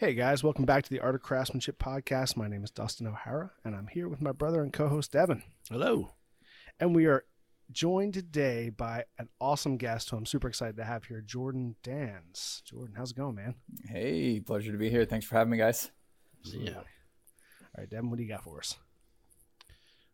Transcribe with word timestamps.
Hey 0.00 0.14
guys, 0.14 0.44
welcome 0.44 0.64
back 0.64 0.84
to 0.84 0.90
the 0.90 1.00
Art 1.00 1.16
of 1.16 1.22
Craftsmanship 1.22 1.76
podcast. 1.80 2.36
My 2.36 2.46
name 2.46 2.62
is 2.62 2.70
Dustin 2.70 3.08
O'Hara, 3.08 3.50
and 3.64 3.74
I'm 3.74 3.88
here 3.88 4.08
with 4.08 4.22
my 4.22 4.30
brother 4.30 4.62
and 4.62 4.72
co-host 4.72 5.10
Devon. 5.10 5.42
Hello. 5.68 6.12
And 6.78 6.94
we 6.94 7.06
are 7.06 7.24
joined 7.72 8.14
today 8.14 8.70
by 8.70 9.06
an 9.18 9.28
awesome 9.40 9.76
guest 9.76 10.08
who 10.08 10.16
I'm 10.16 10.24
super 10.24 10.46
excited 10.46 10.76
to 10.76 10.84
have 10.84 11.06
here, 11.06 11.20
Jordan 11.20 11.74
Danz. 11.82 12.62
Jordan, 12.62 12.94
how's 12.96 13.10
it 13.10 13.16
going, 13.16 13.34
man? 13.34 13.56
Hey, 13.88 14.38
pleasure 14.38 14.70
to 14.70 14.78
be 14.78 14.88
here. 14.88 15.04
Thanks 15.04 15.26
for 15.26 15.34
having 15.34 15.50
me, 15.50 15.58
guys. 15.58 15.90
Yeah. 16.44 16.76
All 16.76 16.84
right, 17.76 17.90
Devon, 17.90 18.08
what 18.08 18.18
do 18.18 18.22
you 18.22 18.28
got 18.28 18.44
for 18.44 18.58
us? 18.58 18.76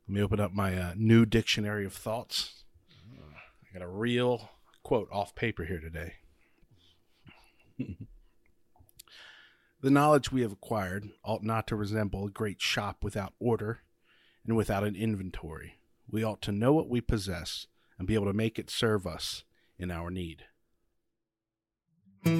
Let 0.08 0.14
me 0.14 0.22
open 0.22 0.40
up 0.40 0.54
my 0.54 0.78
uh, 0.78 0.92
new 0.96 1.26
dictionary 1.26 1.84
of 1.84 1.92
thoughts. 1.92 2.64
I 3.12 3.78
got 3.78 3.84
a 3.84 3.90
real 3.90 4.48
quote 4.82 5.10
off 5.12 5.34
paper 5.34 5.66
here 5.66 5.80
today. 5.80 6.14
the 9.84 9.90
knowledge 9.90 10.32
we 10.32 10.40
have 10.40 10.52
acquired 10.52 11.10
ought 11.22 11.42
not 11.42 11.66
to 11.66 11.76
resemble 11.76 12.24
a 12.24 12.30
great 12.30 12.58
shop 12.58 13.04
without 13.04 13.34
order 13.38 13.80
and 14.46 14.56
without 14.56 14.82
an 14.82 14.96
inventory. 14.96 15.74
We 16.10 16.24
ought 16.24 16.40
to 16.42 16.52
know 16.52 16.72
what 16.72 16.88
we 16.88 17.02
possess 17.02 17.66
and 17.98 18.08
be 18.08 18.14
able 18.14 18.24
to 18.24 18.32
make 18.32 18.58
it 18.58 18.70
serve 18.70 19.06
us 19.06 19.44
in 19.78 19.90
our 19.90 20.10
need. 20.10 20.44
Oh, 22.24 22.30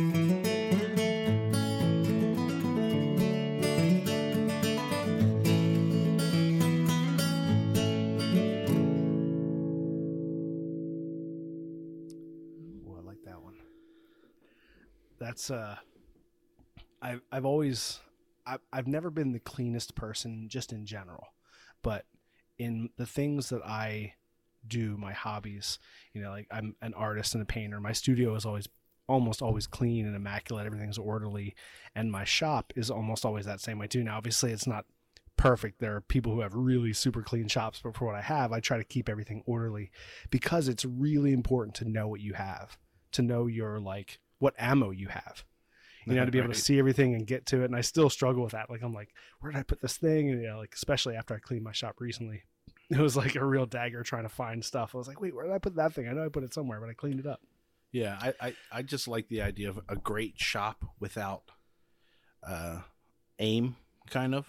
I 12.96 13.02
like 13.04 13.22
that 13.26 13.42
one. 13.42 13.56
That's 15.18 15.50
uh 15.50 15.76
I've 17.04 17.20
I've 17.30 17.44
always 17.44 18.00
I've 18.46 18.60
I've 18.72 18.88
never 18.88 19.10
been 19.10 19.32
the 19.32 19.38
cleanest 19.38 19.94
person 19.94 20.48
just 20.48 20.72
in 20.72 20.86
general, 20.86 21.28
but 21.82 22.06
in 22.58 22.88
the 22.96 23.06
things 23.06 23.50
that 23.50 23.62
I 23.62 24.14
do, 24.66 24.96
my 24.96 25.12
hobbies, 25.12 25.78
you 26.14 26.22
know, 26.22 26.30
like 26.30 26.48
I'm 26.50 26.74
an 26.80 26.94
artist 26.94 27.34
and 27.34 27.42
a 27.42 27.46
painter. 27.46 27.78
My 27.78 27.92
studio 27.92 28.34
is 28.34 28.46
always 28.46 28.68
almost 29.06 29.42
always 29.42 29.66
clean 29.66 30.06
and 30.06 30.16
immaculate. 30.16 30.64
Everything's 30.64 30.96
orderly, 30.96 31.54
and 31.94 32.10
my 32.10 32.24
shop 32.24 32.72
is 32.74 32.90
almost 32.90 33.26
always 33.26 33.44
that 33.44 33.60
same 33.60 33.78
way 33.78 33.86
too. 33.86 34.02
Now, 34.02 34.16
obviously, 34.16 34.50
it's 34.50 34.66
not 34.66 34.86
perfect. 35.36 35.80
There 35.80 35.94
are 35.96 36.00
people 36.00 36.32
who 36.32 36.40
have 36.40 36.54
really 36.54 36.94
super 36.94 37.22
clean 37.22 37.48
shops, 37.48 37.80
but 37.84 37.94
for 37.94 38.06
what 38.06 38.14
I 38.14 38.22
have, 38.22 38.50
I 38.50 38.60
try 38.60 38.78
to 38.78 38.84
keep 38.84 39.10
everything 39.10 39.42
orderly 39.44 39.90
because 40.30 40.68
it's 40.68 40.86
really 40.86 41.34
important 41.34 41.74
to 41.76 41.84
know 41.84 42.08
what 42.08 42.20
you 42.20 42.32
have, 42.32 42.78
to 43.12 43.20
know 43.20 43.46
your 43.46 43.78
like 43.78 44.20
what 44.38 44.54
ammo 44.56 44.90
you 44.90 45.08
have. 45.08 45.44
You 46.06 46.14
know, 46.14 46.24
to 46.26 46.30
be 46.30 46.38
able 46.38 46.52
to 46.52 46.58
see 46.58 46.78
everything 46.78 47.14
and 47.14 47.26
get 47.26 47.46
to 47.46 47.62
it. 47.62 47.66
And 47.66 47.76
I 47.76 47.80
still 47.80 48.10
struggle 48.10 48.42
with 48.42 48.52
that. 48.52 48.68
Like 48.70 48.82
I'm 48.82 48.92
like, 48.94 49.14
where 49.40 49.50
did 49.52 49.58
I 49.58 49.62
put 49.62 49.80
this 49.80 49.96
thing? 49.96 50.30
And 50.30 50.40
you 50.42 50.48
know, 50.48 50.58
like 50.58 50.74
especially 50.74 51.16
after 51.16 51.34
I 51.34 51.38
cleaned 51.38 51.64
my 51.64 51.72
shop 51.72 51.96
recently. 52.00 52.42
It 52.90 52.98
was 52.98 53.16
like 53.16 53.34
a 53.34 53.44
real 53.44 53.64
dagger 53.64 54.02
trying 54.02 54.24
to 54.24 54.28
find 54.28 54.62
stuff. 54.62 54.94
I 54.94 54.98
was 54.98 55.08
like, 55.08 55.18
wait, 55.18 55.34
where 55.34 55.44
did 55.46 55.54
I 55.54 55.58
put 55.58 55.74
that 55.76 55.94
thing? 55.94 56.06
I 56.06 56.12
know 56.12 56.22
I 56.24 56.28
put 56.28 56.44
it 56.44 56.52
somewhere, 56.52 56.80
but 56.80 56.90
I 56.90 56.92
cleaned 56.92 57.18
it 57.18 57.26
up. 57.26 57.40
Yeah, 57.92 58.18
I, 58.20 58.34
I, 58.48 58.54
I 58.70 58.82
just 58.82 59.08
like 59.08 59.28
the 59.28 59.40
idea 59.40 59.70
of 59.70 59.80
a 59.88 59.96
great 59.96 60.38
shop 60.38 60.84
without 61.00 61.44
uh, 62.46 62.80
aim, 63.38 63.76
kind 64.10 64.34
of. 64.34 64.46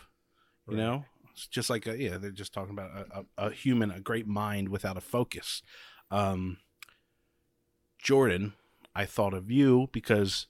You 0.67 0.75
Right. 0.75 0.83
know, 0.83 1.05
it's 1.31 1.47
just 1.47 1.69
like 1.69 1.87
a, 1.87 1.97
yeah, 1.97 2.17
they're 2.17 2.31
just 2.31 2.53
talking 2.53 2.71
about 2.73 2.91
a, 2.91 3.25
a, 3.37 3.47
a 3.47 3.51
human, 3.51 3.89
a 3.89 4.01
great 4.01 4.27
mind 4.27 4.67
without 4.67 4.97
a 4.97 5.01
focus. 5.01 5.61
Um, 6.11 6.57
Jordan, 7.97 8.53
I 8.93 9.05
thought 9.05 9.33
of 9.33 9.49
you 9.49 9.87
because 9.93 10.47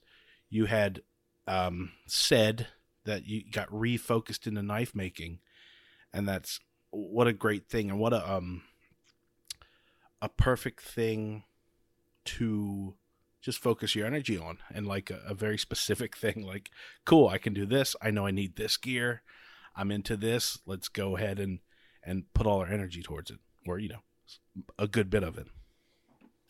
you 0.48 0.66
had 0.66 1.02
um, 1.46 1.92
said 2.06 2.68
that 3.04 3.26
you 3.26 3.42
got 3.50 3.68
refocused 3.70 4.46
into 4.46 4.62
knife 4.62 4.94
making, 4.94 5.40
and 6.12 6.28
that's 6.28 6.60
what 6.90 7.26
a 7.26 7.32
great 7.32 7.68
thing, 7.68 7.90
and 7.90 7.98
what 7.98 8.12
a 8.12 8.32
um 8.32 8.62
a 10.22 10.28
perfect 10.28 10.80
thing 10.80 11.44
to 12.24 12.94
just 13.42 13.58
focus 13.58 13.94
your 13.94 14.06
energy 14.06 14.36
on 14.36 14.58
and 14.74 14.86
like 14.86 15.10
a, 15.10 15.20
a 15.26 15.34
very 15.34 15.58
specific 15.58 16.16
thing 16.16 16.44
like 16.44 16.70
cool 17.04 17.28
i 17.28 17.38
can 17.38 17.52
do 17.52 17.66
this. 17.66 17.94
I 18.02 18.10
know 18.10 18.26
i 18.26 18.30
need 18.30 18.56
this 18.56 18.76
gear. 18.76 19.22
I'm 19.76 19.90
into 19.90 20.16
this. 20.16 20.58
Let's 20.66 20.88
go 20.88 21.16
ahead 21.16 21.38
and 21.38 21.60
and 22.02 22.32
put 22.32 22.46
all 22.46 22.60
our 22.60 22.68
energy 22.68 23.02
towards 23.02 23.30
it 23.30 23.38
or 23.66 23.78
you 23.78 23.90
know 23.90 24.02
a 24.78 24.86
good 24.86 25.10
bit 25.10 25.22
of 25.22 25.36
it. 25.38 25.46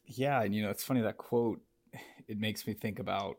Yeah, 0.06 0.42
and 0.42 0.54
you 0.54 0.62
know, 0.62 0.70
it's 0.70 0.84
funny 0.84 1.00
that 1.00 1.16
quote 1.16 1.60
it 2.28 2.38
makes 2.38 2.66
me 2.66 2.74
think 2.74 2.98
about 2.98 3.36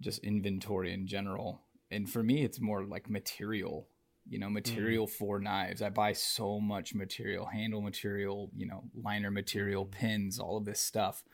just 0.00 0.22
inventory 0.24 0.92
in 0.92 1.06
general. 1.06 1.62
And 1.90 2.08
for 2.08 2.22
me, 2.22 2.44
it's 2.44 2.60
more 2.60 2.84
like 2.84 3.08
material, 3.08 3.88
you 4.28 4.38
know, 4.38 4.50
material 4.50 5.06
mm-hmm. 5.06 5.24
for 5.24 5.40
knives. 5.40 5.82
I 5.82 5.90
buy 5.90 6.12
so 6.12 6.60
much 6.60 6.94
material, 6.94 7.46
handle 7.46 7.80
material, 7.80 8.50
you 8.56 8.66
know, 8.66 8.84
liner 8.94 9.30
material, 9.30 9.84
mm-hmm. 9.84 9.98
pins, 9.98 10.38
all 10.38 10.56
of 10.56 10.64
this 10.64 10.80
stuff. 10.80 11.24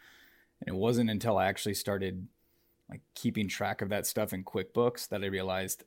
And 0.60 0.74
it 0.74 0.78
wasn't 0.78 1.10
until 1.10 1.38
I 1.38 1.46
actually 1.46 1.74
started 1.74 2.28
like 2.88 3.00
keeping 3.14 3.48
track 3.48 3.80
of 3.80 3.88
that 3.88 4.06
stuff 4.06 4.32
in 4.32 4.44
QuickBooks 4.44 5.08
that 5.08 5.22
I 5.22 5.26
realized, 5.26 5.84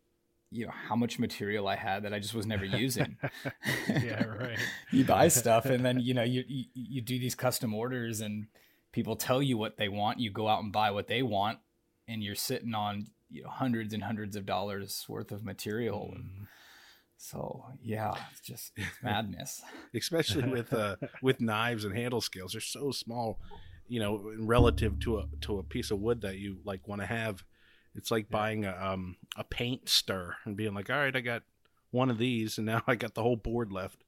you 0.52 0.66
know, 0.66 0.74
how 0.88 0.96
much 0.96 1.19
material 1.19 1.68
I 1.68 1.75
had 1.75 2.03
that 2.03 2.14
I 2.14 2.19
just 2.19 2.34
was 2.34 2.47
never 2.47 2.66
using. 2.66 3.18
yeah, 3.88 4.24
right. 4.24 4.58
you 4.91 5.06
buy 5.06 5.28
stuff 5.28 5.66
and 5.66 5.85
then 5.85 6.00
you 6.02 6.14
know 6.14 6.24
you, 6.24 6.44
you 6.47 6.66
you 6.74 7.02
do 7.02 7.19
these 7.19 7.35
custom 7.35 7.74
orders 7.74 8.22
and 8.22 8.47
people 8.91 9.16
tell 9.16 9.41
you 9.41 9.58
what 9.58 9.78
they 9.78 9.90
want 9.90 10.19
you 10.19 10.31
go 10.31 10.47
out 10.47 10.64
and 10.64 10.72
buy 10.72 10.90
what 10.90 11.08
they 11.08 11.22
want 11.22 11.59
and 12.07 12.23
you're 12.23 12.35
sitting 12.35 12.73
on 12.73 13.07
you 13.29 13.43
know 13.43 13.49
hundreds 13.49 13.93
and 13.93 14.03
hundreds 14.03 14.35
of 14.35 14.45
dollars 14.45 15.05
worth 15.07 15.31
of 15.31 15.43
material. 15.43 16.11
And 16.16 16.47
so 17.17 17.66
yeah 17.81 18.13
it's 18.31 18.41
just 18.41 18.71
it's 18.75 18.88
madness. 19.03 19.61
Especially 19.93 20.49
with 20.49 20.73
uh 20.73 20.95
with 21.21 21.41
knives 21.41 21.85
and 21.85 21.95
handle 21.95 22.21
scales 22.21 22.51
they're 22.51 22.61
so 22.61 22.91
small 22.91 23.39
you 23.88 23.99
know 23.99 24.31
relative 24.39 24.99
to 24.99 25.19
a 25.19 25.25
to 25.41 25.59
a 25.59 25.63
piece 25.63 25.91
of 25.91 25.99
wood 25.99 26.21
that 26.21 26.38
you 26.38 26.57
like 26.63 26.88
want 26.88 27.01
to 27.01 27.07
have. 27.07 27.43
It's 27.95 28.11
like 28.11 28.29
buying 28.29 28.66
a 28.66 28.77
um 28.79 29.16
a 29.37 29.43
paint 29.43 29.89
stir 29.89 30.35
and 30.45 30.57
being 30.57 30.73
like 30.73 30.89
all 30.89 30.97
right 30.97 31.16
i 31.16 31.22
got 31.22 31.43
one 31.91 32.09
of 32.09 32.17
these 32.17 32.57
and 32.57 32.66
now 32.67 32.81
i 32.87 32.95
got 32.95 33.13
the 33.13 33.23
whole 33.23 33.35
board 33.37 33.72
left 33.72 34.03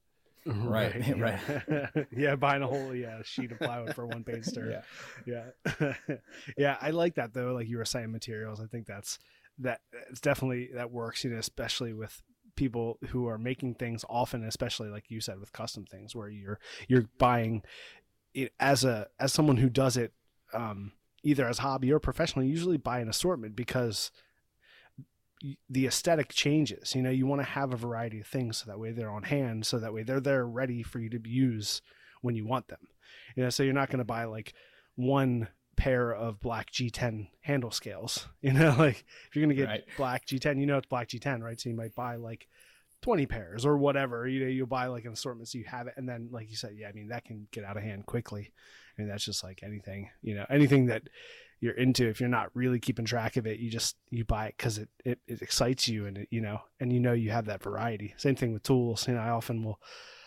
Right, 0.56 1.06
yeah. 1.06 1.88
yeah, 2.16 2.36
buying 2.36 2.62
a 2.62 2.66
whole 2.66 2.94
yeah 2.94 3.20
sheet 3.22 3.52
of 3.52 3.58
plywood 3.58 3.94
for 3.94 4.06
one 4.06 4.24
paint 4.24 4.46
stir. 4.46 4.82
yeah, 5.26 5.50
yeah. 6.56 6.76
I 6.80 6.90
like 6.90 7.16
that 7.16 7.34
though. 7.34 7.52
Like 7.52 7.68
you 7.68 7.76
were 7.76 7.84
saying, 7.84 8.10
materials. 8.10 8.60
I 8.60 8.66
think 8.66 8.86
that's 8.86 9.18
that. 9.58 9.80
It's 10.10 10.20
definitely 10.20 10.70
that 10.74 10.90
works. 10.90 11.22
You 11.24 11.30
know, 11.30 11.38
especially 11.38 11.92
with 11.92 12.22
people 12.56 12.98
who 13.08 13.26
are 13.28 13.38
making 13.38 13.74
things 13.74 14.04
often, 14.08 14.42
especially 14.44 14.88
like 14.88 15.10
you 15.10 15.20
said 15.20 15.38
with 15.38 15.52
custom 15.52 15.84
things, 15.84 16.16
where 16.16 16.28
you're 16.28 16.58
you're 16.88 17.04
buying 17.18 17.62
it 18.34 18.52
as 18.58 18.84
a 18.84 19.08
as 19.20 19.32
someone 19.32 19.58
who 19.58 19.68
does 19.68 19.96
it 19.96 20.12
um, 20.54 20.92
either 21.22 21.46
as 21.46 21.58
hobby 21.58 21.92
or 21.92 22.00
professionally. 22.00 22.48
Usually 22.48 22.78
buy 22.78 23.00
an 23.00 23.08
assortment 23.08 23.54
because 23.54 24.10
the 25.70 25.86
aesthetic 25.86 26.30
changes. 26.30 26.94
You 26.94 27.02
know, 27.02 27.10
you 27.10 27.26
want 27.26 27.40
to 27.40 27.48
have 27.48 27.72
a 27.72 27.76
variety 27.76 28.20
of 28.20 28.26
things 28.26 28.58
so 28.58 28.64
that 28.66 28.78
way 28.78 28.92
they're 28.92 29.10
on 29.10 29.24
hand, 29.24 29.66
so 29.66 29.78
that 29.78 29.92
way 29.92 30.02
they're 30.02 30.20
there 30.20 30.46
ready 30.46 30.82
for 30.82 30.98
you 30.98 31.08
to 31.10 31.20
use 31.28 31.80
when 32.22 32.34
you 32.34 32.46
want 32.46 32.68
them. 32.68 32.88
You 33.36 33.44
know, 33.44 33.50
so 33.50 33.62
you're 33.62 33.72
not 33.72 33.88
going 33.88 33.98
to 33.98 34.04
buy 34.04 34.24
like 34.24 34.54
one 34.96 35.48
pair 35.76 36.12
of 36.12 36.40
black 36.40 36.72
G10 36.72 37.28
handle 37.42 37.70
scales. 37.70 38.26
You 38.40 38.52
know, 38.52 38.74
like 38.78 39.04
if 39.28 39.36
you're 39.36 39.44
going 39.44 39.56
to 39.56 39.62
get 39.62 39.68
Right. 39.68 39.84
black 39.96 40.26
G10, 40.26 40.58
you 40.60 40.66
know 40.66 40.78
it's 40.78 40.88
black 40.88 41.08
G10, 41.08 41.40
right? 41.42 41.60
So 41.60 41.68
you 41.68 41.76
might 41.76 41.94
buy 41.94 42.16
like 42.16 42.48
20 43.02 43.26
pairs 43.26 43.64
or 43.64 43.76
whatever. 43.76 44.26
You 44.26 44.40
know, 44.44 44.50
you'll 44.50 44.66
buy 44.66 44.86
like 44.86 45.04
an 45.04 45.12
assortment 45.12 45.48
so 45.48 45.58
you 45.58 45.64
have 45.66 45.86
it. 45.86 45.94
And 45.96 46.08
then, 46.08 46.28
like 46.32 46.50
you 46.50 46.56
said, 46.56 46.72
yeah, 46.76 46.88
I 46.88 46.92
mean, 46.92 47.08
that 47.08 47.24
can 47.24 47.46
get 47.52 47.64
out 47.64 47.76
of 47.76 47.82
hand 47.84 48.06
quickly. 48.06 48.50
I 48.96 49.00
mean, 49.02 49.08
that's 49.08 49.24
just 49.24 49.44
like 49.44 49.60
anything, 49.62 50.10
you 50.22 50.34
know, 50.34 50.46
anything 50.50 50.86
that 50.86 51.02
you're 51.60 51.74
into. 51.74 52.08
If 52.08 52.20
you're 52.20 52.28
not 52.28 52.50
really 52.54 52.78
keeping 52.78 53.04
track 53.04 53.36
of 53.36 53.46
it, 53.46 53.58
you 53.58 53.70
just, 53.70 53.96
you 54.10 54.24
buy 54.24 54.46
it 54.46 54.54
because 54.56 54.78
it, 54.78 54.88
it, 55.04 55.18
it 55.26 55.42
excites 55.42 55.88
you 55.88 56.06
and 56.06 56.18
it, 56.18 56.28
you 56.30 56.40
know, 56.40 56.60
and 56.80 56.92
you 56.92 57.00
know, 57.00 57.12
you 57.12 57.30
have 57.30 57.46
that 57.46 57.62
variety. 57.62 58.14
Same 58.16 58.36
thing 58.36 58.52
with 58.52 58.62
tools. 58.62 59.06
You 59.08 59.14
know, 59.14 59.20
I 59.20 59.30
often 59.30 59.64
will, 59.64 59.80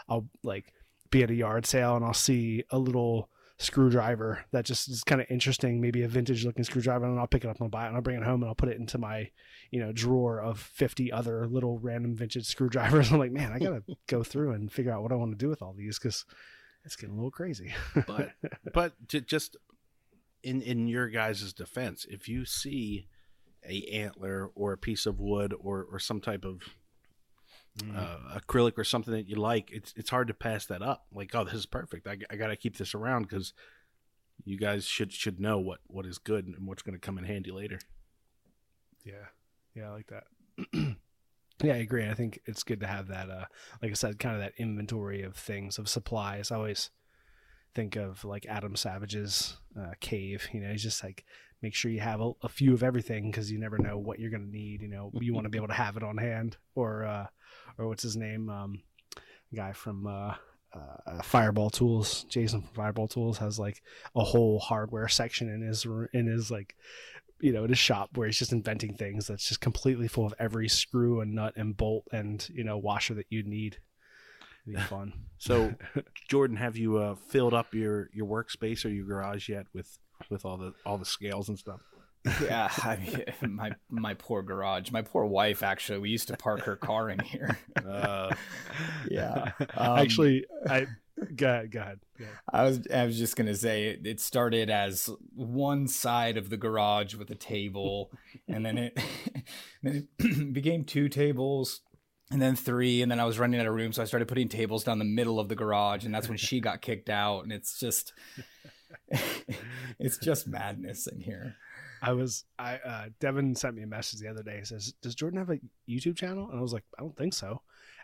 I'll 0.09 0.27
like 0.43 0.73
be 1.09 1.23
at 1.23 1.31
a 1.31 1.35
yard 1.35 1.65
sale 1.65 1.95
and 1.95 2.05
I'll 2.05 2.13
see 2.13 2.63
a 2.69 2.77
little 2.77 3.29
screwdriver 3.61 4.43
that 4.51 4.65
just 4.65 4.89
is 4.89 5.03
kind 5.03 5.21
of 5.21 5.27
interesting, 5.29 5.79
maybe 5.79 6.03
a 6.03 6.07
vintage 6.07 6.43
looking 6.45 6.63
screwdriver, 6.63 7.05
and 7.05 7.19
I'll 7.19 7.27
pick 7.27 7.43
it 7.43 7.49
up 7.49 7.57
and 7.57 7.65
I'll 7.65 7.69
buy 7.69 7.85
it 7.85 7.87
and 7.87 7.95
I'll 7.95 8.01
bring 8.01 8.17
it 8.17 8.23
home 8.23 8.41
and 8.41 8.49
I'll 8.49 8.55
put 8.55 8.69
it 8.69 8.77
into 8.77 8.97
my, 8.97 9.29
you 9.69 9.79
know, 9.79 9.91
drawer 9.91 10.41
of 10.41 10.59
50 10.59 11.11
other 11.11 11.47
little 11.47 11.77
random 11.77 12.15
vintage 12.15 12.47
screwdrivers. 12.47 13.11
I'm 13.11 13.19
like, 13.19 13.31
man, 13.31 13.51
I 13.51 13.59
got 13.59 13.69
to 13.69 13.95
go 14.07 14.23
through 14.23 14.51
and 14.51 14.71
figure 14.71 14.91
out 14.91 15.03
what 15.03 15.11
I 15.11 15.15
want 15.15 15.31
to 15.31 15.37
do 15.37 15.49
with 15.49 15.61
all 15.61 15.73
these 15.73 15.99
because 15.99 16.25
it's 16.83 16.95
getting 16.95 17.13
a 17.13 17.17
little 17.17 17.31
crazy. 17.31 17.73
but, 18.07 18.31
but 18.73 18.93
just 19.27 19.57
in, 20.43 20.61
in 20.61 20.87
your 20.87 21.07
guys' 21.09 21.53
defense, 21.53 22.05
if 22.09 22.27
you 22.27 22.45
see 22.45 23.07
a 23.67 23.83
antler 23.85 24.49
or 24.55 24.73
a 24.73 24.77
piece 24.77 25.05
of 25.05 25.19
wood 25.19 25.53
or, 25.59 25.85
or 25.91 25.99
some 25.99 26.19
type 26.19 26.43
of 26.43 26.61
mm. 27.79 27.95
uh, 27.95 28.39
acrylic 28.39 28.77
or 28.77 28.83
something 28.83 29.13
that 29.13 29.27
you 29.27 29.35
like, 29.35 29.69
it's 29.71 29.93
it's 29.95 30.09
hard 30.09 30.27
to 30.27 30.33
pass 30.33 30.65
that 30.65 30.81
up. 30.81 31.05
Like, 31.13 31.33
oh, 31.35 31.43
this 31.43 31.53
is 31.53 31.65
perfect. 31.65 32.07
I, 32.07 32.17
I 32.29 32.35
got 32.35 32.47
to 32.47 32.55
keep 32.55 32.77
this 32.77 32.95
around 32.95 33.23
because 33.23 33.53
you 34.43 34.57
guys 34.57 34.85
should 34.85 35.13
should 35.13 35.39
know 35.39 35.59
what 35.59 35.79
what 35.87 36.05
is 36.05 36.17
good 36.17 36.45
and 36.45 36.67
what's 36.67 36.81
going 36.81 36.95
to 36.95 36.99
come 36.99 37.17
in 37.17 37.25
handy 37.25 37.51
later. 37.51 37.79
Yeah, 39.03 39.27
yeah, 39.75 39.89
I 39.89 39.91
like 39.91 40.07
that. 40.07 40.23
yeah, 41.63 41.73
I 41.73 41.77
agree. 41.77 42.07
I 42.07 42.13
think 42.13 42.39
it's 42.45 42.63
good 42.63 42.79
to 42.81 42.87
have 42.87 43.07
that. 43.07 43.29
Uh, 43.29 43.45
like 43.81 43.91
I 43.91 43.95
said, 43.95 44.19
kind 44.19 44.35
of 44.35 44.41
that 44.41 44.53
inventory 44.57 45.21
of 45.23 45.35
things 45.35 45.77
of 45.77 45.89
supplies. 45.89 46.51
I 46.51 46.55
always 46.55 46.89
think 47.73 47.95
of 47.95 48.23
like 48.25 48.45
Adam 48.47 48.75
Savage's 48.75 49.57
uh, 49.79 49.91
cave. 49.99 50.47
You 50.53 50.61
know, 50.61 50.71
he's 50.71 50.83
just 50.83 51.03
like 51.03 51.25
make 51.61 51.75
sure 51.75 51.91
you 51.91 51.99
have 51.99 52.21
a, 52.21 52.31
a 52.43 52.49
few 52.49 52.73
of 52.73 52.83
everything 52.83 53.29
because 53.29 53.51
you 53.51 53.59
never 53.59 53.77
know 53.77 53.97
what 53.97 54.19
you're 54.19 54.31
going 54.31 54.45
to 54.45 54.57
need. 54.57 54.81
You 54.81 54.89
know, 54.89 55.11
you 55.19 55.33
want 55.33 55.45
to 55.45 55.49
be 55.49 55.57
able 55.57 55.67
to 55.67 55.73
have 55.73 55.97
it 55.97 56.03
on 56.03 56.17
hand, 56.17 56.57
or 56.75 57.05
uh, 57.05 57.27
or 57.77 57.87
what's 57.87 58.03
his 58.03 58.17
name, 58.17 58.49
um, 58.49 58.81
guy 59.53 59.73
from 59.73 60.07
uh, 60.07 60.35
uh, 60.73 61.21
Fireball 61.21 61.69
Tools, 61.69 62.23
Jason 62.29 62.61
from 62.61 62.73
Fireball 62.73 63.07
Tools 63.07 63.37
has 63.39 63.59
like 63.59 63.81
a 64.15 64.23
whole 64.23 64.59
hardware 64.59 65.07
section 65.07 65.49
in 65.49 65.61
his 65.61 65.85
in 66.13 66.27
his 66.27 66.51
like 66.51 66.75
you 67.39 67.51
know 67.51 67.63
in 67.63 67.69
his 67.69 67.79
shop 67.79 68.09
where 68.15 68.27
he's 68.27 68.37
just 68.37 68.53
inventing 68.53 68.95
things 68.95 69.27
that's 69.27 69.47
just 69.47 69.61
completely 69.61 70.07
full 70.07 70.25
of 70.25 70.33
every 70.39 70.69
screw 70.69 71.21
and 71.21 71.33
nut 71.33 71.53
and 71.55 71.75
bolt 71.75 72.07
and 72.11 72.47
you 72.53 72.63
know 72.63 72.77
washer 72.77 73.13
that 73.13 73.27
you 73.29 73.43
need. 73.43 73.77
It'd 74.67 74.79
be 74.79 74.81
fun. 74.83 75.13
so, 75.37 75.73
Jordan, 76.29 76.57
have 76.57 76.77
you 76.77 76.97
uh, 76.97 77.15
filled 77.15 77.53
up 77.53 77.73
your 77.73 78.09
your 78.13 78.27
workspace 78.27 78.85
or 78.85 78.89
your 78.89 79.05
garage 79.05 79.49
yet 79.49 79.65
with 79.73 79.97
with 80.29 80.45
all 80.45 80.57
the 80.57 80.73
all 80.85 80.97
the 80.97 81.05
scales 81.05 81.49
and 81.49 81.57
stuff. 81.57 81.81
yeah, 82.43 82.69
I 82.77 82.97
mean, 82.97 83.23
my 83.55 83.71
my 83.89 84.13
poor 84.13 84.43
garage, 84.43 84.91
my 84.91 85.01
poor 85.01 85.25
wife. 85.25 85.63
Actually, 85.63 85.99
we 85.99 86.09
used 86.09 86.27
to 86.27 86.37
park 86.37 86.61
her 86.61 86.75
car 86.75 87.09
in 87.09 87.19
here. 87.19 87.57
Uh, 87.83 88.33
yeah, 89.09 89.51
um, 89.75 89.97
actually, 89.97 90.45
I 90.69 90.85
go 91.35 91.47
ahead, 91.49 91.71
go 91.71 91.79
ahead, 91.79 91.99
go 92.17 92.25
ahead. 92.25 92.37
I 92.51 92.63
was 92.63 92.81
I 92.93 93.05
was 93.05 93.17
just 93.17 93.35
gonna 93.35 93.55
say 93.55 93.85
it, 93.85 94.05
it 94.05 94.19
started 94.19 94.69
as 94.69 95.09
one 95.33 95.87
side 95.87 96.37
of 96.37 96.49
the 96.51 96.57
garage 96.57 97.15
with 97.15 97.31
a 97.31 97.35
table, 97.35 98.11
and 98.47 98.63
then 98.63 98.77
it 98.77 98.99
then 99.81 100.07
it 100.19 100.53
became 100.53 100.83
two 100.83 101.09
tables, 101.09 101.81
and 102.31 102.41
then 102.41 102.55
three, 102.55 103.01
and 103.01 103.11
then 103.11 103.19
I 103.19 103.25
was 103.25 103.37
running 103.37 103.59
out 103.59 103.67
of 103.67 103.73
room, 103.73 103.91
so 103.93 104.01
I 104.01 104.05
started 104.05 104.27
putting 104.27 104.47
tables 104.47 104.83
down 104.83 104.99
the 104.99 105.05
middle 105.05 105.39
of 105.39 105.49
the 105.49 105.55
garage, 105.55 106.05
and 106.05 106.13
that's 106.13 106.29
when 106.29 106.37
she 106.37 106.59
got 106.59 106.81
kicked 106.81 107.09
out, 107.09 107.43
and 107.43 107.51
it's 107.51 107.79
just 107.79 108.13
it's 109.99 110.17
just 110.17 110.47
madness 110.47 111.07
in 111.07 111.19
here. 111.19 111.55
I 112.01 112.13
was 112.13 112.45
I 112.57 112.75
uh 112.77 113.05
Devon 113.19 113.55
sent 113.55 113.75
me 113.75 113.83
a 113.83 113.87
message 113.87 114.19
the 114.19 114.29
other 114.29 114.43
day. 114.43 114.59
He 114.59 114.65
says, 114.65 114.93
Does 115.01 115.13
Jordan 115.15 115.39
have 115.39 115.49
a 115.49 115.59
YouTube 115.87 116.17
channel? 116.17 116.49
And 116.49 116.57
I 116.57 116.61
was 116.61 116.73
like, 116.73 116.83
I 116.97 117.01
don't 117.01 117.15
think 117.15 117.33
so. 117.33 117.61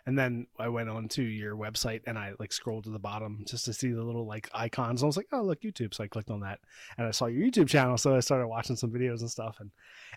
And 0.08 0.18
then 0.18 0.46
I 0.58 0.70
went 0.70 0.88
on 0.88 1.06
to 1.08 1.22
your 1.22 1.54
website 1.54 2.00
and 2.06 2.18
I 2.18 2.32
like 2.38 2.50
scrolled 2.50 2.84
to 2.84 2.90
the 2.90 2.98
bottom 2.98 3.44
just 3.46 3.66
to 3.66 3.74
see 3.74 3.92
the 3.92 4.02
little 4.02 4.26
like 4.26 4.48
icons. 4.54 5.02
And 5.02 5.06
I 5.06 5.08
was 5.08 5.18
like, 5.18 5.26
oh 5.32 5.42
look, 5.42 5.60
YouTube. 5.60 5.92
So 5.92 6.02
I 6.02 6.08
clicked 6.08 6.30
on 6.30 6.40
that 6.40 6.60
and 6.96 7.06
I 7.06 7.10
saw 7.10 7.26
your 7.26 7.46
YouTube 7.46 7.68
channel. 7.68 7.98
So 7.98 8.16
I 8.16 8.20
started 8.20 8.48
watching 8.48 8.74
some 8.74 8.90
videos 8.90 9.20
and 9.20 9.30
stuff. 9.30 9.58
And 9.60 9.70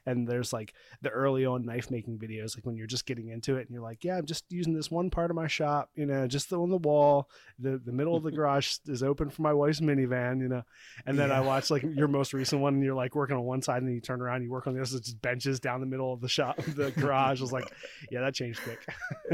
and 0.05 0.25
there's 0.25 0.53
like 0.53 0.73
the 1.01 1.09
early 1.09 1.45
on 1.45 1.65
knife 1.65 1.91
making 1.91 2.19
videos, 2.19 2.55
like 2.55 2.65
when 2.65 2.77
you're 2.77 2.87
just 2.87 3.05
getting 3.05 3.27
into 3.27 3.57
it 3.57 3.63
and 3.63 3.71
you're 3.71 3.83
like, 3.83 4.05
yeah, 4.05 4.17
I'm 4.17 4.25
just 4.25 4.45
using 4.49 4.73
this 4.73 4.89
one 4.89 5.09
part 5.09 5.29
of 5.29 5.35
my 5.35 5.47
shop, 5.47 5.89
you 5.93 6.05
know, 6.05 6.25
just 6.25 6.53
on 6.53 6.69
the 6.69 6.77
wall. 6.77 7.29
The 7.59 7.77
the 7.77 7.91
middle 7.91 8.15
of 8.15 8.23
the 8.23 8.31
garage 8.37 8.77
is 8.87 9.03
open 9.03 9.29
for 9.29 9.41
my 9.41 9.53
wife's 9.53 9.81
minivan, 9.81 10.39
you 10.39 10.47
know. 10.47 10.63
And 11.05 11.19
then 11.19 11.31
yeah. 11.31 11.39
I 11.39 11.41
watched 11.41 11.69
like 11.69 11.83
your 11.83 12.07
most 12.07 12.31
recent 12.31 12.61
one 12.61 12.75
and 12.75 12.83
you're 12.83 12.95
like 12.95 13.13
working 13.13 13.35
on 13.35 13.43
one 13.43 13.61
side 13.61 13.79
and 13.79 13.87
then 13.87 13.95
you 13.95 13.99
turn 13.99 14.21
around, 14.21 14.41
you 14.41 14.51
work 14.51 14.67
on 14.67 14.73
the 14.73 14.79
other, 14.79 14.95
it's 14.95 15.07
just 15.07 15.21
benches 15.21 15.59
down 15.59 15.81
the 15.81 15.85
middle 15.85 16.13
of 16.13 16.21
the 16.21 16.29
shop, 16.29 16.55
the 16.63 16.91
garage. 16.91 17.41
I 17.41 17.43
was 17.43 17.51
like, 17.51 17.69
yeah, 18.09 18.21
that 18.21 18.33
changed 18.33 18.61
quick. 18.61 18.79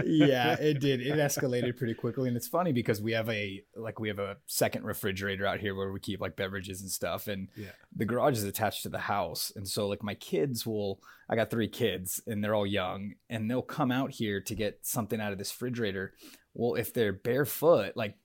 yeah 0.03 0.46
yeah, 0.47 0.67
it 0.67 0.79
did. 0.79 1.01
It 1.01 1.15
escalated 1.15 1.77
pretty 1.77 1.93
quickly, 1.93 2.27
and 2.27 2.37
it's 2.37 2.47
funny 2.47 2.71
because 2.71 3.01
we 3.01 3.13
have 3.13 3.29
a 3.29 3.63
like 3.75 3.99
we 3.99 4.07
have 4.07 4.19
a 4.19 4.37
second 4.45 4.85
refrigerator 4.85 5.45
out 5.45 5.59
here 5.59 5.75
where 5.75 5.91
we 5.91 5.99
keep 5.99 6.21
like 6.21 6.35
beverages 6.35 6.81
and 6.81 6.89
stuff, 6.89 7.27
and 7.27 7.49
yeah. 7.55 7.69
the 7.95 8.05
garage 8.05 8.37
is 8.37 8.43
attached 8.43 8.83
to 8.83 8.89
the 8.89 8.99
house, 8.99 9.51
and 9.55 9.67
so 9.67 9.87
like 9.87 10.03
my 10.03 10.15
kids 10.15 10.65
will. 10.65 10.99
I 11.29 11.35
got 11.35 11.49
three 11.49 11.67
kids, 11.67 12.21
and 12.25 12.41
they're 12.41 12.55
all 12.55 12.65
young, 12.65 13.15
and 13.29 13.51
they'll 13.51 13.61
come 13.61 13.91
out 13.91 14.11
here 14.11 14.39
to 14.39 14.55
get 14.55 14.79
something 14.83 15.19
out 15.19 15.33
of 15.33 15.37
this 15.37 15.51
refrigerator. 15.51 16.13
Well, 16.53 16.75
if 16.75 16.93
they're 16.93 17.11
barefoot, 17.11 17.97
like 17.97 18.15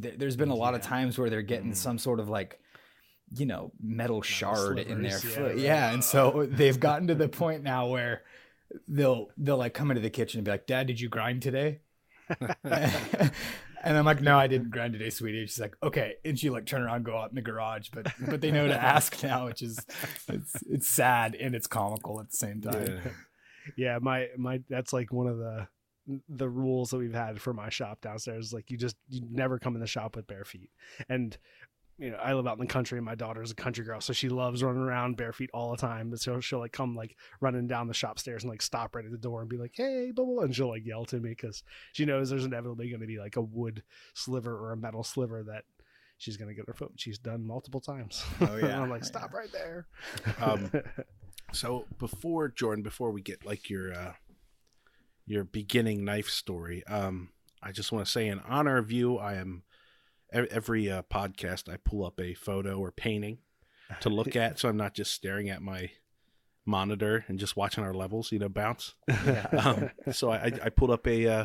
th- 0.00 0.18
there's 0.18 0.36
been 0.36 0.48
a 0.48 0.54
lot 0.54 0.70
yeah. 0.70 0.76
of 0.76 0.82
times 0.82 1.18
where 1.18 1.30
they're 1.30 1.42
getting 1.42 1.72
mm. 1.72 1.76
some 1.76 1.98
sort 1.98 2.20
of 2.20 2.28
like 2.28 2.58
you 3.34 3.46
know 3.46 3.72
metal 3.82 4.22
shard 4.22 4.78
in 4.78 5.02
their 5.02 5.18
foot 5.18 5.58
yeah 5.58 5.92
and 5.92 6.04
so 6.04 6.46
they've 6.48 6.78
gotten 6.78 7.08
to 7.08 7.14
the 7.14 7.28
point 7.28 7.62
now 7.62 7.88
where 7.88 8.22
they'll 8.88 9.28
they'll 9.36 9.56
like 9.56 9.74
come 9.74 9.90
into 9.90 10.00
the 10.00 10.10
kitchen 10.10 10.38
and 10.38 10.44
be 10.44 10.50
like, 10.50 10.66
"Dad, 10.66 10.86
did 10.86 11.00
you 11.00 11.08
grind 11.08 11.42
today?" 11.42 11.80
and 12.40 13.32
I'm 13.84 14.04
like, 14.04 14.20
"No, 14.20 14.38
I 14.38 14.46
didn't 14.46 14.70
grind 14.70 14.92
today, 14.92 15.10
sweetie." 15.10 15.46
She's 15.46 15.60
like, 15.60 15.76
"Okay," 15.82 16.14
and 16.24 16.38
she 16.38 16.50
like 16.50 16.66
turn 16.66 16.82
around, 16.82 17.04
go 17.04 17.16
out 17.16 17.30
in 17.30 17.36
the 17.36 17.42
garage, 17.42 17.88
but 17.92 18.06
but 18.28 18.40
they 18.40 18.50
know 18.50 18.66
to 18.66 18.74
ask 18.82 19.22
now, 19.22 19.46
which 19.46 19.62
is 19.62 19.78
it's 20.28 20.54
it's 20.68 20.88
sad 20.88 21.34
and 21.34 21.54
it's 21.54 21.66
comical 21.66 22.20
at 22.20 22.30
the 22.30 22.36
same 22.36 22.60
time. 22.60 22.86
Yeah, 22.86 23.10
yeah 23.76 23.98
my 24.00 24.28
my 24.36 24.60
that's 24.68 24.92
like 24.92 25.12
one 25.12 25.26
of 25.26 25.38
the 25.38 25.68
the 26.28 26.48
rules 26.48 26.90
that 26.90 26.98
we've 26.98 27.14
had 27.14 27.40
for 27.40 27.52
my 27.52 27.68
shop 27.68 28.00
downstairs 28.00 28.52
like 28.52 28.70
you 28.70 28.76
just 28.76 28.96
you 29.08 29.22
never 29.30 29.58
come 29.58 29.74
in 29.74 29.80
the 29.80 29.86
shop 29.86 30.14
with 30.14 30.26
bare 30.26 30.44
feet 30.44 30.70
and 31.08 31.36
you 31.98 32.10
know, 32.10 32.18
I 32.18 32.34
live 32.34 32.46
out 32.46 32.58
in 32.58 32.66
the 32.66 32.72
country 32.72 32.98
and 32.98 33.06
my 33.06 33.14
daughter's 33.14 33.50
a 33.50 33.54
country 33.54 33.84
girl, 33.84 34.00
so 34.00 34.12
she 34.12 34.28
loves 34.28 34.62
running 34.62 34.82
around 34.82 35.16
bare 35.16 35.32
feet 35.32 35.50
all 35.54 35.70
the 35.70 35.78
time. 35.78 36.10
But 36.10 36.20
so 36.20 36.40
she'll 36.40 36.58
like 36.58 36.72
come 36.72 36.94
like 36.94 37.16
running 37.40 37.66
down 37.66 37.88
the 37.88 37.94
shop 37.94 38.18
stairs 38.18 38.42
and 38.42 38.50
like 38.50 38.60
stop 38.60 38.94
right 38.94 39.04
at 39.04 39.10
the 39.10 39.16
door 39.16 39.40
and 39.40 39.48
be 39.48 39.56
like, 39.56 39.72
"Hey, 39.74 40.12
blah, 40.14 40.24
blah, 40.24 40.42
and 40.42 40.54
she'll 40.54 40.68
like 40.68 40.84
yell 40.84 41.06
to 41.06 41.16
me 41.16 41.30
because 41.30 41.62
she 41.92 42.04
knows 42.04 42.28
there's 42.28 42.44
inevitably 42.44 42.90
going 42.90 43.00
to 43.00 43.06
be 43.06 43.18
like 43.18 43.36
a 43.36 43.42
wood 43.42 43.82
sliver 44.14 44.54
or 44.54 44.72
a 44.72 44.76
metal 44.76 45.02
sliver 45.02 45.42
that 45.44 45.64
she's 46.18 46.36
going 46.36 46.48
to 46.48 46.54
get 46.54 46.66
her 46.66 46.74
foot. 46.74 46.92
She's 46.96 47.18
done 47.18 47.46
multiple 47.46 47.80
times. 47.80 48.24
Oh 48.40 48.56
yeah, 48.62 48.80
I'm 48.80 48.90
like, 48.90 49.04
stop 49.04 49.30
yeah. 49.32 49.38
right 49.38 49.52
there. 49.52 49.86
Um, 50.40 50.70
so 51.52 51.86
before 51.98 52.48
Jordan, 52.48 52.82
before 52.82 53.10
we 53.10 53.22
get 53.22 53.46
like 53.46 53.70
your 53.70 53.94
uh, 53.94 54.12
your 55.26 55.44
beginning 55.44 56.04
knife 56.04 56.28
story, 56.28 56.86
um, 56.86 57.30
I 57.62 57.72
just 57.72 57.90
want 57.90 58.04
to 58.04 58.12
say 58.12 58.28
in 58.28 58.40
honor 58.40 58.76
of 58.76 58.92
you, 58.92 59.18
I 59.18 59.34
am 59.34 59.62
every 60.32 60.90
uh, 60.90 61.02
podcast 61.02 61.72
I 61.72 61.76
pull 61.76 62.04
up 62.04 62.20
a 62.20 62.34
photo 62.34 62.78
or 62.78 62.90
painting 62.90 63.38
to 64.00 64.08
look 64.08 64.36
at, 64.36 64.58
so 64.58 64.68
I'm 64.68 64.76
not 64.76 64.94
just 64.94 65.12
staring 65.12 65.48
at 65.48 65.62
my 65.62 65.90
monitor 66.64 67.24
and 67.28 67.38
just 67.38 67.56
watching 67.56 67.84
our 67.84 67.94
levels, 67.94 68.32
you 68.32 68.38
know, 68.38 68.48
bounce. 68.48 68.94
Um, 69.56 69.90
so 70.12 70.30
I, 70.30 70.52
I 70.64 70.68
pulled 70.68 70.90
up 70.90 71.06
a 71.06 71.26
uh, 71.26 71.44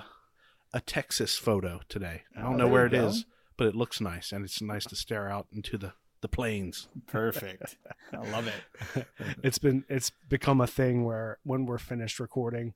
a 0.74 0.82
Texas 0.82 1.38
photo 1.38 1.82
today. 1.90 2.24
I 2.36 2.42
don't 2.42 2.54
oh, 2.54 2.58
know 2.58 2.68
where 2.68 2.86
it 2.86 2.92
go. 2.92 3.08
is, 3.08 3.26
but 3.58 3.68
it 3.68 3.76
looks 3.76 4.02
nice, 4.02 4.32
and 4.32 4.44
it's 4.44 4.62
nice 4.62 4.86
to 4.86 4.96
stare 4.96 5.30
out 5.30 5.48
into 5.54 5.78
the 5.78 5.94
the 6.22 6.28
plains. 6.28 6.88
Perfect. 7.08 7.78
I 8.14 8.30
love 8.32 8.48
it. 8.48 9.06
it's 9.44 9.58
been 9.58 9.84
it's 9.90 10.12
become 10.30 10.62
a 10.62 10.68
thing 10.68 11.04
where 11.04 11.40
when 11.44 11.66
we're 11.66 11.78
finished 11.78 12.20
recording, 12.20 12.74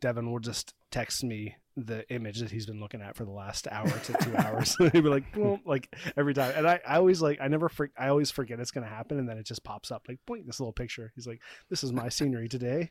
Devon 0.00 0.30
will 0.30 0.38
just 0.38 0.74
text 0.90 1.24
me 1.24 1.56
the 1.76 2.08
image 2.12 2.40
that 2.40 2.50
he's 2.50 2.66
been 2.66 2.80
looking 2.80 3.00
at 3.00 3.14
for 3.14 3.24
the 3.24 3.30
last 3.30 3.68
hour 3.70 3.88
to 3.88 4.12
two 4.14 4.36
hours. 4.36 4.76
He'd 4.92 4.92
be 4.92 5.02
like, 5.02 5.32
Boom, 5.32 5.60
like 5.64 5.94
every 6.16 6.34
time. 6.34 6.52
And 6.56 6.66
I, 6.66 6.80
I 6.86 6.96
always 6.96 7.22
like, 7.22 7.38
I 7.40 7.46
never, 7.48 7.68
for, 7.68 7.90
I 7.96 8.08
always 8.08 8.30
forget 8.30 8.58
it's 8.58 8.72
going 8.72 8.84
to 8.86 8.92
happen. 8.92 9.18
And 9.18 9.28
then 9.28 9.38
it 9.38 9.46
just 9.46 9.62
pops 9.62 9.92
up 9.92 10.06
like, 10.08 10.18
point 10.26 10.46
this 10.46 10.58
little 10.58 10.72
picture. 10.72 11.12
He's 11.14 11.26
like, 11.26 11.40
this 11.70 11.84
is 11.84 11.92
my 11.92 12.08
scenery 12.08 12.48
today. 12.48 12.90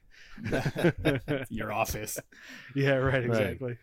Your 1.49 1.73
office. 1.73 2.17
Yeah, 2.75 2.95
right. 2.95 3.23
Exactly. 3.23 3.77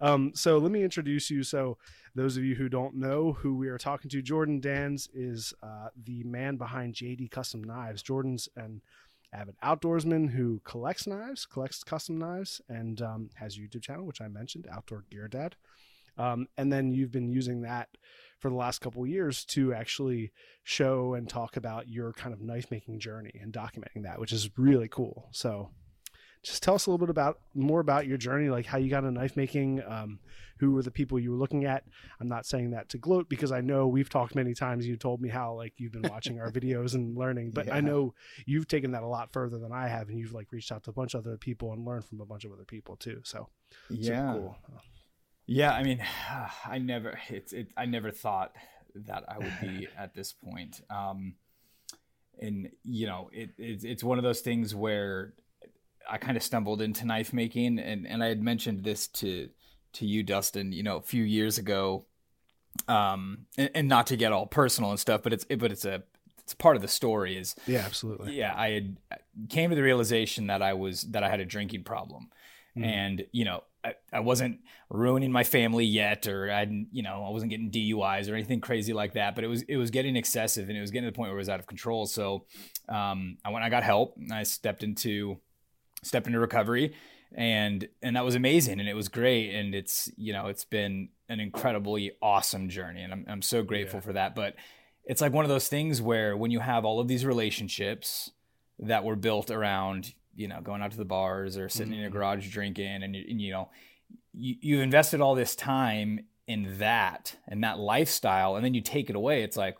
Right. 0.00 0.10
Um, 0.10 0.32
so 0.34 0.58
let 0.58 0.72
me 0.72 0.82
introduce 0.82 1.30
you. 1.30 1.42
So 1.42 1.76
those 2.14 2.36
of 2.36 2.44
you 2.44 2.54
who 2.54 2.68
don't 2.68 2.96
know 2.96 3.32
who 3.32 3.56
we 3.56 3.68
are 3.68 3.78
talking 3.78 4.10
to, 4.10 4.22
Jordan 4.22 4.60
Danz 4.60 5.08
is 5.14 5.52
uh, 5.62 5.88
the 6.04 6.24
man 6.24 6.56
behind 6.56 6.94
JD 6.94 7.30
Custom 7.30 7.62
Knives. 7.62 8.02
Jordan's 8.02 8.48
and 8.56 8.80
avid 9.32 9.56
outdoorsman 9.62 10.30
who 10.30 10.60
collects 10.64 11.06
knives, 11.06 11.46
collects 11.46 11.82
custom 11.82 12.18
knives, 12.18 12.60
and 12.68 13.00
um, 13.00 13.30
has 13.34 13.56
a 13.56 13.60
YouTube 13.60 13.82
channel, 13.82 14.04
which 14.04 14.20
I 14.20 14.28
mentioned, 14.28 14.66
Outdoor 14.70 15.04
Gear 15.10 15.28
Dad. 15.28 15.56
Um, 16.18 16.46
and 16.58 16.72
then 16.72 16.92
you've 16.92 17.12
been 17.12 17.30
using 17.30 17.62
that 17.62 17.88
for 18.38 18.50
the 18.50 18.56
last 18.56 18.80
couple 18.80 19.06
years 19.06 19.44
to 19.46 19.72
actually 19.72 20.32
show 20.62 21.14
and 21.14 21.28
talk 21.28 21.56
about 21.56 21.88
your 21.88 22.12
kind 22.12 22.34
of 22.34 22.40
knife 22.40 22.70
making 22.70 23.00
journey 23.00 23.32
and 23.40 23.52
documenting 23.52 24.02
that, 24.02 24.20
which 24.20 24.32
is 24.32 24.50
really 24.58 24.88
cool. 24.88 25.28
So 25.32 25.70
just 26.42 26.62
tell 26.62 26.74
us 26.74 26.86
a 26.86 26.90
little 26.90 27.04
bit 27.06 27.10
about 27.10 27.40
more 27.54 27.80
about 27.80 28.06
your 28.06 28.18
journey, 28.18 28.48
like 28.50 28.66
how 28.66 28.78
you 28.78 28.90
got 28.90 29.04
into 29.04 29.12
knife 29.20 29.36
making. 29.36 29.82
Um, 29.86 30.18
who 30.58 30.72
were 30.72 30.82
the 30.82 30.90
people 30.92 31.18
you 31.18 31.32
were 31.32 31.36
looking 31.36 31.64
at? 31.64 31.82
I'm 32.20 32.28
not 32.28 32.46
saying 32.46 32.70
that 32.70 32.88
to 32.90 32.98
gloat 32.98 33.28
because 33.28 33.50
I 33.50 33.60
know 33.60 33.88
we've 33.88 34.08
talked 34.08 34.36
many 34.36 34.54
times. 34.54 34.86
You 34.86 34.96
told 34.96 35.20
me 35.20 35.28
how 35.28 35.54
like 35.54 35.72
you've 35.76 35.92
been 35.92 36.08
watching 36.08 36.40
our 36.40 36.50
videos 36.52 36.94
and 36.94 37.16
learning, 37.16 37.50
but 37.52 37.66
Yeah. 37.66 37.74
I 37.76 37.80
know 37.80 38.14
you've 38.46 38.68
taken 38.68 38.92
that 38.92 39.02
a 39.02 39.06
lot 39.08 39.32
further 39.32 39.58
than 39.58 39.72
I 39.72 39.88
have, 39.88 40.08
and 40.08 40.18
you've 40.18 40.32
like 40.32 40.52
reached 40.52 40.70
out 40.70 40.84
to 40.84 40.90
a 40.90 40.92
bunch 40.92 41.14
of 41.14 41.26
other 41.26 41.36
people 41.36 41.72
and 41.72 41.84
learned 41.84 42.04
from 42.04 42.20
a 42.20 42.26
bunch 42.26 42.44
of 42.44 42.52
other 42.52 42.64
people 42.64 42.96
too. 42.96 43.20
So 43.24 43.48
yeah 43.90 44.34
cool. 44.34 44.56
Yeah, 45.46 45.72
I 45.72 45.82
mean, 45.82 46.00
I 46.66 46.78
never 46.78 47.18
it's 47.28 47.52
it. 47.52 47.68
I 47.76 47.86
never 47.86 48.10
thought 48.12 48.52
that 48.94 49.24
I 49.28 49.38
would 49.38 49.54
be 49.60 49.88
at 49.98 50.14
this 50.14 50.32
point. 50.32 50.80
Um, 50.90 51.34
and 52.40 52.68
you 52.84 53.06
know, 53.06 53.30
it, 53.32 53.50
it's 53.58 53.84
it's 53.84 54.04
one 54.04 54.18
of 54.18 54.24
those 54.24 54.40
things 54.42 54.74
where 54.74 55.34
I 56.10 56.18
kind 56.18 56.36
of 56.36 56.42
stumbled 56.42 56.82
into 56.82 57.04
knife 57.06 57.32
making, 57.32 57.78
and 57.78 58.06
and 58.06 58.22
I 58.22 58.28
had 58.28 58.42
mentioned 58.42 58.84
this 58.84 59.06
to 59.08 59.48
to 59.94 60.06
you, 60.06 60.22
Dustin. 60.22 60.72
You 60.72 60.82
know, 60.82 60.96
a 60.96 61.02
few 61.02 61.22
years 61.24 61.58
ago, 61.58 62.06
um, 62.88 63.46
and, 63.56 63.70
and 63.74 63.88
not 63.88 64.06
to 64.08 64.16
get 64.16 64.32
all 64.32 64.46
personal 64.46 64.90
and 64.90 65.00
stuff, 65.00 65.22
but 65.22 65.32
it's 65.32 65.46
it, 65.48 65.56
but 65.58 65.70
it's 65.72 65.84
a 65.84 66.02
it's 66.38 66.54
part 66.54 66.76
of 66.76 66.82
the 66.82 66.88
story. 66.88 67.36
Is 67.36 67.54
Yeah, 67.66 67.80
absolutely. 67.84 68.36
yeah, 68.36 68.54
I 68.56 68.70
had 68.70 68.96
came 69.48 69.70
to 69.70 69.76
the 69.76 69.82
realization 69.82 70.48
that 70.48 70.62
I 70.62 70.74
was 70.74 71.02
that 71.12 71.22
I 71.22 71.28
had 71.30 71.40
a 71.40 71.44
drinking 71.44 71.84
problem, 71.84 72.30
Mhm. 72.76 72.84
and 72.84 73.26
you 73.32 73.44
know 73.44 73.62
I, 73.84 73.94
I 74.12 74.20
wasn't 74.20 74.60
ruining 74.90 75.32
my 75.32 75.44
family 75.44 75.84
yet, 75.84 76.26
or 76.26 76.50
I 76.52 76.64
didn't, 76.64 76.88
you 76.92 77.02
know 77.02 77.24
I 77.26 77.30
wasn't 77.30 77.50
getting 77.50 77.70
DUIs 77.70 78.30
or 78.30 78.34
anything 78.34 78.60
crazy 78.60 78.92
like 78.92 79.14
that, 79.14 79.34
but 79.34 79.44
it 79.44 79.48
was 79.48 79.62
it 79.62 79.76
was 79.76 79.90
getting 79.90 80.16
excessive 80.16 80.68
and 80.68 80.76
it 80.76 80.80
was 80.80 80.90
getting 80.90 81.06
to 81.06 81.12
the 81.12 81.16
point 81.16 81.30
where 81.30 81.36
it 81.36 81.40
was 81.40 81.48
out 81.48 81.60
of 81.60 81.66
control. 81.66 82.06
So 82.06 82.44
um, 82.88 83.38
I 83.44 83.50
went, 83.50 83.64
I 83.64 83.68
got 83.70 83.82
help, 83.82 84.16
and 84.16 84.32
I 84.32 84.42
stepped 84.42 84.82
into 84.82 85.38
stepped 86.02 86.26
into 86.26 86.38
recovery, 86.40 86.94
and 87.34 87.88
and 88.02 88.16
that 88.16 88.24
was 88.24 88.34
amazing, 88.34 88.80
and 88.80 88.88
it 88.88 88.94
was 88.94 89.08
great, 89.08 89.54
and 89.54 89.74
it's 89.74 90.10
you 90.16 90.32
know 90.32 90.46
it's 90.48 90.64
been 90.64 91.08
an 91.28 91.40
incredibly 91.40 92.12
awesome 92.20 92.68
journey, 92.68 93.02
and 93.02 93.12
I'm 93.12 93.24
I'm 93.28 93.42
so 93.42 93.62
grateful 93.62 93.98
Yeah. 93.98 94.04
for 94.04 94.12
that, 94.14 94.34
but 94.34 94.54
it's 95.04 95.20
like 95.20 95.32
one 95.32 95.44
of 95.44 95.48
those 95.48 95.68
things 95.68 96.00
where 96.00 96.36
when 96.36 96.50
you 96.50 96.60
have 96.60 96.84
all 96.84 97.00
of 97.00 97.08
these 97.08 97.26
relationships 97.26 98.30
that 98.78 99.04
were 99.04 99.16
built 99.16 99.50
around 99.50 100.14
you 100.34 100.48
know 100.48 100.60
going 100.62 100.82
out 100.82 100.90
to 100.90 100.96
the 100.96 101.04
bars 101.04 101.56
or 101.56 101.68
sitting 101.68 101.92
in 101.92 101.98
your 102.00 102.08
mm-hmm. 102.08 102.18
garage 102.18 102.48
drinking 102.50 103.02
and, 103.02 103.14
you- 103.14 103.24
and 103.28 103.40
you 103.40 103.52
know 103.52 103.68
you, 104.32 104.56
you've 104.60 104.80
invested 104.80 105.20
all 105.20 105.34
this 105.34 105.54
time 105.54 106.20
in 106.46 106.78
that 106.78 107.36
and 107.46 107.62
that 107.62 107.78
lifestyle 107.78 108.56
and 108.56 108.64
then 108.64 108.74
you 108.74 108.80
take 108.80 109.10
it 109.10 109.16
away 109.16 109.42
it's 109.42 109.56
like 109.56 109.76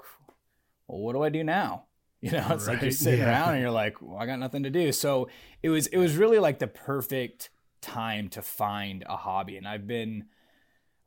well 0.87 1.01
what 1.01 1.13
do 1.15 1.23
i 1.23 1.29
do 1.29 1.43
now 1.43 1.85
you 2.23 2.31
know 2.31 2.47
it's 2.51 2.67
like 2.67 2.81
you're 2.81 2.91
sitting 2.91 3.21
yeah. 3.21 3.31
around 3.31 3.55
and 3.55 3.61
you're 3.61 3.71
like 3.71 4.01
well, 4.01 4.17
i 4.17 4.25
got 4.25 4.39
nothing 4.39 4.63
to 4.63 4.71
do 4.71 4.93
so 4.93 5.29
it 5.63 5.69
was 5.69 5.87
it 5.89 5.99
was 5.99 6.17
really 6.17 6.39
like 6.39 6.59
the 6.59 6.67
perfect 6.67 7.51
time 7.81 8.29
to 8.29 8.41
find 8.41 9.05
a 9.09 9.17
hobby 9.17 9.57
and 9.57 9.69
i've 9.69 9.87
been 9.87 10.25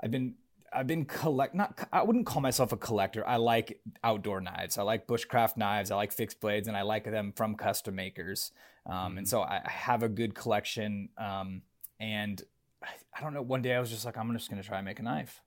i've 0.04 0.12
been 0.12 0.36
I've 0.76 0.88
been 0.88 1.06
collect 1.06 1.56
not 1.56 1.88
I 1.94 2.04
wouldn't 2.04 2.26
call 2.26 2.42
myself 2.42 2.74
a 2.74 2.78
collector. 2.78 3.26
I 3.26 3.38
like 3.38 3.80
outdoor 4.04 4.42
knives. 4.42 4.78
I 4.78 4.84
like 4.84 5.08
bushcraft 5.08 5.56
knives. 5.58 5.90
I 5.90 5.96
like 5.96 6.12
fixed 6.12 6.42
blades, 6.42 6.68
and 6.68 6.76
I 6.76 6.82
like 6.82 7.06
them 7.06 7.32
from 7.36 7.56
custom 7.56 7.96
makers. 7.96 8.52
Um, 8.86 9.18
And 9.18 9.28
so 9.28 9.42
I, 9.42 9.62
I 9.66 9.70
have 9.70 10.04
a 10.04 10.10
good 10.10 10.36
collection. 10.36 11.10
Um, 11.18 11.62
and 12.00 12.44
I, 12.84 12.90
I 13.18 13.22
don't 13.22 13.34
know. 13.34 13.42
One 13.42 13.62
day 13.62 13.74
I 13.74 13.80
was 13.80 13.90
just 13.90 14.06
like, 14.06 14.18
I'm 14.18 14.32
just 14.34 14.50
going 14.50 14.62
to 14.62 14.68
try 14.68 14.78
and 14.78 14.86
make 14.86 15.00
a 15.00 15.04
knife, 15.04 15.42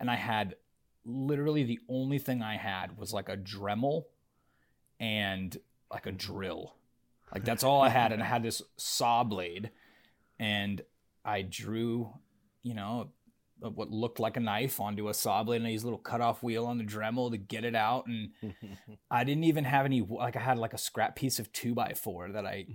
and 0.00 0.10
I 0.10 0.16
had 0.16 0.56
literally 1.04 1.64
the 1.64 1.80
only 1.88 2.18
thing 2.18 2.42
I 2.42 2.56
had 2.56 2.96
was 2.98 3.12
like 3.12 3.28
a 3.28 3.36
Dremel 3.36 4.04
and 5.02 5.54
like 5.90 6.06
a 6.06 6.12
drill. 6.12 6.74
Like 7.34 7.44
that's 7.44 7.64
all 7.64 7.82
I 7.82 7.88
had, 7.88 8.12
and 8.12 8.22
I 8.22 8.26
had 8.26 8.42
this 8.42 8.62
saw 8.76 9.24
blade, 9.24 9.70
and 10.38 10.80
I 11.24 11.42
drew, 11.42 12.12
you 12.62 12.74
know, 12.74 13.08
what 13.58 13.90
looked 13.90 14.18
like 14.18 14.36
a 14.36 14.40
knife 14.40 14.80
onto 14.80 15.08
a 15.08 15.14
saw 15.14 15.44
blade 15.44 15.58
and 15.58 15.66
I 15.68 15.70
used 15.70 15.84
a 15.84 15.86
little 15.86 15.98
cutoff 15.98 16.42
wheel 16.42 16.66
on 16.66 16.78
the 16.78 16.84
Dremel 16.84 17.30
to 17.30 17.36
get 17.36 17.64
it 17.64 17.76
out. 17.76 18.06
And 18.08 18.30
I 19.10 19.22
didn't 19.22 19.44
even 19.44 19.62
have 19.62 19.84
any, 19.86 20.00
like 20.02 20.34
I 20.34 20.40
had 20.40 20.58
like 20.58 20.74
a 20.74 20.78
scrap 20.78 21.14
piece 21.14 21.38
of 21.38 21.52
two 21.52 21.72
by 21.72 21.94
four 21.94 22.28
that 22.32 22.44
I, 22.44 22.66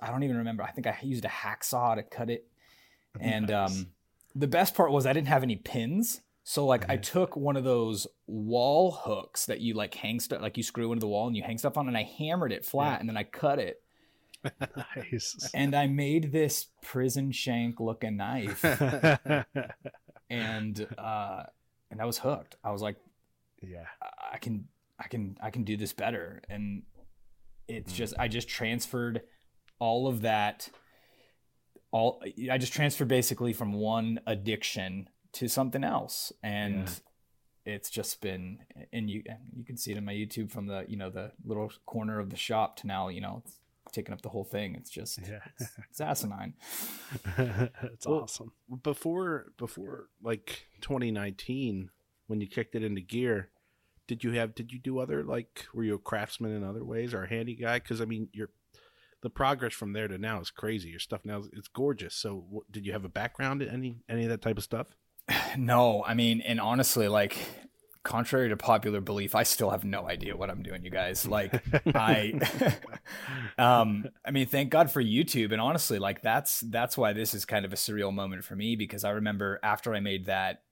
I 0.00 0.10
don't 0.10 0.22
even 0.22 0.38
remember. 0.38 0.62
I 0.62 0.70
think 0.70 0.86
I 0.86 0.96
used 1.02 1.26
a 1.26 1.28
hacksaw 1.28 1.96
to 1.96 2.02
cut 2.02 2.30
it. 2.30 2.46
And 3.20 3.48
Nice. 3.48 3.76
um, 3.76 3.88
the 4.34 4.46
best 4.46 4.74
part 4.74 4.90
was 4.90 5.04
I 5.04 5.12
didn't 5.12 5.28
have 5.28 5.42
any 5.42 5.56
pins. 5.56 6.22
So 6.44 6.66
like 6.66 6.88
I 6.90 6.96
took 6.96 7.36
one 7.36 7.56
of 7.56 7.64
those 7.64 8.06
wall 8.26 8.90
hooks 8.90 9.46
that 9.46 9.60
you 9.60 9.74
like 9.74 9.94
hang 9.94 10.18
stuff, 10.20 10.42
like 10.42 10.56
you 10.56 10.62
screw 10.62 10.92
into 10.92 11.00
the 11.00 11.08
wall 11.08 11.26
and 11.28 11.36
you 11.36 11.42
hang 11.42 11.58
stuff 11.58 11.76
on 11.76 11.86
and 11.88 11.96
I 11.96 12.02
hammered 12.02 12.52
it 12.52 12.64
flat 12.64 12.94
Yeah. 12.94 13.00
and 13.00 13.08
then 13.08 13.16
I 13.16 13.22
cut 13.22 13.58
it. 13.58 13.80
nice. 14.96 15.50
And 15.54 15.74
I 15.74 15.86
made 15.86 16.32
this 16.32 16.66
prison 16.82 17.30
shank 17.30 17.78
looking 17.78 18.16
knife. 18.16 18.64
and 20.30 20.86
uh 20.98 21.44
and 21.90 22.00
I 22.00 22.04
was 22.04 22.18
hooked. 22.18 22.56
I 22.64 22.72
was 22.72 22.82
like, 22.82 22.96
yeah. 23.62 23.84
I 24.32 24.38
can 24.38 24.66
I 24.98 25.06
can 25.08 25.36
I 25.40 25.50
can 25.50 25.62
do 25.62 25.76
this 25.76 25.92
better. 25.92 26.42
And 26.48 26.82
it's 27.68 27.92
just 27.92 28.14
I 28.18 28.26
just 28.28 28.48
transferred 28.48 29.22
all 29.78 30.08
of 30.08 30.22
that 30.22 30.68
all 31.92 32.20
I 32.50 32.58
just 32.58 32.72
transferred 32.72 33.08
basically 33.08 33.52
from 33.52 33.72
one 33.74 34.20
addiction 34.26 35.08
to 35.34 35.48
something 35.48 35.84
else. 35.84 36.32
And 36.42 36.88
it's 37.64 37.90
just 37.90 38.20
been 38.20 38.58
and 38.92 39.08
you 39.08 39.22
you 39.56 39.64
can 39.64 39.76
see 39.76 39.92
it 39.92 39.96
in 39.98 40.04
my 40.04 40.12
YouTube 40.12 40.50
from 40.50 40.66
the 40.66 40.84
you 40.88 40.96
know 40.96 41.10
the 41.10 41.30
little 41.44 41.70
corner 41.86 42.18
of 42.18 42.30
the 42.30 42.36
shop 42.36 42.76
to 42.78 42.86
now, 42.86 43.08
you 43.08 43.20
know, 43.20 43.42
it's 43.44 43.58
taking 43.92 44.12
up 44.12 44.22
the 44.22 44.28
whole 44.30 44.44
thing. 44.44 44.74
It's 44.74 44.90
just 44.90 45.20
Yeah. 45.20 45.40
it's, 45.60 45.70
it's 45.90 46.00
asinine. 46.00 46.54
it's 47.38 48.06
Well, 48.06 48.22
awesome. 48.22 48.52
before 48.82 49.52
before 49.58 50.08
like 50.22 50.66
2019 50.80 51.90
when 52.26 52.40
you 52.40 52.46
kicked 52.46 52.74
it 52.74 52.82
into 52.82 53.00
gear 53.00 53.50
did 54.08 54.24
you 54.24 54.32
have 54.32 54.54
did 54.54 54.72
you 54.72 54.78
do 54.78 54.98
other 54.98 55.22
like 55.22 55.66
were 55.74 55.84
you 55.84 55.94
a 55.94 55.98
craftsman 55.98 56.52
in 56.52 56.64
other 56.64 56.84
ways 56.84 57.14
or 57.14 57.24
a 57.24 57.28
handy 57.28 57.54
guy 57.54 57.78
because 57.78 58.00
i 58.00 58.04
mean 58.04 58.28
your 58.32 58.48
the 59.22 59.30
progress 59.30 59.72
from 59.72 59.92
there 59.92 60.08
to 60.08 60.18
now 60.18 60.40
is 60.40 60.50
crazy 60.50 60.88
your 60.88 60.98
stuff 60.98 61.20
now 61.24 61.38
is 61.38 61.48
it's 61.52 61.68
gorgeous 61.68 62.14
so 62.14 62.44
what, 62.50 62.70
did 62.72 62.84
you 62.86 62.92
have 62.92 63.04
a 63.04 63.08
background 63.08 63.62
in 63.62 63.68
any 63.68 64.02
any 64.08 64.24
of 64.24 64.30
that 64.30 64.42
type 64.42 64.56
of 64.58 64.64
stuff 64.64 64.88
No, 65.56 66.04
I 66.04 66.14
mean, 66.14 66.40
and 66.40 66.60
honestly, 66.60 67.08
like, 67.08 67.36
contrary 68.02 68.48
to 68.48 68.56
popular 68.56 69.00
belief, 69.00 69.34
I 69.34 69.42
still 69.44 69.70
have 69.70 69.84
no 69.84 70.08
idea 70.08 70.36
what 70.36 70.50
I'm 70.50 70.62
doing, 70.62 70.84
you 70.84 70.90
guys. 70.90 71.26
Like, 71.26 71.62
I, 71.94 72.40
um, 73.58 74.06
I 74.24 74.30
mean, 74.30 74.46
thank 74.46 74.70
God 74.70 74.90
for 74.90 75.02
YouTube, 75.02 75.52
and 75.52 75.60
honestly, 75.60 75.98
like, 75.98 76.22
that's 76.22 76.60
that's 76.60 76.96
why 76.98 77.12
this 77.12 77.34
is 77.34 77.44
kind 77.44 77.64
of 77.64 77.72
a 77.72 77.76
surreal 77.76 78.12
moment 78.12 78.44
for 78.44 78.56
me 78.56 78.76
because 78.76 79.04
I 79.04 79.10
remember 79.10 79.60
after 79.62 79.94
I 79.94 80.00
made 80.00 80.26
that 80.26 80.62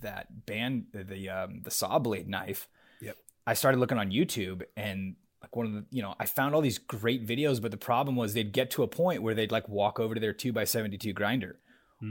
that 0.00 0.46
band 0.46 0.86
the 0.94 1.28
um 1.28 1.60
the 1.64 1.70
saw 1.70 1.98
blade 1.98 2.28
knife, 2.28 2.68
Yep. 3.00 3.16
I 3.46 3.54
started 3.54 3.78
looking 3.78 3.98
on 3.98 4.10
YouTube 4.10 4.62
and. 4.76 5.16
Like 5.42 5.56
one 5.56 5.66
of 5.66 5.72
the, 5.72 5.84
you 5.90 6.02
know, 6.02 6.14
I 6.20 6.26
found 6.26 6.54
all 6.54 6.60
these 6.60 6.78
great 6.78 7.26
videos, 7.26 7.60
but 7.60 7.72
the 7.72 7.76
problem 7.76 8.14
was 8.14 8.32
they'd 8.32 8.52
get 8.52 8.70
to 8.70 8.84
a 8.84 8.86
point 8.86 9.22
where 9.24 9.34
they'd 9.34 9.50
like 9.50 9.68
walk 9.68 9.98
over 9.98 10.14
to 10.14 10.20
their 10.20 10.32
two 10.32 10.52
by 10.52 10.62
seventy 10.62 10.96
two 10.96 11.12
grinder, 11.12 11.58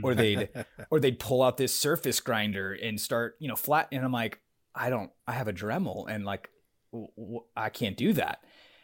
or 0.02 0.14
they'd 0.14 0.48
or 0.90 1.00
they'd 1.00 1.18
pull 1.18 1.42
out 1.42 1.56
this 1.56 1.74
surface 1.76 2.20
grinder 2.20 2.72
and 2.72 3.00
start 3.00 3.36
you 3.40 3.48
know 3.48 3.56
flat 3.56 3.88
and 3.92 4.04
i'm 4.04 4.12
like 4.12 4.40
i 4.74 4.88
don't 4.90 5.10
i 5.26 5.32
have 5.32 5.48
a 5.48 5.52
dremel 5.52 6.06
and 6.08 6.24
like 6.24 6.48
w- 6.92 7.10
w- 7.16 7.44
i 7.56 7.68
can't 7.68 7.96
do 7.96 8.12
that 8.14 8.40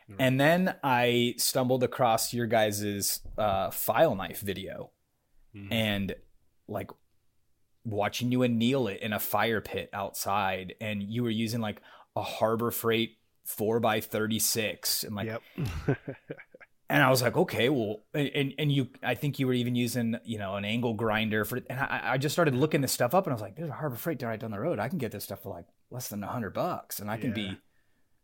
Right. 0.09 0.17
and 0.21 0.41
then 0.41 0.75
i 0.83 1.35
stumbled 1.37 1.83
across 1.83 2.33
your 2.33 2.47
guys's 2.47 3.21
uh, 3.37 3.71
file 3.71 4.15
knife 4.15 4.41
video 4.41 4.91
Mhm. 5.57 5.69
and 5.73 6.15
like 6.67 6.91
watching 7.85 8.31
you 8.33 8.43
anneal 8.43 8.89
it 8.89 9.01
in 9.01 9.13
a 9.15 9.19
fire 9.19 9.61
pit 9.63 9.89
outside 9.95 10.75
and 10.81 11.03
you 11.03 11.23
were 11.23 11.31
using 11.31 11.61
like 11.61 11.81
a 12.17 12.23
harbor 12.23 12.71
freight 12.71 13.17
4 13.47 13.81
by 13.81 14.01
36 14.03 15.05
and 15.05 15.15
like 15.17 15.27
yep. 15.27 15.43
and 16.91 17.03
I 17.03 17.11
was 17.11 17.21
like, 17.23 17.37
okay, 17.37 17.69
well, 17.69 17.97
and 18.15 18.55
and 18.59 18.73
you, 18.73 18.89
I 19.03 19.15
think 19.15 19.39
you 19.39 19.47
were 19.47 19.53
even 19.53 19.75
using, 19.75 20.17
you 20.25 20.39
know, 20.39 20.57
an 20.57 20.65
angle 20.65 20.95
grinder 20.95 21.45
for, 21.45 21.57
and 21.69 21.79
I, 21.79 22.01
I 22.15 22.19
just 22.19 22.35
started 22.35 22.55
looking 22.55 22.81
this 22.81 22.93
stuff 22.93 23.15
up, 23.15 23.27
and 23.27 23.33
I 23.33 23.35
was 23.35 23.43
like, 23.43 23.57
there's 23.57 23.69
a 23.69 23.73
Harbor 23.75 23.97
Freight 23.97 24.23
right 24.23 24.41
down 24.41 24.51
the 24.51 24.61
road. 24.61 24.79
I 24.79 24.89
can 24.89 24.99
get 24.99 25.13
this 25.13 25.25
stuff 25.25 25.43
for 25.43 25.51
like 25.55 25.67
less 25.91 26.09
than 26.09 26.23
a 26.25 26.27
hundred 26.29 26.55
bucks, 26.55 26.99
and 27.01 27.11
I 27.11 27.17
can 27.19 27.31
Yeah. 27.31 27.35
be, 27.35 27.59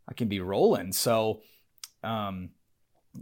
I 0.09 0.15
can 0.15 0.29
be 0.29 0.41
rolling. 0.41 0.93
So, 0.93 1.41
um, 2.03 2.51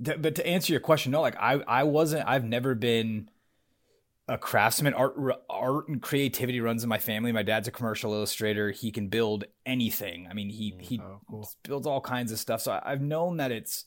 th- 0.05 0.21
but 0.23 0.35
to 0.37 0.47
answer 0.47 0.73
your 0.73 0.81
question, 0.81 1.13
no, 1.13 1.21
like 1.21 1.37
I, 1.39 1.55
I 1.67 1.85
wasn't, 1.85 2.27
I've 2.29 2.45
never 2.45 2.75
been 2.75 3.29
a 4.29 4.39
craftsman. 4.39 4.95
Art, 4.95 5.17
art 5.51 5.89
and 5.89 6.01
creativity 6.01 6.61
runs 6.61 6.83
in 6.85 6.89
my 6.89 6.99
family. 6.99 7.33
My 7.33 7.43
dad's 7.43 7.67
a 7.69 7.73
commercial 7.73 8.13
illustrator. 8.15 8.71
He 8.71 8.93
can 8.93 9.09
build 9.09 9.45
anything. 9.67 10.29
I 10.31 10.35
mean, 10.35 10.49
he 10.51 10.75
he 10.81 11.01
Oh, 11.03 11.21
cool. 11.29 11.49
builds 11.65 11.87
all 11.87 12.01
kinds 12.01 12.31
of 12.33 12.39
stuff. 12.39 12.61
So 12.63 12.73
I- 12.73 12.93
I've 12.93 13.03
known 13.03 13.39
that 13.39 13.51
it's 13.51 13.85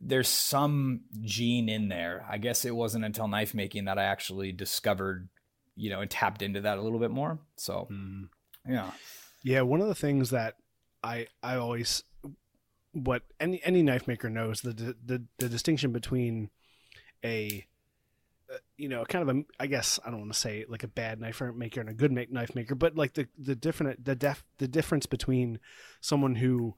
there's 0.00 0.28
some 0.28 1.02
gene 1.20 1.68
in 1.68 1.88
there. 1.88 2.24
I 2.28 2.38
guess 2.38 2.64
it 2.64 2.74
wasn't 2.74 3.04
until 3.04 3.28
knife 3.28 3.54
making 3.54 3.84
that 3.86 3.98
I 3.98 4.04
actually 4.04 4.52
discovered, 4.52 5.28
you 5.76 5.90
know, 5.90 6.00
and 6.00 6.10
tapped 6.10 6.42
into 6.42 6.60
that 6.62 6.78
a 6.78 6.82
little 6.82 6.98
bit 6.98 7.10
more. 7.10 7.38
So 7.56 7.88
Mm. 7.90 8.28
yeah, 8.68 8.90
Yeah, 9.42 9.62
one 9.62 9.80
of 9.80 9.88
the 9.88 9.94
things 9.94 10.30
that 10.30 10.56
I 11.02 11.26
I 11.42 11.56
always 11.56 12.04
what 12.92 13.22
any 13.40 13.60
any 13.64 13.82
knife 13.82 14.06
maker 14.06 14.28
knows 14.30 14.60
the 14.60 14.72
the 15.04 15.24
the 15.38 15.48
distinction 15.48 15.92
between 15.92 16.50
a 17.24 17.66
uh, 18.52 18.58
you 18.76 18.88
know, 18.88 19.04
kind 19.04 19.28
of 19.28 19.34
a, 19.36 19.42
I 19.58 19.66
guess 19.66 19.98
I 20.04 20.10
don't 20.10 20.20
want 20.20 20.32
to 20.34 20.38
say 20.38 20.66
like 20.68 20.82
a 20.82 20.88
bad 20.88 21.20
knife 21.20 21.40
maker 21.54 21.80
and 21.80 21.88
a 21.88 21.94
good 21.94 22.12
knife 22.12 22.54
maker, 22.54 22.74
but 22.74 22.96
like 22.96 23.14
the 23.14 23.28
the 23.38 23.54
different 23.54 24.04
the 24.04 24.14
def 24.14 24.44
the 24.58 24.68
difference 24.68 25.06
between 25.06 25.58
someone 26.00 26.34
who 26.36 26.74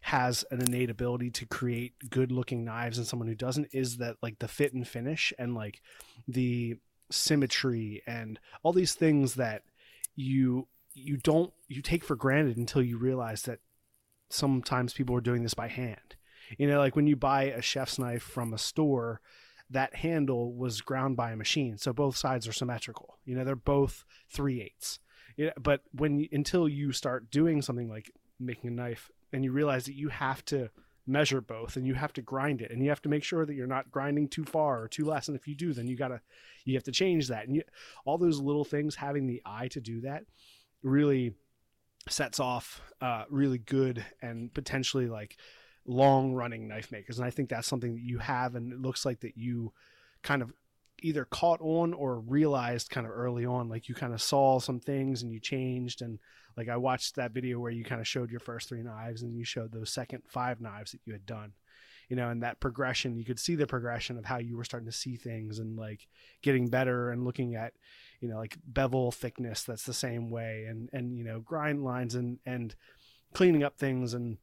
has 0.00 0.44
an 0.50 0.60
innate 0.60 0.90
ability 0.90 1.30
to 1.30 1.46
create 1.46 1.94
good 2.08 2.32
looking 2.32 2.64
knives 2.64 2.98
and 2.98 3.06
someone 3.06 3.28
who 3.28 3.34
doesn't 3.34 3.68
is 3.72 3.96
that 3.98 4.16
like 4.22 4.38
the 4.38 4.48
fit 4.48 4.72
and 4.72 4.86
finish 4.86 5.32
and 5.38 5.54
like 5.54 5.80
the 6.26 6.76
symmetry 7.10 8.02
and 8.06 8.38
all 8.62 8.72
these 8.72 8.94
things 8.94 9.34
that 9.34 9.62
you 10.14 10.66
you 10.94 11.16
don't 11.16 11.52
you 11.68 11.82
take 11.82 12.04
for 12.04 12.16
granted 12.16 12.56
until 12.56 12.82
you 12.82 12.98
realize 12.98 13.42
that 13.42 13.60
sometimes 14.30 14.92
people 14.92 15.16
are 15.16 15.20
doing 15.20 15.42
this 15.42 15.54
by 15.54 15.68
hand. 15.68 16.16
You 16.56 16.66
know, 16.68 16.78
like 16.78 16.96
when 16.96 17.06
you 17.06 17.16
buy 17.16 17.44
a 17.44 17.62
chef's 17.62 17.98
knife 17.98 18.22
from 18.22 18.52
a 18.52 18.58
store, 18.58 19.20
that 19.70 19.96
handle 19.96 20.54
was 20.54 20.80
ground 20.80 21.16
by 21.16 21.32
a 21.32 21.36
machine, 21.36 21.76
so 21.76 21.92
both 21.92 22.16
sides 22.16 22.48
are 22.48 22.52
symmetrical. 22.52 23.18
You 23.24 23.36
know, 23.36 23.44
they're 23.44 23.54
both 23.56 24.04
three 24.30 24.62
eighths. 24.62 24.98
But 25.60 25.82
when 25.92 26.26
until 26.32 26.68
you 26.68 26.92
start 26.92 27.30
doing 27.30 27.62
something 27.62 27.88
like 27.88 28.10
making 28.40 28.70
a 28.70 28.72
knife, 28.72 29.10
and 29.32 29.44
you 29.44 29.52
realize 29.52 29.84
that 29.86 29.94
you 29.94 30.08
have 30.08 30.44
to 30.46 30.70
measure 31.06 31.40
both 31.40 31.76
and 31.76 31.86
you 31.86 31.94
have 31.94 32.12
to 32.12 32.22
grind 32.22 32.60
it 32.60 32.70
and 32.70 32.82
you 32.82 32.90
have 32.90 33.00
to 33.00 33.08
make 33.08 33.24
sure 33.24 33.46
that 33.46 33.54
you're 33.54 33.66
not 33.66 33.90
grinding 33.90 34.28
too 34.28 34.44
far 34.44 34.82
or 34.82 34.88
too 34.88 35.04
less. 35.04 35.28
And 35.28 35.36
if 35.36 35.48
you 35.48 35.54
do 35.54 35.72
then 35.72 35.86
you 35.86 35.96
gotta 35.96 36.20
you 36.64 36.74
have 36.74 36.84
to 36.84 36.92
change 36.92 37.28
that. 37.28 37.46
And 37.46 37.56
you, 37.56 37.62
all 38.04 38.18
those 38.18 38.40
little 38.40 38.64
things 38.64 38.94
having 38.94 39.26
the 39.26 39.40
eye 39.44 39.68
to 39.68 39.80
do 39.80 40.02
that 40.02 40.24
really 40.82 41.32
sets 42.08 42.38
off 42.38 42.82
uh, 43.00 43.24
really 43.30 43.58
good 43.58 44.04
and 44.22 44.52
potentially 44.52 45.06
like 45.06 45.36
long 45.86 46.34
running 46.34 46.68
knife 46.68 46.92
makers. 46.92 47.18
And 47.18 47.26
i 47.26 47.30
think 47.30 47.48
that's 47.48 47.68
something 47.68 47.94
that 47.94 48.02
you 48.02 48.18
have 48.18 48.54
and 48.54 48.72
it 48.72 48.80
looks 48.80 49.06
like 49.06 49.20
that 49.20 49.36
you 49.36 49.72
kind 50.22 50.42
of 50.42 50.52
either 51.02 51.24
caught 51.24 51.60
on 51.60 51.92
or 51.94 52.20
realized 52.20 52.90
kind 52.90 53.06
of 53.06 53.12
early 53.12 53.44
on 53.44 53.68
like 53.68 53.88
you 53.88 53.94
kind 53.94 54.12
of 54.12 54.22
saw 54.22 54.58
some 54.58 54.80
things 54.80 55.22
and 55.22 55.32
you 55.32 55.40
changed 55.40 56.02
and 56.02 56.18
like 56.56 56.68
i 56.68 56.76
watched 56.76 57.16
that 57.16 57.32
video 57.32 57.58
where 57.58 57.70
you 57.70 57.84
kind 57.84 58.00
of 58.00 58.08
showed 58.08 58.30
your 58.30 58.40
first 58.40 58.68
three 58.68 58.82
knives 58.82 59.22
and 59.22 59.36
you 59.36 59.44
showed 59.44 59.72
those 59.72 59.92
second 59.92 60.22
five 60.28 60.60
knives 60.60 60.92
that 60.92 61.00
you 61.04 61.12
had 61.12 61.26
done 61.26 61.52
you 62.08 62.16
know 62.16 62.30
and 62.30 62.42
that 62.42 62.60
progression 62.60 63.16
you 63.16 63.24
could 63.24 63.38
see 63.38 63.54
the 63.54 63.66
progression 63.66 64.18
of 64.18 64.24
how 64.24 64.38
you 64.38 64.56
were 64.56 64.64
starting 64.64 64.88
to 64.88 64.96
see 64.96 65.16
things 65.16 65.58
and 65.58 65.76
like 65.76 66.06
getting 66.42 66.68
better 66.68 67.10
and 67.10 67.24
looking 67.24 67.54
at 67.54 67.72
you 68.20 68.28
know 68.28 68.36
like 68.36 68.56
bevel 68.66 69.12
thickness 69.12 69.62
that's 69.62 69.84
the 69.84 69.94
same 69.94 70.30
way 70.30 70.64
and 70.68 70.88
and 70.92 71.16
you 71.16 71.24
know 71.24 71.40
grind 71.40 71.84
lines 71.84 72.14
and 72.14 72.38
and 72.46 72.74
cleaning 73.34 73.62
up 73.62 73.76
things. 73.76 74.14
And 74.14 74.38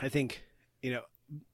i 0.00 0.08
think 0.08 0.42
you 0.82 0.92
know 0.92 1.02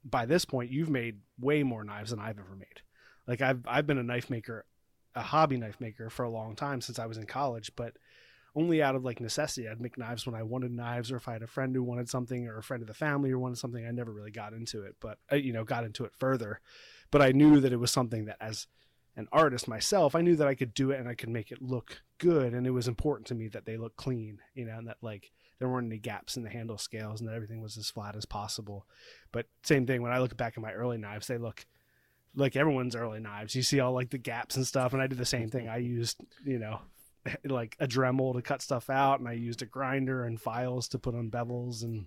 by 0.03 0.25
this 0.25 0.45
point 0.45 0.71
you've 0.71 0.89
made 0.89 1.19
way 1.39 1.63
more 1.63 1.83
knives 1.83 2.11
than 2.11 2.19
i've 2.19 2.39
ever 2.39 2.55
made 2.57 2.81
like 3.27 3.41
i've 3.41 3.61
i've 3.67 3.87
been 3.87 3.97
a 3.97 4.03
knife 4.03 4.29
maker 4.29 4.65
a 5.15 5.21
hobby 5.21 5.57
knife 5.57 5.79
maker 5.79 6.09
for 6.09 6.23
a 6.23 6.29
long 6.29 6.55
time 6.55 6.81
since 6.81 6.99
i 6.99 7.05
was 7.05 7.17
in 7.17 7.25
college 7.25 7.71
but 7.75 7.93
only 8.55 8.81
out 8.81 8.95
of 8.95 9.03
like 9.03 9.19
necessity 9.19 9.67
i'd 9.67 9.81
make 9.81 9.97
knives 9.97 10.25
when 10.25 10.35
i 10.35 10.43
wanted 10.43 10.71
knives 10.71 11.11
or 11.11 11.17
if 11.17 11.27
i 11.27 11.33
had 11.33 11.43
a 11.43 11.47
friend 11.47 11.75
who 11.75 11.83
wanted 11.83 12.09
something 12.09 12.47
or 12.47 12.57
a 12.57 12.63
friend 12.63 12.81
of 12.81 12.87
the 12.87 12.93
family 12.93 13.29
who 13.29 13.39
wanted 13.39 13.57
something 13.57 13.85
i 13.85 13.91
never 13.91 14.11
really 14.11 14.31
got 14.31 14.53
into 14.53 14.83
it 14.83 14.95
but 14.99 15.17
uh, 15.31 15.35
you 15.35 15.53
know 15.53 15.63
got 15.63 15.83
into 15.83 16.05
it 16.05 16.11
further 16.17 16.59
but 17.11 17.21
i 17.21 17.31
knew 17.31 17.59
that 17.59 17.73
it 17.73 17.79
was 17.79 17.91
something 17.91 18.25
that 18.25 18.37
as 18.39 18.67
an 19.17 19.27
artist 19.31 19.67
myself, 19.67 20.15
I 20.15 20.21
knew 20.21 20.35
that 20.35 20.47
I 20.47 20.53
could 20.53 20.75
do 20.75 20.91
it 20.91 20.99
and 20.99 21.09
I 21.09 21.15
could 21.15 21.29
make 21.29 21.51
it 21.51 21.61
look 21.61 22.03
good. 22.19 22.53
And 22.53 22.67
it 22.67 22.71
was 22.71 22.87
important 22.87 23.25
to 23.27 23.35
me 23.35 23.47
that 23.49 23.65
they 23.65 23.75
look 23.75 23.95
clean, 23.97 24.37
you 24.53 24.65
know, 24.65 24.77
and 24.77 24.87
that 24.87 24.97
like 25.01 25.31
there 25.57 25.67
weren't 25.67 25.87
any 25.87 25.97
gaps 25.97 26.37
in 26.37 26.43
the 26.43 26.49
handle 26.51 26.77
scales 26.77 27.19
and 27.19 27.27
that 27.27 27.33
everything 27.33 27.59
was 27.59 27.77
as 27.77 27.89
flat 27.89 28.15
as 28.15 28.25
possible. 28.25 28.85
But 29.31 29.47
same 29.63 29.87
thing 29.87 30.03
when 30.03 30.11
I 30.11 30.19
look 30.19 30.37
back 30.37 30.53
at 30.55 30.61
my 30.61 30.71
early 30.71 30.99
knives, 30.99 31.25
they 31.25 31.39
look 31.39 31.65
like 32.35 32.55
everyone's 32.55 32.95
early 32.95 33.19
knives. 33.19 33.55
You 33.55 33.63
see 33.63 33.79
all 33.79 33.93
like 33.93 34.09
the 34.09 34.17
gaps 34.17 34.55
and 34.55 34.65
stuff. 34.65 34.93
And 34.93 35.01
I 35.01 35.07
did 35.07 35.17
the 35.17 35.25
same 35.25 35.49
thing. 35.49 35.67
I 35.67 35.77
used, 35.77 36.17
you 36.45 36.59
know, 36.59 36.81
like 37.43 37.75
a 37.79 37.87
Dremel 37.87 38.33
to 38.35 38.41
cut 38.41 38.61
stuff 38.61 38.89
out, 38.89 39.19
and 39.19 39.27
I 39.27 39.33
used 39.33 39.61
a 39.61 39.65
grinder 39.65 40.25
and 40.25 40.39
files 40.39 40.87
to 40.89 40.99
put 40.99 41.15
on 41.15 41.29
bevels, 41.29 41.83
and 41.83 42.05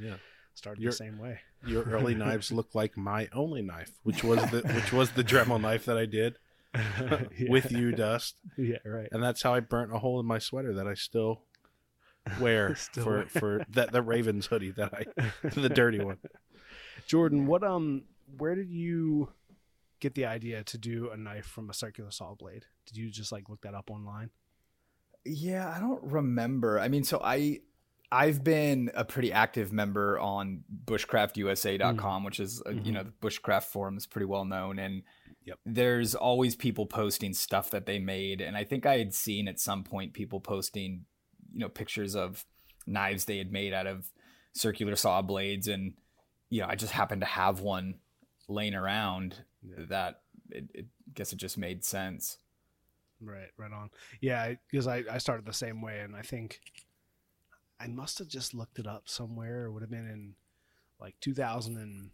yeah, 0.00 0.16
started 0.54 0.82
your, 0.82 0.92
the 0.92 0.96
same 0.96 1.18
way. 1.18 1.40
Your 1.66 1.84
early 1.84 2.14
knives 2.16 2.52
look 2.52 2.74
like 2.74 2.96
my 2.96 3.28
only 3.32 3.62
knife, 3.62 3.92
which 4.02 4.24
was 4.24 4.40
the 4.50 4.62
which 4.74 4.92
was 4.92 5.12
the 5.12 5.24
Dremel 5.24 5.60
knife 5.60 5.84
that 5.86 5.98
I 5.98 6.06
did. 6.06 6.38
with 7.48 7.72
you, 7.72 7.92
Dust. 7.92 8.36
Yeah, 8.58 8.76
right. 8.84 9.08
And 9.10 9.22
that's 9.22 9.42
how 9.42 9.54
I 9.54 9.60
burnt 9.60 9.92
a 9.94 9.98
hole 9.98 10.20
in 10.20 10.26
my 10.26 10.38
sweater 10.38 10.74
that 10.74 10.86
I 10.86 10.94
still 10.94 11.42
wear 12.40 12.74
still 12.74 13.04
for 13.04 13.16
wear. 13.16 13.26
for 13.28 13.66
that 13.70 13.90
the 13.90 14.02
Ravens 14.02 14.46
hoodie 14.46 14.72
that 14.72 14.92
I 14.92 15.48
the 15.48 15.70
dirty 15.70 15.98
one. 15.98 16.18
Jordan, 17.06 17.46
what 17.46 17.64
um 17.64 18.02
where 18.36 18.54
did 18.54 18.70
you 18.70 19.30
get 20.00 20.14
the 20.14 20.26
idea 20.26 20.64
to 20.64 20.78
do 20.78 21.10
a 21.10 21.16
knife 21.16 21.46
from 21.46 21.70
a 21.70 21.74
circular 21.74 22.10
saw 22.10 22.34
blade? 22.34 22.66
Did 22.86 22.96
you 22.96 23.10
just 23.10 23.32
like 23.32 23.48
look 23.48 23.62
that 23.62 23.74
up 23.74 23.90
online? 23.90 24.30
Yeah, 25.24 25.72
I 25.74 25.80
don't 25.80 26.02
remember. 26.02 26.78
I 26.78 26.88
mean, 26.88 27.04
so 27.04 27.20
I 27.22 27.60
I've 28.10 28.42
been 28.42 28.90
a 28.94 29.04
pretty 29.04 29.32
active 29.32 29.72
member 29.72 30.18
on 30.18 30.64
bushcraftusa.com, 30.86 31.98
mm-hmm. 31.98 32.24
which 32.24 32.40
is, 32.40 32.62
mm-hmm. 32.62 32.86
you 32.86 32.92
know, 32.92 33.02
the 33.02 33.12
bushcraft 33.20 33.64
forum 33.64 33.98
is 33.98 34.06
pretty 34.06 34.24
well 34.24 34.46
known. 34.46 34.78
And 34.78 35.02
Yep. 35.48 35.58
There's 35.64 36.14
always 36.14 36.54
people 36.54 36.84
posting 36.84 37.32
stuff 37.32 37.70
that 37.70 37.86
they 37.86 37.98
made, 37.98 38.42
and 38.42 38.54
I 38.54 38.64
think 38.64 38.84
I 38.84 38.98
had 38.98 39.14
seen 39.14 39.48
at 39.48 39.58
some 39.58 39.82
point 39.82 40.12
people 40.12 40.40
posting, 40.40 41.06
you 41.54 41.60
know, 41.60 41.70
pictures 41.70 42.14
of 42.14 42.44
knives 42.86 43.24
they 43.24 43.38
had 43.38 43.50
made 43.50 43.72
out 43.72 43.86
of 43.86 44.12
circular 44.52 44.94
saw 44.94 45.22
blades, 45.22 45.66
and 45.66 45.94
you 46.50 46.60
know, 46.60 46.66
I 46.68 46.74
just 46.74 46.92
happened 46.92 47.22
to 47.22 47.26
have 47.26 47.60
one 47.60 47.94
laying 48.46 48.74
around 48.74 49.36
yeah. 49.76 49.84
that 49.88 50.20
it, 50.50 50.64
it 50.74 50.86
guess 51.14 51.32
it 51.32 51.36
just 51.36 51.58
made 51.58 51.84
sense. 51.84 52.38
Right, 53.20 53.48
right 53.56 53.72
on. 53.72 53.90
Yeah, 54.20 54.54
because 54.70 54.86
I, 54.86 55.02
I 55.10 55.18
started 55.18 55.44
the 55.44 55.52
same 55.52 55.82
way, 55.82 56.00
and 56.00 56.14
I 56.14 56.22
think 56.22 56.60
I 57.80 57.86
must 57.86 58.18
have 58.18 58.28
just 58.28 58.54
looked 58.54 58.78
it 58.78 58.86
up 58.86 59.08
somewhere. 59.08 59.66
It 59.66 59.72
would 59.72 59.82
have 59.82 59.90
been 59.90 60.08
in 60.08 60.34
like 61.00 61.14
2000 61.20 61.76
and 61.76 62.10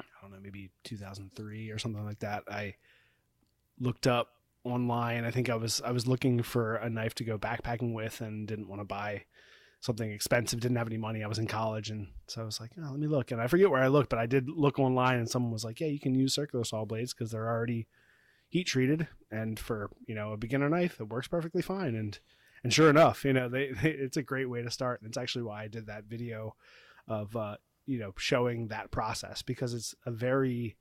I 0.00 0.04
don't 0.22 0.32
know, 0.32 0.38
maybe 0.42 0.70
2003 0.84 1.70
or 1.70 1.78
something 1.78 2.04
like 2.04 2.20
that. 2.20 2.44
I 2.50 2.76
looked 3.78 4.06
up 4.06 4.28
online. 4.64 5.24
I 5.24 5.30
think 5.30 5.50
I 5.50 5.54
was 5.54 5.82
I 5.84 5.90
was 5.90 6.06
looking 6.06 6.42
for 6.42 6.76
a 6.76 6.88
knife 6.88 7.14
to 7.16 7.24
go 7.24 7.38
backpacking 7.38 7.92
with 7.92 8.20
and 8.20 8.48
didn't 8.48 8.68
want 8.68 8.80
to 8.80 8.86
buy 8.86 9.24
something 9.84 10.10
expensive. 10.10 10.60
Didn't 10.60 10.78
have 10.78 10.86
any 10.86 10.96
money. 10.96 11.22
I 11.22 11.28
was 11.28 11.38
in 11.38 11.46
college, 11.46 11.90
and 11.90 12.08
so 12.26 12.40
I 12.40 12.44
was 12.44 12.60
like, 12.60 12.70
oh, 12.78 12.90
let 12.90 12.98
me 12.98 13.06
look. 13.06 13.30
And 13.30 13.40
I 13.40 13.46
forget 13.46 13.70
where 13.70 13.82
I 13.82 13.88
looked, 13.88 14.08
but 14.08 14.18
I 14.18 14.26
did 14.26 14.48
look 14.48 14.78
online, 14.78 15.18
and 15.18 15.28
someone 15.28 15.52
was 15.52 15.64
like, 15.64 15.80
yeah, 15.80 15.88
you 15.88 16.00
can 16.00 16.14
use 16.14 16.34
circular 16.34 16.64
saw 16.64 16.84
blades 16.84 17.12
because 17.12 17.30
they're 17.30 17.48
already 17.48 17.86
heat 18.48 18.64
treated, 18.64 19.06
and 19.30 19.58
for 19.58 19.90
you 20.06 20.14
know 20.14 20.32
a 20.32 20.36
beginner 20.36 20.70
knife, 20.70 21.00
it 21.00 21.08
works 21.08 21.28
perfectly 21.28 21.62
fine. 21.62 21.94
And 21.94 22.18
and 22.62 22.72
sure 22.72 22.88
enough, 22.88 23.24
you 23.24 23.34
know, 23.34 23.48
they, 23.48 23.72
they 23.82 23.90
it's 23.90 24.16
a 24.16 24.22
great 24.22 24.48
way 24.48 24.62
to 24.62 24.70
start. 24.70 25.00
And 25.00 25.08
it's 25.08 25.18
actually 25.18 25.44
why 25.44 25.64
I 25.64 25.68
did 25.68 25.86
that 25.86 26.04
video 26.04 26.56
of 27.06 27.36
uh, 27.36 27.56
you 27.86 27.98
know 27.98 28.14
showing 28.16 28.68
that 28.68 28.90
process 28.90 29.42
because 29.42 29.74
it's 29.74 29.94
a 30.06 30.10
very 30.10 30.76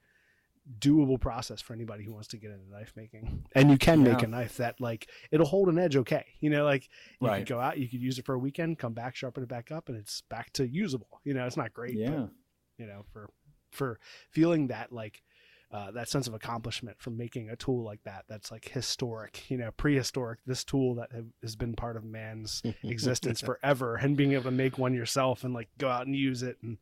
doable 0.80 1.20
process 1.20 1.62
for 1.62 1.74
anybody 1.74 2.04
who 2.04 2.14
wants 2.14 2.28
to 2.30 2.38
get 2.38 2.52
into 2.52 2.70
knife 2.70 2.94
making 2.96 3.44
and 3.54 3.70
you 3.70 3.78
can 3.78 4.06
yeah. 4.06 4.14
make 4.14 4.24
a 4.24 4.28
knife 4.28 4.58
that 4.58 4.80
like 4.80 5.10
it'll 5.32 5.46
hold 5.46 5.68
an 5.68 5.78
edge 5.78 5.98
okay 5.98 6.26
you 6.40 6.50
know 6.50 6.64
like 6.64 6.88
you 7.20 7.28
right. 7.28 7.40
could 7.40 7.48
go 7.48 7.60
out 7.60 7.78
you 7.78 7.88
could 7.90 8.02
use 8.02 8.18
it 8.18 8.26
for 8.26 8.34
a 8.34 8.40
weekend 8.40 8.80
come 8.80 8.94
back 8.94 9.16
sharpen 9.16 9.44
it 9.44 9.50
back 9.50 9.72
up 9.72 9.90
and 9.90 9.98
it's 9.98 10.22
back 10.30 10.54
to 10.54 10.66
usable 10.66 11.20
you 11.26 11.34
know 11.34 11.46
it's 11.46 11.58
not 11.58 11.74
great 11.74 11.96
yeah 11.96 12.12
but, 12.12 12.30
you 12.78 12.86
know 12.86 13.04
for 13.12 13.30
for 13.72 14.00
feeling 14.32 14.68
that 14.68 14.92
like 14.92 15.22
uh, 15.72 15.90
that 15.90 16.08
sense 16.08 16.28
of 16.28 16.36
accomplishment 16.36 17.02
from 17.02 17.18
making 17.18 17.50
a 17.50 17.56
tool 17.56 17.84
like 17.84 18.04
that 18.04 18.24
that's 18.30 18.52
like 18.52 18.70
historic 18.70 19.50
you 19.50 19.58
know 19.58 19.72
prehistoric 19.76 20.38
this 20.46 20.64
tool 20.64 20.94
that 20.94 21.12
have, 21.12 21.26
has 21.42 21.56
been 21.56 21.74
part 21.74 21.98
of 21.98 22.06
man's 22.06 22.62
existence 22.84 23.42
forever 23.42 23.96
and 23.96 24.16
being 24.16 24.34
able 24.34 24.44
to 24.44 24.52
make 24.52 24.78
one 24.78 24.94
yourself 24.94 25.44
and 25.44 25.54
like 25.54 25.70
go 25.80 25.90
out 25.90 26.06
and 26.06 26.16
use 26.16 26.44
it 26.44 26.58
and 26.62 26.78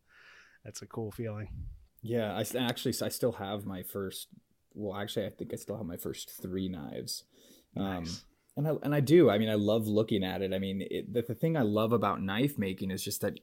that's 0.64 0.82
a 0.82 0.88
cool 0.88 1.12
feeling. 1.12 1.50
Yeah, 2.02 2.34
I 2.34 2.44
actually 2.58 2.96
I 3.02 3.10
still 3.10 3.34
have 3.34 3.66
my 3.66 3.84
first. 3.84 4.28
Well, 4.74 5.00
actually, 5.00 5.26
I 5.26 5.30
think 5.30 5.52
I 5.54 5.58
still 5.58 5.78
have 5.78 5.86
my 5.86 5.98
first 5.98 6.32
three 6.42 6.68
knives. 6.68 7.26
Um, 7.76 7.84
nice. 7.84 8.10
Um, 8.10 8.18
and 8.58 8.68
I 8.68 8.72
and 8.84 8.96
I 8.96 9.00
do. 9.00 9.30
I 9.30 9.38
mean, 9.38 9.50
I 9.50 9.56
love 9.56 9.88
looking 9.88 10.24
at 10.24 10.42
it. 10.42 10.54
I 10.54 10.60
mean, 10.60 10.86
it, 10.90 11.14
the, 11.14 11.22
the 11.22 11.36
thing 11.36 11.56
I 11.56 11.62
love 11.62 11.94
about 11.94 12.22
knife 12.22 12.58
making 12.58 12.92
is 12.92 13.04
just 13.04 13.22
that 13.22 13.40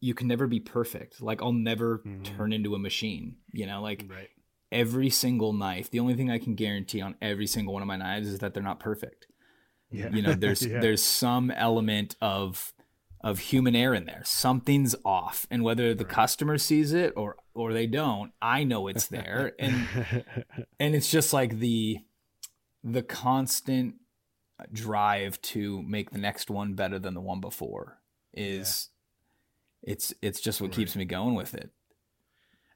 you 0.00 0.14
can 0.14 0.28
never 0.28 0.46
be 0.46 0.60
perfect. 0.60 1.20
Like 1.20 1.42
I'll 1.42 1.52
never 1.52 1.98
mm-hmm. 1.98 2.22
turn 2.22 2.52
into 2.52 2.74
a 2.74 2.78
machine. 2.78 3.36
You 3.52 3.66
know, 3.66 3.82
like 3.82 4.06
right. 4.08 4.28
every 4.72 5.10
single 5.10 5.52
knife. 5.52 5.90
The 5.90 6.00
only 6.00 6.14
thing 6.14 6.30
I 6.30 6.38
can 6.38 6.54
guarantee 6.54 7.00
on 7.00 7.16
every 7.20 7.46
single 7.46 7.74
one 7.74 7.82
of 7.82 7.88
my 7.88 7.96
knives 7.96 8.28
is 8.28 8.38
that 8.38 8.54
they're 8.54 8.62
not 8.62 8.80
perfect. 8.80 9.26
Yeah. 9.90 10.10
You 10.10 10.22
know, 10.22 10.32
there's 10.32 10.62
yeah. 10.66 10.80
there's 10.80 11.02
some 11.02 11.50
element 11.50 12.16
of 12.20 12.72
of 13.22 13.38
human 13.38 13.76
error 13.76 13.94
in 13.94 14.06
there. 14.06 14.22
Something's 14.24 14.96
off, 15.04 15.46
and 15.50 15.62
whether 15.62 15.94
the 15.94 16.04
right. 16.04 16.12
customer 16.12 16.56
sees 16.56 16.92
it 16.92 17.12
or 17.16 17.36
or 17.60 17.72
they 17.72 17.86
don't, 17.86 18.32
I 18.40 18.64
know 18.64 18.88
it's 18.88 19.06
there, 19.06 19.52
and 19.58 20.24
and 20.78 20.94
it's 20.94 21.10
just 21.10 21.32
like 21.32 21.58
the 21.58 21.98
the 22.82 23.02
constant 23.02 23.96
drive 24.72 25.40
to 25.42 25.82
make 25.82 26.10
the 26.10 26.18
next 26.18 26.50
one 26.50 26.74
better 26.74 26.98
than 26.98 27.14
the 27.14 27.20
one 27.20 27.40
before 27.40 27.98
is 28.34 28.90
yeah. 29.82 29.92
it's 29.92 30.14
it's 30.20 30.40
just 30.40 30.60
what 30.60 30.68
right. 30.68 30.76
keeps 30.76 30.94
me 30.94 31.04
going 31.06 31.34
with 31.34 31.54
it 31.54 31.70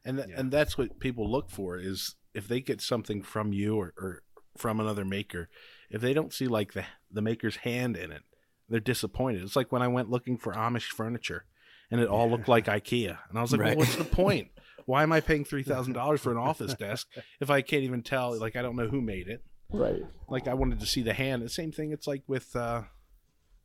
and 0.04 0.18
th- 0.18 0.28
yeah. 0.30 0.40
and 0.40 0.50
that's 0.50 0.76
what 0.76 0.98
people 0.98 1.30
look 1.30 1.50
for 1.50 1.78
is 1.78 2.14
if 2.34 2.48
they 2.48 2.60
get 2.60 2.80
something 2.80 3.22
from 3.22 3.52
you 3.52 3.76
or, 3.76 3.94
or 3.96 4.22
from 4.56 4.80
another 4.80 5.04
maker, 5.04 5.48
if 5.90 6.00
they 6.00 6.12
don't 6.12 6.32
see 6.32 6.46
like 6.46 6.72
the 6.74 6.84
the 7.10 7.22
maker's 7.22 7.56
hand 7.56 7.96
in 7.96 8.12
it, 8.12 8.22
they're 8.68 8.80
disappointed. 8.80 9.42
It's 9.42 9.56
like 9.56 9.72
when 9.72 9.82
I 9.82 9.88
went 9.88 10.10
looking 10.10 10.36
for 10.36 10.52
Amish 10.52 10.88
furniture, 10.88 11.46
and 11.90 12.00
it 12.00 12.08
all 12.08 12.30
looked 12.30 12.48
like 12.48 12.66
IKEA, 12.66 13.18
and 13.28 13.38
I 13.38 13.42
was 13.42 13.52
like, 13.52 13.60
Right. 13.60 13.76
well, 13.76 13.86
what's 13.86 13.96
the 13.96 14.04
point? 14.04 14.48
Why 14.86 15.02
am 15.02 15.12
I 15.12 15.20
paying 15.20 15.44
three 15.44 15.62
thousand 15.62 15.94
dollars 15.94 16.20
for 16.20 16.30
an 16.30 16.38
office 16.38 16.74
desk 16.78 17.08
if 17.40 17.50
I 17.50 17.62
can't 17.62 17.82
even 17.84 18.02
tell? 18.02 18.38
Like 18.38 18.56
I 18.56 18.62
don't 18.62 18.76
know 18.76 18.88
who 18.88 19.00
made 19.00 19.28
it. 19.28 19.42
Right. 19.70 20.02
Like 20.28 20.46
I 20.46 20.54
wanted 20.54 20.80
to 20.80 20.86
see 20.86 21.02
the 21.02 21.14
hand. 21.14 21.42
The 21.42 21.48
same 21.48 21.72
thing. 21.72 21.90
It's 21.92 22.06
like 22.06 22.22
with 22.26 22.54
uh, 22.54 22.82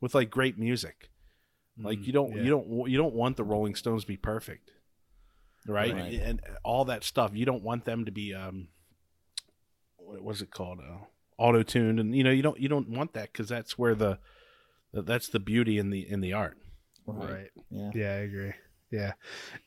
with 0.02 0.16
like 0.16 0.30
great 0.30 0.58
music. 0.58 1.10
Like 1.82 2.00
Mm, 2.00 2.08
you 2.08 2.14
don't 2.14 2.36
yeah. 2.36 2.42
you 2.44 2.50
don't 2.50 2.90
you 2.90 2.98
don't 2.98 3.14
want 3.14 3.38
the 3.38 3.44
Rolling 3.44 3.76
Stones 3.76 4.02
to 4.04 4.08
be 4.08 4.18
perfect, 4.18 4.72
right? 5.68 5.94
Right. 5.94 6.14
And 6.14 6.42
all 6.64 6.86
that 6.86 7.04
stuff. 7.04 7.32
You 7.34 7.46
don't 7.46 7.64
want 7.64 7.86
them 7.86 8.06
to 8.06 8.12
be 8.12 8.34
um, 8.34 8.68
what 9.98 10.24
was 10.24 10.42
it 10.42 10.52
called? 10.52 10.80
Uh, 10.80 11.06
Auto 11.38 11.64
tuned, 11.64 12.02
and 12.02 12.14
you 12.14 12.24
know 12.24 12.32
you 12.32 12.42
don't 12.42 12.60
you 12.60 12.68
don't 12.68 12.90
want 12.90 13.14
that 13.14 13.32
because 13.32 13.48
that's 13.48 13.78
where 13.78 13.96
the 13.96 14.20
that's 14.92 15.30
the 15.30 15.40
beauty 15.40 15.78
in 15.78 15.90
the 15.90 16.06
in 16.10 16.20
the 16.20 16.34
art. 16.34 16.58
Right. 17.06 17.50
Yeah. 17.70 17.92
Yeah, 17.96 18.12
I 18.12 18.20
agree. 18.20 18.54
Yeah. 18.92 19.14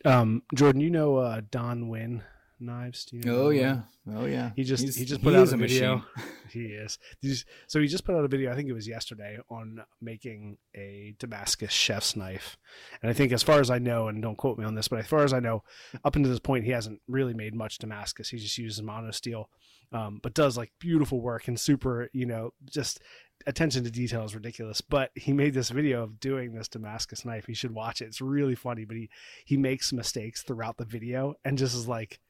Um, 0.04 0.42
Jordan, 0.54 0.80
you 0.80 0.90
know 0.90 1.16
uh, 1.16 1.42
Don 1.50 1.88
Wynn 1.88 2.22
knives? 2.60 3.04
Do 3.04 3.16
you 3.16 3.22
know 3.24 3.46
Oh 3.46 3.50
yeah. 3.50 3.80
Wynn? 4.06 4.16
Oh 4.16 4.26
yeah. 4.26 4.50
He 4.56 4.64
just 4.64 4.82
He's- 4.84 4.96
he 4.96 5.04
just 5.04 5.20
he 5.20 5.24
put 5.24 5.34
out 5.34 5.44
is 5.44 5.52
a 5.52 5.56
video. 5.56 6.04
he 6.50 6.66
is. 6.66 6.98
He's- 7.20 7.44
so 7.66 7.80
he 7.80 7.86
just 7.86 8.04
put 8.04 8.14
out 8.16 8.24
a 8.24 8.28
video. 8.28 8.52
I 8.52 8.56
think 8.56 8.68
it 8.68 8.72
was 8.72 8.86
yesterday 8.88 9.38
on 9.48 9.80
making 10.00 10.58
a 10.76 11.14
Damascus 11.18 11.72
chef's 11.72 12.16
knife. 12.16 12.56
And 13.02 13.10
I 13.10 13.14
think, 13.14 13.32
as 13.32 13.42
far 13.42 13.60
as 13.60 13.70
I 13.70 13.78
know, 13.78 14.08
and 14.08 14.20
don't 14.22 14.36
quote 14.36 14.58
me 14.58 14.64
on 14.64 14.74
this, 14.74 14.88
but 14.88 14.98
as 15.00 15.06
far 15.06 15.24
as 15.24 15.32
I 15.32 15.40
know, 15.40 15.62
up 16.04 16.16
until 16.16 16.30
this 16.30 16.40
point, 16.40 16.64
he 16.64 16.70
hasn't 16.72 17.00
really 17.08 17.34
made 17.34 17.54
much 17.54 17.78
Damascus. 17.78 18.28
He 18.28 18.38
just 18.38 18.58
uses 18.58 18.80
monosteel, 18.82 19.46
um, 19.92 20.20
but 20.22 20.34
does 20.34 20.56
like 20.56 20.72
beautiful 20.78 21.20
work 21.20 21.48
and 21.48 21.58
super, 21.58 22.08
you 22.12 22.26
know, 22.26 22.52
just 22.70 23.00
attention 23.46 23.84
to 23.84 23.90
detail 23.90 24.24
is 24.24 24.34
ridiculous. 24.34 24.80
But 24.80 25.10
he 25.14 25.32
made 25.32 25.54
this 25.54 25.70
video 25.70 26.02
of 26.02 26.20
doing 26.20 26.52
this 26.52 26.68
Damascus 26.68 27.24
knife. 27.24 27.48
You 27.48 27.54
should 27.54 27.74
watch 27.74 28.00
it. 28.00 28.06
It's 28.06 28.20
really 28.20 28.54
funny. 28.54 28.84
But 28.84 28.96
he 28.96 29.10
he 29.44 29.56
makes 29.56 29.92
mistakes 29.92 30.42
throughout 30.42 30.76
the 30.76 30.84
video 30.84 31.34
and 31.44 31.58
just 31.58 31.74
is 31.74 31.88
like 31.88 32.20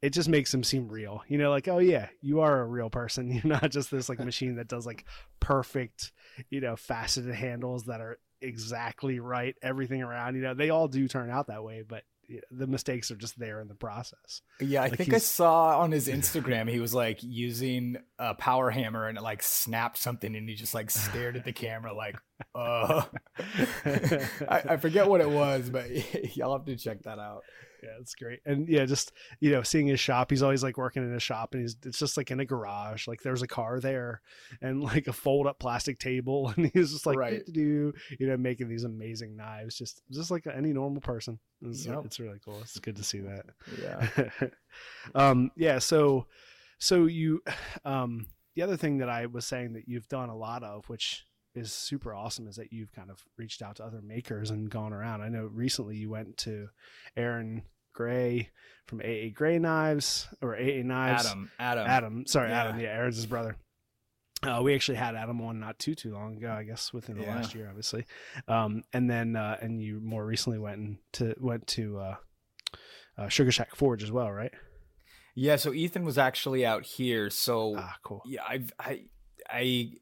it 0.00 0.10
just 0.10 0.28
makes 0.28 0.54
him 0.54 0.62
seem 0.62 0.88
real. 0.88 1.22
You 1.28 1.38
know, 1.38 1.50
like, 1.50 1.68
oh 1.68 1.78
yeah, 1.78 2.08
you 2.20 2.40
are 2.40 2.60
a 2.60 2.66
real 2.66 2.90
person. 2.90 3.30
You're 3.32 3.42
not 3.44 3.70
just 3.70 3.90
this 3.90 4.08
like 4.08 4.20
machine 4.20 4.56
that 4.56 4.68
does 4.68 4.86
like 4.86 5.04
perfect, 5.40 6.12
you 6.50 6.60
know, 6.60 6.76
faceted 6.76 7.34
handles 7.34 7.84
that 7.84 8.00
are 8.00 8.18
exactly 8.40 9.18
right, 9.18 9.56
everything 9.62 10.02
around. 10.02 10.36
You 10.36 10.42
know, 10.42 10.54
they 10.54 10.70
all 10.70 10.88
do 10.88 11.08
turn 11.08 11.30
out 11.30 11.48
that 11.48 11.64
way, 11.64 11.82
but 11.86 12.04
the 12.50 12.66
mistakes 12.66 13.10
are 13.10 13.16
just 13.16 13.38
there 13.38 13.60
in 13.60 13.68
the 13.68 13.74
process. 13.74 14.42
Yeah, 14.60 14.82
I 14.82 14.88
Like 14.88 14.98
think 14.98 15.14
I 15.14 15.18
saw 15.18 15.78
on 15.80 15.90
his 15.90 16.08
Instagram 16.08 16.68
he 16.70 16.80
was 16.80 16.94
like 16.94 17.20
using 17.22 17.96
a 18.18 18.34
power 18.34 18.70
hammer 18.70 19.06
and 19.06 19.16
it 19.18 19.22
like 19.22 19.42
snapped 19.42 19.98
something 19.98 20.34
and 20.36 20.48
he 20.48 20.54
just 20.54 20.74
like 20.74 20.90
stared 20.90 21.36
at 21.36 21.44
the 21.44 21.52
camera 21.52 21.94
like, 21.94 22.16
uh 22.54 23.04
I, 23.84 24.62
I 24.70 24.76
forget 24.76 25.08
what 25.08 25.20
it 25.20 25.30
was, 25.30 25.70
but 25.70 25.86
y'all 26.36 26.56
have 26.56 26.66
to 26.66 26.76
check 26.76 27.02
that 27.04 27.18
out. 27.18 27.42
Yeah, 27.82 27.90
it's 28.00 28.14
great. 28.14 28.40
And 28.44 28.68
yeah, 28.68 28.84
just 28.84 29.12
you 29.40 29.50
know, 29.50 29.62
seeing 29.62 29.86
his 29.86 30.00
shop, 30.00 30.30
he's 30.30 30.42
always 30.42 30.62
like 30.62 30.76
working 30.76 31.02
in 31.02 31.12
a 31.14 31.20
shop 31.20 31.54
and 31.54 31.62
he's 31.62 31.76
it's 31.84 31.98
just 31.98 32.16
like 32.16 32.30
in 32.30 32.40
a 32.40 32.44
garage. 32.44 33.06
Like 33.06 33.22
there's 33.22 33.42
a 33.42 33.46
car 33.46 33.80
there 33.80 34.20
and 34.60 34.82
like 34.92 35.06
a 35.06 35.12
fold 35.12 35.46
up 35.46 35.58
plastic 35.58 35.98
table 35.98 36.48
and 36.56 36.70
he's 36.74 36.92
just 36.92 37.06
like 37.06 37.16
Right. 37.16 37.44
To 37.46 37.52
do 37.52 37.92
you 38.18 38.26
know, 38.26 38.36
making 38.36 38.68
these 38.68 38.84
amazing 38.84 39.36
knives 39.36 39.76
just 39.76 40.02
just 40.10 40.30
like 40.30 40.46
any 40.46 40.72
normal 40.72 41.00
person. 41.00 41.38
It's, 41.62 41.86
Yep. 41.86 42.02
it's 42.04 42.20
really 42.20 42.38
cool. 42.44 42.60
It's 42.60 42.78
good 42.78 42.96
to 42.96 43.04
see 43.04 43.20
that. 43.20 43.46
Yeah. 43.82 44.48
um 45.14 45.50
yeah, 45.56 45.78
so 45.78 46.26
so 46.78 47.06
you 47.06 47.42
um 47.84 48.26
the 48.54 48.62
other 48.62 48.76
thing 48.76 48.98
that 48.98 49.08
I 49.08 49.26
was 49.26 49.46
saying 49.46 49.74
that 49.74 49.88
you've 49.88 50.08
done 50.08 50.30
a 50.30 50.36
lot 50.36 50.64
of, 50.64 50.88
which 50.88 51.24
is 51.58 51.72
super 51.72 52.14
awesome, 52.14 52.46
is 52.48 52.56
that 52.56 52.72
you've 52.72 52.92
kind 52.92 53.10
of 53.10 53.22
reached 53.36 53.60
out 53.62 53.76
to 53.76 53.84
other 53.84 54.00
makers 54.00 54.50
and 54.50 54.70
gone 54.70 54.92
around. 54.92 55.22
I 55.22 55.28
know 55.28 55.44
recently 55.46 55.96
you 55.96 56.08
went 56.10 56.36
to 56.38 56.68
Aaron 57.16 57.62
Gray 57.92 58.50
from 58.86 59.00
AA 59.00 59.28
Gray 59.34 59.58
Knives 59.58 60.28
or 60.40 60.54
AA 60.56 60.82
Knives. 60.82 61.26
Adam, 61.26 61.50
Adam. 61.58 61.86
Adam, 61.86 62.26
sorry, 62.26 62.50
Yeah. 62.50 62.60
Adam. 62.64 62.80
Yeah, 62.80 62.88
Aaron's 62.88 63.16
his 63.16 63.26
brother. 63.26 63.56
Uh, 64.42 64.60
we 64.62 64.72
actually 64.74 64.98
had 64.98 65.16
Adam 65.16 65.40
on 65.40 65.58
not 65.58 65.78
too 65.80 65.96
too 65.96 66.12
long 66.12 66.36
ago, 66.36 66.52
I 66.52 66.62
guess, 66.62 66.92
within 66.92 67.16
the 67.18 67.24
Yeah. 67.24 67.34
last 67.36 67.54
year, 67.56 67.68
obviously. 67.68 68.04
Um, 68.46 68.84
and 68.92 69.10
then 69.10 69.34
uh, 69.34 69.56
and 69.60 69.82
you 69.82 69.98
more 70.00 70.24
recently 70.24 70.58
went 70.60 70.78
and 70.78 70.98
to 71.14 71.34
went 71.40 71.66
to 71.68 71.98
uh, 71.98 72.16
uh, 73.16 73.28
Sugar 73.28 73.50
Shack 73.50 73.74
Forge 73.74 74.04
as 74.04 74.12
well, 74.12 74.30
right? 74.30 74.52
Yeah, 75.34 75.56
so 75.56 75.72
Ethan 75.72 76.04
was 76.04 76.18
actually 76.18 76.64
out 76.64 76.84
here. 76.84 77.30
So 77.30 77.74
Ah, 77.78 77.96
cool. 78.04 78.22
yeah, 78.26 78.42
I've 78.48 78.72
I 78.78 79.06
I 79.50 79.92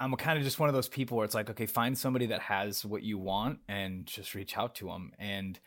I'm 0.00 0.14
kind 0.16 0.38
of 0.38 0.44
just 0.44 0.58
one 0.58 0.68
of 0.70 0.74
those 0.74 0.88
people 0.88 1.18
where 1.18 1.26
it's 1.26 1.34
like, 1.34 1.50
okay, 1.50 1.66
find 1.66 1.96
somebody 1.96 2.26
that 2.26 2.40
has 2.40 2.84
what 2.84 3.02
you 3.02 3.18
want 3.18 3.58
and 3.68 4.06
just 4.06 4.34
reach 4.34 4.56
out 4.56 4.74
to 4.76 4.86
them. 4.86 5.12
And 5.18 5.58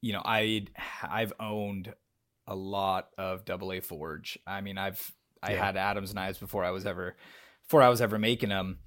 you 0.00 0.12
know, 0.12 0.22
I 0.24 0.66
I've 1.02 1.32
owned 1.38 1.94
a 2.46 2.54
lot 2.56 3.08
of 3.18 3.44
Double 3.44 3.72
A 3.72 3.80
Forge. 3.80 4.38
I 4.46 4.60
mean, 4.62 4.78
I've 4.78 5.12
I 5.42 5.52
Yeah. 5.52 5.64
had 5.66 5.76
Adams 5.76 6.14
knives 6.14 6.38
before 6.38 6.64
I 6.64 6.70
was 6.70 6.86
ever 6.86 7.16
before 7.64 7.82
I 7.82 7.88
was 7.88 8.00
ever 8.00 8.18
making 8.18 8.48
them. 8.48 8.78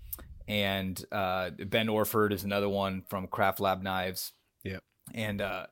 And 0.47 0.99
uh, 1.11 1.51
Ben 1.51 1.89
Orford 1.89 2.33
is 2.33 2.43
another 2.43 2.67
one 2.69 3.03
from 3.07 3.27
Craft 3.27 3.59
Lab 3.59 3.83
Knives. 3.83 4.33
Yep. 4.63 4.83
And 5.13 5.41
uh, 5.41 5.67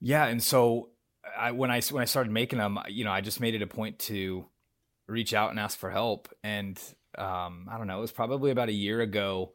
yeah, 0.00 0.24
and 0.26 0.42
so 0.42 0.90
I 1.36 1.50
when 1.50 1.70
I 1.70 1.82
when 1.90 2.00
I 2.02 2.06
started 2.06 2.32
making 2.32 2.58
them, 2.58 2.78
you 2.88 3.04
know, 3.04 3.12
I 3.12 3.20
just 3.20 3.40
made 3.40 3.54
it 3.54 3.60
a 3.62 3.66
point 3.66 3.98
to 4.00 4.46
reach 5.08 5.34
out 5.34 5.50
and 5.50 5.60
ask 5.60 5.78
for 5.78 5.90
help. 5.90 6.28
And 6.42 6.80
um, 7.18 7.68
I 7.70 7.78
don't 7.78 7.86
know, 7.86 7.98
it 7.98 8.02
was 8.02 8.12
probably 8.12 8.50
about 8.50 8.68
a 8.68 8.72
year 8.72 9.00
ago. 9.00 9.52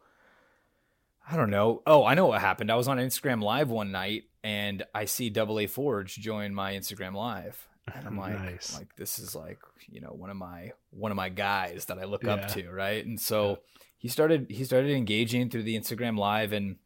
I 1.29 1.35
don't 1.37 1.49
know. 1.51 1.81
Oh, 1.85 2.03
I 2.03 2.13
know 2.15 2.25
what 2.27 2.41
happened. 2.41 2.71
I 2.71 2.75
was 2.75 2.87
on 2.87 2.97
Instagram 2.97 3.41
Live 3.43 3.69
one 3.69 3.91
night 3.91 4.23
and 4.43 4.83
I 4.93 5.05
see 5.05 5.29
Double 5.29 5.59
A 5.59 5.67
Forge 5.67 6.15
join 6.15 6.53
my 6.53 6.73
Instagram 6.73 7.13
Live. 7.13 7.67
And 7.93 8.07
I'm 8.07 8.17
like, 8.25 8.33
Nice. 8.39 8.75
like 8.77 8.95
this 8.95 9.19
is 9.19 9.35
like, 9.35 9.59
you 9.87 10.01
know, 10.01 10.09
one 10.09 10.29
of 10.29 10.37
my 10.37 10.71
one 10.89 11.11
of 11.11 11.17
my 11.17 11.29
guys 11.29 11.85
that 11.85 11.99
I 11.99 12.05
look 12.05 12.25
up 12.25 12.47
to, 12.49 12.69
right? 12.71 13.05
And 13.05 13.19
so 13.19 13.59
he 13.97 14.07
started 14.07 14.47
he 14.49 14.63
started 14.63 14.91
engaging 14.91 15.49
through 15.49 15.63
the 15.63 15.79
Instagram 15.79 16.17
Live 16.17 16.53
and 16.53 16.77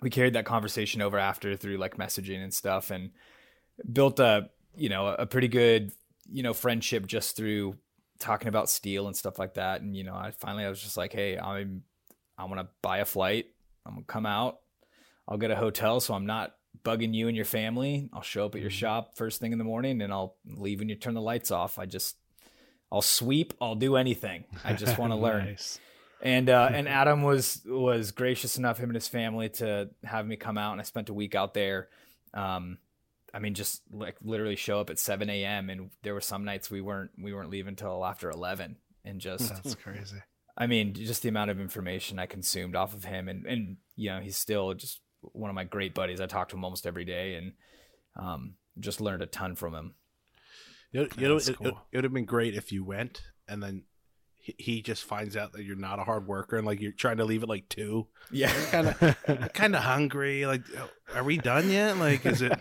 we 0.00 0.10
carried 0.10 0.34
that 0.34 0.44
conversation 0.44 1.00
over 1.00 1.18
after 1.18 1.56
through 1.56 1.76
like 1.76 1.96
messaging 1.96 2.42
and 2.42 2.52
stuff 2.52 2.90
and 2.90 3.10
built 3.90 4.18
a 4.18 4.50
you 4.76 4.88
know 4.88 5.06
a 5.08 5.26
pretty 5.26 5.48
good 5.48 5.92
you 6.30 6.42
know 6.42 6.52
friendship 6.52 7.06
just 7.06 7.36
through 7.36 7.76
talking 8.18 8.48
about 8.48 8.68
steel 8.70 9.06
and 9.06 9.16
stuff 9.16 9.38
like 9.38 9.54
that. 9.54 9.80
And 9.80 9.96
you 9.96 10.04
know 10.04 10.14
i 10.14 10.30
finally 10.32 10.64
i 10.64 10.68
was 10.68 10.80
just 10.80 10.96
like 10.96 11.12
hey 11.12 11.38
i'm 11.38 11.82
i 12.36 12.44
want 12.44 12.58
to 12.60 12.68
buy 12.82 12.98
a 12.98 13.04
flight. 13.04 13.46
I'm 13.86 13.94
gonna 13.94 14.04
come 14.06 14.26
out. 14.26 14.58
I'll 15.26 15.38
get 15.38 15.50
a 15.50 15.56
hotel 15.56 16.00
so 16.00 16.14
i'm 16.14 16.26
not 16.26 16.54
bugging 16.84 17.14
you 17.14 17.28
and 17.28 17.36
your 17.36 17.44
family. 17.44 18.08
I'll 18.12 18.22
show 18.22 18.46
up 18.46 18.54
at 18.54 18.60
your 18.60 18.70
shop 18.70 19.16
first 19.16 19.40
thing 19.40 19.52
in 19.52 19.58
the 19.58 19.64
morning 19.64 20.00
and 20.02 20.12
i'll 20.12 20.36
leave 20.46 20.78
when 20.80 20.88
you 20.88 20.94
turn 20.94 21.14
the 21.14 21.20
lights 21.20 21.50
off. 21.50 21.78
I 21.78 21.86
just 21.86 22.16
i'll 22.92 23.02
sweep 23.02 23.54
i'll 23.60 23.74
do 23.74 23.96
anything. 23.96 24.44
I 24.64 24.72
just 24.74 24.98
want 24.98 25.12
to 25.12 25.16
learn. 25.28 25.44
Nice. 25.46 25.78
and 26.22 26.48
uh, 26.50 26.68
and 26.74 26.88
Adam 26.88 27.22
was 27.22 27.62
was 27.66 28.10
gracious 28.12 28.58
enough, 28.58 28.78
him 28.78 28.90
and 28.90 28.96
his 28.96 29.08
family, 29.08 29.48
to 29.50 29.90
have 30.04 30.26
me 30.26 30.36
come 30.36 30.58
out, 30.58 30.72
and 30.72 30.80
I 30.80 30.84
spent 30.84 31.08
a 31.08 31.14
week 31.14 31.34
out 31.34 31.54
there. 31.54 31.88
Um, 32.34 32.78
I 33.34 33.38
mean, 33.40 33.54
just 33.54 33.82
like 33.92 34.16
literally 34.22 34.56
show 34.56 34.80
up 34.80 34.90
at 34.90 34.98
seven 34.98 35.28
a.m. 35.30 35.70
and 35.70 35.90
there 36.02 36.14
were 36.14 36.20
some 36.20 36.44
nights 36.44 36.70
we 36.70 36.80
weren't 36.80 37.10
we 37.22 37.32
weren't 37.34 37.50
leaving 37.50 37.76
till 37.76 38.04
after 38.04 38.30
eleven, 38.30 38.76
and 39.04 39.20
just 39.20 39.48
That's 39.62 39.74
crazy. 39.74 40.16
I 40.56 40.66
mean, 40.66 40.94
just 40.94 41.22
the 41.22 41.28
amount 41.28 41.50
of 41.50 41.60
information 41.60 42.18
I 42.18 42.26
consumed 42.26 42.74
off 42.74 42.94
of 42.94 43.04
him, 43.04 43.28
and 43.28 43.46
and 43.46 43.76
you 43.96 44.10
know, 44.10 44.20
he's 44.20 44.36
still 44.36 44.74
just 44.74 45.00
one 45.20 45.50
of 45.50 45.54
my 45.54 45.64
great 45.64 45.94
buddies. 45.94 46.20
I 46.20 46.26
talk 46.26 46.48
to 46.50 46.56
him 46.56 46.64
almost 46.64 46.86
every 46.86 47.04
day, 47.04 47.34
and 47.34 47.52
um, 48.16 48.54
just 48.80 49.00
learned 49.00 49.22
a 49.22 49.26
ton 49.26 49.54
from 49.54 49.74
him. 49.74 49.94
You 50.92 51.02
know, 51.02 51.08
you 51.18 51.28
know, 51.28 51.34
That's 51.34 51.48
it, 51.48 51.56
cool. 51.56 51.78
would 51.92 52.04
have 52.04 52.14
been 52.14 52.24
great 52.24 52.54
if 52.54 52.72
you 52.72 52.82
went 52.82 53.22
and 53.48 53.62
then 53.62 53.82
he, 54.34 54.54
he 54.58 54.82
just 54.82 55.04
finds 55.04 55.36
out 55.36 55.52
that 55.52 55.64
you're 55.64 55.76
not 55.76 55.98
a 55.98 56.04
hard 56.04 56.26
worker 56.26 56.56
and 56.56 56.66
like 56.66 56.80
you're 56.80 56.92
trying 56.92 57.16
to 57.18 57.24
leave 57.24 57.42
at 57.42 57.48
like 57.48 57.68
two. 57.68 58.06
Yeah, 58.30 58.52
Kind 58.70 58.88
of, 58.88 59.52
kind 59.52 59.74
of 59.74 59.82
hungry. 59.82 60.46
Like, 60.46 60.62
oh, 60.78 60.88
are 61.14 61.24
we 61.24 61.38
done 61.38 61.70
yet? 61.70 61.96
Like, 61.98 62.24
is 62.26 62.42
it? 62.42 62.52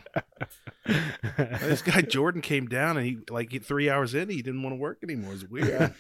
this 1.38 1.82
guy 1.82 2.02
Jordan 2.02 2.42
came 2.42 2.68
down 2.68 2.98
and 2.98 3.06
he 3.06 3.18
like 3.30 3.62
three 3.64 3.90
hours 3.90 4.14
in 4.16 4.30
he 4.30 4.42
didn't 4.42 4.64
want 4.64 4.74
to 4.74 4.78
work 4.78 5.00
anymore. 5.04 5.34
It's 5.34 5.44
weird. 5.46 5.94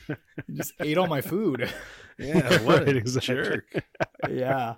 he 0.48 0.54
just 0.54 0.74
ate 0.80 0.98
all 0.98 1.08
my 1.08 1.22
food. 1.22 1.70
Yeah, 2.20 2.64
what 2.64 2.82
a 2.82 2.86
Right, 2.86 2.96
exactly. 2.98 3.36
jerk. 3.36 3.66
yeah. 4.28 4.74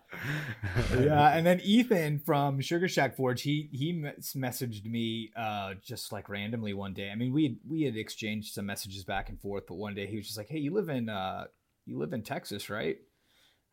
yeah 0.99 1.29
and 1.29 1.45
then 1.47 1.61
ethan 1.63 2.19
from 2.19 2.59
sugar 2.59 2.89
shack 2.89 3.15
forge 3.15 3.41
he 3.43 3.69
he 3.71 3.93
mes- 3.93 4.33
messaged 4.35 4.83
me 4.83 5.31
uh 5.37 5.75
just 5.81 6.11
like 6.11 6.27
randomly 6.27 6.73
one 6.73 6.93
day 6.93 7.09
i 7.09 7.15
mean 7.15 7.31
we 7.31 7.43
had, 7.43 7.55
we 7.65 7.83
had 7.83 7.95
exchanged 7.95 8.53
some 8.53 8.65
messages 8.65 9.05
back 9.05 9.29
and 9.29 9.39
forth 9.39 9.63
but 9.69 9.75
one 9.75 9.95
day 9.95 10.05
he 10.05 10.17
was 10.17 10.25
just 10.25 10.37
like 10.37 10.49
hey 10.49 10.57
you 10.57 10.73
live 10.73 10.89
in 10.89 11.07
uh 11.07 11.45
you 11.85 11.97
live 11.97 12.11
in 12.11 12.23
texas 12.23 12.69
right 12.69 12.97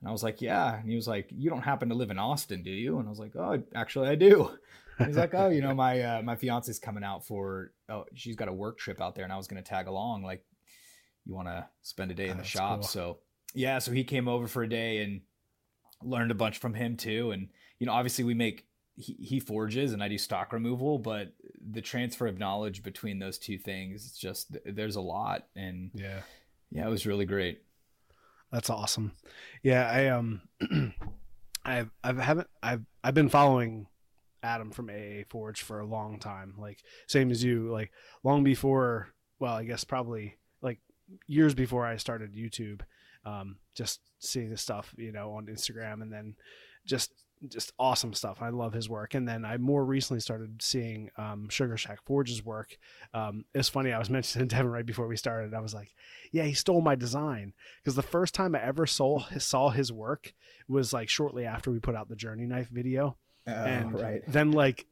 and 0.06 0.10
i 0.10 0.12
was 0.12 0.22
like 0.22 0.40
yeah 0.40 0.78
and 0.78 0.88
he 0.88 0.96
was 0.96 1.08
like 1.08 1.28
you 1.30 1.50
don't 1.50 1.62
happen 1.62 1.88
to 1.88 1.94
live 1.94 2.10
in 2.10 2.18
austin 2.18 2.62
do 2.62 2.70
you 2.70 2.98
and 2.98 3.06
i 3.06 3.10
was 3.10 3.18
like 3.18 3.34
oh 3.36 3.62
actually 3.74 4.08
i 4.08 4.14
do 4.14 4.50
He's 5.04 5.16
like, 5.16 5.34
oh, 5.34 5.50
you 5.50 5.60
know, 5.60 5.74
my 5.74 6.00
uh, 6.00 6.22
my 6.22 6.36
fiance's 6.36 6.78
coming 6.78 7.04
out 7.04 7.26
for 7.26 7.72
oh, 7.90 8.06
she's 8.14 8.34
got 8.34 8.48
a 8.48 8.52
work 8.52 8.78
trip 8.78 9.00
out 9.00 9.14
there, 9.14 9.24
and 9.24 9.32
I 9.32 9.36
was 9.36 9.46
gonna 9.46 9.62
tag 9.62 9.88
along. 9.88 10.22
Like, 10.22 10.42
you 11.26 11.34
want 11.34 11.48
to 11.48 11.66
spend 11.82 12.10
a 12.10 12.14
day 12.14 12.28
in 12.28 12.38
the 12.38 12.44
shop? 12.44 12.80
Cool. 12.80 12.88
So 12.88 13.18
yeah, 13.54 13.78
so 13.78 13.92
he 13.92 14.04
came 14.04 14.28
over 14.28 14.46
for 14.46 14.62
a 14.62 14.68
day 14.68 15.02
and 15.02 15.20
learned 16.02 16.30
a 16.30 16.34
bunch 16.34 16.58
from 16.58 16.74
him 16.74 16.96
too. 16.96 17.32
And 17.32 17.48
you 17.78 17.86
know, 17.86 17.92
obviously 17.92 18.24
we 18.24 18.34
make 18.34 18.66
he, 18.94 19.16
he 19.20 19.40
forges 19.40 19.92
and 19.92 20.02
I 20.02 20.08
do 20.08 20.18
stock 20.18 20.52
removal, 20.52 20.98
but 20.98 21.34
the 21.70 21.82
transfer 21.82 22.26
of 22.26 22.38
knowledge 22.38 22.82
between 22.82 23.18
those 23.18 23.38
two 23.38 23.58
things, 23.58 24.06
it's 24.06 24.18
just 24.18 24.56
there's 24.64 24.96
a 24.96 25.00
lot. 25.00 25.46
And 25.54 25.90
yeah, 25.94 26.20
yeah, 26.70 26.86
it 26.86 26.90
was 26.90 27.06
really 27.06 27.26
great. 27.26 27.62
That's 28.52 28.70
awesome. 28.70 29.12
Yeah, 29.62 29.88
I 29.90 30.06
um, 30.08 30.42
I've 31.64 31.90
I've 32.02 32.18
haven't 32.18 32.48
I've 32.62 32.82
I've 33.02 33.14
been 33.14 33.28
following 33.28 33.86
Adam 34.42 34.70
from 34.70 34.88
AA 34.88 35.24
Forge 35.28 35.62
for 35.62 35.80
a 35.80 35.86
long 35.86 36.18
time. 36.18 36.54
Like 36.58 36.82
same 37.06 37.30
as 37.30 37.42
you, 37.42 37.70
like 37.70 37.90
long 38.22 38.44
before. 38.44 39.08
Well, 39.38 39.54
I 39.54 39.64
guess 39.64 39.84
probably 39.84 40.38
like 40.62 40.78
years 41.26 41.54
before 41.54 41.84
I 41.84 41.96
started 41.96 42.34
YouTube. 42.34 42.80
Um, 43.24 43.56
just 43.74 44.00
seeing 44.20 44.50
the 44.50 44.56
stuff, 44.56 44.94
you 44.96 45.10
know, 45.10 45.32
on 45.32 45.46
Instagram, 45.46 46.00
and 46.00 46.12
then 46.12 46.36
just 46.86 47.12
just 47.48 47.72
awesome 47.78 48.14
stuff. 48.14 48.40
I 48.40 48.48
love 48.48 48.72
his 48.72 48.88
work. 48.88 49.14
And 49.14 49.28
then 49.28 49.44
I 49.44 49.56
more 49.56 49.84
recently 49.84 50.20
started 50.20 50.62
seeing 50.62 51.10
um, 51.16 51.48
Sugar 51.48 51.76
Shack 51.76 52.00
Forge's 52.04 52.44
work. 52.44 52.76
Um, 53.14 53.44
it's 53.54 53.68
funny. 53.68 53.92
I 53.92 53.98
was 53.98 54.10
mentioning 54.16 54.48
Devon 54.48 54.70
right 54.70 54.86
before 54.86 55.06
we 55.06 55.16
started. 55.16 55.54
I 55.54 55.60
was 55.60 55.74
like, 55.74 55.94
"Yeah, 56.32 56.44
he 56.44 56.54
stole 56.54 56.80
my 56.80 56.94
design." 56.94 57.52
Because 57.82 57.96
the 57.96 58.02
first 58.02 58.34
time 58.34 58.54
I 58.54 58.62
ever 58.62 58.86
saw 58.86 59.24
saw 59.38 59.70
his 59.70 59.92
work 59.92 60.34
was 60.68 60.92
like 60.92 61.08
shortly 61.08 61.44
after 61.44 61.70
we 61.70 61.78
put 61.78 61.94
out 61.94 62.08
the 62.08 62.16
Journey 62.16 62.46
Knife 62.46 62.68
video, 62.68 63.16
oh, 63.46 63.52
and 63.52 63.92
right. 64.00 64.22
then 64.26 64.52
like 64.52 64.86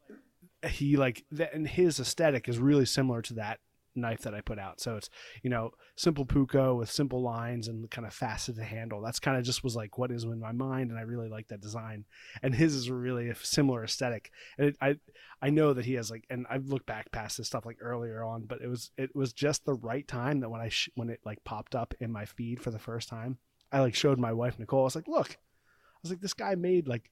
he 0.68 0.96
like 0.96 1.24
and 1.52 1.68
his 1.68 2.00
aesthetic 2.00 2.48
is 2.48 2.58
really 2.58 2.86
similar 2.86 3.22
to 3.22 3.34
that 3.34 3.60
knife 3.94 4.22
that 4.22 4.34
I 4.34 4.40
put 4.40 4.58
out. 4.58 4.80
So 4.80 4.96
it's, 4.96 5.10
you 5.42 5.50
know, 5.50 5.70
simple 5.96 6.26
puukko 6.26 6.76
with 6.76 6.90
simple 6.90 7.22
lines 7.22 7.68
and 7.68 7.90
kind 7.90 8.06
of 8.06 8.12
faceted 8.12 8.56
to 8.56 8.64
handle. 8.64 9.00
That's 9.00 9.20
kind 9.20 9.36
of 9.36 9.44
just 9.44 9.64
was 9.64 9.76
like 9.76 9.98
what 9.98 10.10
is 10.10 10.24
in 10.24 10.40
my 10.40 10.52
mind. 10.52 10.90
And 10.90 10.98
I 10.98 11.02
really 11.02 11.28
like 11.28 11.48
that 11.48 11.60
design. 11.60 12.04
And 12.42 12.54
his 12.54 12.74
is 12.74 12.90
really 12.90 13.28
a 13.28 13.34
similar 13.34 13.84
aesthetic. 13.84 14.30
And 14.58 14.68
it, 14.68 14.76
I, 14.80 14.96
I 15.40 15.50
know 15.50 15.72
that 15.72 15.84
he 15.84 15.94
has 15.94 16.10
like, 16.10 16.24
and 16.30 16.46
I've 16.50 16.66
looked 16.66 16.86
back 16.86 17.12
past 17.12 17.38
this 17.38 17.46
stuff 17.46 17.66
like 17.66 17.78
earlier 17.80 18.22
on, 18.24 18.44
but 18.44 18.60
it 18.60 18.68
was, 18.68 18.90
it 18.96 19.14
was 19.14 19.32
just 19.32 19.64
the 19.64 19.74
right 19.74 20.06
time 20.06 20.40
that 20.40 20.50
when 20.50 20.60
I, 20.60 20.68
sh- 20.68 20.90
when 20.94 21.10
it 21.10 21.20
like 21.24 21.44
popped 21.44 21.74
up 21.74 21.94
in 22.00 22.10
my 22.12 22.24
feed 22.24 22.60
for 22.60 22.70
the 22.70 22.78
first 22.78 23.08
time, 23.08 23.38
I 23.72 23.80
like 23.80 23.94
showed 23.94 24.18
my 24.18 24.32
wife, 24.32 24.58
Nicole, 24.58 24.82
I 24.82 24.84
was 24.84 24.96
like, 24.96 25.08
look, 25.08 25.30
I 25.30 25.98
was 26.02 26.10
like, 26.10 26.20
this 26.20 26.34
guy 26.34 26.54
made 26.54 26.86
like 26.86 27.10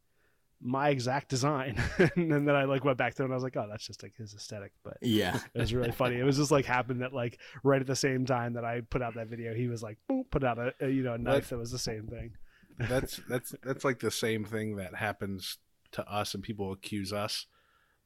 my 0.63 0.91
exact 0.91 1.29
design. 1.29 1.83
And 2.17 2.47
then 2.47 2.55
I 2.55 2.65
like 2.65 2.85
went 2.85 2.99
back 2.99 3.15
to 3.15 3.23
it 3.23 3.25
and 3.25 3.33
I 3.33 3.37
was 3.37 3.43
like 3.43 3.57
oh 3.57 3.67
that's 3.69 3.87
just 3.87 4.03
like 4.03 4.15
his 4.17 4.35
aesthetic 4.35 4.73
but 4.85 4.99
yeah. 5.01 5.39
it 5.55 5.59
was 5.59 5.75
really 5.75 5.93
funny. 5.93 6.17
It 6.17 6.25
was 6.25 6.37
just 6.37 6.51
like 6.51 6.65
happened 6.65 7.03
that 7.03 7.13
like 7.13 7.39
right 7.63 7.81
at 7.81 7.87
the 7.87 7.97
same 7.97 8.27
time 8.27 8.55
that 8.55 8.65
I 8.65 8.83
put 8.83 9.03
out 9.03 9.15
that 9.15 9.29
video 9.29 9.55
he 9.55 9.69
was 9.69 9.83
like 9.83 9.99
boom 10.09 10.25
put 10.31 10.45
out 10.45 10.59
a, 10.59 10.75
a 10.81 10.89
you 10.89 11.03
know 11.03 11.15
a 11.15 11.19
knife 11.19 11.51
that 11.51 11.59
was 11.59 11.73
the 11.73 11.79
same 11.79 12.07
thing. 12.07 12.33
That's 12.79 13.21
that's 13.29 13.55
that's 13.63 13.85
like 13.85 14.01
the 14.01 14.11
same 14.11 14.45
thing 14.45 14.77
that 14.77 14.95
happens 14.95 15.59
to 15.93 16.09
us 16.11 16.35
and 16.35 16.43
people 16.43 16.73
accuse 16.73 17.13
us 17.13 17.47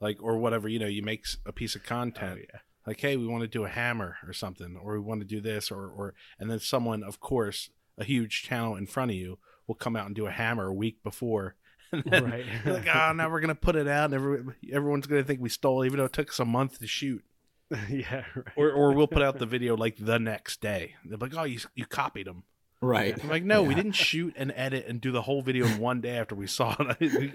like 0.01 0.23
or 0.23 0.37
whatever 0.39 0.69
you 0.69 0.79
know 0.79 0.87
you 0.87 1.03
make 1.03 1.25
a 1.47 1.53
piece 1.53 1.75
of 1.75 1.85
content 1.85 2.39
oh, 2.39 2.47
yeah. 2.53 2.61
like 2.87 3.01
hey 3.01 3.17
we 3.17 3.27
want 3.27 3.43
to 3.43 3.49
do 3.49 3.65
a 3.65 3.69
hammer 3.69 4.17
or 4.27 4.33
something 4.33 4.77
or 4.83 4.95
we 4.95 5.01
want 5.01 5.21
to 5.21 5.27
do 5.27 5.41
this 5.41 5.71
or 5.71 5.87
or 5.89 6.15
and 6.39 6.51
then 6.51 6.59
someone 6.59 7.03
of 7.03 7.21
course 7.21 7.71
a 7.99 8.05
huge 8.05 8.43
channel 8.43 8.77
in 8.77 8.87
front 8.87 9.11
of 9.11 9.17
you 9.17 9.39
will 9.67 9.75
come 9.75 9.97
out 9.97 10.07
and 10.07 10.15
do 10.15 10.27
a 10.27 10.31
hammer 10.31 10.67
a 10.67 10.75
week 10.75 11.03
before 11.03 11.57
right. 11.93 12.45
like, 12.65 12.87
oh, 12.95 13.13
now 13.13 13.31
we're 13.31 13.41
gonna 13.41 13.55
put 13.55 13.77
it 13.77 13.89
out, 13.89 14.07
and 14.07 14.15
every, 14.15 14.45
everyone's 14.73 15.07
gonna 15.07 15.25
think 15.25 15.41
we 15.41 15.49
stole, 15.49 15.85
even 15.85 15.99
though 15.99 16.07
it 16.07 16.13
took 16.13 16.31
us 16.31 16.39
a 16.39 16.45
month 16.45 16.79
to 16.81 16.87
shoot. 16.87 17.25
yeah. 17.91 18.25
Right. 18.35 18.47
Or 18.57 18.71
or 18.71 18.93
we'll 18.93 19.09
put 19.09 19.23
out 19.23 19.39
the 19.39 19.47
video 19.47 19.77
like 19.77 19.97
the 19.99 20.19
next 20.19 20.61
day. 20.61 20.95
They're 21.05 21.19
like, 21.19 21.35
oh, 21.37 21.45
you 21.45 21.61
you 21.75 21.87
copied 21.87 22.27
them. 22.27 22.45
Right. 22.83 23.19
I'm 23.23 23.31
like, 23.31 23.43
no, 23.43 23.63
yeah. 23.63 23.69
we 23.69 23.75
didn't 23.75 23.93
shoot 23.93 24.35
and 24.37 24.53
edit 24.55 24.87
and 24.87 25.01
do 25.01 25.11
the 25.11 25.23
whole 25.23 25.43
video 25.43 25.67
in 25.67 25.79
one 25.79 26.01
day 26.01 26.19
after 26.19 26.35
we 26.35 26.47
saw 26.47 26.77
it. 26.79 27.01
we 27.01 27.33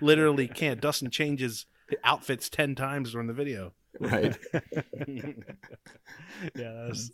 literally 0.00 0.46
can't. 0.46 0.80
Dustin 0.80 1.10
changes 1.10 1.66
outfits 2.04 2.48
ten 2.48 2.74
times 2.74 3.12
during 3.12 3.26
the 3.26 3.32
video. 3.32 3.72
Right. 3.98 4.36
yeah, 5.06 5.32
that's 6.54 7.10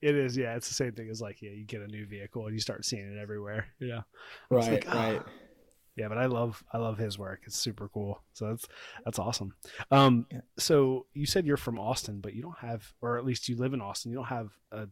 it 0.00 0.14
is. 0.14 0.36
Yeah, 0.36 0.56
it's 0.56 0.68
the 0.68 0.74
same 0.74 0.92
thing 0.92 1.08
as 1.10 1.20
like 1.20 1.42
yeah, 1.42 1.50
you 1.50 1.64
get 1.64 1.80
a 1.80 1.88
new 1.88 2.06
vehicle 2.06 2.46
and 2.46 2.54
you 2.54 2.60
start 2.60 2.84
seeing 2.84 3.12
it 3.12 3.18
everywhere. 3.20 3.66
Yeah. 3.80 4.02
Right. 4.50 4.84
Ah, 4.88 4.94
like, 4.94 5.22
oh. 5.22 5.30
Yeah 5.96 6.08
but 6.08 6.18
i 6.18 6.26
love 6.26 6.62
i 6.72 6.78
love 6.78 6.98
his 6.98 7.18
work. 7.18 7.42
It's 7.46 7.56
super 7.58 7.88
cool. 7.88 8.22
So 8.32 8.48
that's 8.48 8.66
that's 9.04 9.18
awesome. 9.18 9.54
Um 9.90 10.26
yeah. 10.30 10.40
so 10.58 11.06
you 11.14 11.26
said 11.26 11.46
you're 11.46 11.56
from 11.56 11.78
austin 11.78 12.20
but 12.20 12.34
you 12.34 12.42
don't 12.42 12.58
have 12.58 12.92
or 13.00 13.18
at 13.18 13.24
least 13.24 13.48
you 13.48 13.56
live 13.56 13.74
in 13.74 13.80
austin. 13.80 14.10
You 14.10 14.18
don't 14.18 14.26
have 14.26 14.50
a 14.72 14.88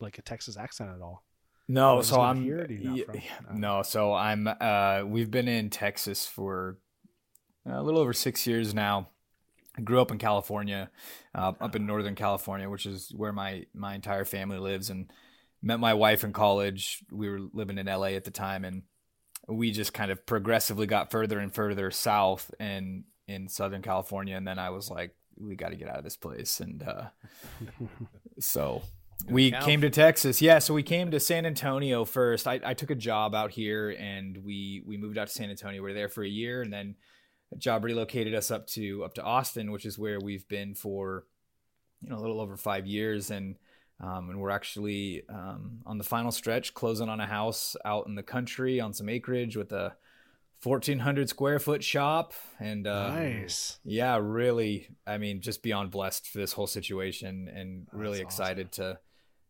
like 0.00 0.18
a 0.18 0.22
texas 0.22 0.56
accent 0.56 0.90
at 0.94 1.00
all. 1.00 1.24
No 1.68 2.00
so 2.02 2.20
i'm 2.20 2.42
here 2.42 2.66
yeah, 2.70 3.04
no 3.52 3.82
so 3.82 4.12
i'm 4.12 4.48
uh 4.60 5.02
we've 5.04 5.32
been 5.32 5.48
in 5.48 5.68
texas 5.68 6.24
for 6.26 6.78
a 7.68 7.82
little 7.82 8.00
over 8.00 8.12
six 8.12 8.46
years 8.46 8.74
now. 8.74 9.08
I 9.76 9.82
grew 9.82 10.00
up 10.00 10.10
in 10.10 10.18
California, 10.18 10.90
uh, 11.34 11.52
up 11.60 11.76
in 11.76 11.86
Northern 11.86 12.14
California, 12.14 12.70
which 12.70 12.86
is 12.86 13.12
where 13.14 13.32
my 13.32 13.66
my 13.74 13.94
entire 13.94 14.24
family 14.24 14.58
lives, 14.58 14.88
and 14.90 15.10
met 15.62 15.80
my 15.80 15.94
wife 15.94 16.24
in 16.24 16.32
college. 16.32 17.04
We 17.10 17.28
were 17.28 17.40
living 17.52 17.78
in 17.78 17.86
LA 17.86 18.08
at 18.08 18.24
the 18.24 18.30
time, 18.30 18.64
and 18.64 18.82
we 19.48 19.70
just 19.70 19.92
kind 19.92 20.10
of 20.10 20.26
progressively 20.26 20.86
got 20.86 21.10
further 21.10 21.38
and 21.38 21.54
further 21.54 21.90
south 21.90 22.52
in 22.58 23.04
in 23.28 23.48
Southern 23.48 23.82
California, 23.82 24.36
and 24.36 24.46
then 24.46 24.58
I 24.58 24.70
was 24.70 24.90
like, 24.90 25.14
we 25.36 25.56
got 25.56 25.70
to 25.70 25.76
get 25.76 25.88
out 25.88 25.98
of 25.98 26.04
this 26.04 26.16
place, 26.16 26.60
and 26.60 26.82
uh, 26.82 27.04
so 28.38 28.82
we 29.28 29.50
came 29.50 29.80
to 29.80 29.90
Texas. 29.90 30.40
Yeah, 30.40 30.58
so 30.58 30.74
we 30.74 30.82
came 30.82 31.10
to 31.10 31.20
San 31.20 31.46
Antonio 31.46 32.04
first. 32.04 32.46
I, 32.46 32.60
I 32.64 32.74
took 32.74 32.90
a 32.90 32.94
job 32.94 33.34
out 33.34 33.50
here, 33.50 33.90
and 33.90 34.38
we 34.44 34.82
we 34.86 34.96
moved 34.96 35.18
out 35.18 35.28
to 35.28 35.32
San 35.32 35.50
Antonio. 35.50 35.82
We 35.82 35.90
were 35.90 35.94
there 35.94 36.08
for 36.08 36.24
a 36.24 36.28
year, 36.28 36.62
and 36.62 36.72
then 36.72 36.96
a 37.52 37.56
job 37.56 37.84
relocated 37.84 38.34
us 38.34 38.50
up 38.50 38.66
to 38.68 39.04
up 39.04 39.14
to 39.14 39.22
Austin, 39.22 39.72
which 39.72 39.86
is 39.86 39.98
where 39.98 40.18
we've 40.20 40.46
been 40.48 40.74
for 40.74 41.26
you 42.00 42.10
know 42.10 42.16
a 42.16 42.20
little 42.20 42.40
over 42.40 42.56
five 42.56 42.86
years, 42.86 43.30
and 43.30 43.56
um, 44.00 44.30
and 44.30 44.40
we're 44.40 44.50
actually 44.50 45.22
um, 45.28 45.80
on 45.86 45.98
the 45.98 46.04
final 46.04 46.30
stretch, 46.30 46.74
closing 46.74 47.08
on 47.08 47.20
a 47.20 47.26
house 47.26 47.76
out 47.84 48.06
in 48.06 48.14
the 48.14 48.22
country 48.22 48.80
on 48.80 48.92
some 48.92 49.08
acreage 49.08 49.56
with 49.56 49.72
a 49.72 49.94
1400 50.62 51.28
square 51.28 51.58
foot 51.58 51.82
shop. 51.82 52.34
And 52.60 52.86
uh, 52.86 53.08
nice. 53.08 53.78
Yeah, 53.84 54.18
really. 54.20 54.88
I 55.06 55.18
mean, 55.18 55.40
just 55.40 55.62
beyond 55.62 55.90
blessed 55.90 56.28
for 56.28 56.38
this 56.38 56.52
whole 56.52 56.66
situation 56.66 57.48
and 57.54 57.86
really 57.92 58.20
excited 58.20 58.68
awesome. 58.72 58.94
to 58.94 58.98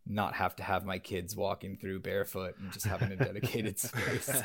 not 0.08 0.34
have 0.34 0.54
to 0.56 0.62
have 0.62 0.84
my 0.84 1.00
kids 1.00 1.34
walking 1.34 1.76
through 1.76 1.98
barefoot 2.00 2.54
and 2.60 2.72
just 2.72 2.86
having 2.86 3.10
a 3.10 3.16
dedicated 3.16 3.78
space. 3.80 4.26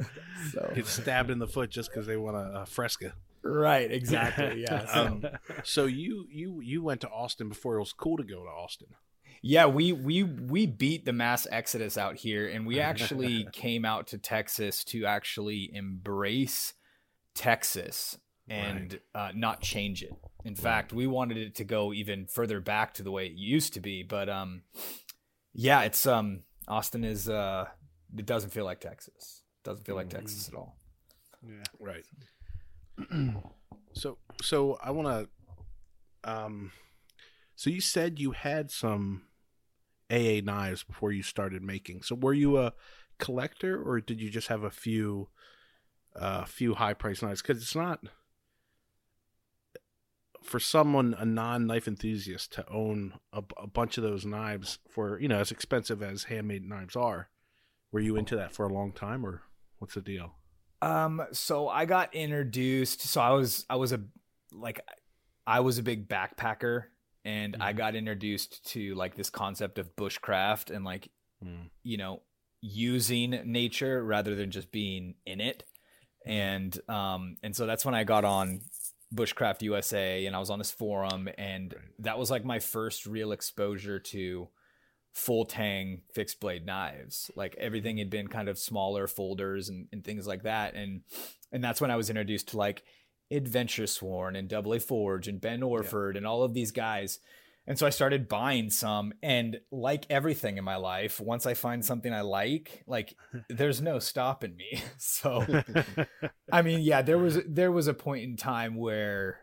so 0.52 0.72
get 0.74 0.86
stabbed 0.86 1.30
in 1.30 1.38
the 1.38 1.48
foot 1.48 1.70
just 1.70 1.90
because 1.90 2.06
they 2.06 2.16
want 2.16 2.36
a, 2.36 2.60
a 2.60 2.66
fresca. 2.66 3.14
Right, 3.42 3.90
exactly. 3.92 4.62
Yeah. 4.62 4.86
So. 4.86 5.00
Um, 5.00 5.26
so 5.64 5.86
you 5.86 6.26
you 6.30 6.60
you 6.60 6.82
went 6.82 7.00
to 7.02 7.08
Austin 7.08 7.48
before 7.48 7.76
it 7.76 7.80
was 7.80 7.92
cool 7.92 8.16
to 8.16 8.24
go 8.24 8.44
to 8.44 8.50
Austin. 8.50 8.88
Yeah, 9.42 9.66
we 9.66 9.92
we 9.92 10.22
we 10.22 10.66
beat 10.66 11.04
the 11.04 11.12
mass 11.12 11.46
exodus 11.50 11.96
out 11.96 12.16
here, 12.16 12.48
and 12.48 12.66
we 12.66 12.80
actually 12.80 13.46
came 13.52 13.84
out 13.84 14.08
to 14.08 14.18
Texas 14.18 14.84
to 14.84 15.06
actually 15.06 15.70
embrace 15.72 16.74
Texas 17.34 18.18
and 18.48 18.98
right. 19.14 19.28
uh, 19.28 19.32
not 19.34 19.62
change 19.62 20.02
it. 20.02 20.12
In 20.44 20.52
right. 20.52 20.58
fact, 20.58 20.92
we 20.92 21.06
wanted 21.06 21.38
it 21.38 21.54
to 21.56 21.64
go 21.64 21.92
even 21.92 22.26
further 22.26 22.60
back 22.60 22.94
to 22.94 23.02
the 23.02 23.10
way 23.10 23.26
it 23.26 23.32
used 23.32 23.74
to 23.74 23.80
be. 23.80 24.02
But 24.02 24.28
um, 24.28 24.62
yeah, 25.54 25.82
it's 25.82 26.06
um, 26.06 26.42
Austin 26.68 27.04
is 27.04 27.28
uh, 27.28 27.66
it 28.16 28.26
doesn't 28.26 28.50
feel 28.50 28.64
like 28.64 28.80
Texas. 28.80 29.42
It 29.64 29.68
doesn't 29.68 29.84
feel 29.84 29.96
like 29.96 30.08
mm-hmm. 30.08 30.18
Texas 30.18 30.48
at 30.48 30.54
all. 30.54 30.76
Yeah, 31.42 31.62
right. 31.78 32.04
So 33.92 34.18
so 34.42 34.78
I 34.82 34.90
want 34.90 35.28
to 36.24 36.30
um 36.30 36.72
so 37.54 37.70
you 37.70 37.80
said 37.80 38.18
you 38.18 38.32
had 38.32 38.70
some 38.70 39.22
AA 40.10 40.40
knives 40.42 40.82
before 40.82 41.12
you 41.12 41.22
started 41.22 41.62
making. 41.62 42.02
So 42.02 42.14
were 42.14 42.34
you 42.34 42.58
a 42.58 42.72
collector 43.18 43.80
or 43.80 44.00
did 44.00 44.20
you 44.20 44.30
just 44.30 44.48
have 44.48 44.64
a 44.64 44.70
few 44.70 45.28
uh 46.16 46.44
few 46.44 46.74
high 46.74 46.94
price 46.94 47.22
knives 47.22 47.42
cuz 47.42 47.58
it's 47.58 47.76
not 47.76 48.00
for 50.42 50.58
someone 50.58 51.14
a 51.18 51.24
non-knife 51.24 51.86
enthusiast 51.86 52.52
to 52.52 52.68
own 52.68 53.14
a, 53.32 53.42
a 53.58 53.66
bunch 53.66 53.98
of 53.98 54.02
those 54.02 54.24
knives 54.24 54.78
for, 54.88 55.20
you 55.20 55.28
know, 55.28 55.38
as 55.38 55.50
expensive 55.50 56.02
as 56.02 56.24
handmade 56.24 56.64
knives 56.64 56.96
are. 56.96 57.28
Were 57.92 58.00
you 58.00 58.16
into 58.16 58.36
that 58.36 58.52
for 58.52 58.64
a 58.66 58.72
long 58.72 58.92
time 58.92 59.24
or 59.24 59.42
what's 59.78 59.94
the 59.94 60.00
deal? 60.00 60.34
Um, 60.82 61.22
so 61.32 61.68
I 61.68 61.84
got 61.84 62.14
introduced. 62.14 63.02
So 63.02 63.20
I 63.20 63.30
was 63.30 63.64
I 63.68 63.76
was 63.76 63.92
a 63.92 64.00
like 64.52 64.80
I 65.46 65.60
was 65.60 65.78
a 65.78 65.82
big 65.82 66.08
backpacker, 66.08 66.84
and 67.24 67.54
mm. 67.54 67.62
I 67.62 67.70
mm-hmm. 67.70 67.78
got 67.78 67.94
introduced 67.94 68.64
to 68.72 68.94
like 68.94 69.14
this 69.14 69.30
concept 69.30 69.78
of 69.78 69.94
bushcraft 69.96 70.74
and 70.74 70.84
like 70.84 71.10
mm. 71.44 71.68
you 71.82 71.96
know 71.96 72.22
using 72.60 73.30
nature 73.46 74.04
rather 74.04 74.34
than 74.34 74.50
just 74.50 74.70
being 74.70 75.14
in 75.26 75.40
it. 75.40 75.64
and 76.26 76.78
um 76.88 77.36
and 77.42 77.56
so 77.56 77.66
that's 77.66 77.84
when 77.84 77.94
I 77.94 78.04
got 78.04 78.24
on 78.24 78.60
Bushcraft 79.14 79.62
USA 79.62 80.26
and 80.26 80.36
I 80.36 80.38
was 80.38 80.50
on 80.50 80.58
this 80.58 80.70
forum 80.70 81.28
and 81.36 81.74
right. 81.74 81.84
that 82.00 82.18
was 82.18 82.30
like 82.30 82.44
my 82.44 82.58
first 82.58 83.06
real 83.06 83.32
exposure 83.32 83.98
to 83.98 84.48
full 85.12 85.44
tang 85.44 86.02
fixed 86.12 86.40
blade 86.40 86.66
knives. 86.66 87.30
Like 87.34 87.56
everything 87.58 87.98
had 87.98 88.10
been 88.10 88.28
kind 88.28 88.48
of 88.48 88.58
smaller 88.58 89.06
folders 89.06 89.68
and, 89.68 89.88
and 89.92 90.04
things 90.04 90.26
like 90.26 90.44
that. 90.44 90.74
And 90.74 91.02
and 91.52 91.62
that's 91.62 91.80
when 91.80 91.90
I 91.90 91.96
was 91.96 92.10
introduced 92.10 92.48
to 92.48 92.58
like 92.58 92.82
Adventure 93.30 93.86
Sworn 93.86 94.36
and 94.36 94.48
Double 94.48 94.72
A 94.72 94.80
Forge 94.80 95.28
and 95.28 95.40
Ben 95.40 95.62
Orford 95.62 96.14
yeah. 96.14 96.18
and 96.18 96.26
all 96.26 96.42
of 96.42 96.54
these 96.54 96.70
guys. 96.72 97.18
And 97.66 97.78
so 97.78 97.86
I 97.86 97.90
started 97.90 98.28
buying 98.28 98.70
some 98.70 99.12
and 99.22 99.60
like 99.70 100.06
everything 100.10 100.56
in 100.56 100.64
my 100.64 100.76
life, 100.76 101.20
once 101.20 101.46
I 101.46 101.54
find 101.54 101.84
something 101.84 102.12
I 102.12 102.22
like, 102.22 102.82
like 102.86 103.14
there's 103.48 103.80
no 103.80 103.98
stopping 103.98 104.56
me. 104.56 104.82
So 104.98 105.44
I 106.52 106.62
mean, 106.62 106.80
yeah, 106.80 107.02
there 107.02 107.18
was 107.18 107.38
there 107.46 107.72
was 107.72 107.86
a 107.86 107.94
point 107.94 108.24
in 108.24 108.36
time 108.36 108.76
where 108.76 109.40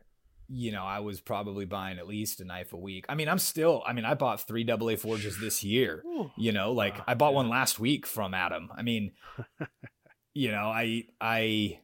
you 0.49 0.71
know, 0.71 0.83
I 0.83 0.99
was 0.99 1.19
probably 1.19 1.65
buying 1.65 1.99
at 1.99 2.07
least 2.07 2.39
a 2.39 2.45
knife 2.45 2.73
a 2.73 2.77
week. 2.77 3.05
I 3.09 3.15
mean, 3.15 3.27
I'm 3.27 3.39
still, 3.39 3.83
I 3.85 3.93
mean, 3.93 4.05
I 4.05 4.13
bought 4.13 4.47
three 4.47 4.69
AA 4.69 4.95
forges 4.95 5.37
this 5.41 5.63
year, 5.63 6.03
you 6.37 6.51
know, 6.51 6.71
like 6.71 6.95
I 7.07 7.13
bought 7.13 7.33
one 7.33 7.49
last 7.49 7.79
week 7.79 8.05
from 8.05 8.33
Adam. 8.33 8.69
I 8.75 8.81
mean, 8.81 9.11
you 10.33 10.51
know, 10.51 10.67
I, 10.67 11.05
I, 11.19 11.79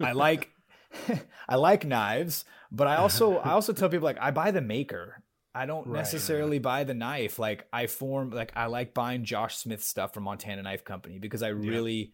I 0.00 0.12
like, 0.12 0.50
I 1.48 1.56
like 1.56 1.84
knives, 1.84 2.44
but 2.70 2.86
I 2.86 2.96
also, 2.96 3.38
I 3.38 3.50
also 3.50 3.72
tell 3.72 3.88
people 3.90 4.04
like 4.04 4.18
I 4.20 4.30
buy 4.30 4.50
the 4.50 4.60
maker. 4.60 5.22
I 5.56 5.66
don't 5.66 5.86
right. 5.86 5.98
necessarily 5.98 6.58
buy 6.58 6.82
the 6.82 6.94
knife. 6.94 7.38
Like 7.38 7.66
I 7.72 7.86
form, 7.86 8.30
like 8.30 8.52
I 8.56 8.66
like 8.66 8.92
buying 8.92 9.24
Josh 9.24 9.56
Smith 9.56 9.84
stuff 9.84 10.12
from 10.12 10.24
Montana 10.24 10.62
Knife 10.62 10.84
Company 10.84 11.18
because 11.18 11.44
I 11.44 11.48
really, 11.48 12.12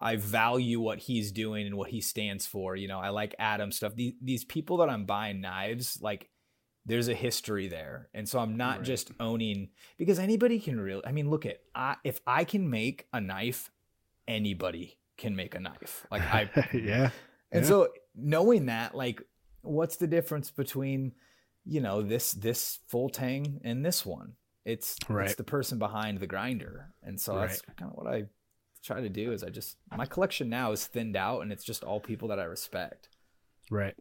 I 0.00 0.16
value 0.16 0.80
what 0.80 0.98
he's 0.98 1.30
doing 1.30 1.66
and 1.66 1.76
what 1.76 1.90
he 1.90 2.00
stands 2.00 2.46
for. 2.46 2.74
You 2.74 2.88
know, 2.88 2.98
I 2.98 3.10
like 3.10 3.34
Adam 3.38 3.70
stuff. 3.70 3.94
These 3.94 4.14
these 4.22 4.44
people 4.44 4.78
that 4.78 4.88
I'm 4.88 5.04
buying 5.04 5.40
knives, 5.40 5.98
like 6.00 6.30
there's 6.86 7.08
a 7.08 7.14
history 7.14 7.68
there. 7.68 8.08
And 8.14 8.28
so 8.28 8.38
I'm 8.38 8.56
not 8.56 8.78
right. 8.78 8.84
just 8.84 9.12
owning 9.20 9.68
because 9.98 10.18
anybody 10.18 10.58
can 10.58 10.80
really 10.80 11.04
I 11.04 11.12
mean, 11.12 11.28
look 11.28 11.44
at 11.44 11.60
I, 11.74 11.96
if 12.04 12.20
I 12.26 12.44
can 12.44 12.70
make 12.70 13.06
a 13.12 13.20
knife, 13.20 13.70
anybody 14.26 14.98
can 15.18 15.36
make 15.36 15.54
a 15.54 15.60
knife. 15.60 16.06
Like 16.10 16.22
I 16.22 16.50
Yeah. 16.72 17.10
And 17.52 17.64
yeah. 17.64 17.68
so 17.68 17.88
knowing 18.14 18.66
that, 18.66 18.94
like 18.94 19.22
what's 19.62 19.96
the 19.96 20.06
difference 20.06 20.50
between, 20.50 21.12
you 21.66 21.80
know, 21.80 22.00
this 22.00 22.32
this 22.32 22.78
full 22.88 23.10
tang 23.10 23.60
and 23.64 23.84
this 23.84 24.06
one? 24.06 24.32
It's 24.64 24.96
right. 25.08 25.26
it's 25.26 25.34
the 25.34 25.44
person 25.44 25.78
behind 25.78 26.20
the 26.20 26.26
grinder. 26.26 26.94
And 27.02 27.20
so 27.20 27.36
right. 27.36 27.48
that's 27.48 27.60
kind 27.78 27.90
of 27.90 27.96
what 27.96 28.12
I 28.12 28.24
try 28.82 29.00
to 29.00 29.08
do 29.08 29.32
is 29.32 29.42
I 29.42 29.50
just 29.50 29.76
my 29.96 30.06
collection 30.06 30.48
now 30.48 30.72
is 30.72 30.86
thinned 30.86 31.16
out 31.16 31.42
and 31.42 31.52
it's 31.52 31.64
just 31.64 31.84
all 31.84 32.00
people 32.00 32.28
that 32.28 32.38
I 32.38 32.44
respect. 32.44 33.08
Right. 33.70 33.94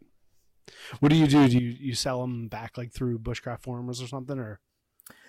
What 1.00 1.10
do 1.10 1.16
you 1.16 1.28
do? 1.28 1.48
Do 1.48 1.58
you, 1.58 1.76
you 1.80 1.96
sell 1.96 2.22
them 2.22 2.48
back 2.48 2.78
like 2.78 2.92
through 2.92 3.20
bushcraft 3.20 3.62
forums 3.62 4.02
or 4.02 4.08
something 4.08 4.40
or? 4.40 4.60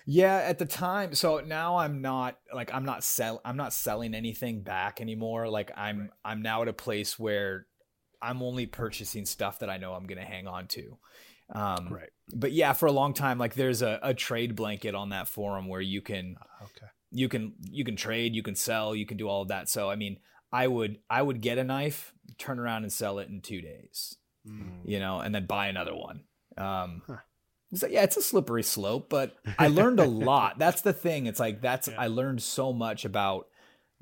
Yeah, 0.05 0.35
at 0.35 0.57
the 0.57 0.65
time. 0.65 1.13
So 1.13 1.39
now 1.39 1.77
I'm 1.77 2.01
not 2.01 2.37
like 2.53 2.73
I'm 2.73 2.85
not 2.85 3.03
sell 3.03 3.41
I'm 3.45 3.57
not 3.57 3.73
selling 3.73 4.13
anything 4.13 4.61
back 4.61 5.01
anymore. 5.01 5.47
Like 5.47 5.71
I'm 5.75 6.01
right. 6.01 6.09
I'm 6.25 6.41
now 6.41 6.61
at 6.61 6.67
a 6.67 6.73
place 6.73 7.19
where 7.19 7.67
I'm 8.21 8.41
only 8.41 8.67
purchasing 8.67 9.25
stuff 9.25 9.59
that 9.59 9.69
I 9.69 9.77
know 9.77 9.93
I'm 9.93 10.05
going 10.05 10.19
to 10.19 10.25
hang 10.25 10.47
on 10.47 10.67
to. 10.67 10.97
Um, 11.53 11.87
right. 11.89 12.09
But 12.33 12.51
yeah, 12.51 12.73
for 12.73 12.85
a 12.85 12.91
long 12.91 13.13
time, 13.13 13.37
like 13.37 13.55
there's 13.55 13.81
a, 13.81 13.99
a 14.01 14.13
trade 14.13 14.55
blanket 14.55 14.95
on 14.95 15.09
that 15.09 15.27
forum 15.27 15.67
where 15.67 15.81
you 15.81 16.01
can 16.01 16.35
okay 16.61 16.87
you 17.11 17.29
can 17.29 17.53
you 17.69 17.83
can 17.83 17.95
trade, 17.95 18.33
you 18.33 18.43
can 18.43 18.55
sell, 18.55 18.95
you 18.95 19.05
can 19.05 19.17
do 19.17 19.27
all 19.27 19.41
of 19.41 19.49
that. 19.49 19.69
So 19.69 19.89
I 19.89 19.95
mean, 19.95 20.17
I 20.51 20.67
would 20.67 20.99
I 21.09 21.21
would 21.21 21.41
get 21.41 21.57
a 21.57 21.63
knife, 21.63 22.13
turn 22.37 22.59
around 22.59 22.83
and 22.83 22.91
sell 22.91 23.19
it 23.19 23.29
in 23.29 23.41
two 23.41 23.61
days, 23.61 24.17
mm. 24.47 24.79
you 24.83 24.99
know, 24.99 25.19
and 25.19 25.33
then 25.33 25.45
buy 25.45 25.67
another 25.67 25.95
one. 25.95 26.21
Um, 26.57 27.01
huh. 27.07 27.17
So 27.73 27.87
yeah, 27.87 28.03
it's 28.03 28.17
a 28.17 28.21
slippery 28.21 28.63
slope, 28.63 29.07
but 29.09 29.37
I 29.57 29.67
learned 29.69 29.99
a 29.99 30.05
lot. 30.05 30.59
That's 30.59 30.81
the 30.81 30.93
thing. 30.93 31.25
It's 31.25 31.39
like 31.39 31.61
that's 31.61 31.87
yeah. 31.87 31.95
I 31.97 32.07
learned 32.07 32.41
so 32.41 32.73
much 32.73 33.05
about 33.05 33.47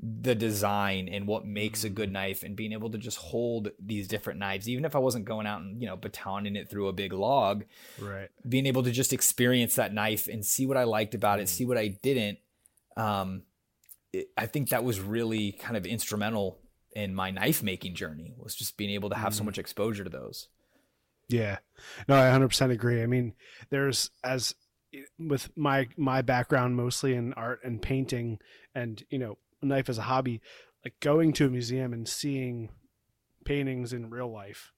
the 0.02 0.34
design 0.34 1.10
and 1.10 1.28
what 1.28 1.46
makes 1.46 1.84
a 1.84 1.90
good 1.90 2.10
mm. 2.10 2.14
knife 2.14 2.44
and 2.44 2.56
being 2.56 2.72
able 2.72 2.90
to 2.90 2.98
just 2.98 3.18
hold 3.18 3.72
these 3.80 4.08
different 4.08 4.40
knives 4.40 4.70
even 4.70 4.86
if 4.86 4.96
i 4.96 5.00
wasn't 5.00 5.26
going 5.26 5.46
out 5.46 5.60
and 5.60 5.82
you 5.82 5.88
know 5.88 5.98
batoning 5.98 6.56
it 6.56 6.70
through 6.70 6.88
a 6.88 6.94
big 6.94 7.12
log 7.12 7.66
right 8.00 8.30
being 8.48 8.66
able 8.66 8.82
to 8.82 8.92
just 8.92 9.12
experience 9.12 9.76
that 9.76 9.94
knife 9.94 10.28
and 10.28 10.46
see 10.46 10.66
what 10.66 10.78
i 10.78 10.86
liked 10.86 11.16
about 11.16 11.40
it 11.40 11.44
mm. 11.44 11.50
see 11.50 11.66
what 11.66 11.78
i 11.78 11.88
didn't 11.88 12.40
um, 13.00 13.44
it, 14.12 14.28
I 14.38 14.46
think 14.46 14.70
that 14.70 14.84
was 14.84 15.00
really 15.00 15.54
kind 15.54 15.78
of 15.78 15.86
instrumental 15.86 16.60
in 16.96 17.16
my 17.16 17.32
knife 17.32 17.64
making 17.64 17.96
journey 17.96 18.34
was 18.38 18.56
just 18.56 18.76
being 18.76 18.90
able 18.92 19.10
to 19.10 19.16
have 19.16 19.34
mm. 19.34 19.38
so 19.38 19.44
much 19.44 19.58
exposure 19.58 20.04
to 20.04 20.10
those. 20.10 20.50
Yeah, 21.30 21.60
no, 22.08 22.16
I 22.16 22.38
100% 22.38 22.72
agree. 22.72 23.04
I 23.04 23.06
mean, 23.06 23.34
there's 23.70 24.10
as 24.24 24.56
with 25.20 25.56
my 25.56 25.88
my 25.96 26.24
background 26.24 26.76
mostly 26.76 27.14
in 27.14 27.34
art 27.34 27.60
and 27.64 27.82
painting, 27.82 28.40
and 28.74 29.04
you 29.10 29.20
know, 29.20 29.38
knife 29.62 29.90
as 29.90 30.00
a 30.00 30.04
hobby, 30.04 30.42
like 30.84 31.00
going 31.00 31.32
to 31.34 31.46
a 31.46 31.50
museum 31.50 31.94
and 31.94 32.08
seeing 32.08 32.70
paintings 33.46 33.94
in 33.94 34.10
real 34.10 34.32
life 34.32 34.74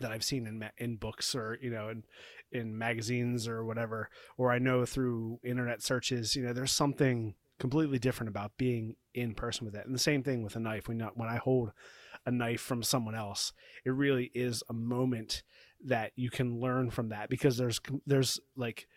that 0.00 0.12
I've 0.12 0.24
seen 0.24 0.46
in 0.46 0.64
in 0.78 0.96
books 0.96 1.34
or 1.34 1.58
you 1.60 1.70
know 1.70 1.88
in 1.88 2.04
in 2.52 2.76
magazines 2.76 3.48
or 3.48 3.64
whatever, 3.64 4.08
or 4.36 4.52
I 4.52 4.58
know 4.58 4.84
through 4.84 5.40
internet 5.42 5.82
searches, 5.82 6.36
you 6.36 6.42
know, 6.42 6.52
there's 6.52 6.72
something 6.72 7.34
completely 7.58 7.98
different 7.98 8.28
about 8.28 8.56
being 8.56 8.96
in 9.14 9.34
person 9.34 9.64
with 9.64 9.74
it. 9.74 9.86
And 9.86 9.94
the 9.94 10.00
same 10.00 10.22
thing 10.22 10.42
with 10.42 10.56
a 10.56 10.60
knife. 10.60 10.88
When 10.88 11.00
when 11.14 11.28
I 11.28 11.36
hold 11.36 11.72
a 12.24 12.30
knife 12.30 12.60
from 12.60 12.82
someone 12.82 13.14
else, 13.14 13.52
it 13.84 13.90
really 13.90 14.30
is 14.34 14.62
a 14.68 14.74
moment 14.74 15.42
that 15.84 16.12
you 16.16 16.30
can 16.30 16.58
learn 16.58 16.90
from 16.90 17.10
that 17.10 17.28
because 17.28 17.56
there's 17.56 17.80
there's 18.06 18.40
like 18.56 18.88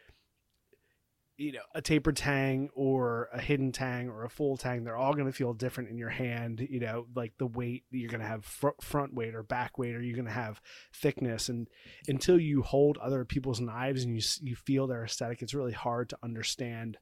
you 1.40 1.54
know 1.54 1.60
a 1.74 1.82
taper 1.82 2.12
tang 2.12 2.70
or 2.76 3.30
a 3.34 3.40
hidden 3.40 3.72
tang 3.72 4.10
or 4.10 4.26
a 4.26 4.30
full 4.30 4.58
tang 4.58 4.84
they're 4.84 4.98
all 4.98 5.14
going 5.14 5.26
to 5.26 5.32
feel 5.32 5.54
different 5.54 5.90
in 5.90 5.98
your 5.98 6.10
hand 6.10 6.66
you 6.70 6.80
know 6.80 7.08
like 7.16 7.34
the 7.38 7.48
weight 7.48 7.86
you're 7.92 8.10
going 8.10 8.20
to 8.20 8.28
have 8.28 8.44
fr- 8.44 8.70
front 8.82 9.14
weight 9.14 9.34
or 9.34 9.42
back 9.42 9.78
weight 9.78 9.96
or 9.96 10.02
you're 10.02 10.16
going 10.16 10.26
to 10.26 10.32
have 10.32 10.62
thickness? 10.94 11.50
And 11.50 11.68
until 12.08 12.40
you 12.40 12.62
hold 12.62 12.98
other 12.98 13.26
people's 13.26 13.62
knives 13.62 14.04
and 14.04 14.16
you 14.16 14.22
you 14.42 14.56
feel 14.56 14.88
their 14.88 15.04
aesthetic 15.04 15.42
it's 15.42 15.54
really 15.54 15.74
hard 15.74 16.10
to 16.10 16.18
understand 16.24 16.98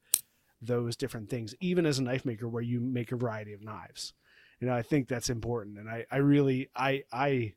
those 0.62 0.96
different 0.96 1.30
things 1.30 1.54
even 1.60 1.86
as 1.86 2.00
a 2.00 2.04
knife 2.04 2.26
maker 2.26 2.48
where 2.48 2.64
you 2.64 2.80
make 2.80 3.12
a 3.12 3.16
variety 3.16 3.54
of 3.54 3.64
knives. 3.64 4.14
You 4.60 4.68
know 4.68 4.74
i 4.74 4.82
think 4.82 5.08
that's 5.08 5.30
important 5.30 5.78
and 5.78 5.90
i 5.90 6.06
i 6.12 6.18
really 6.18 6.70
i 6.76 7.04
i 7.12 7.54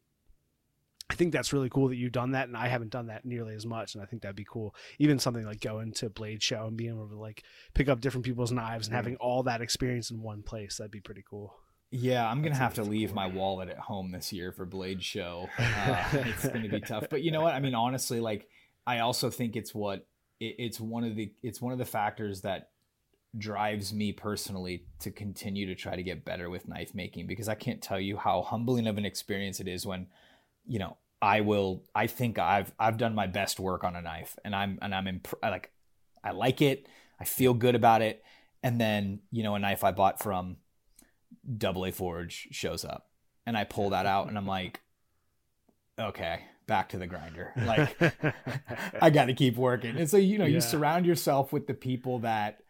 I 1.11 1.14
think 1.14 1.33
that's 1.33 1.53
really 1.53 1.68
cool 1.68 1.88
that 1.88 1.96
you've 1.96 2.12
done 2.12 2.31
that, 2.33 2.46
and 2.46 2.57
I 2.57 2.68
haven't 2.68 2.92
done 2.92 3.09
that 3.09 3.25
nearly 3.25 3.57
as 3.57 3.66
much. 3.66 3.94
And 3.94 4.03
I 4.03 4.07
think 4.07 4.23
that'd 4.23 4.37
be 4.37 4.46
cool. 4.49 4.77
Even 5.01 5.18
something 5.18 5.44
like 5.44 5.61
going 5.61 5.92
to 5.94 6.09
Blade 6.09 6.40
Show 6.40 6.66
and 6.66 6.77
being 6.77 6.90
able 6.90 7.09
to 7.09 7.18
like 7.18 7.42
pick 7.75 7.88
up 7.88 8.01
different 8.01 8.25
people's 8.25 8.53
knives 8.53 8.87
and 8.87 8.94
having 8.94 9.16
all 9.16 9.42
that 9.42 9.61
experience 9.61 10.12
in 10.12 10.23
one 10.23 10.44
place. 10.44 10.77
That'd 10.77 10.92
be 10.92 11.01
pretty 11.01 11.25
cool. 11.29 11.57
Yeah, 11.90 12.31
I'm 12.31 12.42
gonna 12.42 12.55
have 12.55 12.75
to 12.75 12.85
leave 12.85 13.09
cool. 13.09 13.16
my 13.16 13.27
wallet 13.27 13.70
at 13.70 13.79
home 13.79 14.12
this 14.12 14.33
year 14.33 14.53
for 14.53 14.64
Blade 14.64 15.03
Show. 15.03 15.49
Uh, 15.59 16.05
it's 16.12 16.46
gonna 16.46 16.68
be 16.68 16.81
tough, 16.81 17.07
but 17.11 17.23
you 17.23 17.33
know 17.33 17.40
what? 17.40 17.55
I 17.55 17.61
mean, 17.61 17.75
honestly, 17.75 18.20
like 18.20 18.46
I 18.87 19.01
also 19.01 19.31
think 19.31 19.57
it's 19.57 19.75
what 19.75 20.07
it, 20.38 20.55
it's 20.59 20.81
one 20.81 21.03
of 21.03 21.16
the 21.16 21.33
it's 21.42 21.61
one 21.61 21.73
of 21.73 21.79
the 21.79 21.85
factors 21.85 22.42
that 22.42 22.70
drives 23.37 23.92
me 23.92 24.12
personally 24.12 24.85
to 25.01 25.11
continue 25.11 25.66
to 25.66 25.75
try 25.75 25.96
to 25.96 26.03
get 26.03 26.25
better 26.25 26.51
with 26.51 26.68
knife 26.68 26.94
making 26.94 27.27
because 27.27 27.49
I 27.49 27.55
can't 27.55 27.83
tell 27.83 27.99
you 27.99 28.16
how 28.16 28.42
humbling 28.42 28.87
of 28.87 28.99
an 28.99 29.05
experience 29.05 29.59
it 29.59 29.66
is 29.66 29.87
when 29.87 30.07
you 30.71 30.79
know, 30.79 30.97
I 31.21 31.41
will. 31.41 31.85
I 31.95 32.07
think 32.07 32.39
I've 32.39 32.73
I've 32.79 32.97
done 32.97 33.15
my 33.15 33.27
best 33.27 33.59
work 33.59 33.83
on 33.83 33.97
a 33.97 34.01
knife, 34.01 34.39
and 34.45 34.55
I'm 34.55 34.79
and 34.81 34.95
I'm 34.95 35.09
imp- 35.09 35.35
I 35.43 35.51
like 35.51 35.73
I 36.23 36.31
like 36.31 36.63
it. 36.63 36.87
I 37.19 37.25
feel 37.25 37.55
good 37.55 37.75
about 37.75 38.03
it, 38.03 38.23
and 38.63 38.81
then 38.81 39.19
you 39.33 39.43
know, 39.43 39.57
a 39.57 39.59
knife 39.59 39.83
I 39.83 39.91
bought 39.91 40.23
from 40.23 40.59
Double 41.59 41.85
A 41.85 41.91
Forge 41.91 42.49
shows 42.53 42.85
up, 42.85 43.11
and 43.47 43.57
I 43.57 43.65
pull 43.65 43.91
that 43.91 44.07
out, 44.07 44.29
and 44.29 44.39
I'm 44.39 44.47
like, 44.47 44.81
okay, 45.99 46.43
back 46.69 46.91
to 46.91 46.99
the 46.99 47.07
grinder. 47.09 47.53
Like 47.57 47.97
I 49.03 49.11
got 49.11 49.25
to 49.25 49.35
keep 49.35 49.57
working. 49.57 49.97
And 49.97 50.09
so 50.09 50.19
you 50.19 50.39
know, 50.39 50.47
yeah. 50.47 50.55
you 50.55 50.61
surround 50.61 51.05
yourself 51.05 51.53
with 51.53 51.67
the 51.67 51.75
people 51.75 52.21
that 52.21 52.61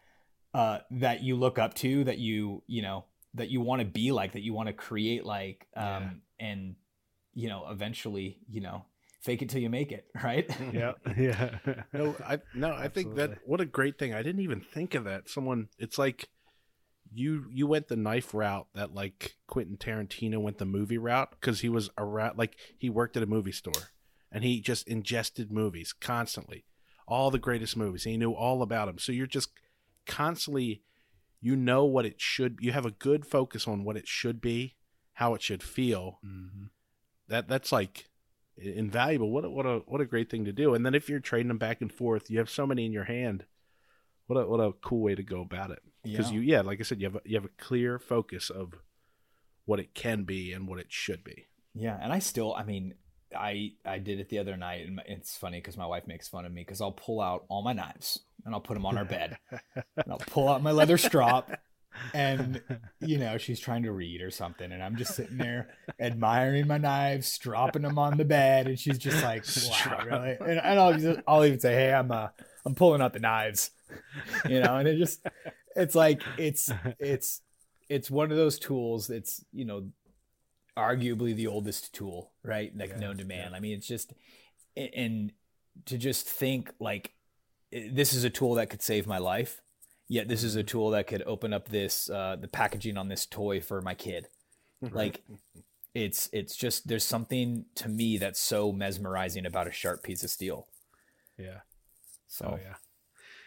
uh 0.55 0.79
that 0.89 1.21
you 1.21 1.35
look 1.35 1.59
up 1.59 1.75
to, 1.75 2.03
that 2.05 2.17
you 2.17 2.63
you 2.65 2.81
know 2.81 3.05
that 3.35 3.49
you 3.49 3.61
want 3.61 3.79
to 3.79 3.85
be 3.85 4.11
like, 4.11 4.33
that 4.33 4.41
you 4.41 4.53
want 4.53 4.67
to 4.67 4.73
create 4.73 5.23
like, 5.23 5.67
um, 5.77 5.85
yeah. 5.85 6.09
and 6.47 6.75
you 7.33 7.49
know, 7.49 7.65
eventually, 7.69 8.39
you 8.49 8.61
know, 8.61 8.85
fake 9.21 9.41
it 9.41 9.49
till 9.49 9.61
you 9.61 9.69
make 9.69 9.91
it, 9.91 10.05
right? 10.23 10.49
yeah, 10.73 10.93
yeah. 11.17 11.59
no, 11.93 12.15
I 12.25 12.39
no, 12.53 12.73
I 12.73 12.87
think 12.87 13.15
that 13.15 13.39
what 13.45 13.61
a 13.61 13.65
great 13.65 13.97
thing. 13.97 14.13
I 14.13 14.23
didn't 14.23 14.41
even 14.41 14.61
think 14.61 14.95
of 14.95 15.05
that. 15.05 15.29
Someone, 15.29 15.69
it's 15.77 15.97
like 15.97 16.29
you 17.13 17.45
you 17.51 17.67
went 17.67 17.87
the 17.87 17.95
knife 17.95 18.33
route 18.33 18.67
that 18.73 18.93
like 18.93 19.35
Quentin 19.47 19.77
Tarantino 19.77 20.39
went 20.39 20.57
the 20.57 20.65
movie 20.65 20.97
route 20.97 21.31
because 21.31 21.61
he 21.61 21.69
was 21.69 21.89
around, 21.97 22.37
like 22.37 22.55
he 22.77 22.89
worked 22.89 23.17
at 23.17 23.23
a 23.23 23.27
movie 23.27 23.51
store 23.51 23.91
and 24.31 24.43
he 24.43 24.61
just 24.61 24.87
ingested 24.87 25.51
movies 25.51 25.93
constantly, 25.93 26.65
all 27.07 27.31
the 27.31 27.39
greatest 27.39 27.75
movies. 27.75 28.05
And 28.05 28.11
he 28.13 28.17
knew 28.17 28.31
all 28.31 28.61
about 28.61 28.85
them. 28.85 28.97
So 28.97 29.11
you're 29.11 29.27
just 29.27 29.49
constantly, 30.05 30.83
you 31.41 31.57
know 31.57 31.83
what 31.83 32.05
it 32.05 32.21
should. 32.21 32.59
You 32.61 32.71
have 32.71 32.85
a 32.85 32.91
good 32.91 33.25
focus 33.25 33.67
on 33.67 33.83
what 33.83 33.97
it 33.97 34.07
should 34.07 34.39
be 34.39 34.75
how 35.21 35.35
it 35.35 35.41
should 35.43 35.61
feel. 35.61 36.19
Mm-hmm. 36.25 36.65
That 37.31 37.47
that's 37.47 37.71
like 37.71 38.09
invaluable. 38.57 39.31
What 39.31 39.45
a, 39.45 39.49
what 39.49 39.65
a 39.65 39.79
what 39.87 40.01
a 40.01 40.05
great 40.05 40.29
thing 40.29 40.45
to 40.45 40.51
do. 40.51 40.73
And 40.73 40.85
then 40.85 40.93
if 40.93 41.09
you're 41.09 41.19
trading 41.19 41.47
them 41.47 41.57
back 41.57 41.81
and 41.81 41.91
forth, 41.91 42.29
you 42.29 42.37
have 42.39 42.49
so 42.49 42.67
many 42.67 42.85
in 42.85 42.91
your 42.91 43.05
hand. 43.05 43.45
What 44.27 44.37
a 44.37 44.47
what 44.47 44.59
a 44.59 44.73
cool 44.73 45.01
way 45.01 45.15
to 45.15 45.23
go 45.23 45.41
about 45.41 45.71
it. 45.71 45.79
Because 46.03 46.29
Yeah. 46.31 46.35
you 46.37 46.41
yeah, 46.41 46.61
like 46.61 46.79
I 46.79 46.83
said, 46.83 46.99
you 47.01 47.07
have 47.07 47.15
a, 47.15 47.21
you 47.25 47.35
have 47.35 47.45
a 47.45 47.61
clear 47.63 47.99
focus 47.99 48.49
of 48.49 48.73
what 49.65 49.79
it 49.79 49.93
can 49.93 50.23
be 50.23 50.53
and 50.53 50.67
what 50.67 50.79
it 50.79 50.91
should 50.91 51.23
be. 51.23 51.47
Yeah, 51.73 51.97
and 52.01 52.11
I 52.11 52.19
still, 52.19 52.53
I 52.53 52.63
mean, 52.63 52.95
I 53.35 53.73
I 53.85 53.99
did 53.99 54.19
it 54.19 54.29
the 54.29 54.39
other 54.39 54.57
night, 54.57 54.85
and 54.87 55.01
it's 55.05 55.37
funny 55.37 55.59
because 55.59 55.77
my 55.77 55.85
wife 55.85 56.05
makes 56.07 56.27
fun 56.27 56.45
of 56.45 56.51
me 56.51 56.61
because 56.61 56.81
I'll 56.81 56.91
pull 56.91 57.21
out 57.21 57.45
all 57.47 57.61
my 57.63 57.73
knives 57.73 58.19
and 58.45 58.53
I'll 58.53 58.59
put 58.61 58.73
them 58.73 58.85
on 58.85 58.97
our 58.97 59.05
bed, 59.05 59.37
and 59.75 60.05
I'll 60.09 60.17
pull 60.17 60.49
out 60.49 60.61
my 60.63 60.71
leather 60.71 60.97
strop, 60.97 61.49
and 62.13 62.61
you 63.01 63.17
know 63.17 63.37
she's 63.37 63.59
trying 63.59 63.83
to 63.83 63.91
read 63.91 64.21
or 64.21 64.31
something, 64.31 64.71
and 64.71 64.81
I'm 64.83 64.95
just 64.95 65.15
sitting 65.15 65.37
there 65.37 65.69
admiring 65.99 66.67
my 66.67 66.77
knives, 66.77 67.37
dropping 67.37 67.83
them 67.83 67.97
on 67.97 68.17
the 68.17 68.25
bed, 68.25 68.67
and 68.67 68.79
she's 68.79 68.97
just 68.97 69.23
like, 69.23 69.43
"Wow, 69.69 70.01
really?" 70.05 70.37
And, 70.39 70.59
and 70.59 70.79
I'll 70.79 70.93
just, 70.93 71.19
I'll 71.27 71.45
even 71.45 71.59
say, 71.59 71.73
"Hey, 71.73 71.93
I'm 71.93 72.11
uh, 72.11 72.27
I'm 72.65 72.75
pulling 72.75 73.01
out 73.01 73.13
the 73.13 73.19
knives," 73.19 73.71
you 74.47 74.59
know, 74.59 74.77
and 74.77 74.87
it 74.87 74.97
just, 74.97 75.25
it's 75.75 75.95
like 75.95 76.23
it's 76.37 76.71
it's 76.99 77.41
it's 77.89 78.09
one 78.09 78.31
of 78.31 78.37
those 78.37 78.57
tools 78.57 79.07
that's 79.07 79.43
you 79.51 79.65
know 79.65 79.89
arguably 80.77 81.35
the 81.35 81.47
oldest 81.47 81.93
tool 81.93 82.31
right 82.43 82.71
like 82.77 82.91
Yeah, 82.91 82.99
known 82.99 83.17
to 83.17 83.25
man 83.25 83.53
i 83.53 83.59
mean 83.59 83.77
it's 83.77 83.87
just 83.87 84.13
and 84.77 85.33
to 85.85 85.97
just 85.97 86.27
think 86.27 86.71
like 86.79 87.11
this 87.71 88.13
is 88.13 88.23
a 88.23 88.29
tool 88.29 88.55
that 88.55 88.69
could 88.69 88.81
save 88.81 89.05
my 89.05 89.17
life 89.17 89.61
yet 90.11 90.27
this 90.27 90.43
is 90.43 90.55
a 90.55 90.63
tool 90.63 90.89
that 90.91 91.07
could 91.07 91.23
open 91.23 91.53
up 91.53 91.69
this 91.69 92.09
uh 92.09 92.35
the 92.39 92.47
packaging 92.47 92.97
on 92.97 93.07
this 93.07 93.25
toy 93.25 93.61
for 93.61 93.81
my 93.81 93.93
kid 93.93 94.27
like 94.91 95.23
it's 95.93 96.29
it's 96.33 96.55
just 96.55 96.87
there's 96.87 97.03
something 97.03 97.65
to 97.75 97.87
me 97.87 98.17
that's 98.17 98.39
so 98.39 98.71
mesmerizing 98.71 99.45
about 99.45 99.67
a 99.67 99.71
sharp 99.71 100.03
piece 100.03 100.23
of 100.23 100.29
steel 100.29 100.67
yeah. 101.41 101.59
so 102.27 102.51
Oh 102.53 102.59
yeah, 102.61 102.75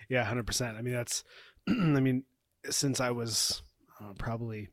yeah, 0.08 0.24
hundred 0.24 0.46
percent. 0.46 0.76
I 0.76 0.82
mean, 0.82 0.94
that's. 0.94 1.24
I 1.68 1.72
mean, 2.00 2.24
since 2.68 3.00
I 3.00 3.10
was 3.10 3.62
uh, 4.00 4.12
probably 4.18 4.68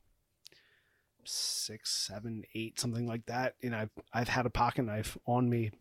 six, 1.24 1.92
seven, 1.92 2.44
eight, 2.56 2.80
something 2.80 3.08
like 3.08 3.26
that. 3.28 3.56
You 3.62 3.70
know, 3.70 3.78
I've 3.78 3.92
I've 4.14 4.28
had 4.30 4.46
a 4.46 4.50
pocket 4.50 4.84
knife 4.84 5.18
on 5.26 5.50
me 5.50 5.72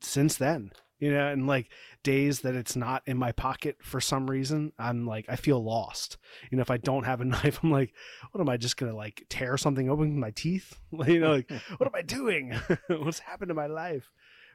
since 0.00 0.36
then. 0.36 0.72
You 1.00 1.12
know, 1.12 1.26
and 1.26 1.46
like 1.46 1.70
days 2.02 2.40
that 2.40 2.54
it's 2.54 2.76
not 2.76 3.02
in 3.04 3.18
my 3.18 3.32
pocket 3.32 3.78
for 3.82 4.00
some 4.00 4.30
reason, 4.30 4.72
I'm 4.78 5.06
like 5.06 5.26
I 5.28 5.36
feel 5.36 5.62
lost. 5.62 6.18
You 6.50 6.56
know, 6.56 6.62
if 6.62 6.70
I 6.70 6.76
don't 6.76 7.04
have 7.04 7.20
a 7.20 7.24
knife, 7.24 7.60
I'm 7.62 7.70
like, 7.70 7.92
what 8.30 8.40
am 8.40 8.48
I 8.48 8.56
just 8.56 8.76
gonna 8.76 8.94
like 8.94 9.24
tear 9.28 9.56
something 9.56 9.90
open 9.90 10.10
with 10.10 10.18
my 10.18 10.30
teeth? 10.30 10.78
you 11.06 11.20
know, 11.20 11.32
like 11.34 11.50
what 11.76 11.86
am 11.86 11.94
I 11.94 12.02
doing? 12.02 12.54
What's 12.88 13.18
happened 13.18 13.48
to 13.48 13.54
my 13.54 13.66
life? 13.66 14.10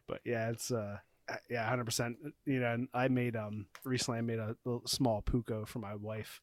But 0.08 0.22
yeah, 0.26 0.50
it's 0.50 0.72
uh 0.72 0.98
uh, 1.30 1.36
yeah, 1.50 1.68
hundred 1.68 1.86
percent. 1.86 2.18
You 2.46 2.60
know, 2.60 2.74
and 2.74 2.88
I 2.94 3.08
made 3.08 3.36
um 3.36 3.68
recently 3.84 4.20
I 4.20 4.22
made 4.22 4.40
a 4.40 4.56
little 4.66 4.88
small 4.88 5.22
puukko 5.22 5.68
for 5.68 5.80
my 5.80 5.96
wife, 5.96 6.42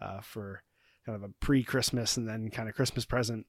uh, 0.00 0.20
for 0.20 0.62
kind 1.06 1.16
of 1.16 1.22
a 1.22 1.32
pre-Christmas 1.40 2.16
and 2.16 2.28
then 2.28 2.50
kind 2.50 2.68
of 2.68 2.74
Christmas 2.74 3.04
present. 3.04 3.46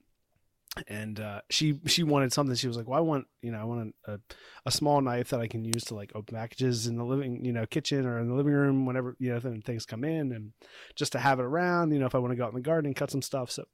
And 0.86 1.18
uh, 1.18 1.40
she 1.50 1.80
she 1.86 2.02
wanted 2.04 2.32
something. 2.32 2.54
She 2.54 2.68
was 2.68 2.76
like, 2.76 2.86
"Well, 2.86 2.98
I 2.98 3.02
want 3.02 3.26
you 3.42 3.50
know 3.50 3.60
I 3.60 3.64
want 3.64 3.94
a, 4.06 4.20
a 4.64 4.70
small 4.70 5.00
knife 5.00 5.30
that 5.30 5.40
I 5.40 5.48
can 5.48 5.64
use 5.64 5.84
to 5.84 5.94
like 5.94 6.12
open 6.14 6.36
packages 6.36 6.86
in 6.86 6.96
the 6.96 7.04
living 7.04 7.44
you 7.44 7.52
know 7.52 7.66
kitchen 7.66 8.06
or 8.06 8.18
in 8.20 8.28
the 8.28 8.34
living 8.34 8.52
room 8.52 8.86
whenever 8.86 9.16
you 9.18 9.32
know 9.32 9.40
things 9.64 9.86
come 9.86 10.04
in 10.04 10.30
and 10.30 10.52
just 10.94 11.12
to 11.12 11.18
have 11.18 11.40
it 11.40 11.44
around. 11.44 11.92
You 11.92 11.98
know, 11.98 12.06
if 12.06 12.14
I 12.14 12.18
want 12.18 12.32
to 12.32 12.36
go 12.36 12.44
out 12.44 12.50
in 12.50 12.56
the 12.56 12.60
garden 12.60 12.86
and 12.86 12.96
cut 12.96 13.10
some 13.10 13.22
stuff. 13.22 13.50
So 13.50 13.64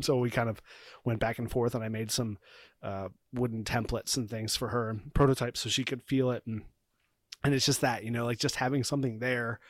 so 0.00 0.18
we 0.18 0.30
kind 0.30 0.48
of 0.48 0.62
went 1.04 1.20
back 1.20 1.38
and 1.38 1.50
forth, 1.50 1.74
and 1.74 1.82
I 1.82 1.88
made 1.88 2.10
some 2.10 2.38
uh, 2.82 3.08
wooden 3.32 3.64
templates 3.64 4.16
and 4.16 4.28
things 4.28 4.56
for 4.56 4.68
her 4.68 5.00
prototypes 5.14 5.60
so 5.60 5.68
she 5.68 5.84
could 5.84 6.02
feel 6.02 6.30
it 6.30 6.42
and 6.46 6.62
and 7.44 7.54
it's 7.54 7.66
just 7.66 7.80
that 7.80 8.04
you 8.04 8.10
know 8.10 8.24
like 8.24 8.38
just 8.38 8.56
having 8.56 8.84
something 8.84 9.18
there 9.18 9.60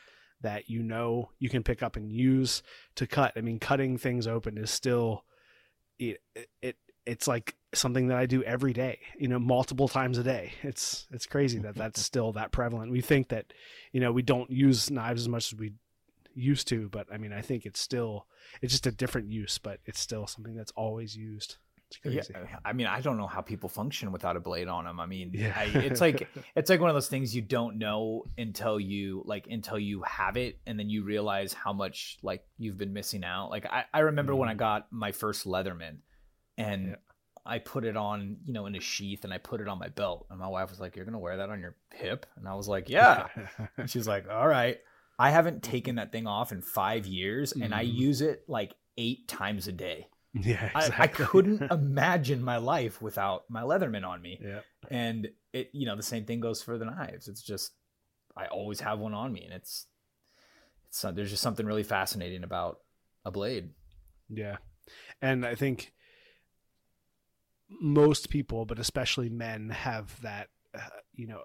that 0.41 0.68
you 0.68 0.83
know 0.83 1.30
you 1.39 1.49
can 1.49 1.62
pick 1.62 1.83
up 1.83 1.97
and 1.97 2.11
use 2.11 2.62
to 2.95 3.07
cut 3.07 3.33
i 3.37 3.41
mean 3.41 3.59
cutting 3.59 3.99
things 3.99 4.26
open 4.26 4.59
is 4.59 4.70
still 4.70 5.24
it, 6.11 6.48
it 6.61 6.76
it's 7.05 7.26
like 7.26 7.57
something 7.74 8.09
that 8.09 8.18
i 8.18 8.26
do 8.26 8.42
every 8.44 8.72
day 8.72 9.00
you 9.18 9.28
know 9.28 9.38
multiple 9.38 9.88
times 9.88 10.18
a 10.18 10.22
day. 10.22 10.53
It's 10.62 11.07
it's 11.11 11.26
crazy 11.26 11.59
that 11.61 11.74
that's 11.74 12.00
still 12.11 12.32
that 12.32 12.53
prevalent. 12.53 12.92
We 12.92 13.00
think 13.00 13.28
that 13.28 13.53
you 13.92 14.00
know 14.00 14.12
we 14.12 14.22
don't 14.22 14.50
use 14.50 14.90
knives 14.90 15.22
as 15.22 15.28
much 15.28 15.53
as 15.53 15.59
we 15.59 15.72
used 16.34 16.68
to 16.68 16.88
but 16.88 17.07
i 17.12 17.18
mean 17.18 17.32
i 17.32 17.40
think 17.40 17.66
it's 17.66 17.80
still 17.80 18.26
it's 18.61 18.72
just 18.72 18.86
a 18.86 18.90
different 18.90 19.28
use 19.28 19.59
but 19.59 19.80
it's 19.84 20.00
still 20.00 20.26
something 20.26 20.55
that's 20.55 20.72
always 20.72 21.16
used 21.16 21.57
Yeah, 22.05 22.22
I 22.64 22.72
mean, 22.72 22.86
I 22.86 23.01
don't 23.01 23.16
know 23.16 23.26
how 23.26 23.40
people 23.40 23.68
function 23.68 24.12
without 24.12 24.36
a 24.36 24.40
blade 24.40 24.68
on 24.68 24.84
them. 24.84 24.99
I 25.01 25.07
mean, 25.07 25.30
Yeah. 25.34 25.53
I, 25.57 25.64
it's 25.64 26.01
like 26.01 26.28
it's 26.57 26.70
like 26.70 26.80
one 26.80 26.90
of 26.90 26.95
those 26.95 27.09
things 27.09 27.34
you 27.34 27.43
don't 27.43 27.78
know 27.78 28.24
until 28.38 28.78
you 28.80 29.22
like 29.26 29.47
until 29.49 29.78
you 29.78 30.03
have 30.03 30.36
it, 30.36 30.59
and 30.66 30.78
then 30.78 30.88
you 30.90 31.05
realize 31.05 31.53
how 31.53 31.72
much 31.72 32.18
like 32.22 32.45
you've 32.59 32.78
been 32.78 32.93
missing 32.93 33.24
out. 33.24 33.51
Like 33.51 33.66
I, 33.66 33.84
I 33.93 34.01
remember 34.01 34.34
when 34.34 34.49
I 34.49 34.55
got 34.55 34.93
my 34.93 35.12
first 35.12 35.47
Leatherman, 35.47 35.99
and 36.59 36.88
Yeah. 36.88 36.95
I 37.45 37.59
put 37.59 37.84
it 37.84 37.97
on, 37.97 38.36
you 38.45 38.53
know, 38.53 38.66
in 38.66 38.76
a 38.76 38.80
sheath, 38.80 39.24
and 39.24 39.32
I 39.34 39.38
put 39.38 39.61
it 39.61 39.66
on 39.68 39.78
my 39.78 39.88
belt, 39.88 40.26
and 40.30 40.38
my 40.38 40.47
wife 40.49 40.70
was 40.70 40.78
like, 40.80 40.95
"You're 40.95 41.05
gonna 41.05 41.18
wear 41.18 41.38
that 41.38 41.51
on 41.51 41.61
your 41.61 41.76
hip?" 41.93 42.24
And 42.36 42.47
I 42.49 42.55
was 42.55 42.68
like, 42.68 42.88
"Yeah." 42.88 43.26
And 43.76 43.90
she's 43.90 44.07
like, 44.07 44.28
"All 44.30 44.47
right." 44.47 44.78
I 45.18 45.30
haven't 45.30 45.62
taken 45.62 45.97
that 45.97 46.11
thing 46.11 46.26
off 46.26 46.53
in 46.53 46.62
five 46.62 47.07
years, 47.07 47.53
and 47.53 47.74
I 47.74 47.84
Mhm. 47.84 47.95
use 47.95 48.20
it 48.22 48.45
like 48.49 48.74
eight 48.97 49.28
times 49.28 49.68
a 49.68 49.72
day. 49.72 50.09
yeah 50.43 50.70
I, 50.74 50.91
I 50.99 51.07
couldn't 51.07 51.62
imagine 51.70 52.43
my 52.43 52.57
life 52.57 53.03
without 53.03 53.45
my 53.49 53.62
Leatherman 53.62 54.07
on 54.07 54.22
me. 54.22 54.41
yeah 54.43 54.61
And 54.91 55.28
it, 55.53 55.70
you 55.72 55.87
know, 55.87 55.97
the 55.97 56.03
same 56.03 56.24
thing 56.24 56.41
goes 56.41 56.62
for 56.62 56.78
the 56.78 56.87
knives. 56.87 57.28
It's 57.28 57.43
just, 57.43 57.72
I 58.37 58.47
always 58.47 58.80
have 58.80 58.99
one 58.99 59.12
on 59.14 59.33
me, 59.33 59.45
and 59.45 59.53
it's, 59.53 59.87
it's 60.89 61.03
there's 61.03 61.30
just 61.30 61.43
something 61.43 61.66
really 61.66 61.83
fascinating 61.83 62.45
about 62.45 62.78
a 63.24 63.30
blade. 63.30 63.70
Yeah. 64.30 64.57
And 65.20 65.45
I 65.45 65.55
think 65.55 65.93
most 67.68 68.30
people, 68.30 68.64
but 68.64 68.78
especially 68.78 69.28
men, 69.28 69.70
have 69.70 70.20
that, 70.22 70.49
uh, 70.74 70.80
you 71.12 71.26
know, 71.26 71.41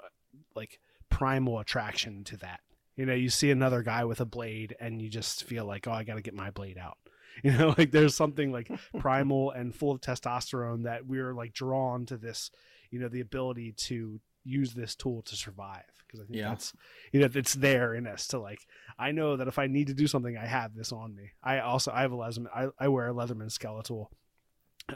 like 0.55 0.79
primal 1.09 1.59
attraction 1.59 2.23
to 2.25 2.37
that. 2.37 2.61
You 2.95 3.05
know, 3.05 3.13
you 3.13 3.29
see 3.29 3.51
another 3.51 3.83
guy 3.83 4.05
with 4.05 4.21
a 4.21 4.25
blade 4.25 4.75
and 4.79 5.01
you 5.01 5.09
just 5.09 5.43
feel 5.43 5.65
like, 5.65 5.87
oh, 5.87 5.91
I 5.91 6.03
got 6.03 6.15
to 6.15 6.21
get 6.21 6.33
my 6.33 6.49
blade 6.49 6.77
out. 6.77 6.97
You 7.43 7.51
know, 7.51 7.73
like 7.77 7.91
there's 7.91 8.15
something 8.15 8.51
like 8.51 8.71
primal 8.99 9.51
and 9.51 9.73
full 9.73 9.91
of 9.91 10.01
testosterone 10.01 10.83
that 10.83 11.05
we're 11.05 11.33
like 11.33 11.53
drawn 11.53 12.05
to 12.07 12.17
this, 12.17 12.49
you 12.91 12.99
know, 12.99 13.07
the 13.09 13.21
ability 13.21 13.73
to 13.73 14.19
use 14.43 14.73
this 14.73 14.95
tool 14.95 15.21
to 15.23 15.35
survive. 15.35 15.83
Because 16.05 16.21
I 16.21 16.23
think 16.23 16.37
Yeah. 16.37 16.49
that's, 16.49 16.73
you 17.11 17.19
know, 17.19 17.29
it's 17.33 17.53
there 17.53 17.93
in 17.93 18.07
us 18.07 18.27
to 18.29 18.39
like, 18.39 18.59
I 18.97 19.11
know 19.11 19.35
that 19.35 19.47
if 19.47 19.59
I 19.59 19.67
need 19.67 19.87
to 19.87 19.93
do 19.93 20.07
something, 20.07 20.37
I 20.37 20.45
have 20.45 20.73
this 20.73 20.91
on 20.91 21.15
me. 21.15 21.31
I 21.43 21.59
also 21.59 21.91
I 21.91 22.01
have 22.01 22.11
a 22.13 22.15
Leatherman. 22.17 22.47
I, 22.55 22.67
I 22.79 22.87
wear 22.87 23.09
a 23.09 23.13
Leatherman 23.13 23.51
Skeletool, 23.51 24.07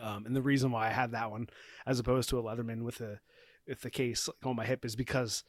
um, 0.02 0.26
and 0.26 0.36
the 0.36 0.42
reason 0.42 0.72
why 0.72 0.88
I 0.88 0.92
have 0.92 1.12
that 1.12 1.30
one 1.32 1.48
as 1.86 2.00
opposed 2.00 2.30
to 2.30 2.40
a 2.40 2.44
Leatherman 2.44 2.84
with 2.84 3.02
a 3.02 3.20
with 3.68 3.82
the 3.82 3.90
case 3.92 4.28
like, 4.28 4.38
on 4.46 4.56
my 4.56 4.66
hip 4.66 4.86
is 4.86 4.96
because 4.96 5.44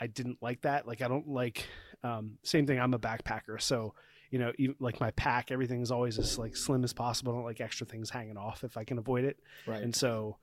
I 0.00 0.08
didn't 0.08 0.38
like 0.42 0.62
that. 0.62 0.86
Like 0.86 1.00
I 1.00 1.08
don't 1.08 1.28
like 1.28 1.64
um, 2.02 2.38
same 2.42 2.66
thing. 2.66 2.78
I'm 2.80 2.92
a 2.92 2.98
backpacker, 2.98 3.60
so 3.62 3.94
you 4.34 4.40
know, 4.40 4.50
even 4.58 4.74
like 4.80 4.98
my 4.98 5.12
pack, 5.12 5.52
everything 5.52 5.80
is 5.80 5.92
always 5.92 6.18
as 6.18 6.40
like 6.40 6.56
slim 6.56 6.82
as 6.82 6.92
possible. 6.92 7.30
I 7.30 7.36
don't 7.36 7.44
like 7.44 7.60
extra 7.60 7.86
things 7.86 8.10
hanging 8.10 8.36
off 8.36 8.64
if 8.64 8.76
I 8.76 8.82
can 8.82 8.98
avoid 8.98 9.24
it. 9.24 9.38
Right. 9.64 9.80
And 9.80 9.94
so 9.94 10.38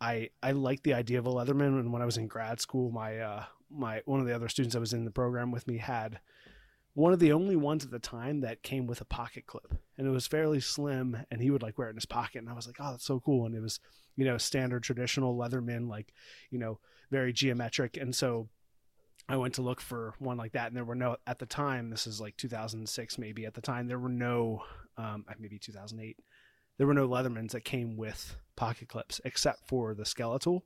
I 0.00 0.30
I 0.42 0.50
like 0.50 0.82
the 0.82 0.94
idea 0.94 1.20
of 1.20 1.26
a 1.26 1.30
Leatherman. 1.30 1.78
And 1.78 1.92
when 1.92 2.02
I 2.02 2.06
was 2.06 2.16
in 2.16 2.26
grad 2.26 2.58
school, 2.58 2.90
my 2.90 3.20
uh, 3.20 3.44
my 3.70 4.02
one 4.04 4.18
of 4.18 4.26
the 4.26 4.34
other 4.34 4.48
students 4.48 4.74
that 4.74 4.80
was 4.80 4.92
in 4.92 5.04
the 5.04 5.12
program 5.12 5.52
with 5.52 5.68
me 5.68 5.78
had 5.78 6.18
one 6.94 7.12
of 7.12 7.20
the 7.20 7.30
only 7.30 7.54
ones 7.54 7.84
at 7.84 7.92
the 7.92 8.00
time 8.00 8.40
that 8.40 8.64
came 8.64 8.88
with 8.88 9.00
a 9.00 9.04
pocket 9.04 9.46
clip, 9.46 9.76
and 9.96 10.08
it 10.08 10.10
was 10.10 10.26
fairly 10.26 10.58
slim. 10.58 11.16
And 11.30 11.40
he 11.40 11.52
would 11.52 11.62
like 11.62 11.78
wear 11.78 11.86
it 11.86 11.90
in 11.90 11.98
his 11.98 12.04
pocket, 12.04 12.40
and 12.40 12.50
I 12.50 12.54
was 12.54 12.66
like, 12.66 12.78
oh, 12.80 12.90
that's 12.90 13.06
so 13.06 13.20
cool. 13.20 13.46
And 13.46 13.54
it 13.54 13.62
was 13.62 13.78
you 14.16 14.24
know 14.24 14.38
standard 14.38 14.82
traditional 14.82 15.36
Leatherman, 15.36 15.88
like 15.88 16.12
you 16.50 16.58
know 16.58 16.80
very 17.12 17.32
geometric. 17.32 17.96
And 17.96 18.12
so 18.12 18.48
I 19.28 19.36
went 19.36 19.54
to 19.54 19.62
look 19.62 19.80
for 19.80 20.14
one 20.18 20.36
like 20.36 20.52
that, 20.52 20.68
and 20.68 20.76
there 20.76 20.84
were 20.84 20.94
no 20.94 21.16
at 21.26 21.38
the 21.38 21.46
time. 21.46 21.90
This 21.90 22.06
is 22.06 22.20
like 22.20 22.36
2006, 22.36 23.18
maybe 23.18 23.44
at 23.44 23.54
the 23.54 23.60
time 23.60 23.88
there 23.88 23.98
were 23.98 24.08
no, 24.08 24.62
um, 24.96 25.24
maybe 25.38 25.58
2008. 25.58 26.16
There 26.78 26.86
were 26.86 26.94
no 26.94 27.08
Leathermans 27.08 27.52
that 27.52 27.64
came 27.64 27.96
with 27.96 28.36
pocket 28.56 28.88
clips 28.88 29.20
except 29.24 29.66
for 29.68 29.94
the 29.94 30.04
Skeletool. 30.04 30.60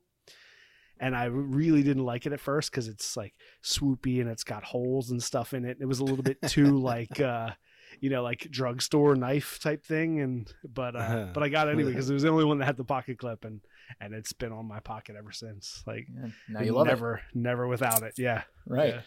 And 0.99 1.15
I 1.15 1.25
really 1.25 1.81
didn't 1.81 2.05
like 2.05 2.27
it 2.27 2.33
at 2.33 2.39
first 2.39 2.69
because 2.69 2.87
it's 2.87 3.17
like 3.17 3.33
swoopy 3.63 4.21
and 4.21 4.29
it's 4.29 4.43
got 4.43 4.63
holes 4.63 5.09
and 5.09 5.23
stuff 5.23 5.53
in 5.53 5.65
it. 5.65 5.77
It 5.79 5.87
was 5.87 5.99
a 5.99 6.03
little 6.03 6.21
bit 6.21 6.39
too 6.43 6.77
like, 6.79 7.19
uh, 7.19 7.51
you 7.99 8.11
know, 8.11 8.21
like 8.21 8.47
drugstore 8.51 9.15
knife 9.15 9.59
type 9.59 9.83
thing. 9.83 10.19
And 10.19 10.53
but 10.63 10.95
uh, 10.95 11.29
but 11.33 11.41
I 11.41 11.49
got 11.49 11.67
it 11.67 11.71
anyway 11.71 11.89
because 11.91 12.09
it 12.09 12.13
was 12.13 12.21
the 12.23 12.29
only 12.29 12.45
one 12.45 12.59
that 12.59 12.65
had 12.65 12.77
the 12.77 12.83
pocket 12.83 13.17
clip, 13.17 13.45
and 13.45 13.61
and 13.99 14.13
it's 14.13 14.33
been 14.33 14.51
on 14.51 14.67
my 14.67 14.79
pocket 14.79 15.15
ever 15.17 15.31
since. 15.31 15.83
Like 15.85 16.07
Yeah, 16.13 16.29
now 16.49 16.61
you 16.61 16.73
love 16.73 16.87
never, 16.87 17.21
never 17.33 17.67
without 17.67 18.03
it. 18.03 18.13
Yeah. 18.17 18.43
right? 18.67 18.95
Yeah. 18.95 19.01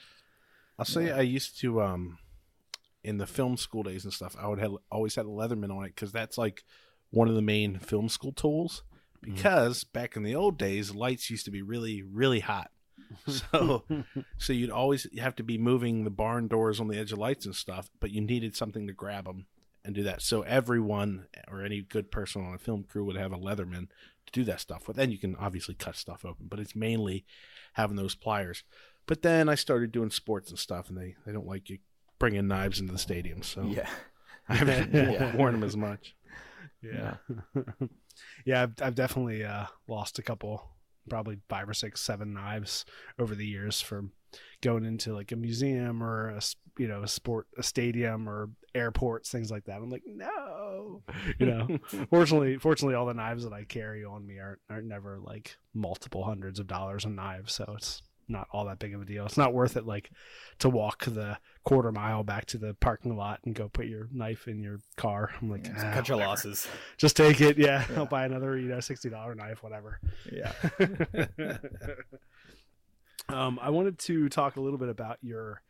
I'll 0.79 0.85
say 0.85 1.11
I 1.11 1.21
used 1.23 1.59
to 1.61 1.81
um 1.83 2.19
in 3.03 3.19
the 3.19 3.27
film 3.27 3.57
school 3.57 3.83
days 3.83 4.05
and 4.05 4.13
stuff. 4.13 4.35
I 4.39 4.49
would 4.49 4.59
have 4.61 4.73
always 4.91 5.15
had 5.15 5.27
a 5.27 5.29
Leatherman 5.29 5.71
on 5.77 5.85
it 5.85 5.95
because 5.95 6.11
that's 6.13 6.37
like 6.39 6.65
one 7.11 7.29
of 7.29 7.35
the 7.35 7.43
main 7.43 7.79
film 7.79 8.09
school 8.09 8.33
tools 8.33 8.83
Mm-hmm. 9.25 9.37
because 9.37 9.85
back 9.85 10.17
in 10.17 10.23
the 10.23 10.35
old 10.35 10.59
days, 10.59 10.95
lights 10.95 11.31
used 11.31 11.47
to 11.47 11.51
be 11.51 11.63
really, 11.63 12.03
really 12.03 12.41
hot. 12.41 12.71
So, 13.27 13.85
so 14.37 14.53
you'd 14.53 14.71
always 14.71 15.07
have 15.19 15.35
to 15.37 15.43
be 15.43 15.57
moving 15.57 16.05
the 16.05 16.11
barn 16.11 16.47
doors 16.47 16.79
on 16.79 16.89
the 16.89 16.99
edge 16.99 17.11
of 17.13 17.19
lights 17.19 17.47
and 17.47 17.55
stuff, 17.55 17.89
but 18.01 18.11
you 18.11 18.21
needed 18.21 18.55
something 18.55 18.87
to 18.87 18.93
grab 18.93 19.25
them 19.25 19.47
and 19.85 19.95
do 19.95 20.03
that. 20.03 20.21
So 20.21 20.43
everyone 20.43 21.27
or 21.51 21.63
any 21.63 21.81
good 21.81 22.11
person 22.11 22.45
on 22.45 22.53
a 22.55 22.59
film 22.59 22.83
crew 22.85 23.05
would 23.07 23.17
have 23.17 23.33
a 23.33 23.39
Leatherman 23.39 23.89
to 24.27 24.33
do 24.33 24.45
that 24.45 24.61
stuff 24.61 24.87
with. 24.89 24.99
And 24.99 25.13
you 25.13 25.19
can 25.19 25.37
obviously 25.37 25.75
cut 25.75 25.97
stuff 25.97 26.25
open, 26.25 26.47
but 26.49 26.59
it's 26.61 26.75
mainly 26.77 27.25
having 27.75 27.97
those 27.97 28.15
pliers. 28.15 28.63
But 29.07 29.23
then 29.23 29.49
I 29.49 29.55
started 29.55 29.93
doing 29.93 30.11
sports 30.11 30.51
and 30.51 30.59
stuff, 30.59 30.89
and 30.89 30.97
they, 30.99 31.15
they 31.27 31.33
don't 31.33 31.47
like 31.47 31.69
you 31.69 31.79
bringing 32.19 32.47
knives 32.49 32.81
into 32.81 32.93
the 32.93 32.99
stadium, 32.99 33.43
so 33.43 33.63
Yeah. 33.65 33.89
I 34.49 34.55
haven't 34.57 34.95
Yeah. 35.13 35.35
worn 35.37 35.53
them 35.53 35.63
as 35.63 35.77
much. 35.77 36.15
yeah 36.83 37.15
yeah 38.45 38.63
I've, 38.63 38.75
I've 38.83 38.95
definitely 38.95 39.45
uh 39.45 39.67
lost 39.89 40.19
a 40.19 40.23
couple 40.23 40.69
probably 41.09 41.39
five 41.49 41.69
or 41.69 41.75
six 41.75 42.01
seven 42.01 42.33
knives 42.35 42.85
over 43.19 43.35
the 43.35 43.47
years 43.47 43.81
from 43.81 44.13
going 44.65 44.85
into 44.85 45.13
like 45.15 45.31
a 45.31 45.37
museum 45.37 46.03
or 46.03 46.31
a 46.31 46.41
you 46.79 46.89
know 46.89 47.03
a 47.03 47.09
sport 47.09 47.47
a 47.59 47.63
stadium 47.63 48.29
or 48.29 48.49
airports 48.75 49.31
things 49.31 49.51
like 49.51 49.65
that 49.67 49.77
i'm 49.77 49.91
like 49.91 50.03
no 50.07 51.03
you 51.39 51.47
know 51.47 51.79
fortunately 52.11 52.57
fortunately 52.59 52.95
all 52.97 53.07
the 53.07 53.15
knives 53.15 53.45
that 53.45 53.53
i 53.53 53.63
carry 53.63 54.05
on 54.05 54.27
me 54.27 54.39
aren't 54.41 54.59
aren't 54.71 54.87
never 54.87 55.19
like 55.23 55.57
multiple 55.75 56.25
hundreds 56.25 56.59
of 56.59 56.67
dollars 56.67 57.05
on 57.05 57.15
knives 57.15 57.53
so 57.55 57.75
it's 57.77 58.03
not 58.27 58.49
all 58.53 58.65
that 58.65 58.79
big 58.79 58.95
of 58.95 59.03
a 59.03 59.05
deal 59.05 59.27
it's 59.27 59.37
not 59.37 59.53
worth 59.53 59.77
it 59.77 59.85
like 59.87 60.11
to 60.59 60.69
walk 60.71 61.05
the 61.05 61.37
quarter 61.63 61.93
mile 61.93 62.25
back 62.25 62.47
to 62.47 62.57
the 62.57 62.73
parking 62.81 63.15
lot 63.17 63.39
and 63.45 63.55
go 63.55 63.69
put 63.69 63.85
your 63.87 64.09
knife 64.13 64.49
in 64.49 64.63
your 64.63 64.81
car 64.97 65.31
i'm 65.43 65.51
like 65.51 65.67
Yeah, 65.67 65.75
"Ah, 65.77 65.95
cut 65.95 66.09
your 66.09 66.17
whatever." 66.17 66.31
losses. 66.31 66.67
just 66.97 67.17
take 67.19 67.43
it 67.43 67.59
yeah, 67.59 67.85
Yeah. 67.91 67.99
i'll 67.99 68.07
buy 68.07 68.25
another 68.25 68.57
you 68.57 68.69
know 68.69 68.79
$60 68.79 69.37
knife 69.37 69.63
whatever 69.63 70.01
Yeah. 70.33 70.53
um, 73.29 73.59
I 73.61 73.71
wanted 73.71 73.99
to 74.01 74.29
talk 74.29 74.57
a 74.57 74.61
little 74.61 74.79
bit 74.79 74.89
about 74.89 75.19
your 75.23 75.63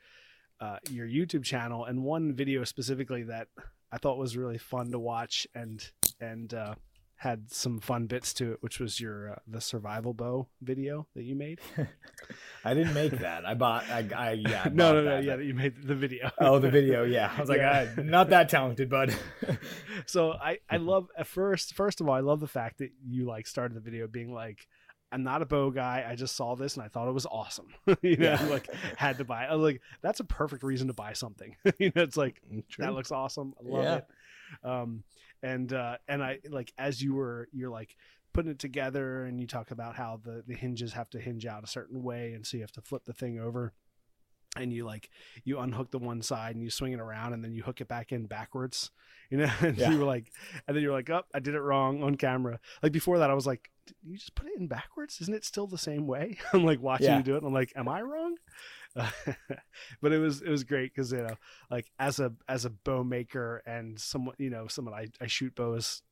uh, 0.61 0.79
your 0.91 1.07
YouTube 1.07 1.45
channel 1.45 1.85
and 1.85 2.03
one 2.03 2.33
video 2.35 2.65
specifically 2.65 3.25
that 3.25 3.49
I 3.93 3.99
thought 3.99 4.19
was 4.19 4.37
really 4.37 4.59
fun 4.59 4.91
to 4.93 4.99
watch 4.99 5.47
and 5.55 5.85
and 6.21 6.53
uh, 6.55 6.75
had 7.17 7.51
some 7.51 7.81
fun 7.81 8.07
bits 8.07 8.33
to 8.35 8.53
it, 8.53 8.59
which 8.61 8.81
was 8.81 9.01
your 9.01 9.33
uh, 9.33 9.37
the 9.47 9.61
survival 9.61 10.13
bow 10.15 10.49
video 10.63 11.07
that 11.15 11.23
you 11.25 11.35
made. 11.35 11.61
I 12.65 12.75
didn't 12.75 12.95
make 12.95 13.19
that. 13.19 13.47
I 13.47 13.55
bought. 13.55 13.89
I. 13.89 14.07
I 14.17 14.33
yeah. 14.33 14.63
I 14.65 14.69
no, 14.73 14.93
no, 14.93 15.03
no, 15.03 15.17
that, 15.17 15.25
yeah, 15.25 15.37
that 15.37 15.45
you 15.45 15.55
made 15.55 15.75
the 15.83 15.95
video. 15.95 16.31
Oh, 16.39 16.59
the 16.59 16.71
video. 16.71 17.05
Yeah. 17.05 17.33
I 17.37 17.41
was 17.41 17.49
like, 17.49 17.59
Yeah. 17.59 17.89
"Ah, 17.97 18.01
not 18.03 18.31
that 18.31 18.49
talented, 18.49 18.89
bud. 18.91 19.15
so 20.07 20.33
I 20.33 20.59
I 20.69 20.79
love 20.79 21.09
at 21.17 21.27
first 21.27 21.75
first 21.75 22.01
of 22.01 22.09
all 22.09 22.15
I 22.15 22.21
love 22.21 22.41
the 22.41 22.49
fact 22.49 22.79
that 22.79 22.91
you 23.07 23.27
like 23.27 23.47
started 23.47 23.75
the 23.77 23.81
video 23.81 24.07
being 24.07 24.33
like 24.33 24.67
I'm 25.15 25.23
not 25.23 25.41
a 25.43 25.47
bow 25.47 25.71
guy. 25.71 26.05
I 26.09 26.15
just 26.17 26.35
saw 26.37 26.57
this 26.57 26.75
and 26.77 26.85
I 26.85 26.89
thought 26.89 27.09
it 27.09 27.13
was 27.15 27.27
awesome. 27.27 27.69
you 28.03 28.17
know, 28.17 28.33
Yeah. 28.33 28.45
like 28.47 28.69
had 28.97 29.19
to 29.19 29.25
buy. 29.25 29.47
I 29.47 29.55
was 29.55 29.63
like, 29.63 29.81
that's 30.03 30.21
a 30.21 30.25
perfect 30.25 30.63
reason 30.63 30.89
to 30.89 30.93
buy 30.95 31.13
something. 31.13 31.57
you 31.79 31.93
know, 31.95 32.03
it's 32.03 32.17
like 32.17 32.43
True. 32.69 32.85
that 32.85 32.93
looks 32.95 33.13
awesome. 33.13 33.55
I 33.59 33.69
love 33.69 33.85
Yeah. 33.85 33.97
it. 33.97 34.07
Um, 34.69 35.05
and 35.43 35.73
uh, 35.73 35.97
and 36.09 36.23
I 36.23 36.41
like 36.51 36.73
as 36.79 37.03
you 37.03 37.15
were 37.15 37.49
you're 37.53 37.71
like 37.71 37.97
putting 38.33 38.51
it 38.51 38.59
together 38.59 39.25
and 39.25 39.41
you 39.41 39.47
talk 39.47 39.71
about 39.71 39.95
how 39.95 40.19
the 40.23 40.43
the 40.47 40.55
hinges 40.55 40.93
have 40.95 41.09
to 41.11 41.21
hinge 41.21 41.47
out 41.47 41.63
a 41.65 41.67
certain 41.69 42.03
way 42.03 42.33
and 42.33 42.45
so 42.47 42.57
you 42.57 42.63
have 42.63 42.73
to 42.73 42.81
flip 42.83 43.05
the 43.05 43.13
thing 43.13 43.39
over 43.39 43.73
and 44.57 44.73
you 44.73 44.85
like 44.85 45.11
you 45.45 45.59
unhook 45.59 45.91
the 45.91 45.99
one 45.99 46.23
side 46.23 46.55
and 46.55 46.63
you 46.65 46.71
swing 46.71 46.93
it 46.93 47.01
around 47.01 47.33
and 47.33 47.43
then 47.45 47.53
you 47.53 47.63
hook 47.63 47.81
it 47.81 47.89
back 47.89 48.13
in 48.13 48.27
backwards 48.27 48.91
you 49.31 49.39
know 49.39 49.51
and 49.61 49.77
Yeah. 49.77 49.91
you 49.91 49.99
were 49.99 50.05
like 50.05 50.31
and 50.67 50.77
then 50.77 50.83
you're 50.83 50.93
like 50.93 51.11
oh 51.11 51.23
i 51.35 51.39
did 51.41 51.55
it 51.55 51.61
wrong 51.61 52.03
on 52.03 52.17
camera 52.17 52.59
like 52.83 52.93
before 52.93 53.19
that 53.19 53.31
i 53.31 53.35
was 53.35 53.47
like 53.47 53.71
you 54.03 54.17
just 54.17 54.35
put 54.35 54.47
it 54.47 54.59
in 54.59 54.67
backwards 54.67 55.21
isn't 55.21 55.35
it 55.35 55.45
still 55.45 55.67
the 55.67 55.79
same 55.79 56.07
way 56.07 56.37
i'm 56.53 56.65
like 56.65 56.81
watching 56.81 57.07
Yeah. 57.07 57.17
you 57.19 57.23
do 57.23 57.35
it 57.35 57.39
and 57.39 57.47
i'm 57.47 57.53
like 57.55 57.73
am 57.77 57.89
i 57.89 58.01
wrong 58.03 58.37
but 60.01 60.13
it 60.13 60.19
was 60.19 60.41
it 60.43 60.49
was 60.49 60.63
great 60.65 60.95
because 60.95 61.11
you 61.13 61.19
know 61.19 61.35
like 61.71 61.91
as 61.99 62.21
a 62.21 62.33
as 62.49 62.65
a 62.65 62.71
bow 62.71 63.03
maker 63.03 63.63
and 63.67 63.99
someone 63.99 64.35
you 64.39 64.51
know 64.51 64.67
someone 64.69 64.95
I, 64.95 65.09
I 65.21 65.27
shoot 65.27 65.55
bows 65.55 66.03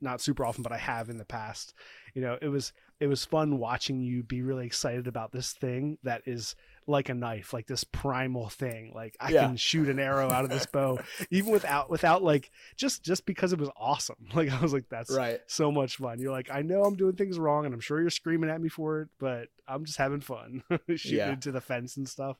not 0.00 0.20
super 0.20 0.44
often 0.44 0.62
but 0.62 0.72
i 0.72 0.76
have 0.78 1.08
in 1.08 1.18
the 1.18 1.24
past 1.24 1.74
you 2.14 2.22
know 2.22 2.38
it 2.40 2.48
was 2.48 2.72
it 3.00 3.06
was 3.08 3.24
fun 3.24 3.58
watching 3.58 4.00
you 4.00 4.22
be 4.22 4.42
really 4.42 4.66
excited 4.66 5.06
about 5.08 5.32
this 5.32 5.52
thing 5.52 5.98
that 6.04 6.22
is 6.26 6.54
like 6.88 7.08
a 7.10 7.14
knife 7.14 7.52
like 7.52 7.66
this 7.66 7.84
primal 7.84 8.48
thing 8.48 8.90
like 8.94 9.16
i 9.20 9.30
Yeah. 9.30 9.46
can 9.46 9.56
shoot 9.56 9.88
an 9.88 9.98
arrow 9.98 10.30
out 10.30 10.44
of 10.44 10.50
this 10.50 10.66
bow 10.72 10.98
even 11.30 11.52
without 11.52 11.90
without 11.90 12.22
like 12.22 12.50
just 12.76 13.04
just 13.04 13.26
because 13.26 13.52
it 13.52 13.58
was 13.60 13.68
awesome 13.76 14.16
like 14.34 14.50
i 14.50 14.60
was 14.60 14.72
like 14.72 14.88
that's 14.88 15.10
right. 15.14 15.40
so 15.46 15.70
much 15.70 15.96
fun 15.98 16.18
you're 16.18 16.32
like 16.32 16.48
i 16.50 16.62
know 16.62 16.82
i'm 16.84 16.96
doing 16.96 17.14
things 17.14 17.38
wrong 17.38 17.64
and 17.66 17.74
i'm 17.74 17.80
sure 17.80 18.00
you're 18.00 18.10
screaming 18.10 18.48
at 18.50 18.60
me 18.60 18.68
for 18.68 19.02
it 19.02 19.08
but 19.18 19.48
i'm 19.68 19.84
just 19.84 19.98
having 19.98 20.20
fun 20.20 20.62
shooting 20.96 21.18
Yeah. 21.18 21.32
into 21.32 21.52
the 21.52 21.60
fence 21.60 21.96
and 21.98 22.08
stuff 22.08 22.38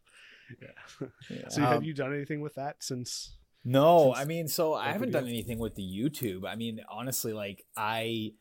yeah 0.63 1.09
Yeah. 1.29 1.49
so 1.49 1.61
have 1.61 1.77
Um, 1.79 1.85
you 1.85 1.93
done 1.93 2.15
anything 2.15 2.41
with 2.41 2.55
that 2.55 2.77
since 2.83 3.37
No, 3.65 4.13
since 4.15 4.19
I 4.19 4.25
mean, 4.25 4.49
so 4.49 4.73
I 4.73 4.93
haven't 4.93 5.11
done 5.11 5.27
anything 5.29 5.59
with 5.59 5.75
the 5.75 5.83
YouTube. 5.83 6.47
I 6.49 6.55
mean, 6.57 6.81
honestly, 6.89 7.35
like 7.35 7.67
I, 7.77 8.33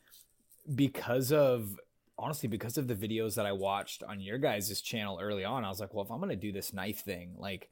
because 0.74 1.32
of 1.32 1.78
honestly 2.18 2.48
because 2.48 2.76
of 2.76 2.88
the 2.88 2.94
videos 2.94 3.34
that 3.36 3.46
I 3.46 3.52
watched 3.52 4.02
on 4.02 4.20
your 4.20 4.38
guys' 4.38 4.80
channel 4.80 5.18
early 5.22 5.44
on, 5.44 5.64
I 5.64 5.68
was 5.68 5.80
like, 5.80 5.94
well, 5.94 6.04
if 6.04 6.10
I'm 6.10 6.20
gonna 6.20 6.36
do 6.36 6.52
this 6.52 6.72
knife 6.72 7.00
thing, 7.00 7.34
like 7.38 7.70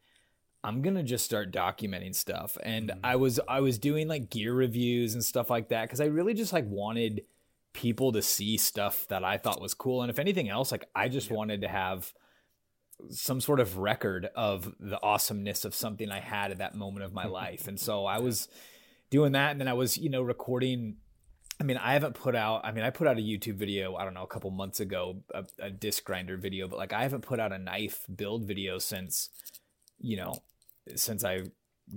I'm 0.65 0.83
gonna 0.83 1.03
just 1.03 1.25
start 1.25 1.53
documenting 1.53 2.15
stuff. 2.15 2.57
And 2.63 2.91
Mhm. 2.91 3.01
I 3.05 3.17
was 3.17 3.41
I 3.49 3.61
was 3.61 3.79
doing 3.79 4.09
like 4.09 4.31
gear 4.31 4.55
reviews 4.55 5.15
and 5.15 5.25
stuff 5.25 5.51
like 5.51 5.69
that 5.69 5.83
because 5.85 6.01
I 6.01 6.07
really 6.07 6.35
just 6.35 6.53
like 6.53 6.67
wanted 6.67 7.25
people 7.73 8.11
to 8.13 8.23
see 8.23 8.57
stuff 8.57 9.07
that 9.09 9.23
I 9.25 9.37
thought 9.37 9.61
was 9.61 9.75
cool. 9.75 10.01
And 10.03 10.11
if 10.11 10.19
anything 10.19 10.49
else, 10.49 10.73
like 10.73 10.89
I 10.95 11.09
just 11.09 11.31
Yeah. 11.31 11.37
wanted 11.37 11.61
to 11.61 11.69
have 11.69 12.15
some 13.11 13.41
sort 13.43 13.61
of 13.61 13.77
record 13.77 14.31
of 14.35 14.75
the 14.81 15.01
awesomeness 15.03 15.65
of 15.67 15.75
something 15.75 16.11
I 16.11 16.21
had 16.21 16.51
at 16.51 16.59
that 16.59 16.75
moment 16.75 17.05
of 17.05 17.13
my 17.13 17.27
life. 17.27 17.69
And 17.69 17.79
so 17.79 18.07
I 18.07 18.19
was 18.19 18.49
doing 19.11 19.33
that 19.33 19.51
and 19.53 19.61
then 19.61 19.69
I 19.69 19.75
was, 19.75 19.99
you 19.99 20.09
know, 20.09 20.23
recording 20.23 20.97
I 21.59 21.65
mean, 21.65 21.77
I 21.79 21.95
haven't 21.95 22.15
put 22.15 22.37
out 22.37 22.65
I 22.65 22.73
mean, 22.73 22.85
I 22.85 22.91
put 22.91 23.07
out 23.07 23.19
a 23.19 23.23
YouTube 23.23 23.55
video, 23.57 23.97
I 23.97 24.05
don't 24.05 24.15
know, 24.15 24.23
a 24.23 24.29
couple 24.29 24.51
months 24.51 24.81
ago, 24.81 25.23
a, 25.35 25.45
a 25.59 25.71
disc 25.71 26.05
grinder 26.05 26.37
video, 26.37 26.69
but 26.69 26.79
like 26.79 26.93
I 26.93 27.03
haven't 27.03 27.23
put 27.23 27.41
out 27.41 27.53
a 27.53 27.59
knife 27.59 28.05
build 28.15 28.45
video 28.45 28.79
since 28.79 29.31
you 29.99 30.17
know, 30.17 30.35
since 30.95 31.25
I 31.25 31.43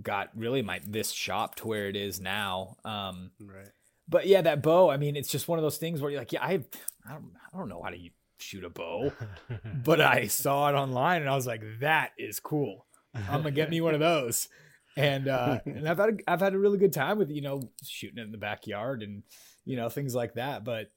got 0.02 0.30
really 0.36 0.62
my 0.62 0.80
this 0.86 1.12
shop 1.12 1.56
to 1.56 1.68
where 1.68 1.88
it 1.88 1.96
is 1.96 2.20
now. 2.20 2.78
Um 2.86 3.32
right 3.40 3.70
but 4.08 4.26
yeah, 4.26 4.42
that 4.42 4.64
bow, 4.64 4.90
I 4.90 4.98
mean, 4.98 5.16
it's 5.16 5.30
just 5.30 5.48
one 5.48 5.60
of 5.60 5.64
those 5.64 5.78
things 5.78 6.02
where 6.02 6.10
you're 6.10 6.22
like, 6.22 6.34
yeah, 6.34 6.44
I 6.44 6.64
I 7.08 7.14
don't 7.14 7.32
I 7.54 7.58
don't 7.58 7.70
know 7.70 7.82
how 7.84 7.90
to 7.90 7.98
shoot 8.40 8.64
a 8.64 8.70
bow 8.70 9.12
but 9.84 10.00
I 10.02 10.28
saw 10.28 10.70
it 10.70 10.74
online 10.74 11.22
and 11.22 11.30
I 11.30 11.36
was 11.36 11.48
like, 11.48 11.62
that 11.82 12.12
is 12.18 12.40
cool. 12.40 12.86
I'm 13.14 13.42
gonna 13.42 13.52
get 13.52 13.70
me 13.70 13.82
one 13.82 13.94
of 13.94 14.00
those. 14.00 14.48
And 14.96 15.28
uh, 15.28 15.60
and 15.66 15.88
I've 15.88 15.98
had 15.98 16.10
a, 16.10 16.32
I've 16.32 16.40
had 16.42 16.54
a 16.54 16.60
really 16.60 16.78
good 16.78 16.94
time 16.94 17.18
with 17.18 17.30
you 17.30 17.42
know 17.42 17.62
shooting 17.84 18.18
it 18.18 18.24
in 18.24 18.32
the 18.32 18.38
backyard 18.38 19.04
and 19.04 19.24
you 19.70 19.76
know 19.78 19.88
things 19.90 20.16
like 20.16 20.34
that. 20.34 20.64
But 20.64 20.88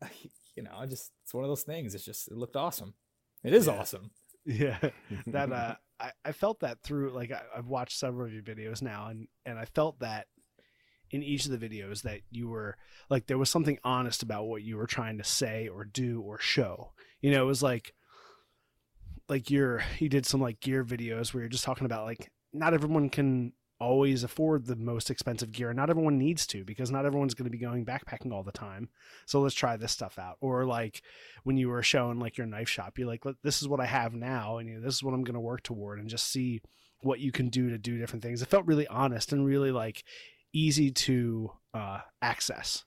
you 0.56 0.62
know, 0.62 0.70
I 0.76 0.86
just 0.86 1.10
it's 1.24 1.34
one 1.34 1.42
of 1.44 1.50
those 1.50 1.62
things. 1.64 1.94
It's 1.94 2.04
just 2.04 2.28
it 2.28 2.36
looked 2.36 2.56
awesome. 2.56 2.94
It 3.42 3.52
is 3.52 3.66
Yeah. 3.66 3.72
awesome. 3.72 4.10
yeah 4.46 4.78
that 5.28 5.50
uh 5.52 5.74
I, 5.98 6.10
I 6.24 6.32
felt 6.32 6.60
that 6.60 6.82
through 6.82 7.12
like 7.14 7.32
I, 7.32 7.40
i've 7.56 7.66
watched 7.66 7.98
several 7.98 8.26
of 8.26 8.32
your 8.34 8.42
videos 8.42 8.82
now 8.82 9.06
and 9.08 9.26
and 9.46 9.58
i 9.58 9.64
felt 9.64 10.00
that 10.00 10.26
in 11.10 11.22
each 11.22 11.46
of 11.46 11.50
the 11.58 11.66
videos 11.66 12.02
that 12.02 12.20
you 12.30 12.48
were 12.48 12.76
like 13.08 13.26
there 13.26 13.38
was 13.38 13.48
something 13.48 13.78
honest 13.84 14.22
about 14.22 14.44
what 14.44 14.62
you 14.62 14.76
were 14.76 14.86
trying 14.86 15.16
to 15.16 15.24
say 15.24 15.66
or 15.68 15.86
do 15.86 16.20
or 16.20 16.38
show 16.38 16.92
you 17.22 17.30
know 17.30 17.42
it 17.42 17.46
was 17.46 17.62
like 17.62 17.94
like 19.30 19.50
you're 19.50 19.82
you 19.98 20.10
did 20.10 20.26
some 20.26 20.42
like 20.42 20.60
gear 20.60 20.84
videos 20.84 21.32
where 21.32 21.42
you're 21.42 21.48
just 21.48 21.64
talking 21.64 21.86
about 21.86 22.04
like 22.04 22.30
not 22.52 22.74
everyone 22.74 23.08
can 23.08 23.54
always 23.84 24.24
afford 24.24 24.66
the 24.66 24.76
most 24.76 25.10
expensive 25.10 25.52
gear 25.52 25.72
not 25.72 25.90
everyone 25.90 26.18
needs 26.18 26.46
to 26.46 26.64
because 26.64 26.90
not 26.90 27.04
everyone's 27.04 27.34
going 27.34 27.44
to 27.44 27.50
be 27.50 27.58
going 27.58 27.84
backpacking 27.84 28.32
all 28.32 28.42
the 28.42 28.52
time. 28.52 28.88
So 29.26 29.40
let's 29.40 29.54
try 29.54 29.76
this 29.76 29.92
stuff 29.92 30.18
out. 30.18 30.36
Or 30.40 30.64
like 30.64 31.02
when 31.44 31.56
you 31.56 31.68
were 31.68 31.82
showing 31.82 32.18
like 32.18 32.38
your 32.38 32.46
knife 32.46 32.68
shop 32.68 32.98
you're 32.98 33.08
like 33.08 33.22
this 33.42 33.60
is 33.60 33.68
what 33.68 33.80
i 33.80 33.86
have 33.86 34.14
now 34.14 34.58
and 34.58 34.68
you 34.68 34.74
know, 34.76 34.80
this 34.80 34.94
is 34.94 35.02
what 35.02 35.14
i'm 35.14 35.24
going 35.24 35.34
to 35.34 35.40
work 35.40 35.62
toward 35.62 35.98
and 35.98 36.08
just 36.08 36.30
see 36.30 36.62
what 37.02 37.20
you 37.20 37.30
can 37.30 37.48
do 37.48 37.68
to 37.68 37.78
do 37.78 37.98
different 37.98 38.22
things. 38.22 38.42
It 38.42 38.48
felt 38.48 38.66
really 38.66 38.86
honest 38.86 39.32
and 39.32 39.44
really 39.44 39.70
like 39.70 40.04
easy 40.52 40.90
to 40.90 41.50
uh, 41.74 42.00
access 42.22 42.84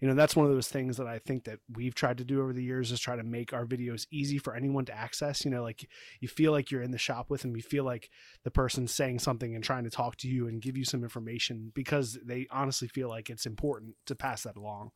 you 0.00 0.06
know 0.08 0.14
that's 0.14 0.36
one 0.36 0.46
of 0.46 0.52
those 0.52 0.68
things 0.68 0.96
that 0.96 1.06
i 1.06 1.18
think 1.18 1.44
that 1.44 1.58
we've 1.74 1.94
tried 1.94 2.18
to 2.18 2.24
do 2.24 2.40
over 2.40 2.52
the 2.52 2.62
years 2.62 2.92
is 2.92 3.00
try 3.00 3.16
to 3.16 3.22
make 3.22 3.52
our 3.52 3.64
videos 3.66 4.06
easy 4.12 4.38
for 4.38 4.54
anyone 4.54 4.84
to 4.84 4.96
access 4.96 5.44
you 5.44 5.50
know 5.50 5.62
like 5.62 5.88
you 6.20 6.28
feel 6.28 6.52
like 6.52 6.70
you're 6.70 6.82
in 6.82 6.90
the 6.90 6.98
shop 6.98 7.30
with 7.30 7.42
them 7.42 7.56
you 7.56 7.62
feel 7.62 7.84
like 7.84 8.10
the 8.44 8.50
person's 8.50 8.92
saying 8.92 9.18
something 9.18 9.54
and 9.54 9.64
trying 9.64 9.84
to 9.84 9.90
talk 9.90 10.16
to 10.16 10.28
you 10.28 10.46
and 10.46 10.62
give 10.62 10.76
you 10.76 10.84
some 10.84 11.02
information 11.02 11.72
because 11.74 12.18
they 12.24 12.46
honestly 12.50 12.88
feel 12.88 13.08
like 13.08 13.30
it's 13.30 13.46
important 13.46 13.94
to 14.06 14.14
pass 14.14 14.42
that 14.42 14.56
along 14.56 14.90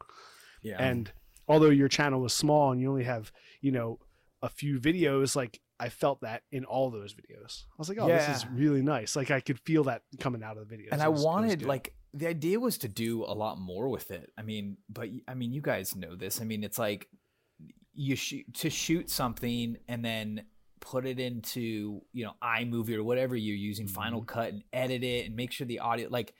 Yeah. 0.62 0.76
and 0.82 1.10
although 1.48 1.70
your 1.70 1.88
channel 1.88 2.20
was 2.20 2.32
small 2.32 2.70
and 2.70 2.80
you 2.80 2.88
only 2.88 3.04
have 3.04 3.32
you 3.60 3.72
know 3.72 3.98
a 4.42 4.48
few 4.48 4.78
videos 4.78 5.34
like 5.36 5.60
i 5.82 5.88
felt 5.88 6.20
that 6.20 6.42
in 6.50 6.64
all 6.64 6.90
those 6.90 7.14
videos 7.14 7.64
i 7.70 7.74
was 7.78 7.88
like 7.88 7.98
oh 8.00 8.08
this 8.08 8.28
is 8.28 8.46
really 8.52 8.82
nice 8.82 9.16
like 9.16 9.30
i 9.30 9.40
could 9.40 9.58
feel 9.60 9.84
that 9.84 10.02
coming 10.20 10.42
out 10.42 10.56
of 10.56 10.68
the 10.68 10.74
videos 10.74 10.88
and 10.92 11.02
I 11.02 11.08
was- 11.08 11.18
was 11.18 11.26
wanted 11.26 11.62
like 11.64 11.94
the 12.14 12.28
idea 12.28 12.60
was 12.60 12.78
to 12.78 12.88
do 12.88 13.24
a 13.24 13.32
lot 13.34 13.58
more 13.58 13.88
with 13.88 14.10
it. 14.10 14.30
I 14.36 14.42
mean, 14.42 14.76
but 14.88 15.08
I 15.26 15.34
mean, 15.34 15.52
you 15.52 15.62
guys 15.62 15.96
know 15.96 16.14
this. 16.14 16.40
I 16.40 16.44
mean, 16.44 16.62
it's 16.62 16.78
like 16.78 17.08
you 17.94 18.16
shoot 18.16 18.52
to 18.54 18.70
shoot 18.70 19.10
something 19.10 19.78
and 19.88 20.04
then 20.04 20.44
put 20.80 21.06
it 21.06 21.20
into 21.20 22.02
you 22.12 22.24
know 22.24 22.32
iMovie 22.42 22.96
or 22.96 23.04
whatever 23.04 23.36
you're 23.36 23.56
using, 23.56 23.86
mm-hmm. 23.86 23.94
Final 23.94 24.22
Cut, 24.22 24.52
and 24.52 24.62
edit 24.72 25.02
it 25.02 25.26
and 25.26 25.36
make 25.36 25.52
sure 25.52 25.66
the 25.66 25.80
audio 25.80 26.08
like. 26.10 26.34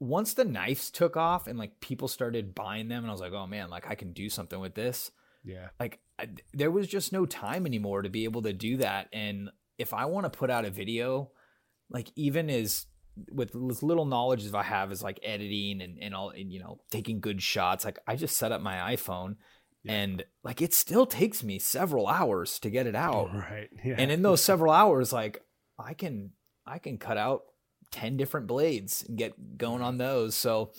Once 0.00 0.34
the 0.34 0.44
knives 0.44 0.90
took 0.90 1.16
off 1.16 1.46
and 1.46 1.56
like 1.58 1.80
people 1.80 2.08
started 2.08 2.54
buying 2.54 2.88
them, 2.88 3.04
and 3.04 3.08
I 3.08 3.12
was 3.12 3.20
like, 3.20 3.32
oh 3.32 3.46
man, 3.46 3.70
like 3.70 3.88
I 3.88 3.94
can 3.94 4.12
do 4.12 4.28
something 4.28 4.58
with 4.60 4.74
this. 4.74 5.10
Yeah. 5.44 5.68
Like 5.78 6.00
I, 6.18 6.28
there 6.52 6.70
was 6.70 6.86
just 6.86 7.12
no 7.12 7.26
time 7.26 7.66
anymore 7.66 8.02
to 8.02 8.08
be 8.08 8.24
able 8.24 8.42
to 8.42 8.52
do 8.52 8.76
that. 8.78 9.08
And 9.12 9.50
if 9.78 9.92
I 9.92 10.04
want 10.06 10.24
to 10.24 10.36
put 10.36 10.50
out 10.50 10.64
a 10.64 10.70
video, 10.70 11.30
like 11.90 12.10
even 12.16 12.50
as 12.50 12.86
with 13.30 13.54
as 13.70 13.82
little 13.82 14.04
knowledge 14.04 14.44
as 14.44 14.54
I 14.54 14.62
have 14.62 14.90
is 14.90 15.02
like 15.02 15.20
editing 15.22 15.80
and, 15.80 15.98
and 16.00 16.14
all 16.14 16.30
and 16.30 16.52
you 16.52 16.60
know 16.60 16.80
taking 16.90 17.20
good 17.20 17.42
shots. 17.42 17.84
Like 17.84 17.98
I 18.06 18.16
just 18.16 18.36
set 18.36 18.52
up 18.52 18.60
my 18.60 18.94
iPhone 18.94 19.36
yeah. 19.82 19.92
and 19.92 20.24
like 20.42 20.62
it 20.62 20.74
still 20.74 21.06
takes 21.06 21.42
me 21.42 21.58
several 21.58 22.06
hours 22.06 22.58
to 22.60 22.70
get 22.70 22.86
it 22.86 22.96
out. 22.96 23.30
Right. 23.34 23.68
Yeah. 23.84 23.96
And 23.98 24.10
in 24.10 24.22
those 24.22 24.42
several 24.42 24.72
hours, 24.72 25.12
like 25.12 25.42
I 25.78 25.94
can 25.94 26.30
I 26.66 26.78
can 26.78 26.98
cut 26.98 27.16
out 27.16 27.42
10 27.92 28.16
different 28.16 28.46
blades 28.46 29.04
and 29.06 29.16
get 29.16 29.58
going 29.58 29.82
on 29.82 29.94
mm-hmm. 29.94 29.98
those. 29.98 30.34
So 30.34 30.72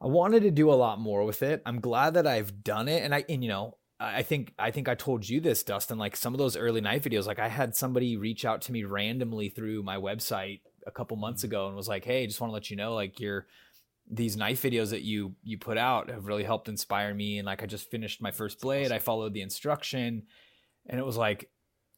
I 0.00 0.06
wanted 0.06 0.42
to 0.42 0.50
do 0.50 0.70
a 0.70 0.74
lot 0.74 1.00
more 1.00 1.24
with 1.24 1.42
it. 1.42 1.62
I'm 1.64 1.80
glad 1.80 2.14
that 2.14 2.26
I've 2.26 2.62
done 2.62 2.88
it. 2.88 3.02
And 3.02 3.14
I 3.14 3.24
and 3.28 3.42
you 3.42 3.48
know, 3.48 3.78
I 4.00 4.22
think 4.22 4.54
I 4.58 4.70
think 4.70 4.88
I 4.88 4.94
told 4.94 5.28
you 5.28 5.40
this, 5.40 5.62
Dustin. 5.62 5.98
Like 5.98 6.16
some 6.16 6.34
of 6.34 6.38
those 6.38 6.56
early 6.56 6.80
knife 6.80 7.04
videos, 7.04 7.26
like 7.26 7.38
I 7.38 7.48
had 7.48 7.76
somebody 7.76 8.16
reach 8.16 8.44
out 8.44 8.60
to 8.62 8.72
me 8.72 8.84
randomly 8.84 9.48
through 9.48 9.82
my 9.82 9.96
website 9.96 10.60
a 10.86 10.90
couple 10.90 11.16
months 11.16 11.42
mm-hmm. 11.42 11.52
ago 11.52 11.66
and 11.68 11.76
was 11.76 11.88
like, 11.88 12.04
"Hey, 12.04 12.26
just 12.26 12.40
want 12.40 12.50
to 12.50 12.54
let 12.54 12.70
you 12.70 12.76
know, 12.76 12.94
like 12.94 13.20
your 13.20 13.46
these 14.10 14.36
knife 14.36 14.62
videos 14.62 14.90
that 14.90 15.02
you 15.02 15.34
you 15.44 15.58
put 15.58 15.78
out 15.78 16.10
have 16.10 16.26
really 16.26 16.44
helped 16.44 16.68
inspire 16.68 17.14
me." 17.14 17.38
And 17.38 17.46
like 17.46 17.62
I 17.62 17.66
just 17.66 17.90
finished 17.90 18.20
my 18.20 18.32
first 18.32 18.60
blade, 18.60 18.90
I 18.90 18.98
followed 18.98 19.32
the 19.32 19.42
instruction, 19.42 20.24
and 20.86 20.98
it 20.98 21.06
was 21.06 21.16
like, 21.16 21.48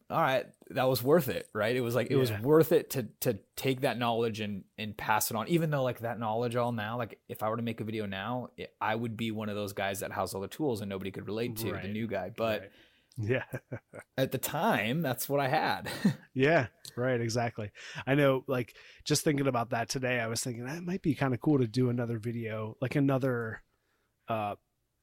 all 0.08 0.20
right, 0.20 0.46
that 0.70 0.88
was 0.88 1.02
worth 1.02 1.28
it, 1.28 1.48
right? 1.52 1.74
It 1.74 1.80
was 1.80 1.94
like 1.94 2.06
it 2.06 2.14
yeah. 2.14 2.20
was 2.20 2.32
worth 2.32 2.72
it 2.72 2.90
to 2.90 3.08
to 3.20 3.38
take 3.56 3.80
that 3.80 3.98
knowledge 3.98 4.40
and 4.40 4.64
and 4.78 4.96
pass 4.96 5.30
it 5.30 5.36
on. 5.36 5.48
Even 5.48 5.70
though 5.70 5.82
like 5.82 6.00
that 6.00 6.18
knowledge 6.18 6.54
all 6.56 6.72
now, 6.72 6.96
like 6.96 7.18
if 7.28 7.42
I 7.42 7.48
were 7.48 7.56
to 7.56 7.62
make 7.62 7.80
a 7.80 7.84
video 7.84 8.06
now, 8.06 8.50
it, 8.56 8.72
I 8.80 8.94
would 8.94 9.16
be 9.16 9.30
one 9.30 9.48
of 9.48 9.56
those 9.56 9.72
guys 9.72 10.00
that 10.00 10.12
has 10.12 10.34
all 10.34 10.40
the 10.40 10.48
tools 10.48 10.80
and 10.80 10.88
nobody 10.88 11.10
could 11.10 11.26
relate 11.26 11.56
to 11.56 11.72
right. 11.72 11.82
the 11.82 11.88
new 11.88 12.06
guy, 12.06 12.30
but. 12.36 12.60
Right 12.60 12.70
yeah. 13.18 13.44
At 14.18 14.30
the 14.30 14.38
time, 14.38 15.00
that's 15.00 15.26
what 15.26 15.40
I 15.40 15.48
had. 15.48 15.88
yeah, 16.34 16.66
right, 16.96 17.18
exactly. 17.18 17.70
I 18.06 18.14
know 18.14 18.44
like 18.46 18.74
just 19.06 19.24
thinking 19.24 19.46
about 19.46 19.70
that 19.70 19.88
today, 19.88 20.20
I 20.20 20.26
was 20.26 20.42
thinking 20.42 20.66
that 20.66 20.82
might 20.82 21.00
be 21.00 21.14
kind 21.14 21.32
of 21.32 21.40
cool 21.40 21.58
to 21.58 21.66
do 21.66 21.88
another 21.88 22.18
video, 22.18 22.76
like 22.80 22.94
another 22.94 23.62
uh 24.28 24.56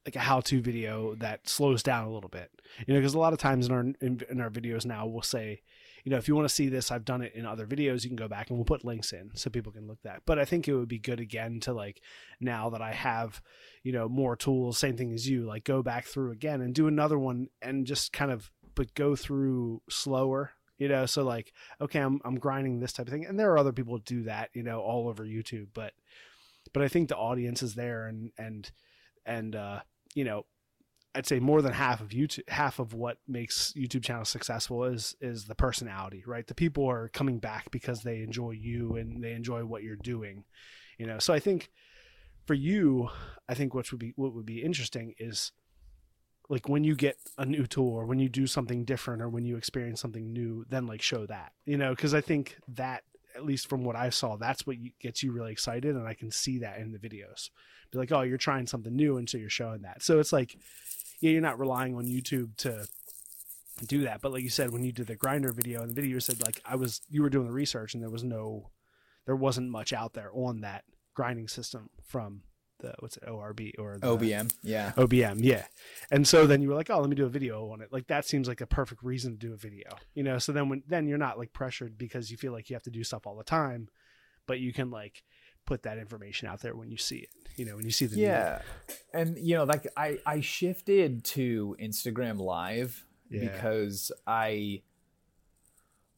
like 0.06 0.16
a 0.16 0.20
how-to 0.20 0.62
video 0.62 1.16
that 1.16 1.48
slows 1.48 1.82
down 1.82 2.06
a 2.06 2.12
little 2.12 2.30
bit. 2.30 2.52
You 2.86 2.94
know, 2.94 3.00
because 3.00 3.14
a 3.14 3.20
lot 3.20 3.34
of 3.34 3.40
times 3.40 3.68
in 3.68 3.72
our 3.72 3.82
in, 3.82 4.22
in 4.30 4.42
our 4.42 4.50
videos 4.50 4.86
now 4.86 5.06
we'll 5.06 5.22
say, 5.22 5.62
you 6.04 6.12
know, 6.12 6.18
if 6.18 6.28
you 6.28 6.36
want 6.36 6.48
to 6.48 6.54
see 6.54 6.68
this, 6.68 6.92
I've 6.92 7.06
done 7.06 7.22
it 7.22 7.34
in 7.34 7.46
other 7.46 7.66
videos. 7.66 8.04
You 8.04 8.10
can 8.10 8.18
go 8.18 8.28
back 8.28 8.50
and 8.50 8.58
we'll 8.58 8.66
put 8.66 8.84
links 8.84 9.14
in 9.14 9.32
so 9.36 9.50
people 9.50 9.72
can 9.72 9.88
look 9.88 10.02
that. 10.04 10.24
But 10.26 10.40
I 10.40 10.46
think 10.46 10.68
it 10.68 10.76
would 10.76 10.90
be 10.90 11.00
good 11.00 11.22
again 11.22 11.62
to 11.62 11.74
like 11.74 12.02
now 12.42 12.70
that 12.72 12.82
I 12.82 12.92
have, 12.92 13.42
you 13.84 13.94
know, 13.94 14.10
more 14.10 14.36
tools, 14.36 14.78
same 14.78 14.98
thing 14.98 15.14
as 15.14 15.30
you, 15.30 15.46
like 15.46 15.64
go 15.64 15.82
back 15.82 16.06
through 16.06 16.32
again 16.32 16.62
and 16.62 16.76
do 16.76 16.88
another 16.88 17.18
one 17.18 17.48
and 17.62 17.88
just 17.88 18.12
kind 18.12 18.32
of 18.32 18.52
but 18.76 18.94
go 18.96 19.16
through 19.16 19.82
slower. 19.90 20.52
You 20.80 20.90
know, 20.90 21.06
so 21.06 21.24
like, 21.24 21.54
okay, 21.80 22.00
I'm 22.00 22.20
I'm 22.26 22.40
grinding 22.40 22.80
this 22.80 22.92
type 22.92 23.08
of 23.08 23.14
thing. 23.14 23.26
And 23.26 23.40
there 23.40 23.52
are 23.52 23.58
other 23.58 23.72
people 23.72 24.00
do 24.00 24.24
that, 24.24 24.50
you 24.54 24.64
know, 24.64 24.82
all 24.82 25.08
over 25.08 25.24
YouTube. 25.24 25.68
But 25.74 25.94
but 26.74 26.84
I 26.84 26.90
think 26.90 27.08
the 27.08 27.16
audience 27.16 27.64
is 27.64 27.76
there 27.76 28.08
and 28.08 28.32
and 28.38 28.70
and 29.26 29.56
uh, 29.56 29.80
you 30.16 30.24
know, 30.24 30.46
I'd 31.16 31.28
say 31.28 31.40
more 31.40 31.62
than 31.62 31.74
half 31.74 32.02
of 32.02 32.10
YouTube, 32.10 32.50
half 32.50 32.80
of 32.80 32.94
what 32.94 33.18
makes 33.28 33.74
YouTube 33.74 34.04
channels 34.04 34.30
successful 34.30 34.84
is 34.86 35.16
is 35.22 35.46
the 35.46 35.56
personality, 35.56 36.24
right? 36.26 36.46
The 36.46 36.56
people 36.56 36.90
are 36.90 37.10
coming 37.10 37.40
back 37.40 37.70
because 37.72 38.02
they 38.02 38.22
enjoy 38.22 38.52
you 38.52 38.96
and 38.96 39.24
they 39.24 39.34
enjoy 39.34 39.64
what 39.64 39.84
you're 39.84 39.96
doing, 39.96 40.46
you 40.98 41.06
know. 41.06 41.20
So 41.20 41.34
I 41.34 41.40
think 41.40 41.70
for 42.46 42.56
you, 42.56 43.10
I 43.48 43.54
think 43.54 43.74
what 43.74 43.92
would 43.92 44.00
be 44.00 44.14
what 44.16 44.34
would 44.34 44.46
be 44.46 44.64
interesting 44.64 45.14
is 45.20 45.52
like 46.50 46.68
when 46.68 46.84
you 46.84 46.96
get 46.96 47.18
a 47.38 47.46
new 47.46 47.66
tool 47.66 47.94
or 47.94 48.06
when 48.06 48.20
you 48.20 48.30
do 48.30 48.48
something 48.48 48.84
different 48.84 49.22
or 49.22 49.30
when 49.30 49.46
you 49.46 49.56
experience 49.56 50.02
something 50.02 50.34
new, 50.34 50.66
then 50.70 50.88
like 50.88 51.02
show 51.02 51.26
that, 51.28 51.54
you 51.66 51.78
know, 51.78 51.92
because 51.92 52.14
I 52.14 52.22
think 52.22 52.58
that 52.70 53.04
at 53.36 53.46
least 53.46 53.68
from 53.68 53.84
what 53.84 53.96
I 53.96 54.10
saw, 54.10 54.38
that's 54.38 54.66
what 54.66 54.78
gets 55.00 55.24
you 55.24 55.32
really 55.32 55.52
excited, 55.52 55.96
and 55.96 56.08
I 56.08 56.14
can 56.14 56.32
see 56.32 56.60
that 56.60 56.80
in 56.80 56.92
the 56.92 57.00
videos. 57.00 57.50
Be 57.92 58.00
like, 58.00 58.12
oh, 58.12 58.22
you're 58.22 58.38
trying 58.38 58.68
something 58.68 58.96
new, 58.96 59.18
and 59.18 59.30
so 59.30 59.38
you're 59.38 59.50
showing 59.50 59.82
that. 59.84 60.04
So 60.04 60.20
it's 60.20 60.34
like 60.34 60.56
yeah, 61.24 61.32
you're 61.32 61.42
not 61.42 61.58
relying 61.58 61.96
on 61.96 62.04
YouTube 62.04 62.58
to 62.58 62.86
do 63.88 64.02
that. 64.02 64.20
But 64.22 64.34
like 64.34 64.44
you 64.44 64.50
said, 64.50 64.72
when 64.72 64.84
you 64.84 64.92
did 64.92 65.08
the 65.08 65.16
grinder 65.16 65.54
video 65.54 65.80
and 65.82 65.90
the 65.90 66.02
video 66.02 66.20
said 66.20 66.44
like 66.44 66.60
I 66.66 66.76
was 66.76 67.02
you 67.10 67.22
were 67.22 67.30
doing 67.30 67.48
the 67.48 67.54
research 67.54 67.94
and 67.94 68.04
there 68.04 68.10
was 68.10 68.26
no 68.26 68.72
there 69.26 69.36
wasn't 69.36 69.70
much 69.70 69.94
out 69.94 70.14
there 70.14 70.30
on 70.34 70.62
that 70.62 70.84
grinding 71.14 71.48
system 71.48 71.90
from 72.06 72.42
the 72.80 72.94
what's 73.00 73.18
it 73.18 73.24
ORB 73.28 73.72
or 73.78 73.98
the, 73.98 74.08
OBM 74.08 74.54
yeah. 74.64 74.92
OBM 74.98 75.38
yeah. 75.40 75.66
And 76.12 76.28
so 76.28 76.48
then 76.48 76.62
you 76.62 76.70
were 76.70 76.76
like 76.76 76.90
oh 76.90 77.00
let 77.00 77.10
me 77.10 77.16
do 77.16 77.26
a 77.26 77.30
video 77.30 77.72
on 77.72 77.82
it. 77.82 77.92
Like 77.92 78.08
that 78.08 78.26
seems 78.26 78.48
like 78.48 78.62
a 78.62 78.68
perfect 78.68 79.04
reason 79.04 79.34
to 79.34 79.38
do 79.38 79.54
a 79.54 79.58
video 79.58 79.90
you 80.14 80.24
know? 80.24 80.38
So 80.38 80.52
then 80.52 80.70
when 80.70 80.84
then 80.88 81.08
you're 81.08 81.18
not 81.18 81.38
like 81.38 81.54
pressured 81.54 81.98
because 81.98 82.32
you 82.32 82.38
feel 82.38 82.52
like 82.52 82.70
you 82.70 82.76
have 82.76 82.84
to 82.84 82.92
do 82.92 83.04
stuff 83.04 83.26
all 83.26 83.36
the 83.36 83.44
time 83.44 83.90
but 84.48 84.60
you 84.60 84.74
can 84.74 84.92
like 84.92 85.24
put 85.66 85.84
that 85.84 85.98
information 85.98 86.48
out 86.48 86.62
there 86.62 86.76
when 86.76 86.92
you 86.92 86.98
see 86.98 87.18
it 87.18 87.30
you 87.56 87.66
know 87.66 87.76
when 87.76 87.86
you 87.86 87.92
see 87.92 88.06
the 88.06 88.18
yeah. 88.18 88.62
And 89.14 89.38
you 89.38 89.56
know 89.56 89.64
like 89.64 89.88
i 89.96 90.18
i 90.26 90.42
shifted 90.42 91.24
to 91.26 91.76
instagram 91.82 92.40
live 92.40 93.06
yeah. 93.30 93.42
because 93.42 94.12
i 94.28 94.82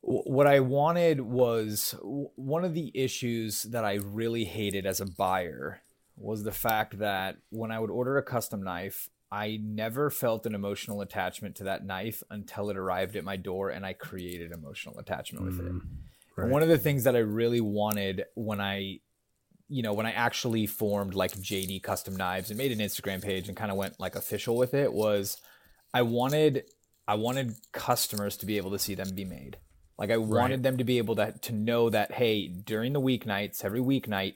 what 0.01 0.47
i 0.47 0.60
wanted 0.60 1.22
was 1.22 1.93
one 2.01 2.66
of 2.66 2.74
the 2.74 2.91
issues 2.95 3.64
that 3.64 3.86
i 3.86 3.95
really 3.95 4.45
hated 4.45 4.86
as 4.86 4.99
a 4.99 5.06
buyer 5.06 5.82
was 6.18 6.43
the 6.43 6.51
fact 6.51 6.99
that 6.99 7.38
when 7.49 7.72
i 7.72 7.80
would 7.80 7.89
order 7.89 8.18
a 8.18 8.24
custom 8.24 8.63
knife 8.63 9.09
I 9.32 9.59
never 9.61 10.09
felt 10.09 10.45
an 10.45 10.55
emotional 10.55 11.01
attachment 11.01 11.55
to 11.55 11.66
that 11.66 11.86
knife 11.86 12.24
until 12.30 12.70
it 12.70 12.78
arrived 12.78 13.18
at 13.18 13.26
my 13.26 13.36
door 13.36 13.70
and 13.70 13.86
I 13.86 13.91
created 13.91 14.51
emotional 14.51 14.97
attachment 14.99 15.45
with 15.45 15.59
mm, 15.59 15.68
it. 15.68 15.84
Right. 16.38 16.49
one 16.49 16.63
of 16.63 16.70
the 16.70 16.78
things 16.78 17.03
that 17.05 17.16
I 17.16 17.20
really 17.20 17.59
wanted 17.59 18.24
when 18.36 18.61
I 18.61 18.99
you 19.68 19.82
know, 19.82 19.93
when 19.93 20.05
I 20.05 20.11
actually 20.11 20.68
formed 20.68 21.16
like 21.16 21.32
JD 21.32 21.82
Custom 21.82 22.16
Knives 22.16 22.51
and 22.51 22.57
made 22.57 22.72
an 22.72 22.78
Instagram 22.78 23.24
page 23.24 23.47
and 23.47 23.57
kind 23.57 23.72
of 23.72 23.78
went 23.78 23.99
like 23.99 24.16
official 24.16 24.55
with 24.55 24.76
it 24.76 24.93
was 24.93 25.38
I 25.93 26.03
wanted 26.03 26.63
I 27.07 27.16
wanted 27.16 27.55
customers 27.72 28.38
to 28.38 28.45
be 28.45 28.57
able 28.57 28.72
to 28.72 28.80
see 28.80 28.95
them 28.95 29.09
be 29.16 29.26
made. 29.26 29.57
Like 29.97 30.11
I 30.11 30.18
wanted 30.18 30.55
right. 30.55 30.63
them 30.63 30.78
to 30.78 30.84
be 30.84 30.97
able 30.99 31.16
to 31.16 31.32
to 31.32 31.51
know 31.51 31.89
that 31.89 32.11
hey, 32.11 32.47
during 32.47 32.93
the 32.93 33.01
weeknights, 33.01 33.66
every 33.66 33.80
weeknight, 33.80 34.36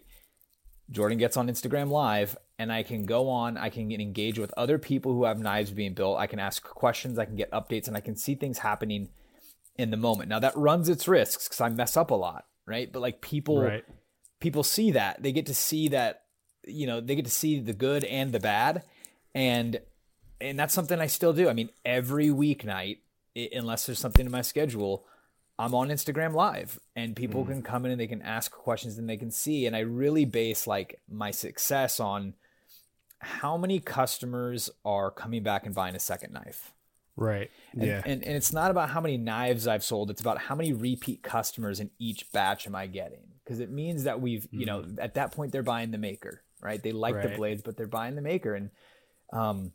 Jordan 0.92 1.18
gets 1.18 1.38
on 1.38 1.48
Instagram 1.48 1.90
live 1.90 2.38
and 2.58 2.72
I 2.72 2.84
can 2.84 3.06
go 3.06 3.30
on, 3.30 3.58
I 3.58 3.70
can 3.70 3.88
get 3.88 4.02
engaged 4.02 4.38
with 4.38 4.54
other 4.58 4.78
people 4.78 5.14
who 5.14 5.26
have 5.26 5.40
knives 5.40 5.72
being 5.72 5.94
built. 5.94 6.18
I 6.18 6.28
can 6.28 6.40
ask 6.40 6.64
questions, 6.64 7.20
I 7.20 7.26
can 7.26 7.36
get 7.36 7.52
updates 7.52 7.88
and 7.88 7.96
I 7.96 8.02
can 8.02 8.16
see 8.16 8.36
things 8.36 8.60
happening 8.60 9.10
in 9.78 9.92
the 9.92 9.98
moment. 9.98 10.30
Now 10.30 10.40
that 10.40 10.58
runs 10.58 10.90
its 10.90 11.08
risks 11.08 11.48
cuz 11.48 11.62
I 11.62 11.70
mess 11.70 11.96
up 11.96 12.12
a 12.12 12.16
lot, 12.16 12.46
right? 12.66 12.92
But 12.92 13.02
like 13.02 13.22
people 13.22 13.62
right 13.62 13.86
people 14.40 14.64
see 14.64 14.92
that 14.92 15.22
they 15.22 15.32
get 15.32 15.46
to 15.48 15.54
see 15.54 15.90
that 15.90 16.24
you 16.66 16.88
know 16.88 17.02
they 17.02 17.16
get 17.16 17.26
to 17.26 17.32
see 17.32 17.60
the 17.60 17.74
good 17.74 18.04
and 18.06 18.32
the 18.32 18.40
bad 18.40 18.84
and 19.36 19.80
and 20.42 20.58
that's 20.58 20.74
something 20.74 21.00
i 21.00 21.08
still 21.08 21.34
do 21.34 21.50
i 21.50 21.54
mean 21.54 21.70
every 21.86 22.28
weeknight 22.28 22.98
unless 23.54 23.86
there's 23.86 24.00
something 24.00 24.26
in 24.26 24.32
my 24.32 24.42
schedule 24.42 25.06
i'm 25.60 25.76
on 25.76 25.90
instagram 25.90 26.34
live 26.34 26.80
and 26.96 27.16
people 27.16 27.44
mm. 27.44 27.50
can 27.50 27.62
come 27.62 27.86
in 27.86 27.92
and 27.92 28.00
they 28.00 28.08
can 28.08 28.22
ask 28.22 28.52
questions 28.52 28.98
and 28.98 29.10
they 29.10 29.18
can 29.18 29.30
see 29.30 29.66
and 29.66 29.76
i 29.76 29.80
really 29.80 30.26
base 30.26 30.66
like 30.66 31.00
my 31.10 31.30
success 31.30 32.00
on 32.00 32.34
how 33.20 33.58
many 33.58 33.80
customers 33.80 34.70
are 34.86 35.12
coming 35.12 35.44
back 35.44 35.66
and 35.66 35.76
buying 35.76 35.96
a 35.96 36.00
second 36.00 36.34
knife 36.34 36.72
right 37.16 37.52
and, 37.74 37.84
yeah 37.84 38.02
and, 38.06 38.24
and 38.24 38.36
it's 38.36 38.54
not 38.54 38.72
about 38.72 38.90
how 38.90 39.02
many 39.02 39.18
knives 39.18 39.68
i've 39.68 39.84
sold 39.84 40.10
it's 40.10 40.22
about 40.22 40.38
how 40.38 40.56
many 40.56 40.74
repeat 40.74 41.22
customers 41.22 41.80
in 41.80 41.90
each 42.00 42.32
batch 42.32 42.66
am 42.66 42.74
i 42.74 42.88
getting 42.88 43.30
because 43.44 43.60
it 43.60 43.70
means 43.70 44.04
that 44.04 44.22
we've 44.22 44.48
you 44.52 44.66
know 44.66 44.80
mm-hmm. 44.80 45.00
at 45.00 45.16
that 45.16 45.32
point 45.34 45.52
they're 45.52 45.64
buying 45.64 45.92
the 45.92 45.98
maker 45.98 46.42
right 46.62 46.82
they 46.84 46.92
like 46.92 47.16
right. 47.16 47.30
the 47.30 47.36
blades 47.36 47.62
but 47.62 47.76
they're 47.76 47.88
buying 47.88 48.16
the 48.16 48.22
maker 48.22 48.56
and 48.56 48.70
um 49.34 49.74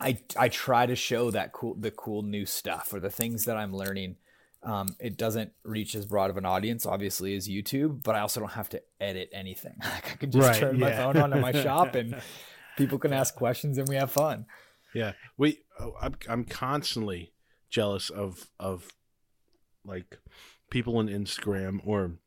i 0.00 0.18
i 0.36 0.48
try 0.48 0.86
to 0.86 0.96
show 0.96 1.30
that 1.30 1.52
cool 1.52 1.74
the 1.74 1.90
cool 1.90 2.22
new 2.22 2.44
stuff 2.44 2.92
or 2.92 2.98
the 2.98 3.10
things 3.10 3.44
that 3.44 3.56
i'm 3.56 3.74
learning 3.76 4.16
um, 4.64 4.88
it 5.00 5.16
doesn't 5.16 5.52
reach 5.64 5.94
as 5.94 6.06
broad 6.06 6.30
of 6.30 6.36
an 6.36 6.46
audience, 6.46 6.86
obviously, 6.86 7.34
as 7.34 7.48
YouTube, 7.48 8.02
but 8.02 8.14
I 8.14 8.20
also 8.20 8.40
don't 8.40 8.52
have 8.52 8.68
to 8.70 8.82
edit 9.00 9.30
anything. 9.32 9.74
Like 9.82 10.12
I 10.12 10.16
can 10.16 10.30
just 10.30 10.48
right, 10.48 10.58
turn 10.58 10.78
yeah. 10.78 10.90
my 10.90 10.96
phone 10.96 11.16
on 11.16 11.32
in 11.32 11.40
my 11.40 11.52
shop 11.52 11.94
and 11.94 12.20
people 12.76 12.98
can 12.98 13.12
ask 13.12 13.34
questions 13.34 13.78
and 13.78 13.88
we 13.88 13.96
have 13.96 14.10
fun. 14.10 14.46
Yeah, 14.94 15.12
we. 15.36 15.60
Oh, 15.78 15.94
I'm 16.00 16.14
I'm 16.28 16.44
constantly 16.44 17.32
jealous 17.70 18.10
of 18.10 18.48
of 18.60 18.92
like 19.84 20.18
people 20.70 20.98
on 20.98 21.08
Instagram 21.08 21.80
or 21.84 22.18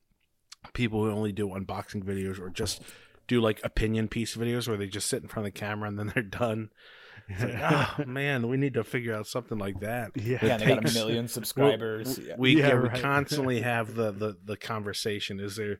people 0.74 1.04
who 1.04 1.12
only 1.12 1.32
do 1.32 1.50
unboxing 1.50 2.04
videos 2.04 2.40
or 2.40 2.50
just 2.50 2.82
do 3.28 3.42
like 3.42 3.60
opinion 3.64 4.08
piece 4.08 4.36
videos 4.36 4.68
where 4.68 4.78
they 4.78 4.88
just 4.88 5.08
sit 5.08 5.22
in 5.22 5.28
front 5.28 5.48
of 5.48 5.54
the 5.54 5.60
camera 5.60 5.88
and 5.88 5.98
then 5.98 6.08
they're 6.14 6.24
done. 6.24 6.70
It's 7.28 7.44
like, 7.44 7.56
oh 8.00 8.06
man, 8.06 8.48
we 8.48 8.58
need 8.58 8.74
to 8.76 8.84
figure 8.84 9.14
out 9.16 9.28
something 9.28 9.58
like 9.58 9.80
that. 9.80 10.12
Yeah, 10.16 10.40
Yeah, 10.42 10.58
they 10.58 10.66
got 10.68 10.90
a 10.90 10.94
million 10.94 11.28
subscribers. 11.38 12.20
We, 12.20 12.28
yeah. 12.28 12.36
we, 12.38 12.58
Yeah, 12.60 12.68
yeah, 12.68 12.80
we 12.80 12.90
constantly 13.02 13.62
have 13.74 13.96
the, 13.96 14.12
the 14.12 14.38
the 14.44 14.58
conversation. 14.58 15.40
Is 15.40 15.56
there 15.56 15.80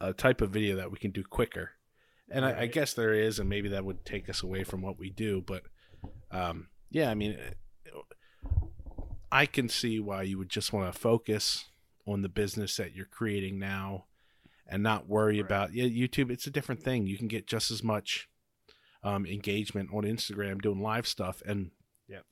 a 0.00 0.12
type 0.12 0.40
of 0.40 0.50
video 0.50 0.76
that 0.76 0.90
we 0.90 0.98
can 0.98 1.10
do 1.10 1.22
quicker? 1.22 1.70
And 2.30 2.44
I, 2.44 2.62
I 2.62 2.66
guess 2.66 2.94
there 2.94 3.12
is, 3.12 3.38
and 3.38 3.48
maybe 3.48 3.68
that 3.68 3.84
would 3.84 4.04
take 4.04 4.28
us 4.28 4.42
away 4.42 4.64
from 4.64 4.82
what 4.82 4.98
we 4.98 5.10
do. 5.10 5.42
But 5.46 5.62
um, 6.30 6.68
yeah, 6.90 7.10
I 7.10 7.14
mean, 7.14 7.38
I 9.30 9.46
can 9.46 9.68
see 9.68 10.00
why 10.00 10.22
you 10.22 10.38
would 10.38 10.48
just 10.48 10.72
want 10.72 10.92
to 10.92 10.98
focus 10.98 11.66
on 12.06 12.22
the 12.22 12.28
business 12.28 12.76
that 12.76 12.94
you're 12.94 13.06
creating 13.06 13.58
now, 13.58 14.06
and 14.66 14.82
not 14.82 15.08
worry 15.08 15.36
Right. 15.36 15.46
about 15.46 15.74
yeah 15.74 15.84
YouTube. 15.84 16.30
It's 16.30 16.46
a 16.46 16.50
different 16.50 16.82
thing. 16.82 17.06
You 17.06 17.18
can 17.18 17.28
get 17.28 17.46
just 17.46 17.70
as 17.70 17.82
much 17.82 18.28
um, 19.04 19.26
engagement 19.26 19.90
on 19.92 20.02
Instagram 20.02 20.60
doing 20.60 20.80
live 20.80 21.06
stuff, 21.06 21.42
and 21.46 21.70
Yep. 22.08 22.24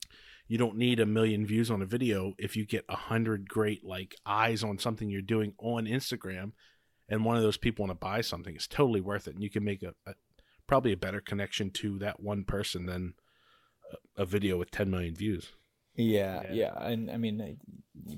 you 0.47 0.57
don't 0.57 0.75
need 0.77 0.99
a 0.99 1.05
million 1.05 1.45
views 1.45 1.71
on 1.71 1.81
a 1.81 1.85
video 1.85 2.33
if 2.37 2.55
you 2.57 2.65
get 2.65 2.83
a 2.89 2.95
hundred 2.95 3.47
great 3.47 3.83
like 3.85 4.15
eyes 4.25 4.63
on 4.63 4.77
something 4.77 5.09
you're 5.09 5.21
doing 5.21 5.53
on 5.59 5.85
Instagram, 5.85 6.51
and 7.09 7.23
one 7.23 7.37
of 7.37 7.43
those 7.43 7.57
people 7.57 7.83
want 7.85 7.91
to 7.99 8.05
buy 8.05 8.21
something. 8.21 8.53
It's 8.55 8.67
totally 8.67 9.01
worth 9.01 9.27
it, 9.27 9.35
and 9.35 9.43
you 9.43 9.49
can 9.49 9.63
make 9.63 9.81
a, 9.83 9.93
a 10.05 10.13
probably 10.67 10.91
a 10.93 10.97
better 10.97 11.21
connection 11.21 11.69
to 11.71 11.99
that 11.99 12.19
one 12.19 12.43
person 12.43 12.85
than 12.85 13.13
a, 14.17 14.23
a 14.23 14.25
video 14.25 14.57
with 14.57 14.71
10 14.71 14.89
million 14.89 15.13
views. 15.15 15.51
Yeah, 15.95 16.41
Yeah. 16.45 16.53
yeah, 16.53 16.87
and 16.87 17.11
I 17.11 17.17
mean, 17.17 17.57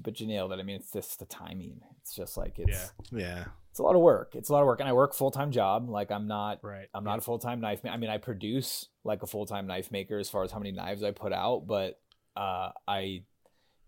but 0.02 0.20
you 0.20 0.28
nailed 0.28 0.54
it. 0.54 0.60
I 0.60 0.64
mean, 0.64 0.78
it's 0.78 0.92
just 0.92 1.20
the 1.20 1.26
timing. 1.26 1.82
It's 2.02 2.16
just 2.16 2.38
like 2.38 2.58
it's 2.60 2.94
Yeah. 3.12 3.20
Yeah, 3.20 3.46
it's 3.76 3.80
a 3.82 3.84
lot 3.84 3.94
of 3.96 4.02
work. 4.02 4.36
It's 4.36 4.48
a 4.48 4.54
lot 4.54 4.62
of 4.62 4.68
work, 4.68 4.80
and 4.80 4.88
I 4.88 4.94
work 4.94 5.14
full 5.14 5.32
time 5.32 5.52
job. 5.52 5.90
Like 5.90 6.10
I'm 6.10 6.28
not 6.30 6.60
right. 6.64 6.88
I'm 6.94 7.04
not 7.04 7.18
a 7.18 7.22
full 7.22 7.40
time 7.40 7.60
knife. 7.60 7.84
Ma- 7.84 7.92
I 7.92 7.98
mean, 7.98 8.10
I 8.10 8.18
produce 8.18 8.88
like 9.04 9.22
a 9.22 9.28
full 9.28 9.46
time 9.46 9.68
knife 9.68 9.92
maker 9.92 10.18
as 10.18 10.30
far 10.30 10.44
as 10.44 10.52
how 10.54 10.60
many 10.60 10.72
knives 10.72 11.04
I 11.04 11.12
put 11.12 11.34
out, 11.34 11.68
but 11.68 12.00
uh, 12.38 12.70
I, 12.88 13.24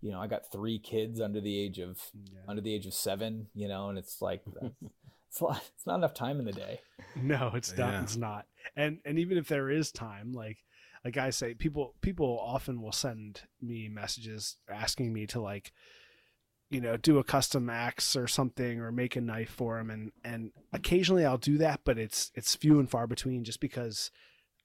you 0.02 0.10
know, 0.12 0.20
I 0.20 0.26
got 0.26 0.52
three 0.52 0.78
kids 0.78 1.22
under 1.22 1.40
the 1.40 1.58
age 1.58 1.78
of 1.78 1.98
Yeah. 2.30 2.40
under 2.46 2.60
the 2.60 2.74
age 2.74 2.84
of 2.84 2.92
seven. 2.92 3.46
You 3.54 3.66
know, 3.68 3.88
and 3.88 3.96
it's 3.98 4.20
like 4.20 4.42
it's 5.30 5.40
a 5.40 5.44
lot, 5.44 5.62
it's 5.74 5.86
not 5.86 5.94
enough 5.96 6.12
time 6.12 6.38
in 6.38 6.44
the 6.44 6.52
day. 6.52 6.80
No, 7.16 7.52
it's 7.54 7.70
not. 7.74 7.92
Yeah. 7.94 8.02
It's 8.02 8.16
not. 8.18 8.44
And 8.76 8.98
and 9.06 9.18
even 9.18 9.38
if 9.38 9.48
there 9.48 9.70
is 9.70 9.90
time, 9.90 10.32
like 10.34 10.58
like 11.02 11.16
I 11.16 11.30
say, 11.30 11.54
people 11.54 11.94
people 12.02 12.38
often 12.44 12.82
will 12.82 12.92
send 12.92 13.40
me 13.62 13.88
messages 13.88 14.58
asking 14.70 15.14
me 15.14 15.26
to 15.28 15.40
like, 15.40 15.72
you 16.70 16.80
know, 16.80 16.96
do 16.96 17.18
a 17.18 17.24
custom 17.24 17.70
axe 17.70 18.14
or 18.14 18.28
something 18.28 18.80
or 18.80 18.92
make 18.92 19.16
a 19.16 19.20
knife 19.20 19.50
for 19.50 19.78
them, 19.78 19.90
and 19.90 20.12
and 20.24 20.52
occasionally 20.72 21.24
I'll 21.24 21.38
do 21.38 21.58
that, 21.58 21.80
but 21.84 21.98
it's 21.98 22.30
it's 22.34 22.54
few 22.54 22.78
and 22.78 22.90
far 22.90 23.06
between, 23.06 23.44
just 23.44 23.60
because, 23.60 24.10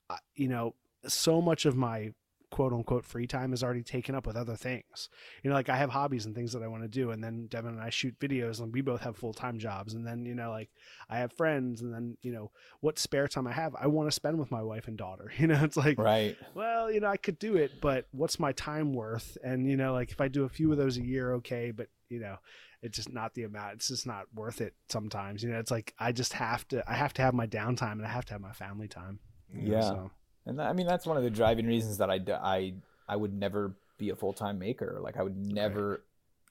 uh, 0.10 0.18
you 0.36 0.48
know, 0.48 0.76
so 1.08 1.42
much 1.42 1.66
of 1.66 1.76
my 1.76 2.14
quote 2.54 2.72
unquote 2.72 3.04
free 3.04 3.26
time 3.26 3.52
is 3.52 3.64
already 3.64 3.82
taken 3.82 4.14
up 4.14 4.28
with 4.28 4.36
other 4.36 4.56
things. 4.56 5.10
You 5.42 5.50
know, 5.50 5.56
like 5.56 5.70
I 5.70 5.76
have 5.78 5.90
hobbies 5.90 6.28
and 6.28 6.36
things 6.36 6.54
that 6.54 6.62
I 6.62 6.68
want 6.68 6.84
to 6.84 6.88
do, 6.88 7.10
and 7.10 7.24
then 7.24 7.48
Devon 7.48 7.74
and 7.74 7.82
I 7.82 7.90
shoot 7.90 8.20
videos, 8.20 8.62
and 8.62 8.72
we 8.72 8.82
both 8.82 9.02
have 9.02 9.18
full 9.18 9.34
time 9.34 9.58
jobs, 9.58 9.96
and 9.96 10.06
then 10.06 10.24
you 10.24 10.36
know, 10.36 10.52
like 10.52 10.70
I 11.10 11.18
have 11.18 11.34
friends, 11.34 11.82
and 11.82 11.92
then 11.92 12.16
you 12.22 12.32
know, 12.32 12.52
what 12.80 13.00
spare 13.00 13.28
time 13.28 13.48
I 13.48 13.54
have, 13.54 13.74
I 13.76 13.88
want 13.88 14.08
to 14.08 14.12
spend 14.12 14.38
with 14.38 14.52
my 14.52 14.62
wife 14.62 14.88
and 14.88 14.96
daughter. 14.96 15.32
You 15.40 15.48
know, 15.48 15.64
it's 15.64 15.76
like, 15.76 15.98
Right. 15.98 16.38
well, 16.54 16.92
you 16.92 17.00
know, 17.00 17.08
I 17.08 17.18
could 17.18 17.40
do 17.40 17.56
it, 17.58 17.82
but 17.82 18.06
what's 18.12 18.40
my 18.40 18.52
time 18.52 18.94
worth? 18.94 19.36
And 19.44 19.68
you 19.68 19.76
know, 19.76 19.92
like 19.94 20.12
if 20.12 20.22
I 20.22 20.28
do 20.28 20.44
a 20.44 20.50
few 20.50 20.72
of 20.72 20.78
those 20.78 20.98
a 20.98 21.04
year, 21.04 21.34
okay, 21.36 21.72
but 21.72 21.88
you 22.08 22.20
know, 22.20 22.38
it's 22.84 22.96
just 22.96 23.12
not 23.12 23.34
the 23.34 23.44
amount. 23.46 23.74
It's 23.74 23.88
just 23.88 24.06
not 24.06 24.28
worth 24.36 24.62
it 24.62 24.76
sometimes. 24.90 25.42
You 25.42 25.50
know, 25.50 25.58
it's 25.60 25.72
like 25.72 25.96
I 25.98 26.12
just 26.12 26.34
have 26.34 26.68
to. 26.68 26.84
I 26.88 26.94
have 26.94 27.14
to 27.16 27.24
have 27.24 27.34
my 27.34 27.48
downtime, 27.48 27.94
and 27.94 28.06
I 28.06 28.10
have 28.10 28.26
to 28.26 28.34
have 28.34 28.42
my 28.42 28.54
family 28.54 28.88
time. 28.88 29.20
you 29.52 29.72
know, 29.72 29.78
Yeah. 29.80 29.90
so. 29.90 30.12
And 30.46 30.60
that, 30.60 30.70
I 30.70 30.74
mean, 30.74 30.88
that's 30.88 31.06
one 31.06 31.18
of 31.18 31.24
the 31.24 31.30
driving 31.30 31.66
reasons 31.68 31.98
that 32.00 32.10
I, 32.10 32.20
I, 32.30 32.74
I 33.08 33.16
would 33.16 33.34
never 33.34 33.76
be 33.98 34.10
a 34.10 34.16
full 34.16 34.34
time 34.34 34.60
maker. 34.60 35.00
Like 35.02 35.18
I 35.18 35.24
would 35.24 35.38
never, 35.38 36.04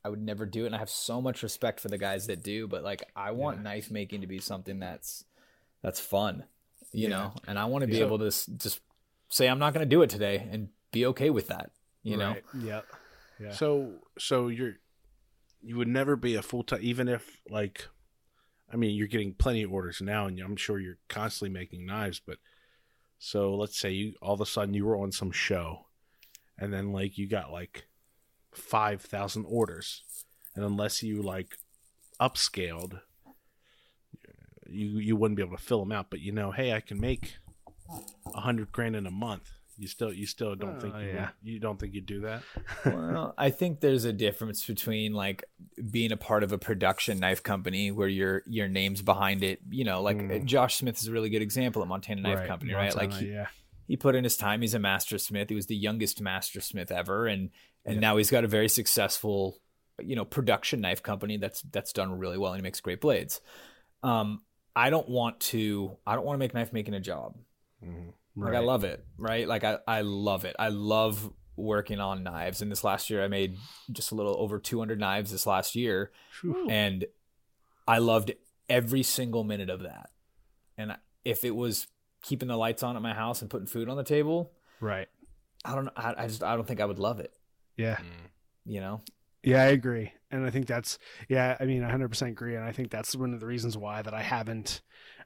I 0.05 0.09
would 0.09 0.21
never 0.23 0.47
do 0.47 0.65
it. 0.65 0.67
And 0.67 0.75
I 0.75 0.79
have 0.79 0.91
so 0.91 1.21
much 1.21 1.43
respect 1.43 1.81
for 1.81 1.89
the 1.89 1.99
guys 1.99 2.27
that 2.27 2.43
do. 2.43 2.67
But 2.69 2.83
like, 2.83 3.05
I 3.15 3.33
want 3.33 3.59
Yeah. 3.59 3.63
knife 3.65 3.91
making 3.91 4.23
to 4.23 4.27
be 4.27 4.39
something 4.39 4.79
that's, 4.81 5.25
that's 5.83 6.01
fun, 6.01 6.45
you 6.93 7.05
Yeah. 7.05 7.09
know. 7.09 7.35
And 7.47 7.59
I 7.59 7.67
want 7.67 7.83
to 7.83 7.89
be 7.89 7.99
Yeah. 7.99 8.07
able 8.07 8.19
to 8.21 8.27
s- 8.27 8.47
just 8.57 8.81
say 9.29 9.49
I'm 9.49 9.59
not 9.59 9.75
going 9.75 9.87
to 9.87 9.91
do 9.91 10.03
it 10.03 10.11
today 10.11 10.49
and 10.51 10.69
be 10.91 11.07
okay 11.07 11.31
with 11.31 11.49
that, 11.49 11.71
you 12.03 12.17
know. 12.17 12.31
Right. 12.31 12.45
Yep. 12.61 12.87
Yeah. 13.41 13.51
So 13.53 13.95
so 14.19 14.49
you're 14.49 14.75
you 15.63 15.77
would 15.77 15.89
never 15.89 16.17
be 16.17 16.35
a 16.35 16.43
full 16.43 16.63
time 16.65 16.81
even 16.83 17.09
if 17.09 17.41
like 17.49 17.87
I 18.73 18.77
mean 18.77 18.95
you're 18.97 19.07
getting 19.09 19.33
plenty 19.35 19.63
of 19.63 19.73
orders 19.73 20.01
now 20.03 20.27
and 20.27 20.39
I'm 20.41 20.57
sure 20.57 20.79
you're 20.79 20.99
constantly 21.09 21.53
making 21.53 21.87
knives 21.87 22.21
but 22.25 22.39
so 23.25 23.55
let's 23.55 23.79
say 23.79 23.93
you 23.93 24.15
all 24.21 24.35
of 24.35 24.41
a 24.41 24.47
sudden 24.47 24.75
you 24.75 24.85
were 24.85 24.97
on 24.97 25.13
some 25.13 25.31
show 25.31 25.87
and 26.59 26.73
then 26.73 26.91
like 26.91 27.17
you 27.17 27.29
got 27.29 27.53
like 27.53 27.85
5000 28.51 29.45
orders 29.49 30.03
and 30.57 30.65
unless 30.65 31.05
you 31.05 31.23
like 31.23 31.57
upscaled 32.21 33.01
you 34.69 34.99
you 34.99 35.15
wouldn't 35.15 35.37
be 35.37 35.43
able 35.43 35.57
to 35.57 35.63
fill 35.63 35.79
them 35.79 35.93
out 35.93 36.11
but 36.11 36.19
you 36.19 36.33
know 36.33 36.51
hey 36.51 36.73
I 36.73 36.81
can 36.81 36.99
make 36.99 37.37
a 38.35 38.41
hundred 38.41 38.73
grand 38.73 38.97
in 38.97 39.07
a 39.07 39.13
month 39.13 39.53
you 39.83 39.89
still 39.89 40.13
you 40.13 40.25
still 40.27 40.55
don't 40.55 40.81
think 40.81 40.95
Oh, 40.97 41.01
you, 41.01 41.09
yeah. 41.09 41.29
you 41.43 41.59
don't 41.59 41.79
think 41.79 41.93
you'd 41.95 42.07
do 42.07 42.21
that 42.21 42.43
well, 42.87 43.35
I 43.37 43.51
think 43.51 43.81
there's 43.81 44.05
a 44.05 44.13
difference 44.13 44.65
between 44.65 45.13
like 45.13 45.45
being 45.91 46.13
a 46.13 46.17
part 46.17 46.43
of 46.45 46.53
a 46.53 46.59
production 46.59 47.19
knife 47.19 47.43
company 47.43 47.91
where 47.91 48.09
your 48.09 48.43
your 48.47 48.69
name's 48.69 49.03
behind 49.03 49.43
it. 49.43 49.61
You 49.71 49.85
know, 49.85 50.01
like 50.03 50.17
Mm. 50.19 50.45
Josh 50.45 50.77
Smith 50.77 50.99
is 51.01 51.09
a 51.09 51.13
really 51.13 51.29
good 51.31 51.43
example 51.43 51.83
at 51.83 51.89
Montana 51.89 52.21
Knife 52.23 52.47
Company, 52.47 52.73
right? 52.75 52.95
Like 52.95 53.13
he, 53.13 53.33
yeah. 53.33 53.47
he 53.89 53.97
put 53.97 54.15
in 54.15 54.23
his 54.25 54.37
time. 54.37 54.61
He's 54.63 54.75
a 54.75 54.79
master 54.79 55.19
smith. 55.19 55.49
He 55.49 55.55
was 55.57 55.67
the 55.67 55.77
youngest 55.77 56.21
master 56.21 56.61
smith 56.61 56.91
ever, 56.93 57.27
and 57.27 57.51
and 57.85 57.97
Yeah. 57.97 58.01
now 58.01 58.17
he's 58.19 58.31
got 58.31 58.45
a 58.45 58.49
very 58.49 58.69
successful, 58.69 59.59
you 60.01 60.15
know, 60.15 60.25
production 60.25 60.81
knife 60.81 61.03
company 61.03 61.37
that's 61.39 61.63
that's 61.73 61.93
done 61.93 62.19
really 62.19 62.39
well 62.39 62.53
and 62.53 62.61
he 62.61 62.63
makes 62.63 62.81
great 62.81 63.01
blades. 63.01 63.41
Um, 64.05 64.43
I 64.77 64.91
don't 64.91 65.09
want 65.09 65.41
to. 65.53 65.97
I 66.07 66.15
don't 66.15 66.25
want 66.25 66.37
to 66.37 66.39
make 66.39 66.55
knife 66.55 66.73
making 66.73 66.95
a 66.95 67.01
job. 67.01 67.37
Like 68.37 68.55
I 68.55 68.61
love 68.61 68.85
it, 68.85 69.05
right? 69.19 69.47
Like 69.47 69.65
I, 69.65 69.79
I 69.87 70.01
love 70.03 70.45
it. 70.45 70.57
I 70.59 70.69
love 70.69 71.33
working 71.57 72.01
on 72.01 72.23
knives. 72.23 72.63
And 72.63 72.71
this 72.71 72.83
last 72.83 73.11
year, 73.11 73.23
I 73.23 73.29
made 73.29 73.57
just 73.91 74.11
a 74.11 74.15
little 74.15 74.35
over 74.39 74.59
200 74.59 74.99
knives 74.99 75.31
this 75.31 75.47
last 75.47 75.75
year, 75.75 76.11
Phew. 76.41 76.69
and 76.71 77.05
I 77.87 77.99
loved 77.99 78.33
every 78.71 79.03
single 79.03 79.45
minute 79.45 79.69
of 79.69 79.83
that. 79.83 80.11
And 80.79 80.97
if 81.25 81.45
it 81.45 81.55
was 81.55 81.89
keeping 82.23 82.49
the 82.49 82.57
lights 82.57 82.83
on 82.83 82.97
at 82.97 83.03
my 83.03 83.13
house 83.13 83.43
and 83.43 83.51
putting 83.51 83.67
food 83.67 83.89
on 83.89 83.97
the 83.97 84.05
table, 84.05 84.53
Right. 84.81 85.09
I 85.65 85.75
don't. 85.77 85.85
Know. 85.85 85.93
I, 85.95 86.15
I 86.19 86.27
just. 86.27 86.43
I 86.43 86.57
don't 86.57 86.67
think 86.67 86.81
I 86.81 86.85
would 86.87 86.99
love 86.99 87.21
it. 87.21 87.33
Yeah. 87.77 87.99
You 88.65 88.81
know. 88.81 89.01
Yeah, 89.45 89.63
I 89.63 89.67
agree. 89.67 90.13
And 90.31 90.45
I 90.47 90.51
think 90.51 90.67
that's 90.67 90.99
yeah, 91.29 91.57
I 91.61 91.67
mean 91.67 91.83
100% 91.83 92.29
agree 92.29 92.57
and 92.57 92.65
I 92.65 92.73
think 92.73 92.91
that's 92.91 93.15
one 93.15 93.35
of 93.35 93.41
the 93.41 93.47
reasons 93.47 93.77
why 93.77 94.03
that 94.03 94.15
I 94.15 94.23
haven't 94.23 94.81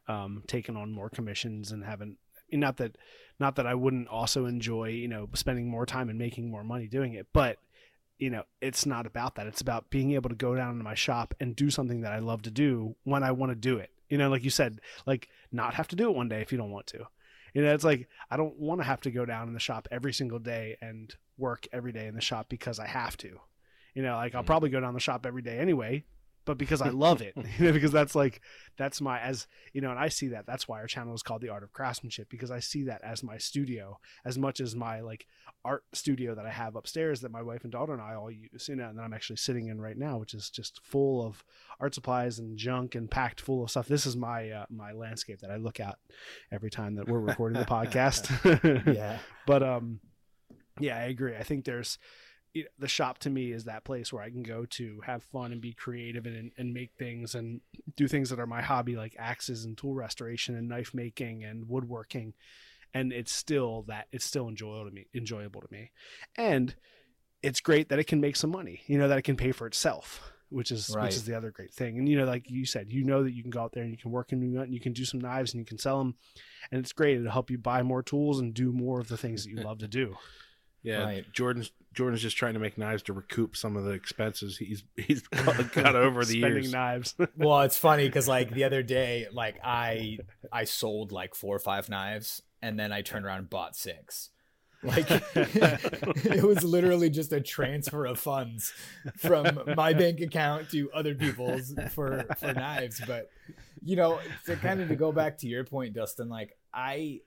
um 0.08 0.42
taken 0.46 0.76
on 0.76 0.90
more 0.92 1.08
commissions 1.08 1.70
and 1.72 1.84
haven't 1.84 2.18
not 2.52 2.76
that 2.78 2.96
not 3.38 3.56
that 3.56 3.66
I 3.66 3.74
wouldn't 3.74 4.08
also 4.08 4.46
enjoy, 4.46 4.88
you 4.88 5.08
know, 5.08 5.28
spending 5.34 5.68
more 5.68 5.84
time 5.86 6.08
and 6.08 6.18
making 6.18 6.50
more 6.50 6.64
money 6.64 6.86
doing 6.86 7.14
it, 7.14 7.26
but 7.32 7.58
you 8.18 8.30
know, 8.30 8.44
it's 8.62 8.86
not 8.86 9.04
about 9.04 9.34
that. 9.34 9.46
It's 9.46 9.60
about 9.60 9.90
being 9.90 10.12
able 10.12 10.30
to 10.30 10.34
go 10.36 10.54
down 10.54 10.78
to 10.78 10.82
my 10.84 10.94
shop 10.94 11.34
and 11.38 11.54
do 11.54 11.68
something 11.70 12.00
that 12.00 12.12
I 12.14 12.18
love 12.18 12.40
to 12.42 12.50
do 12.50 12.96
when 13.04 13.22
I 13.22 13.32
want 13.32 13.52
to 13.52 13.56
do 13.56 13.76
it. 13.76 13.90
You 14.08 14.16
know, 14.16 14.30
like 14.30 14.42
you 14.42 14.48
said, 14.48 14.80
like 15.04 15.28
not 15.52 15.74
have 15.74 15.88
to 15.88 15.96
do 15.96 16.08
it 16.08 16.16
one 16.16 16.28
day 16.28 16.40
if 16.40 16.50
you 16.50 16.56
don't 16.56 16.70
want 16.70 16.86
to. 16.88 17.06
You 17.52 17.62
know, 17.62 17.74
it's 17.74 17.84
like 17.84 18.08
I 18.30 18.36
don't 18.38 18.58
want 18.58 18.80
to 18.80 18.86
have 18.86 19.02
to 19.02 19.10
go 19.10 19.26
down 19.26 19.48
in 19.48 19.54
the 19.54 19.60
shop 19.60 19.86
every 19.90 20.14
single 20.14 20.38
day 20.38 20.76
and 20.80 21.14
work 21.36 21.66
every 21.72 21.92
day 21.92 22.06
in 22.06 22.14
the 22.14 22.20
shop 22.22 22.46
because 22.48 22.78
I 22.78 22.86
have 22.86 23.16
to. 23.18 23.38
You 23.94 24.02
know, 24.02 24.14
like 24.16 24.34
I'll 24.34 24.42
Mm. 24.42 24.46
probably 24.46 24.70
go 24.70 24.80
down 24.80 24.94
the 24.94 25.00
shop 25.00 25.26
every 25.26 25.42
day 25.42 25.58
anyway, 25.58 26.04
but 26.46 26.56
because 26.56 26.80
I 26.80 26.88
love 26.88 27.20
it. 27.20 27.34
because 27.58 27.92
that's 27.92 28.14
like 28.14 28.40
that's 28.78 29.00
my 29.00 29.20
as 29.20 29.46
you 29.74 29.82
know, 29.82 29.90
and 29.90 29.98
I 29.98 30.08
see 30.08 30.28
that. 30.28 30.46
That's 30.46 30.66
why 30.66 30.78
our 30.80 30.86
channel 30.86 31.14
is 31.14 31.22
called 31.22 31.42
the 31.42 31.50
Art 31.50 31.62
of 31.62 31.72
Craftsmanship 31.72 32.30
because 32.30 32.50
I 32.50 32.60
see 32.60 32.84
that 32.84 33.02
as 33.02 33.22
my 33.22 33.36
studio 33.36 33.98
as 34.24 34.38
much 34.38 34.60
as 34.60 34.74
my 34.74 35.00
like 35.00 35.26
art 35.64 35.84
studio 35.92 36.34
that 36.34 36.46
I 36.46 36.50
have 36.50 36.76
upstairs 36.76 37.20
that 37.20 37.32
my 37.32 37.42
wife 37.42 37.64
and 37.64 37.72
daughter 37.72 37.92
and 37.92 38.00
I 38.00 38.14
all 38.14 38.30
use. 38.30 38.68
You 38.68 38.76
know, 38.76 38.88
and 38.88 38.98
that 38.98 39.02
I'm 39.02 39.12
actually 39.12 39.36
sitting 39.36 39.68
in 39.68 39.80
right 39.80 39.98
now, 39.98 40.16
which 40.18 40.32
is 40.32 40.48
just 40.48 40.80
full 40.82 41.26
of 41.26 41.44
art 41.80 41.94
supplies 41.94 42.38
and 42.38 42.56
junk 42.56 42.94
and 42.94 43.10
packed 43.10 43.40
full 43.40 43.64
of 43.64 43.70
stuff. 43.70 43.88
This 43.88 44.06
is 44.06 44.16
my 44.16 44.50
uh, 44.50 44.66
my 44.70 44.92
landscape 44.92 45.40
that 45.40 45.50
I 45.50 45.56
look 45.56 45.80
at 45.80 45.96
every 46.50 46.70
time 46.70 46.94
that 46.94 47.08
we're 47.08 47.20
recording 47.20 47.58
the 47.58 47.66
podcast. 47.66 48.26
Yeah. 48.86 49.18
but 49.46 49.62
um 49.62 50.00
yeah 50.80 50.96
i 50.96 51.02
agree 51.02 51.34
i 51.36 51.42
think 51.42 51.64
there's 51.64 51.98
the 52.78 52.88
shop 52.88 53.18
to 53.18 53.30
me 53.30 53.52
is 53.52 53.64
that 53.64 53.84
place 53.84 54.12
where 54.12 54.22
i 54.22 54.30
can 54.30 54.42
go 54.42 54.64
to 54.64 55.00
have 55.04 55.22
fun 55.22 55.52
and 55.52 55.60
be 55.60 55.72
creative 55.72 56.26
and, 56.26 56.50
and 56.56 56.72
make 56.72 56.92
things 56.98 57.34
and 57.34 57.60
do 57.96 58.06
things 58.08 58.30
that 58.30 58.40
are 58.40 58.46
my 58.46 58.62
hobby 58.62 58.96
like 58.96 59.14
axes 59.18 59.64
and 59.64 59.76
tool 59.76 59.94
restoration 59.94 60.54
and 60.54 60.68
knife 60.68 60.92
making 60.94 61.44
and 61.44 61.68
woodworking 61.68 62.34
and 62.94 63.12
it's 63.12 63.32
still 63.32 63.84
that 63.88 64.06
it's 64.12 64.24
still 64.24 64.48
enjoyable 64.48 64.88
to 64.88 64.94
me 64.94 65.06
enjoyable 65.14 65.60
to 65.60 65.68
me 65.70 65.90
and 66.36 66.74
it's 67.42 67.60
great 67.60 67.88
that 67.88 67.98
it 67.98 68.06
can 68.06 68.20
make 68.20 68.36
some 68.36 68.50
money 68.50 68.80
you 68.86 68.98
know 68.98 69.08
that 69.08 69.18
it 69.18 69.22
can 69.22 69.36
pay 69.36 69.52
for 69.52 69.66
itself 69.66 70.32
which 70.48 70.70
is 70.70 70.90
Right. 70.94 71.04
which 71.04 71.16
is 71.16 71.24
the 71.24 71.36
other 71.36 71.50
great 71.50 71.74
thing. 71.74 71.98
And 71.98 72.08
you 72.08 72.16
know, 72.16 72.24
like 72.24 72.48
you 72.48 72.66
said, 72.66 72.92
you 72.92 73.02
know 73.04 73.24
that 73.24 73.32
you 73.32 73.42
can 73.42 73.50
go 73.50 73.60
out 73.62 73.72
there 73.72 73.82
and 73.82 73.90
you 73.90 73.98
can 73.98 74.12
work 74.12 74.30
and 74.32 74.42
you, 74.42 74.64
you 74.68 74.80
can 74.80 74.92
do 74.92 75.04
some 75.04 75.20
knives 75.20 75.52
and 75.52 75.60
you 75.60 75.66
can 75.66 75.78
sell 75.78 75.98
them, 75.98 76.14
and 76.70 76.78
it's 76.78 76.92
great. 76.92 77.18
It'll 77.18 77.32
help 77.32 77.50
you 77.50 77.58
buy 77.58 77.82
more 77.82 78.02
tools 78.02 78.38
and 78.38 78.54
do 78.54 78.72
more 78.72 79.00
of 79.00 79.08
the 79.08 79.16
things 79.16 79.44
that 79.44 79.50
you 79.50 79.56
love 79.56 79.78
to 79.78 79.88
do. 79.88 80.16
Yeah, 80.82 81.02
Right. 81.02 81.32
Jordan's 81.32 81.72
Jordan's 81.94 82.20
just 82.22 82.36
trying 82.36 82.54
to 82.54 82.60
make 82.60 82.76
knives 82.76 83.02
to 83.04 83.12
recoup 83.12 83.56
some 83.56 83.76
of 83.76 83.84
the 83.84 83.90
expenses 83.92 84.58
he's 84.58 84.84
he's 84.96 85.22
got 85.28 85.96
over 85.96 86.24
the 86.24 86.38
Spending 86.40 86.62
years. 86.64 86.72
knives. 86.72 87.14
well, 87.36 87.62
it's 87.62 87.78
funny 87.78 88.06
because 88.06 88.28
like 88.28 88.50
the 88.50 88.64
other 88.64 88.82
day, 88.82 89.26
like 89.32 89.56
I 89.64 90.18
I 90.52 90.64
sold 90.64 91.10
like 91.12 91.34
four 91.34 91.56
or 91.56 91.58
five 91.58 91.88
knives, 91.88 92.42
and 92.62 92.78
then 92.78 92.92
I 92.92 93.02
turned 93.02 93.24
around 93.24 93.38
and 93.38 93.50
bought 93.50 93.74
six. 93.76 94.30
Like 94.82 95.06
it 95.10 96.44
was 96.44 96.62
literally 96.62 97.10
just 97.10 97.32
a 97.32 97.40
transfer 97.40 98.04
of 98.04 98.18
funds 98.18 98.72
from 99.16 99.58
my 99.74 99.94
bank 99.94 100.20
account 100.20 100.70
to 100.70 100.90
other 100.92 101.14
people's 101.14 101.74
for 101.92 102.26
for 102.38 102.52
knives. 102.52 103.00
But 103.04 103.30
you 103.82 103.96
know, 103.96 104.20
to 104.44 104.54
kind 104.56 104.80
of 104.80 104.88
to 104.88 104.96
go 104.96 105.12
back 105.12 105.38
to 105.38 105.48
your 105.48 105.64
point, 105.64 105.94
Dustin, 105.94 106.28
like 106.28 106.56
I, 106.72 107.20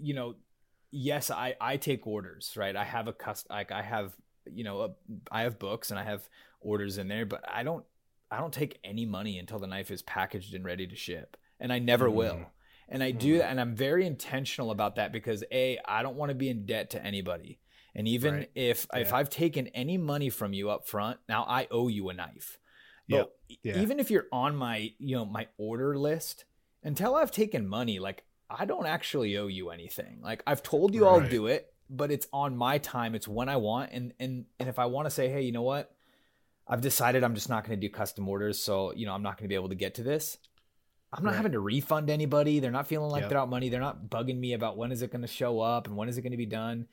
you 0.00 0.14
know, 0.14 0.34
yes, 0.90 1.30
I 1.30 1.54
I 1.60 1.76
take 1.76 2.06
orders, 2.06 2.52
right? 2.56 2.74
I 2.76 2.84
have 2.84 3.08
a 3.08 3.12
cust 3.12 3.48
like 3.50 3.72
I 3.72 3.82
have 3.82 4.14
you 4.50 4.64
know 4.64 4.80
a, 4.82 4.90
I 5.30 5.42
have 5.42 5.58
books 5.58 5.90
and 5.90 5.98
I 5.98 6.04
have 6.04 6.28
orders 6.60 6.98
in 6.98 7.08
there, 7.08 7.26
but 7.26 7.44
I 7.48 7.62
don't 7.62 7.84
I 8.30 8.38
don't 8.38 8.52
take 8.52 8.78
any 8.84 9.06
money 9.06 9.38
until 9.38 9.58
the 9.58 9.66
knife 9.66 9.90
is 9.90 10.02
packaged 10.02 10.54
and 10.54 10.64
ready 10.64 10.86
to 10.86 10.96
ship, 10.96 11.36
and 11.58 11.72
I 11.72 11.78
never 11.78 12.08
Mm. 12.08 12.14
will. 12.14 12.52
And 12.92 13.04
I 13.04 13.10
Mm-hmm. 13.10 13.18
do 13.18 13.38
that, 13.38 13.50
and 13.50 13.60
I'm 13.60 13.76
very 13.76 14.04
intentional 14.04 14.72
about 14.72 14.96
that 14.96 15.12
because 15.12 15.44
a 15.52 15.78
I 15.86 16.02
don't 16.02 16.16
want 16.16 16.30
to 16.30 16.34
be 16.34 16.48
in 16.48 16.66
debt 16.66 16.90
to 16.90 17.04
anybody, 17.04 17.60
and 17.94 18.08
even 18.08 18.34
Right. 18.34 18.50
if 18.54 18.86
if 18.94 19.12
I've 19.12 19.30
taken 19.30 19.68
any 19.68 19.96
money 19.96 20.28
from 20.30 20.52
you 20.52 20.70
up 20.70 20.88
front, 20.88 21.20
now 21.28 21.44
I 21.44 21.68
owe 21.70 21.88
you 21.88 22.08
a 22.08 22.14
knife. 22.14 22.58
Yep. 23.06 23.30
But 23.48 23.58
Yeah. 23.62 23.74
even 23.76 24.00
if 24.00 24.10
you're 24.10 24.26
on 24.32 24.56
my 24.56 24.92
you 24.98 25.16
know 25.16 25.24
my 25.24 25.46
order 25.56 25.96
list, 25.98 26.44
until 26.82 27.14
I've 27.14 27.30
taken 27.30 27.66
money, 27.68 27.98
like 28.00 28.24
I 28.50 28.64
don't 28.64 28.86
actually 28.86 29.36
owe 29.38 29.46
you 29.46 29.70
anything. 29.70 30.20
Like 30.22 30.42
I've 30.46 30.62
told 30.62 30.94
you 30.94 31.06
I'll 31.06 31.20
do 31.26 31.46
it, 31.46 31.72
but 31.88 32.10
it's 32.10 32.26
on 32.32 32.56
my 32.56 32.78
time. 32.78 33.14
It's 33.14 33.28
when 33.28 33.48
I 33.48 33.56
want, 33.56 33.92
and 33.92 34.12
and 34.18 34.46
and 34.58 34.68
if 34.68 34.78
I 34.78 34.86
want 34.86 35.06
to 35.06 35.10
say, 35.10 35.28
hey, 35.28 35.42
you 35.42 35.52
know 35.52 35.62
what? 35.62 35.94
I've 36.66 36.80
decided 36.80 37.24
I'm 37.24 37.34
just 37.34 37.48
not 37.48 37.64
going 37.66 37.80
to 37.80 37.86
do 37.86 37.92
custom 37.92 38.28
orders, 38.28 38.60
so 38.62 38.92
you 38.94 39.06
know 39.06 39.12
I'm 39.12 39.22
not 39.22 39.36
going 39.38 39.44
to 39.44 39.48
be 39.48 39.54
able 39.54 39.68
to 39.70 39.74
get 39.74 39.94
to 39.96 40.02
this. 40.02 40.38
I'm 41.12 41.24
not 41.24 41.30
Right. 41.30 41.36
having 41.38 41.52
to 41.52 41.60
refund 41.60 42.08
anybody. 42.10 42.60
They're 42.60 42.70
not 42.70 42.86
feeling 42.86 43.10
like 43.10 43.22
Yep. 43.22 43.30
they're 43.30 43.38
out 43.38 43.48
money. 43.50 43.68
They're 43.68 43.80
not 43.80 44.04
bugging 44.04 44.38
me 44.38 44.52
about 44.52 44.76
when 44.76 44.92
is 44.92 45.02
it 45.02 45.10
going 45.10 45.22
to 45.22 45.26
show 45.28 45.58
up 45.60 45.88
and 45.88 45.96
when 45.96 46.08
is 46.08 46.16
it 46.18 46.22
going 46.22 46.30
to 46.30 46.36
be 46.36 46.46
done. 46.46 46.86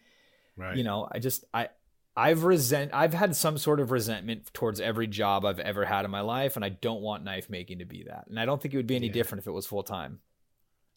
Right. 0.55 0.76
You 0.76 0.84
know, 0.84 1.08
I 1.12 1.20
just 1.20 1.45
I 1.53 1.70
I've 2.16 2.43
resent 2.43 2.91
I've 2.95 3.14
had 3.14 3.36
some 3.36 3.60
sort 3.60 3.80
of 3.80 3.91
resentment 3.91 4.51
towards 4.53 4.80
every 4.82 5.05
job 5.05 5.45
I've 5.45 5.60
ever 5.60 5.86
had 5.86 6.03
in 6.05 6.10
my 6.10 6.22
life, 6.22 6.55
and 6.55 6.66
I 6.66 6.70
don't 6.70 7.01
want 7.01 7.24
knife 7.24 7.47
making 7.47 7.78
to 7.80 7.86
be 7.86 8.05
that. 8.05 8.26
And 8.28 8.39
I 8.39 8.45
don't 8.45 8.60
think 8.60 8.74
it 8.74 8.78
would 8.78 8.88
be 8.88 8.95
any 8.95 9.05
Yeah. 9.08 9.14
different 9.14 9.43
if 9.43 9.47
it 9.47 9.51
was 9.51 9.68
full 9.68 9.84
time. 9.84 10.20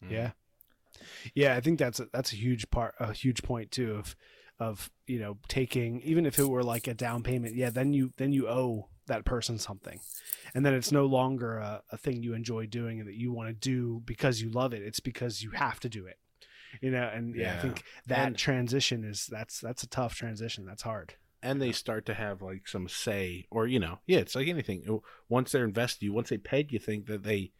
Yeah, 0.09 0.31
yeah. 1.33 1.55
I 1.55 1.61
think 1.61 1.79
that's 1.79 1.99
a, 1.99 2.07
that's 2.13 2.33
a 2.33 2.35
huge 2.35 2.69
part, 2.69 2.95
a 2.99 3.13
huge 3.13 3.43
point 3.43 3.71
too 3.71 3.95
of 3.95 4.15
of 4.59 4.91
you 5.07 5.19
know 5.19 5.37
taking 5.47 6.01
even 6.01 6.25
if 6.25 6.37
it 6.37 6.47
were 6.47 6.63
like 6.63 6.87
a 6.87 6.93
down 6.93 7.23
payment. 7.23 7.55
Yeah, 7.55 7.69
then 7.69 7.93
you 7.93 8.13
then 8.17 8.31
you 8.31 8.47
owe 8.47 8.89
that 9.07 9.25
person 9.25 9.57
something, 9.57 9.99
and 10.53 10.65
then 10.65 10.73
it's 10.73 10.91
no 10.91 11.05
longer 11.05 11.57
a, 11.57 11.81
a 11.91 11.97
thing 11.97 12.21
you 12.23 12.33
enjoy 12.33 12.65
doing 12.67 12.99
and 12.99 13.07
that 13.09 13.15
you 13.15 13.31
want 13.33 13.49
to 13.49 13.53
do 13.53 14.01
because 14.05 14.41
you 14.41 14.49
love 14.49 14.73
it. 14.73 14.83
It's 14.83 14.99
because 14.99 15.41
you 15.41 15.51
have 15.51 15.79
to 15.81 15.89
do 15.89 16.05
it. 16.05 16.17
You 16.81 16.91
know, 16.91 17.09
and 17.13 17.35
yeah, 17.35 17.55
I 17.57 17.61
think 17.61 17.83
that 18.07 18.27
And- 18.27 18.37
transition 18.37 19.03
is 19.03 19.25
that's 19.25 19.59
that's 19.59 19.83
a 19.83 19.87
tough 19.89 20.15
transition. 20.15 20.65
That's 20.65 20.83
hard. 20.83 21.15
and 21.43 21.59
they 21.59 21.71
start 21.71 22.05
to 22.05 22.13
have 22.13 22.41
like 22.43 22.67
some 22.67 22.87
say 22.87 23.47
or 23.49 23.65
you 23.65 23.79
know 23.79 23.97
yeah 24.05 24.19
it's 24.19 24.35
like 24.35 24.47
anything 24.47 24.83
once 25.27 25.51
they're 25.51 25.65
invested 25.65 26.05
you 26.05 26.13
once 26.13 26.29
they 26.29 26.37
paid 26.37 26.71
you 26.71 26.77
think 26.77 27.07
that 27.07 27.23
they 27.23 27.51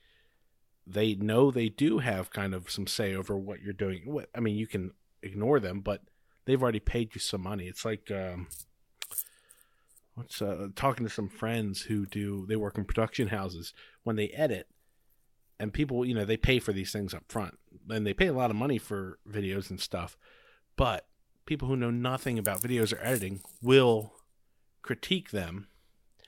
they 0.94 1.16
know 1.16 1.52
they 1.52 1.70
do 1.70 2.00
have 2.00 2.32
kind 2.32 2.54
of 2.54 2.70
some 2.70 2.88
say 2.88 3.14
over 3.16 3.38
what 3.38 3.62
you're 3.62 3.74
doing. 3.74 4.02
What 4.06 4.30
i 4.36 4.40
mean 4.40 4.56
you 4.56 4.68
can 4.68 4.92
ignore 5.24 5.60
them 5.60 5.82
but 5.82 6.02
they've 6.46 6.62
already 6.62 6.80
paid 6.80 7.14
you 7.14 7.22
some 7.22 7.42
money. 7.42 7.66
It's 7.68 7.86
like 7.86 8.10
um 8.12 8.48
what's 10.16 10.42
uh 10.42 10.68
talking 10.76 11.06
to 11.06 11.12
some 11.12 11.30
friends 11.30 11.84
who 11.84 12.06
do 12.06 12.46
they 12.48 12.56
work 12.56 12.78
in 12.78 12.86
production 12.86 13.30
houses. 13.30 13.74
When 14.04 14.16
they 14.16 14.30
edit 14.30 14.68
and 15.60 15.74
people 15.74 16.06
you 16.06 16.14
know 16.14 16.26
they 16.26 16.38
pay 16.38 16.60
for 16.60 16.74
these 16.74 16.92
things 16.92 17.14
up 17.14 17.24
front 17.30 17.58
and 17.90 18.06
they 18.06 18.14
pay 18.14 18.28
a 18.28 18.34
lot 18.34 18.50
of 18.50 18.56
money 18.56 18.78
for 18.78 19.20
videos 19.30 19.70
and 19.70 19.80
stuff 19.80 20.18
but 20.76 21.06
people 21.46 21.68
who 21.68 21.76
know 21.76 21.92
nothing 21.92 22.40
about 22.40 22.62
videos 22.62 22.92
or 22.94 23.00
editing 23.04 23.42
will 23.62 24.14
critique 24.82 25.30
them 25.32 25.68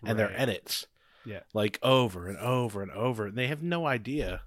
and 0.06 0.20
their 0.20 0.40
edits 0.40 0.86
Yeah. 1.26 1.40
like 1.54 1.80
over 1.82 2.28
and 2.28 2.38
over 2.38 2.82
and 2.84 2.92
over 2.92 3.26
and 3.28 3.36
they 3.38 3.48
have 3.48 3.64
no 3.64 3.88
idea 3.88 4.42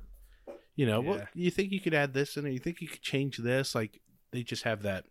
you 0.77 0.87
know 0.87 1.01
well 1.01 1.21
you 1.35 1.51
think 1.51 1.73
you 1.73 1.81
could 1.81 1.95
add 1.95 2.15
this 2.15 2.37
and 2.37 2.53
you 2.53 2.59
think 2.59 2.81
you 2.81 2.89
could 2.89 3.03
change 3.03 3.39
this 3.39 3.75
like 3.75 4.01
they 4.33 4.43
just 4.43 4.63
have 4.63 4.83
that 4.83 5.05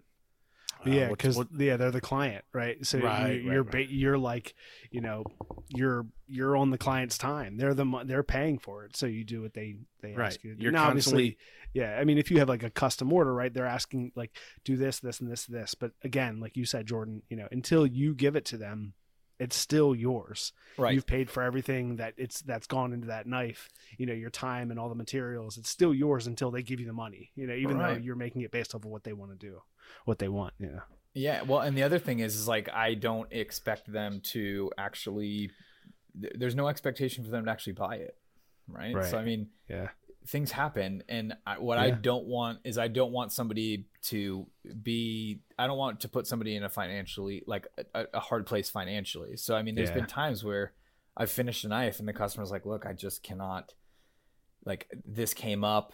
uh, 0.86 0.89
yeah, 0.89 1.09
because 1.09 1.39
yeah, 1.57 1.78
they're 1.78 1.91
the 1.91 2.01
client, 2.01 2.43
right? 2.53 2.86
So 2.86 2.99
Right, 2.99 3.41
you, 3.41 3.51
you're, 3.51 3.63
right. 3.63 3.72
ba- 3.72 3.93
you're 3.93 4.18
like, 4.18 4.55
you 4.91 5.01
know, 5.01 5.24
you're 5.70 6.05
you're 6.28 6.55
on 6.55 6.70
the 6.70 6.78
client's 6.78 7.18
time. 7.18 7.57
They're 7.57 7.74
the 7.74 8.03
they're 8.05 8.24
paying 8.24 8.59
for 8.59 8.86
it, 8.86 8.95
so 8.95 9.05
you 9.05 9.24
do 9.24 9.41
what 9.41 9.53
they 9.53 9.76
they 10.01 10.16
ask 10.16 10.43
you. 10.43 10.51
to 10.51 10.57
do. 10.57 10.63
you're 10.63 10.72
Now, 10.72 10.88
obviously, 10.88 11.11
constantly 11.11 11.38
yeah. 11.74 11.97
I 11.99 12.03
mean, 12.03 12.18
if 12.18 12.30
you 12.30 12.39
have 12.39 12.49
like 12.49 12.63
a 12.63 12.70
custom 12.70 13.11
order, 13.11 13.34
right? 13.34 13.53
They're 13.53 13.66
asking 13.66 14.11
like, 14.16 14.36
do 14.63 14.78
this, 14.78 14.99
this, 14.99 15.20
and 15.20 15.32
this, 15.32 15.45
this. 15.45 15.76
But 15.76 15.91
again, 16.03 16.39
like 16.39 16.55
you 16.55 16.66
said, 16.66 16.86
Jordan, 16.86 17.24
you 17.30 17.38
know, 17.38 17.47
until 17.51 17.88
you 17.88 18.13
give 18.13 18.36
it 18.36 18.45
to 18.45 18.57
them, 18.57 18.93
it's 19.39 19.55
still 19.55 19.95
yours. 19.95 20.53
Right. 20.77 20.93
You've 20.93 21.05
paid 21.05 21.29
for 21.29 21.43
everything 21.43 21.97
that 21.97 22.13
it's 22.17 22.41
that's 22.41 22.67
gone 22.67 22.93
into 22.93 23.07
that 23.07 23.27
knife. 23.27 23.69
You 23.97 24.05
know, 24.05 24.13
your 24.13 24.29
time 24.29 24.71
and 24.71 24.79
all 24.79 24.89
the 24.89 24.95
materials. 24.95 25.57
It's 25.57 25.69
still 25.69 25.93
yours 25.93 26.27
until 26.27 26.51
they 26.51 26.63
give 26.63 26.79
you 26.79 26.86
the 26.86 26.93
money. 26.93 27.31
You 27.36 27.47
know, 27.47 27.53
even 27.53 27.77
though 27.77 27.93
you're 27.93 28.15
making 28.15 28.41
it 28.41 28.51
based 28.51 28.75
off 28.75 28.83
of 28.83 28.91
what 28.91 29.03
they 29.03 29.13
want 29.13 29.31
to 29.31 29.38
do, 29.38 29.61
what 30.05 30.19
they 30.19 30.27
want. 30.27 30.53
You 30.59 30.67
know. 30.67 30.81
Yeah, 31.13 31.43
well, 31.43 31.61
and 31.61 31.77
the 31.77 31.83
other 31.83 31.97
thing 31.97 32.19
is, 32.19 32.36
is 32.36 32.47
like 32.47 32.69
I 32.73 32.93
don't 32.93 33.31
expect 33.31 33.91
them 33.91 34.21
to 34.31 34.71
actually. 34.77 35.51
There's 36.13 36.55
no 36.55 36.67
expectation 36.67 37.23
for 37.23 37.31
them 37.31 37.45
to 37.45 37.51
actually 37.51 37.73
buy 37.73 37.95
it, 37.95 38.17
right? 38.67 38.95
Right. 38.95 39.05
So 39.05 39.17
I 39.17 39.23
mean, 39.23 39.49
Yeah. 39.69 39.89
Things 40.28 40.51
happen, 40.51 41.03
and 41.07 41.36
I, 41.45 41.59
what 41.59 41.78
I 41.78 41.91
don't 41.91 42.26
want 42.26 42.59
is 42.63 42.78
I 42.78 42.88
don't 42.88 43.11
want 43.11 43.32
somebody 43.32 43.86
to 44.03 44.47
be. 44.82 45.41
I 45.57 45.67
don't 45.67 45.78
want 45.78 46.01
to 46.01 46.09
put 46.09 46.28
somebody 46.28 46.55
in 46.55 46.63
a 46.63 46.69
financially 46.69 47.43
like 47.47 47.67
a, 47.93 48.05
a 48.13 48.19
hard 48.19 48.45
place 48.45 48.69
financially. 48.69 49.38
So 49.38 49.55
I 49.55 49.61
mean, 49.61 49.76
there's 49.76 49.89
Yeah. 49.89 49.95
been 49.95 50.05
times 50.07 50.43
where 50.43 50.73
I've 51.17 51.32
finished 51.32 51.63
a 51.63 51.67
knife, 51.67 51.99
and 51.99 52.07
the 52.07 52.13
customer's 52.13 52.51
like, 52.51 52.65
"Look, 52.65 52.86
I 52.86 52.93
just 52.93 53.23
cannot." 53.23 53.73
Like 54.65 54.88
this 55.05 55.34
came 55.36 55.63
up, 55.63 55.93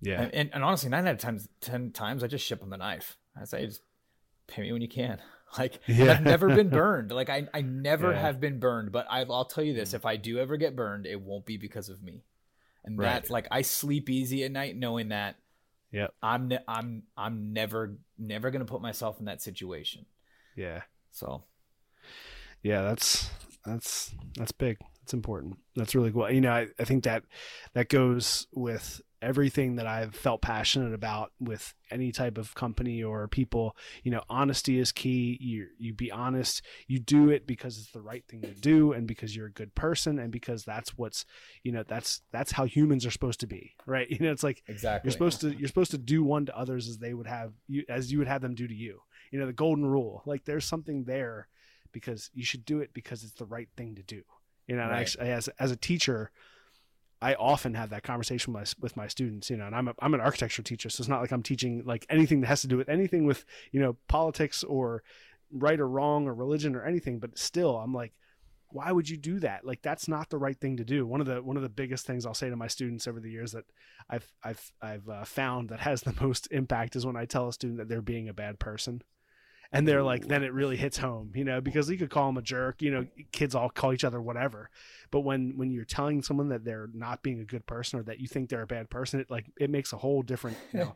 Yeah. 0.00 0.22
and, 0.22 0.34
and, 0.34 0.50
and 0.54 0.64
honestly, 0.64 0.88
nine 0.88 1.06
out 1.06 1.14
of 1.14 1.18
times, 1.20 1.48
ten 1.60 1.90
times, 1.92 2.24
I 2.24 2.28
just 2.28 2.46
ship 2.46 2.60
them 2.60 2.70
the 2.70 2.78
knife. 2.78 3.18
I 3.38 3.44
say, 3.44 3.66
just 3.66 3.82
pay 4.46 4.62
me 4.62 4.72
when 4.72 4.82
you 4.82 4.88
can. 4.88 5.20
Like 5.58 5.78
Yeah. 5.86 6.10
I've 6.12 6.22
never 6.22 6.48
been 6.48 6.70
burned. 6.70 7.12
Like 7.12 7.30
I, 7.30 7.46
I 7.54 7.60
never 7.62 8.10
Yeah. 8.10 8.20
have 8.20 8.40
been 8.40 8.58
burned. 8.58 8.90
But 8.90 9.06
I, 9.08 9.20
I'll 9.22 9.44
tell 9.44 9.62
you 9.62 9.74
this: 9.74 9.90
mm. 9.92 9.94
if 9.94 10.04
I 10.04 10.16
do 10.16 10.38
ever 10.40 10.56
get 10.56 10.74
burned, 10.74 11.06
it 11.06 11.20
won't 11.20 11.46
be 11.46 11.56
because 11.56 11.88
of 11.88 12.02
me. 12.02 12.24
And 12.86 12.98
Right. 12.98 13.06
that's 13.14 13.30
like 13.30 13.48
I 13.50 13.62
sleep 13.62 14.08
easy 14.08 14.44
at 14.44 14.52
night 14.52 14.76
knowing 14.76 15.08
that. 15.08 15.36
Yep. 15.92 16.14
I'm, 16.22 16.48
ne- 16.48 16.64
I'm, 16.68 17.02
I'm 17.16 17.52
never, 17.52 17.98
never 18.18 18.50
gonna 18.50 18.64
put 18.64 18.80
myself 18.80 19.18
in 19.18 19.26
that 19.26 19.42
situation. 19.42 20.06
Yeah. 20.56 20.82
So 21.10 21.44
Yeah, 22.62 22.82
that's 22.82 23.30
that's 23.64 24.14
that's 24.36 24.52
big. 24.52 24.78
That's 25.02 25.14
important. 25.14 25.58
That's 25.74 25.94
really 25.94 26.10
cool. 26.12 26.30
You 26.30 26.40
know, 26.40 26.52
I, 26.52 26.68
I 26.78 26.84
think 26.84 27.04
that 27.04 27.24
that 27.74 27.88
goes 27.88 28.46
with 28.52 29.00
everything 29.26 29.74
that 29.74 29.88
I've 29.88 30.14
felt 30.14 30.40
passionate 30.40 30.94
about 30.94 31.32
with 31.40 31.74
any 31.90 32.12
type 32.12 32.38
of 32.38 32.54
company 32.54 33.02
or 33.02 33.26
people. 33.26 33.76
You 34.04 34.12
know, 34.12 34.22
honesty 34.30 34.78
is 34.78 34.92
key. 34.92 35.36
You 35.40 35.66
you 35.78 35.92
be 35.92 36.12
honest. 36.12 36.62
You 36.86 37.00
do 37.00 37.30
it 37.30 37.44
because 37.46 37.76
it's 37.78 37.90
the 37.90 38.00
right 38.00 38.24
thing 38.28 38.42
to 38.42 38.54
do, 38.54 38.92
and 38.92 39.06
because 39.08 39.34
you're 39.34 39.46
a 39.46 39.52
good 39.52 39.74
person, 39.74 40.20
and 40.20 40.30
because 40.30 40.64
that's 40.64 40.96
what's 40.96 41.24
you 41.64 41.72
know 41.72 41.82
that's 41.86 42.22
that's 42.30 42.52
how 42.52 42.64
humans 42.64 43.04
are 43.04 43.10
supposed 43.10 43.40
to 43.40 43.48
be, 43.48 43.74
right? 43.86 44.08
You 44.08 44.20
know, 44.20 44.30
it's 44.30 44.44
like 44.44 44.62
exactly. 44.68 45.08
you're 45.08 45.12
supposed 45.12 45.40
to 45.40 45.50
you're 45.50 45.68
supposed 45.68 45.90
to 45.90 45.98
do 45.98 46.22
one 46.22 46.46
to 46.46 46.56
others 46.56 46.88
as 46.88 46.98
they 46.98 47.12
would 47.12 47.26
have 47.26 47.52
you 47.66 47.84
as 47.88 48.12
you 48.12 48.18
would 48.18 48.28
have 48.28 48.42
them 48.42 48.54
do 48.54 48.68
to 48.68 48.74
you. 48.74 49.00
You 49.32 49.40
know, 49.40 49.46
the 49.46 49.52
golden 49.52 49.84
rule. 49.84 50.22
Like 50.24 50.44
there's 50.44 50.64
something 50.64 51.04
there 51.04 51.48
because 51.90 52.30
you 52.32 52.44
should 52.44 52.64
do 52.64 52.80
it 52.80 52.94
because 52.94 53.24
it's 53.24 53.32
the 53.32 53.44
right 53.44 53.68
thing 53.76 53.96
to 53.96 54.02
do. 54.04 54.22
You 54.68 54.76
know, 54.76 54.84
and 54.84 54.92
I 54.92 55.02
as 55.26 55.48
as 55.48 55.70
a 55.72 55.76
teacher, 55.76 56.30
I 57.20 57.34
often 57.34 57.74
have 57.74 57.90
that 57.90 58.02
conversation 58.02 58.52
with 58.52 58.60
my, 58.60 58.82
with 58.82 58.96
my 58.96 59.06
students. 59.08 59.50
You 59.50 59.56
know, 59.56 59.66
and 59.66 59.74
I'm 59.74 59.88
a, 59.88 59.94
I'm 60.00 60.14
an 60.14 60.20
architecture 60.20 60.62
teacher, 60.62 60.90
so 60.90 61.00
it's 61.00 61.08
not 61.08 61.20
like 61.20 61.32
I'm 61.32 61.42
teaching 61.42 61.82
like 61.84 62.06
anything 62.10 62.40
that 62.42 62.48
has 62.48 62.60
to 62.62 62.68
do 62.68 62.76
with 62.76 62.88
anything 62.88 63.26
with 63.26 63.44
you 63.72 63.80
know 63.80 63.96
politics 64.08 64.62
or 64.64 65.02
right 65.52 65.80
or 65.80 65.88
wrong 65.88 66.26
or 66.26 66.34
religion 66.34 66.76
or 66.76 66.84
anything. 66.84 67.18
But 67.18 67.38
still, 67.38 67.76
I'm 67.76 67.94
like, 67.94 68.12
why 68.70 68.92
would 68.92 69.08
you 69.08 69.16
do 69.16 69.38
that? 69.40 69.64
Like 69.64 69.82
that's 69.82 70.08
not 70.08 70.28
the 70.28 70.38
right 70.38 70.58
thing 70.58 70.76
to 70.76 70.84
do. 70.84 71.06
One 71.06 71.20
of 71.20 71.26
the 71.26 71.42
one 71.42 71.56
of 71.56 71.62
the 71.62 71.68
biggest 71.68 72.06
things 72.06 72.26
I'll 72.26 72.34
say 72.34 72.50
to 72.50 72.56
my 72.56 72.68
students 72.68 73.06
over 73.06 73.20
the 73.20 73.30
years 73.30 73.52
that 73.52 73.64
I've 74.10 74.30
I've 74.42 74.72
I've 74.82 75.08
uh, 75.08 75.24
found 75.24 75.70
that 75.70 75.80
has 75.80 76.02
the 76.02 76.14
most 76.20 76.48
impact 76.50 76.96
is 76.96 77.06
when 77.06 77.16
I 77.16 77.24
tell 77.24 77.48
a 77.48 77.52
student 77.52 77.78
that 77.78 77.88
they're 77.88 78.02
being 78.02 78.28
a 78.28 78.34
bad 78.34 78.58
person, 78.58 79.02
and 79.76 79.86
they're 79.86 80.02
like 80.02 80.26
then 80.26 80.42
it 80.42 80.52
really 80.52 80.76
hits 80.76 80.96
home 80.96 81.30
you 81.34 81.44
know 81.44 81.60
because 81.60 81.90
you 81.90 81.98
could 81.98 82.10
call 82.10 82.26
them 82.26 82.38
a 82.38 82.42
jerk 82.42 82.80
you 82.80 82.90
know 82.90 83.06
kids 83.32 83.54
all 83.54 83.68
call 83.68 83.92
each 83.92 84.04
other 84.04 84.20
whatever. 84.20 84.70
But 85.12 85.20
when 85.20 85.56
when 85.56 85.70
you're 85.70 85.84
telling 85.84 86.22
someone 86.22 86.48
that 86.48 86.64
they're 86.64 86.88
not 86.92 87.22
being 87.22 87.40
a 87.40 87.44
good 87.44 87.64
person 87.66 88.00
or 88.00 88.02
that 88.04 88.18
you 88.18 88.26
think 88.26 88.48
they're 88.48 88.62
a 88.62 88.66
bad 88.66 88.90
person 88.90 89.20
it 89.20 89.30
like 89.30 89.46
it 89.58 89.70
makes 89.70 89.92
a 89.92 89.96
whole 89.96 90.22
different 90.22 90.56
you 90.72 90.80
know. 90.80 90.94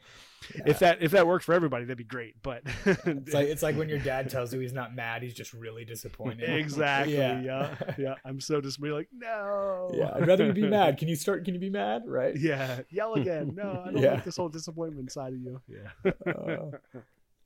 Yeah. 0.56 0.62
if 0.66 0.78
that 0.80 1.02
if 1.02 1.12
that 1.12 1.26
worked 1.26 1.44
for 1.44 1.54
everybody 1.54 1.84
that'd 1.84 1.98
be 1.98 2.04
great 2.04 2.34
but 2.42 2.62
it's 2.86 3.32
like 3.32 3.48
it's 3.48 3.62
like 3.62 3.76
when 3.76 3.88
your 3.88 3.98
dad 3.98 4.30
tells 4.30 4.52
you 4.52 4.60
he's 4.60 4.72
not 4.72 4.94
mad 4.94 5.22
he's 5.22 5.34
just 5.34 5.52
really 5.52 5.84
disappointed. 5.84 6.48
Exactly 6.60 7.16
yeah. 7.16 7.40
yeah, 7.40 7.74
yeah. 7.98 8.14
i'm 8.24 8.40
so 8.40 8.60
disappointed 8.60 8.94
like 8.94 9.08
no. 9.12 9.90
Yeah 9.94 10.10
i'd 10.14 10.26
rather 10.26 10.46
you 10.46 10.52
be 10.52 10.66
mad. 10.66 10.98
Can 10.98 11.08
you 11.08 11.16
start 11.16 11.44
can 11.44 11.54
you 11.54 11.60
be 11.60 11.70
mad 11.70 12.02
right? 12.06 12.36
Yeah 12.36 12.80
yell 12.90 13.14
again. 13.14 13.52
No 13.54 13.82
i 13.86 13.92
don't 13.92 14.02
yeah. 14.02 14.14
like 14.14 14.24
this 14.24 14.36
whole 14.36 14.48
disappointment 14.48 15.12
side 15.12 15.34
of 15.34 15.40
you. 15.40 15.60
Yeah 15.68 16.12
uh, 16.26 16.70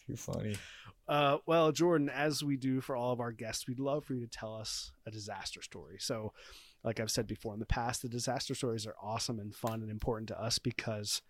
too 0.07 0.17
funny 0.17 0.57
uh, 1.09 1.39
well, 1.47 1.73
Jordan, 1.73 2.09
as 2.09 2.43
we 2.43 2.57
do 2.57 2.81
for 2.81 2.97
all 2.97 3.13
of 3.13 3.21
our 3.21 3.33
guests, 3.33 3.67
we'd 3.69 3.79
love 3.79 4.05
for 4.05 4.15
you 4.15 4.21
to 4.21 4.31
tell 4.31 4.55
us 4.55 4.93
a 5.07 5.11
disaster 5.11 5.61
story. 5.63 5.97
So, 5.99 6.33
like 6.83 7.01
I've 7.01 7.11
said 7.11 7.27
before 7.27 7.55
in 7.55 7.61
the 7.61 7.67
past, 7.67 8.03
the 8.03 8.09
disaster 8.09 8.55
stories 8.55 8.87
are 8.87 8.97
awesome 9.03 9.39
and 9.39 9.55
fun 9.55 9.83
and 9.83 9.91
important 9.91 10.29
to 10.29 10.41
us 10.41 10.59
because 10.59 11.23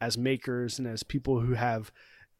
as 0.00 0.18
makers 0.18 0.78
and 0.78 0.86
as 0.86 1.02
people 1.02 1.40
who 1.40 1.54
have 1.54 1.90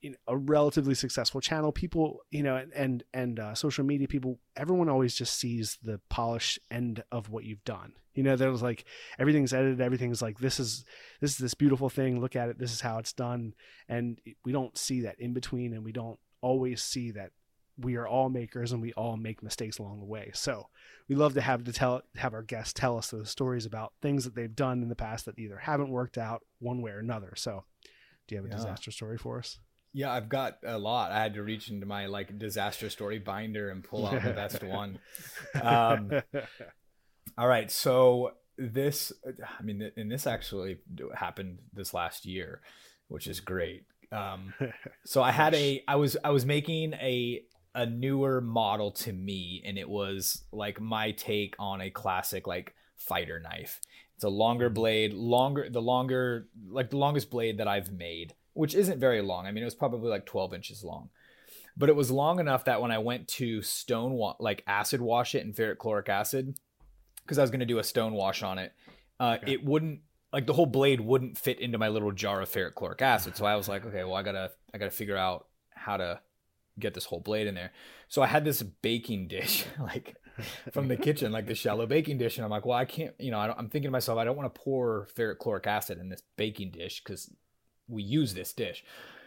you 0.00 0.10
know, 0.10 0.16
a 0.28 0.36
relatively 0.36 0.94
successful 0.94 1.40
channel, 1.40 1.72
people, 1.72 2.20
you 2.30 2.42
know, 2.42 2.62
and 2.74 3.02
and 3.14 3.40
uh, 3.40 3.54
social 3.54 3.84
media 3.84 4.06
people, 4.06 4.38
everyone 4.54 4.88
always 4.88 5.14
just 5.14 5.38
sees 5.38 5.78
the 5.82 6.00
polished 6.10 6.58
end 6.70 7.02
of 7.10 7.30
what 7.30 7.44
you've 7.44 7.64
done. 7.64 7.92
You 8.14 8.22
know, 8.22 8.36
there's 8.36 8.62
like 8.62 8.84
everything's 9.18 9.52
edited, 9.52 9.80
everything's 9.80 10.22
like 10.22 10.38
this 10.38 10.60
is 10.60 10.84
this 11.20 11.32
is 11.32 11.38
this 11.38 11.54
beautiful 11.54 11.88
thing. 11.88 12.20
Look 12.20 12.36
at 12.36 12.48
it. 12.48 12.58
This 12.58 12.72
is 12.72 12.80
how 12.80 12.98
it's 12.98 13.12
done, 13.12 13.54
and 13.88 14.18
we 14.44 14.52
don't 14.52 14.76
see 14.76 15.02
that 15.02 15.18
in 15.18 15.32
between, 15.32 15.72
and 15.72 15.84
we 15.84 15.92
don't 15.92 16.18
always 16.40 16.82
see 16.82 17.10
that 17.12 17.32
we 17.78 17.96
are 17.96 18.06
all 18.06 18.28
makers 18.28 18.72
and 18.72 18.80
we 18.80 18.92
all 18.94 19.16
make 19.16 19.42
mistakes 19.42 19.78
along 19.78 19.98
the 19.98 20.06
way. 20.06 20.30
So 20.34 20.68
we 21.08 21.14
love 21.14 21.34
to 21.34 21.40
have 21.40 21.64
to 21.64 21.72
tell 21.72 22.02
have 22.16 22.34
our 22.34 22.42
guests 22.42 22.72
tell 22.72 22.96
us 22.96 23.10
those 23.10 23.30
stories 23.30 23.66
about 23.66 23.92
things 24.00 24.24
that 24.24 24.34
they've 24.34 24.54
done 24.54 24.82
in 24.82 24.88
the 24.88 24.96
past 24.96 25.26
that 25.26 25.38
either 25.38 25.58
haven't 25.58 25.90
worked 25.90 26.18
out 26.18 26.42
one 26.58 26.80
way 26.80 26.92
or 26.92 26.98
another. 26.98 27.34
So 27.36 27.64
do 28.26 28.34
you 28.34 28.40
have 28.40 28.46
a 28.46 28.48
yeah. 28.48 28.56
disaster 28.56 28.90
story 28.90 29.18
for 29.18 29.38
us? 29.38 29.58
Yeah, 29.92 30.12
I've 30.12 30.28
got 30.28 30.58
a 30.64 30.78
lot. 30.78 31.12
I 31.12 31.22
had 31.22 31.34
to 31.34 31.42
reach 31.42 31.70
into 31.70 31.86
my 31.86 32.06
like 32.06 32.38
disaster 32.38 32.90
story 32.90 33.18
binder 33.18 33.70
and 33.70 33.82
pull 33.82 34.06
out 34.06 34.22
the 34.22 34.30
best 34.34 34.62
one. 34.62 34.98
Um, 35.60 36.10
all 37.38 37.48
right, 37.48 37.70
so 37.70 38.32
this, 38.58 39.12
I 39.58 39.62
mean, 39.62 39.90
and 39.96 40.10
this 40.10 40.26
actually 40.26 40.78
happened 41.14 41.60
this 41.72 41.94
last 41.94 42.26
year, 42.26 42.60
which 43.08 43.26
is 43.26 43.40
great 43.40 43.84
um, 44.12 44.54
so 45.04 45.22
I 45.22 45.32
had 45.32 45.54
a 45.54 45.82
I 45.86 45.96
was 45.96 46.16
I 46.22 46.30
was 46.30 46.44
making 46.44 46.94
a 46.94 47.42
a 47.74 47.86
newer 47.86 48.40
model 48.40 48.90
to 48.90 49.12
me, 49.12 49.62
and 49.64 49.78
it 49.78 49.88
was 49.88 50.44
like 50.52 50.80
my 50.80 51.10
take 51.12 51.54
on 51.58 51.80
a 51.80 51.90
classic 51.90 52.46
like 52.46 52.74
fighter 52.96 53.38
knife. 53.38 53.80
It's 54.14 54.24
a 54.24 54.30
longer 54.30 54.66
mm-hmm. 54.66 54.74
blade, 54.74 55.12
longer 55.12 55.68
the 55.70 55.82
longer 55.82 56.48
like 56.68 56.90
the 56.90 56.96
longest 56.96 57.30
blade 57.30 57.58
that 57.58 57.68
I've 57.68 57.92
made, 57.92 58.34
which 58.54 58.74
isn't 58.74 58.98
very 58.98 59.20
long. 59.20 59.46
I 59.46 59.52
mean, 59.52 59.62
it 59.62 59.66
was 59.66 59.74
probably 59.74 60.08
like 60.08 60.24
12 60.24 60.54
inches 60.54 60.82
long, 60.82 61.10
but 61.76 61.90
it 61.90 61.96
was 61.96 62.10
long 62.10 62.40
enough 62.40 62.64
that 62.64 62.80
when 62.80 62.90
I 62.90 62.98
went 62.98 63.28
to 63.28 63.60
stone 63.60 64.12
wa- 64.12 64.36
like 64.40 64.64
acid 64.66 65.02
wash 65.02 65.34
it 65.34 65.44
in 65.44 65.52
ferric 65.52 65.78
chloric 65.78 66.08
acid, 66.08 66.58
because 67.22 67.38
I 67.38 67.42
was 67.42 67.50
going 67.50 67.60
to 67.60 67.66
do 67.66 67.78
a 67.78 67.84
stone 67.84 68.14
wash 68.14 68.42
on 68.42 68.58
it, 68.58 68.72
uh, 69.20 69.36
okay. 69.42 69.52
it 69.52 69.64
wouldn't 69.64 70.00
like 70.32 70.46
the 70.46 70.52
whole 70.52 70.66
blade 70.66 71.00
wouldn't 71.00 71.38
fit 71.38 71.60
into 71.60 71.78
my 71.78 71.88
little 71.88 72.12
jar 72.12 72.40
of 72.40 72.50
ferric 72.50 72.74
chloric 72.74 73.02
acid. 73.02 73.36
So 73.36 73.46
I 73.46 73.56
was 73.56 73.68
like, 73.68 73.84
okay, 73.86 74.04
well 74.04 74.14
I 74.14 74.22
gotta 74.22 74.50
I 74.74 74.78
gotta 74.78 74.90
figure 74.90 75.16
out 75.16 75.46
how 75.70 75.96
to 75.96 76.20
get 76.78 76.94
this 76.94 77.04
whole 77.06 77.20
blade 77.20 77.46
in 77.46 77.54
there. 77.54 77.72
So 78.08 78.22
I 78.22 78.26
had 78.26 78.44
this 78.44 78.62
baking 78.62 79.28
dish 79.28 79.64
like 79.80 80.16
from 80.72 80.88
the 80.88 80.96
kitchen, 80.96 81.32
like 81.32 81.46
the 81.46 81.54
shallow 81.54 81.86
baking 81.86 82.18
dish, 82.18 82.36
and 82.36 82.44
I'm 82.44 82.50
like, 82.50 82.66
well 82.66 82.78
I 82.78 82.84
can't, 82.84 83.14
you 83.18 83.30
know, 83.30 83.38
I 83.38 83.58
am 83.58 83.68
thinking 83.68 83.88
to 83.88 83.92
myself, 83.92 84.18
I 84.18 84.24
don't 84.24 84.36
want 84.36 84.52
to 84.52 84.60
pour 84.60 85.08
ferric 85.16 85.38
chloric 85.38 85.66
acid 85.66 85.98
in 85.98 86.08
this 86.08 86.22
baking 86.36 86.72
dish 86.72 87.02
because 87.02 87.30
we 87.88 88.02
use 88.02 88.34
this 88.34 88.52
dish. 88.52 88.84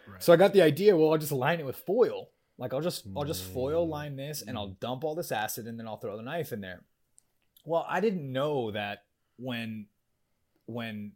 Right. 0.08 0.22
So 0.22 0.34
I 0.34 0.36
got 0.36 0.54
the 0.54 0.62
idea. 0.62 0.96
Well, 0.98 1.12
I'll 1.12 1.18
just 1.18 1.32
line 1.32 1.60
it 1.60 1.66
with 1.66 1.78
foil. 1.78 2.30
Like 2.58 2.74
I'll 2.74 2.82
just 2.82 3.06
I'll 3.16 3.24
just 3.24 3.46
foil 3.46 3.88
mm. 3.88 3.90
line 3.90 4.16
this 4.18 4.42
and 4.42 4.58
I'll 4.58 4.76
dump 4.82 5.06
all 5.06 5.16
this 5.16 5.32
acid 5.32 5.66
and 5.66 5.80
then 5.80 5.88
I'll 5.88 5.98
throw 5.98 6.18
the 6.18 6.24
knife 6.24 6.52
in 6.52 6.60
there. 6.60 6.84
Well, 7.66 7.86
I 7.88 8.02
didn't 8.02 8.32
know 8.32 8.72
that 8.72 9.04
when 9.38 9.88
when 10.70 11.14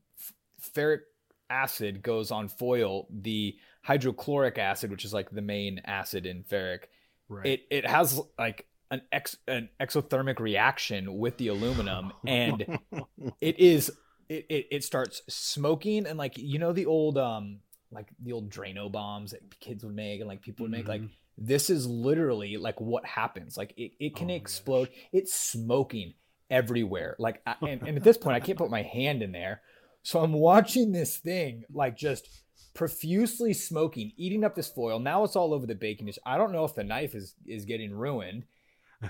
ferric 0.62 1.02
acid 1.50 2.02
goes 2.02 2.32
on 2.32 2.48
foil, 2.48 3.08
the 3.10 3.56
hydrochloric 3.84 4.58
acid, 4.58 4.92
which 4.92 5.06
is 5.06 5.14
like 5.14 5.30
the 5.30 5.42
main 5.42 5.82
acid 5.86 6.26
in 6.26 6.44
ferric, 6.44 6.86
right. 7.30 7.46
it 7.46 7.62
it 7.70 7.86
has 7.86 8.20
like 8.38 8.66
an 8.92 9.02
ex 9.12 9.38
an 9.48 9.70
exothermic 9.80 10.40
reaction 10.40 11.18
with 11.18 11.38
the 11.38 11.48
aluminum, 11.48 12.12
and 12.26 12.80
it 13.42 13.60
is 13.60 13.92
it, 14.30 14.46
it 14.50 14.68
it 14.72 14.84
starts 14.84 15.22
smoking 15.30 16.06
and 16.08 16.18
like 16.18 16.38
you 16.38 16.60
know 16.60 16.74
the 16.74 16.86
old 16.86 17.18
um 17.18 17.60
like 17.92 18.08
the 18.22 18.32
old 18.32 18.50
Drano 18.50 18.92
bombs 18.92 19.32
that 19.32 19.60
kids 19.60 19.84
would 19.84 19.96
make 19.96 20.20
and 20.20 20.28
like 20.28 20.42
people 20.42 20.64
would 20.64 20.72
make? 20.72 20.82
Mm-hmm. 20.82 21.04
like 21.04 21.12
this 21.38 21.70
is 21.70 21.88
literally 21.88 22.58
like 22.58 22.80
what 22.80 23.06
happens. 23.06 23.58
Like 23.58 23.74
it, 23.78 23.92
it 24.00 24.16
can 24.16 24.30
oh 24.30 24.36
explode. 24.36 24.90
it's 25.12 25.34
smoking 25.34 26.14
everywhere. 26.50 27.16
Like, 27.20 27.42
and, 27.62 27.82
and 27.88 27.98
at 27.98 28.04
this 28.04 28.18
point, 28.18 28.36
I 28.36 28.40
can't 28.40 28.58
put 28.58 28.70
my 28.70 28.82
hand 28.82 29.22
in 29.22 29.32
there. 29.32 29.62
So 30.04 30.22
I'm 30.22 30.34
watching 30.34 30.92
this 30.92 31.18
thing 31.18 31.64
like 31.74 31.96
just 31.96 32.28
profusely 32.74 33.54
smoking, 33.54 34.12
eating 34.18 34.44
up 34.44 34.56
this 34.56 34.70
foil. 34.70 35.00
Now 35.00 35.24
it's 35.24 35.36
all 35.36 35.54
over 35.54 35.66
the 35.66 35.76
baking 35.76 36.08
dish. 36.08 36.20
I 36.26 36.38
don't 36.38 36.52
know 36.52 36.66
if 36.66 36.76
the 36.76 36.84
knife 36.84 37.16
is 37.16 37.36
is 37.46 37.66
getting 37.66 37.94
ruined 37.94 38.44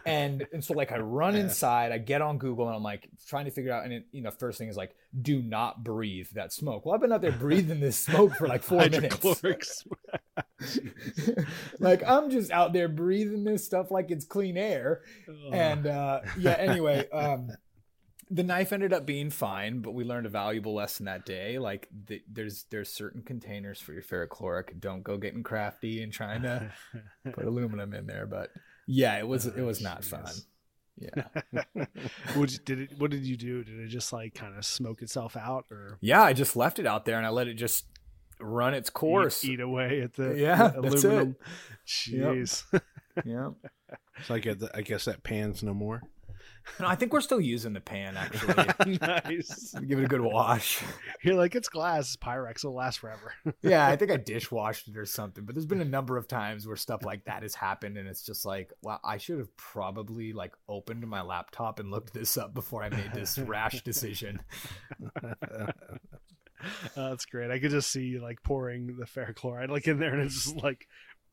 and 0.05 0.45
and 0.51 0.63
so 0.63 0.73
like 0.73 0.91
I 0.91 0.97
run 0.97 1.35
inside, 1.43 1.91
I 1.91 1.97
get 1.97 2.21
on 2.21 2.37
Google, 2.37 2.67
and 2.67 2.75
I'm 2.75 2.83
like 2.83 3.09
trying 3.27 3.45
to 3.45 3.51
figure 3.51 3.71
out. 3.71 3.83
And 3.85 3.93
it, 3.93 4.05
you 4.11 4.21
know, 4.21 4.31
first 4.31 4.57
thing 4.57 4.69
is 4.69 4.77
like, 4.77 4.95
do 5.21 5.41
not 5.41 5.83
breathe 5.83 6.27
that 6.33 6.53
smoke. 6.53 6.85
Well, 6.85 6.95
I've 6.95 7.01
been 7.01 7.11
out 7.11 7.21
there 7.21 7.31
breathing 7.31 7.79
this 7.79 7.97
smoke 7.97 8.35
for 8.35 8.47
like 8.47 8.63
four 8.63 8.79
minutes. 8.89 9.85
like 11.79 12.03
I'm 12.05 12.29
just 12.29 12.51
out 12.51 12.73
there 12.73 12.87
breathing 12.87 13.43
this 13.43 13.65
stuff 13.65 13.91
like 13.91 14.11
it's 14.11 14.25
clean 14.25 14.57
air. 14.57 15.01
And 15.51 15.87
uh, 15.87 16.21
yeah, 16.37 16.53
anyway, 16.53 17.09
um, 17.13 17.49
the 18.29 18.43
knife 18.43 18.73
ended 18.73 18.93
up 18.93 19.05
being 19.05 19.29
fine, 19.29 19.81
but 19.81 19.93
we 19.93 20.03
learned 20.03 20.25
a 20.25 20.29
valuable 20.29 20.73
lesson 20.73 21.05
that 21.05 21.25
day. 21.25 21.59
Like 21.59 21.87
the, 22.07 22.21
there's 22.31 22.65
there's 22.69 22.89
certain 22.89 23.21
containers 23.21 23.79
for 23.79 23.93
your 23.93 24.01
ferric 24.01 24.29
chloric. 24.29 24.79
Don't 24.79 25.03
go 25.03 25.17
getting 25.17 25.43
crafty 25.43 26.01
and 26.01 26.11
trying 26.11 26.41
to 26.43 26.71
put 27.31 27.45
aluminum 27.45 27.93
in 27.93 28.07
there, 28.07 28.25
but 28.25 28.49
yeah, 28.87 29.17
it 29.17 29.27
was 29.27 29.45
it 29.45 29.61
was 29.61 29.81
not 29.81 30.01
geez. 30.01 30.09
fun. 30.09 30.31
Yeah. 30.97 31.75
what 32.35 32.59
did 32.65 32.79
it? 32.79 32.89
What 32.97 33.11
did 33.11 33.25
you 33.25 33.35
do? 33.35 33.63
Did 33.63 33.79
it 33.79 33.87
just 33.87 34.13
like 34.13 34.35
kind 34.35 34.57
of 34.57 34.65
smoke 34.65 35.01
itself 35.01 35.35
out, 35.35 35.65
or? 35.71 35.97
Yeah, 36.01 36.21
I 36.21 36.33
just 36.33 36.55
left 36.55 36.79
it 36.79 36.85
out 36.85 37.05
there 37.05 37.17
and 37.17 37.25
I 37.25 37.29
let 37.29 37.47
it 37.47 37.55
just 37.55 37.85
run 38.43 38.73
its 38.73 38.89
course, 38.89 39.43
eat, 39.43 39.53
eat 39.53 39.59
away 39.59 40.01
at 40.01 40.13
the 40.13 40.35
yeah 40.37 40.67
the 40.75 40.79
aluminum. 40.79 41.35
Jeez. 41.87 42.63
Yep. 42.71 42.83
yeah. 43.25 43.49
So 44.25 44.35
I 44.35 44.39
get 44.39 44.61
I 44.73 44.81
guess 44.81 45.05
that 45.05 45.23
pan's 45.23 45.63
no 45.63 45.73
more. 45.73 46.01
No, 46.79 46.87
I 46.87 46.95
think 46.95 47.13
we're 47.13 47.21
still 47.21 47.41
using 47.41 47.73
the 47.73 47.81
pan 47.81 48.17
actually. 48.17 48.97
nice. 49.01 49.75
Give 49.85 49.99
it 49.99 50.05
a 50.05 50.07
good 50.07 50.21
wash. 50.21 50.81
You're 51.21 51.35
like, 51.35 51.55
it's 51.55 51.69
glass, 51.69 52.15
Pyrex, 52.15 52.63
will 52.63 52.73
last 52.73 52.99
forever. 52.99 53.33
yeah, 53.61 53.87
I 53.87 53.95
think 53.95 54.11
I 54.11 54.17
dishwashed 54.17 54.87
it 54.87 54.97
or 54.97 55.05
something. 55.05 55.45
But 55.45 55.55
there's 55.55 55.65
been 55.65 55.81
a 55.81 55.85
number 55.85 56.17
of 56.17 56.27
times 56.27 56.65
where 56.65 56.75
stuff 56.75 57.03
like 57.03 57.25
that 57.25 57.43
has 57.43 57.53
happened, 57.53 57.97
and 57.97 58.07
it's 58.07 58.25
just 58.25 58.45
like, 58.45 58.71
well, 58.81 58.99
I 59.03 59.17
should 59.17 59.39
have 59.39 59.55
probably 59.57 60.33
like 60.33 60.53
opened 60.67 61.05
my 61.07 61.21
laptop 61.21 61.79
and 61.79 61.91
looked 61.91 62.13
this 62.13 62.37
up 62.37 62.53
before 62.53 62.83
I 62.83 62.89
made 62.89 63.13
this 63.13 63.37
rash 63.37 63.83
decision. 63.83 64.41
Uh, 66.95 67.09
that's 67.09 67.25
great. 67.25 67.49
I 67.51 67.59
could 67.59 67.71
just 67.71 67.91
see 67.91 68.19
like 68.19 68.43
pouring 68.43 68.95
the 68.97 69.05
ferric 69.05 69.35
chloride 69.35 69.69
like 69.69 69.87
in 69.87 69.99
there, 69.99 70.13
and 70.13 70.21
it's 70.21 70.43
just 70.43 70.57
like 70.57 70.87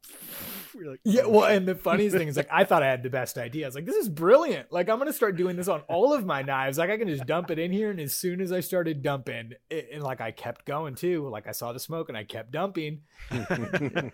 like, 0.75 1.01
yeah, 1.05 1.27
well, 1.27 1.45
and 1.45 1.67
the 1.67 1.75
funniest 1.75 2.17
thing 2.17 2.29
is 2.29 2.37
like 2.37 2.49
I 2.51 2.65
thought 2.65 2.83
I 2.83 2.87
had 2.87 3.03
the 3.03 3.11
best 3.11 3.37
idea. 3.39 3.67
I 3.67 3.69
was 3.69 3.75
like, 3.75 3.85
this 3.85 3.97
is 3.97 4.09
brilliant. 4.09 4.73
Like 4.73 4.89
I'm 4.89 4.99
gonna 4.99 5.13
start 5.13 5.37
doing 5.37 5.57
this 5.57 5.69
on 5.69 5.81
all 5.89 6.15
of 6.15 6.25
my 6.25 6.43
knives. 6.43 6.79
Like 6.79 6.91
I 6.91 6.97
can 6.97 7.09
just 7.09 7.27
dump 7.27 7.51
it 7.51 7.59
in 7.59 7.73
here, 7.73 7.91
and 7.91 8.01
as 8.01 8.15
soon 8.15 8.41
as 8.41 8.53
I 8.53 8.61
started 8.61 9.03
dumping, 9.03 9.53
it, 9.69 9.91
and 9.93 10.03
like 10.03 10.21
I 10.21 10.31
kept 10.31 10.65
going 10.65 10.95
too. 10.95 11.29
Like 11.29 11.47
I 11.47 11.53
saw 11.53 11.73
the 11.73 11.81
smoke, 11.81 12.09
and 12.09 12.17
I 12.17 12.25
kept 12.25 12.53
dumping. 12.53 13.03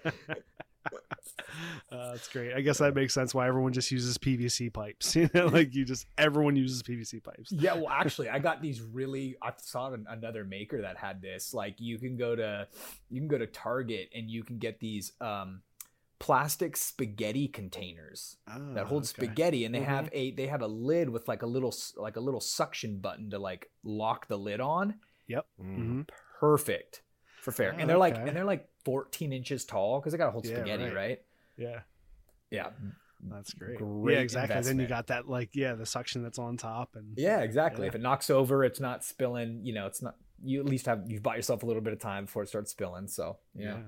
Uh, 1.93 2.13
that's 2.13 2.29
great. 2.29 2.53
I 2.53 2.61
guess 2.61 2.79
that 2.79 2.95
makes 2.95 3.15
sense 3.15 3.33
why 3.33 3.47
everyone 3.47 3.73
just 3.73 3.91
uses 3.91 4.19
PVC 4.19 4.73
pipes. 4.73 5.15
You 5.17 5.31
know, 5.33 5.47
like 5.47 5.75
you 5.75 5.85
just 5.85 6.07
everyone 6.19 6.57
uses 6.57 6.83
PVC 6.83 7.23
pipes. 7.23 7.53
Yeah, 7.53 7.75
well, 7.75 7.89
actually, 7.89 8.29
I 8.29 8.39
got 8.39 8.61
these 8.61 8.83
really. 8.83 9.37
I 9.41 9.53
saw 9.57 9.95
another 10.09 10.45
maker 10.45 10.83
that 10.83 10.97
had 10.97 11.23
this. 11.23 11.55
Like 11.55 11.77
you 11.79 11.99
can 11.99 12.17
go 12.17 12.35
to, 12.35 12.67
you 13.09 13.21
can 13.21 13.29
go 13.29 13.39
to 13.39 13.47
Target 13.47 14.11
and 14.15 14.31
you 14.31 14.43
can 14.43 14.59
get 14.59 14.81
these. 14.81 15.13
um 15.21 15.63
plastic 16.19 16.77
spaghetti 16.79 17.47
containers 17.47 18.39
oh, 18.49 18.73
that 18.73 18.87
hold 18.87 19.03
okay. 19.03 19.27
spaghetti 19.27 19.67
and 19.67 19.75
they 19.75 19.81
mm-hmm. 19.81 19.91
have 19.91 20.09
a 20.13 20.31
they 20.31 20.47
have 20.47 20.63
a 20.63 20.67
lid 20.67 21.11
with 21.11 21.29
like 21.29 21.43
a 21.43 21.47
little 21.47 21.75
like 21.97 22.17
a 22.17 22.21
little 22.21 22.41
suction 22.41 22.99
button 22.99 23.29
to 23.29 23.39
like 23.39 23.71
lock 23.85 24.27
the 24.27 24.37
lid 24.37 24.59
on 24.59 24.95
yep 25.27 25.47
mm. 25.63 25.77
mm-hmm. 25.77 26.01
perfect 26.41 27.03
for 27.43 27.53
fair 27.53 27.75
oh, 27.75 27.79
and 27.79 27.91
they're 27.91 27.99
like 27.99 28.17
and 28.17 28.35
they're 28.35 28.47
like 28.47 28.67
14 28.87 29.33
inches 29.33 29.65
tall 29.65 29.99
because 29.99 30.13
they 30.13 30.19
gotta 30.19 30.31
hold 30.31 30.47
yeah, 30.47 30.59
spaghetti 30.59 30.85
right. 30.85 30.95
right. 30.95 31.23
yeah 31.59 31.81
Yeah. 32.51 32.69
That's 33.29 33.53
great. 33.55 33.79
Great 33.79 34.15
yeah, 34.15 34.23
exactly. 34.23 34.61
Then 34.61 34.79
you 34.79 34.87
got 34.87 35.09
that 35.09 35.29
like 35.29 35.51
yeah, 35.55 35.75
the 35.75 35.87
suction 35.87 36.23
that's 36.23 36.39
on 36.39 36.57
top 36.57 36.95
and 36.95 37.15
Yeah, 37.17 37.41
exactly. 37.41 37.87
Yeah. 37.87 37.89
If 37.89 37.95
it 37.97 38.01
knocks 38.01 38.31
over, 38.31 38.63
it's 38.63 38.79
not 38.79 39.03
spilling. 39.03 39.63
You 39.65 39.75
know, 39.75 39.87
it's 39.87 40.03
not. 40.03 40.15
You 40.45 40.61
at 40.61 40.67
least 40.67 40.87
have 40.87 41.03
you've 41.09 41.23
bought 41.23 41.37
yourself 41.37 41.65
a 41.65 41.67
little 41.67 41.83
bit 41.83 41.93
of 41.93 41.99
time 41.99 42.27
before 42.27 42.43
it 42.45 42.49
starts 42.49 42.71
spilling. 42.71 43.09
So 43.09 43.39
yeah. 43.55 43.79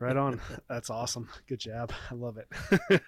right 0.00 0.16
on. 0.16 0.40
That's 0.68 0.90
awesome. 0.90 1.30
Good 1.48 1.60
job. 1.60 1.92
I 2.10 2.14
love 2.14 2.38
it. 2.38 2.48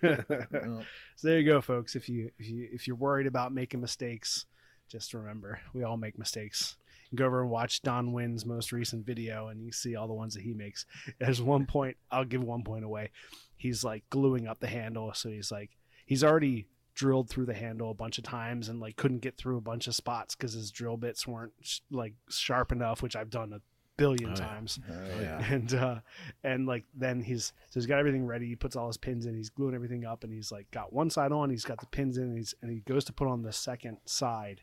So 1.17 1.29
there 1.29 1.39
you 1.39 1.45
go, 1.45 1.61
folks. 1.61 1.97
If 1.97 2.09
you 2.09 2.31
if 2.39 2.49
you 2.49 2.67
if 2.73 2.87
you're 2.87 2.97
worried 2.97 3.27
about 3.27 3.53
making 3.53 3.83
mistakes, 3.83 4.47
just 4.89 5.13
remember 5.13 5.61
we 5.75 5.83
all 5.83 5.99
make 5.99 6.19
mistakes. 6.19 6.77
Go 7.15 7.27
over 7.27 7.41
and 7.43 7.51
watch 7.51 7.83
Don 7.83 8.13
Wynn's 8.13 8.47
most 8.47 8.71
recent 8.73 9.05
video, 9.05 9.49
and 9.49 9.63
you 9.63 9.73
see 9.73 9.97
all 9.97 10.07
the 10.07 10.15
ones 10.15 10.35
that 10.35 10.43
he 10.43 10.55
makes. 10.55 10.87
There's 11.19 11.43
one 11.43 11.67
point. 11.67 11.97
I'll 12.11 12.25
give 12.25 12.43
one 12.43 12.63
point 12.63 12.85
away. 12.85 13.11
He's 13.57 13.83
like 13.85 14.05
gluing 14.11 14.47
up 14.47 14.61
the 14.61 14.69
handle, 14.69 15.13
so 15.15 15.29
he's 15.29 15.51
like 15.51 15.71
he's 16.07 16.23
already 16.25 16.67
drilled 16.95 17.31
through 17.31 17.47
the 17.47 17.55
handle 17.55 17.91
a 17.91 17.95
bunch 17.95 18.19
of 18.19 18.25
times 18.25 18.69
and 18.69 18.79
like 18.81 18.97
couldn't 18.97 19.21
get 19.21 19.37
through 19.39 19.57
a 19.57 19.61
bunch 19.61 19.87
of 19.87 19.95
spots 19.95 20.35
because 20.35 20.53
his 20.53 20.71
drill 20.71 20.97
bits 20.97 21.27
weren't 21.27 21.53
sh- 21.63 21.81
like 21.91 22.15
sharp 22.29 22.73
enough, 22.73 23.03
which 23.03 23.17
I've 23.17 23.31
done 23.31 23.53
a 23.53 23.61
billion 23.97 24.31
Oh, 24.33 24.35
times 24.35 24.79
Oh, 24.91 25.21
yeah. 25.21 25.45
and 25.53 25.75
uh 25.75 25.97
and 26.43 26.67
like 26.67 26.85
then 26.97 27.21
he's 27.23 27.47
so 27.69 27.75
he's 27.75 27.85
got 27.87 27.99
everything 27.99 28.25
ready 28.25 28.47
he 28.47 28.57
puts 28.57 28.75
all 28.75 28.87
his 28.87 28.97
pins 28.97 29.27
in 29.27 29.35
he's 29.35 29.51
gluing 29.51 29.75
everything 29.75 30.07
up 30.07 30.25
and 30.25 30.33
he's 30.33 30.51
like 30.51 30.71
got 30.71 30.91
one 30.91 31.11
side 31.11 31.33
on 31.33 31.51
he's 31.51 31.67
got 31.67 31.79
the 31.81 31.87
pins 31.87 32.17
in 32.17 32.25
and 32.25 32.39
he's 32.39 32.55
and 32.63 32.71
he 32.71 32.81
goes 32.81 33.05
to 33.05 33.13
put 33.13 33.29
on 33.29 33.43
the 33.43 33.53
second 33.53 33.99
side 34.07 34.63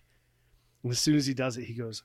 and 0.81 0.91
as 0.91 0.99
soon 0.99 1.15
as 1.15 1.27
he 1.27 1.35
does 1.35 1.55
it 1.55 1.65
he 1.65 1.75
goes 1.75 2.03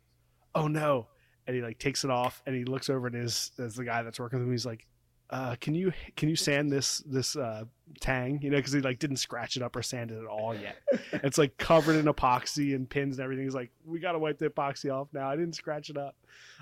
oh 0.55 0.68
no 0.68 1.07
and 1.46 1.57
he 1.57 1.62
like 1.62 1.78
takes 1.78 2.05
it 2.05 2.11
off 2.11 2.42
and 2.46 2.55
he 2.55 2.64
looks 2.64 2.88
over 2.88 3.07
at 3.07 3.14
his 3.14 3.53
as 3.59 3.74
the 3.74 3.84
guy 3.84 4.03
that's 4.03 4.20
working 4.20 4.38
with 4.38 4.46
him 4.46 4.53
he's 4.53 4.66
like 4.66 4.86
uh 5.30 5.57
can 5.61 5.74
you 5.74 5.92
can 6.16 6.28
you 6.28 6.36
sand 6.36 6.70
this 6.70 6.98
this 7.07 7.36
uh 7.36 7.64
tang 8.00 8.38
you 8.42 8.50
know 8.50 8.57
because 8.57 8.72
he 8.72 8.80
like 8.80 8.98
didn't 8.98 9.16
scratch 9.16 9.57
it 9.57 9.62
up 9.62 9.74
or 9.74 9.82
sand 9.82 10.11
it 10.11 10.18
at 10.18 10.26
all 10.26 10.55
yet 10.55 10.76
it's 11.12 11.38
like 11.38 11.57
covered 11.57 11.96
in 11.96 12.07
epoxy 12.07 12.74
and 12.74 12.88
pins 12.88 13.18
and 13.18 13.24
everything 13.24 13.44
he's 13.44 13.55
like 13.55 13.70
we 13.84 13.98
gotta 13.98 14.18
wipe 14.18 14.38
the 14.38 14.48
epoxy 14.48 14.92
off 14.92 15.09
now 15.12 15.28
i 15.28 15.36
didn't 15.36 15.55
scratch 15.55 15.88
it 15.88 15.96
up 15.96 16.14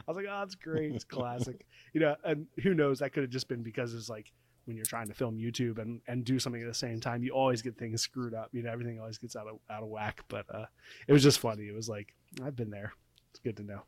I 0.06 0.10
was 0.10 0.16
like, 0.16 0.26
oh, 0.30 0.42
it's 0.42 0.54
great. 0.54 0.94
It's 0.94 1.04
classic. 1.04 1.66
you 1.92 2.00
know, 2.00 2.16
and 2.24 2.46
who 2.62 2.74
knows? 2.74 2.98
That 3.00 3.12
could 3.12 3.22
have 3.22 3.30
just 3.30 3.48
been 3.48 3.62
because 3.62 3.94
it's 3.94 4.08
like 4.08 4.32
when 4.64 4.76
you're 4.76 4.86
trying 4.86 5.08
to 5.08 5.14
film 5.14 5.38
YouTube 5.38 5.78
and, 5.78 6.00
and 6.06 6.24
do 6.24 6.38
something 6.38 6.60
at 6.60 6.68
the 6.68 6.74
same 6.74 7.00
time, 7.00 7.22
you 7.22 7.32
always 7.32 7.62
get 7.62 7.76
things 7.76 8.02
screwed 8.02 8.34
up. 8.34 8.50
You 8.52 8.62
know, 8.62 8.70
everything 8.70 9.00
always 9.00 9.18
gets 9.18 9.36
out 9.36 9.46
of 9.46 9.58
out 9.70 9.82
of 9.82 9.88
whack. 9.88 10.22
But 10.28 10.46
uh, 10.52 10.66
it 11.06 11.12
was 11.12 11.22
just 11.22 11.38
funny. 11.38 11.64
It 11.64 11.74
was 11.74 11.88
like 11.88 12.14
I've 12.44 12.56
been 12.56 12.70
there. 12.70 12.92
It's 13.42 13.56
good 13.56 13.64
to 13.64 13.72
know. 13.72 13.80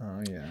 Oh 0.00 0.22
yeah. 0.30 0.46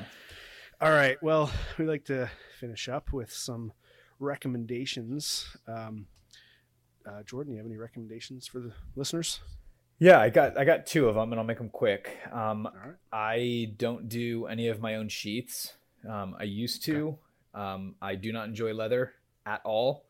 All 0.81 0.91
right. 0.91 1.15
Well, 1.23 1.49
we 1.77 1.85
like 1.85 2.03
to 2.05 2.29
finish 2.59 2.89
up 2.89 3.13
with 3.13 3.31
some 3.31 3.71
recommendations. 4.19 5.55
Um, 5.69 6.07
uh, 7.05 7.23
Jordan, 7.23 7.53
you 7.53 7.59
have 7.59 7.65
any 7.65 7.77
recommendations 7.77 8.47
for 8.47 8.59
the 8.59 8.73
listeners? 8.97 9.39
Yeah, 9.99 10.19
I 10.19 10.29
got 10.29 10.57
I 10.57 10.65
got 10.65 10.85
two 10.85 11.07
of 11.07 11.15
them, 11.15 11.31
and 11.31 11.39
I'll 11.39 11.45
make 11.45 11.59
them 11.59 11.69
quick. 11.69 12.17
Um, 12.29 12.65
All 12.65 12.73
right. 12.73 12.95
I 13.13 13.73
don't 13.77 14.09
do 14.09 14.47
any 14.47 14.67
of 14.67 14.81
my 14.81 14.95
own 14.95 15.07
sheaths. 15.07 15.73
Um, 16.09 16.35
I 16.37 16.43
used 16.43 16.83
to. 16.85 17.17
Um, 17.53 17.95
I 18.01 18.15
do 18.15 18.33
not 18.33 18.49
enjoy 18.49 18.73
leather 18.73 19.13
at 19.45 19.61
all, 19.63 20.03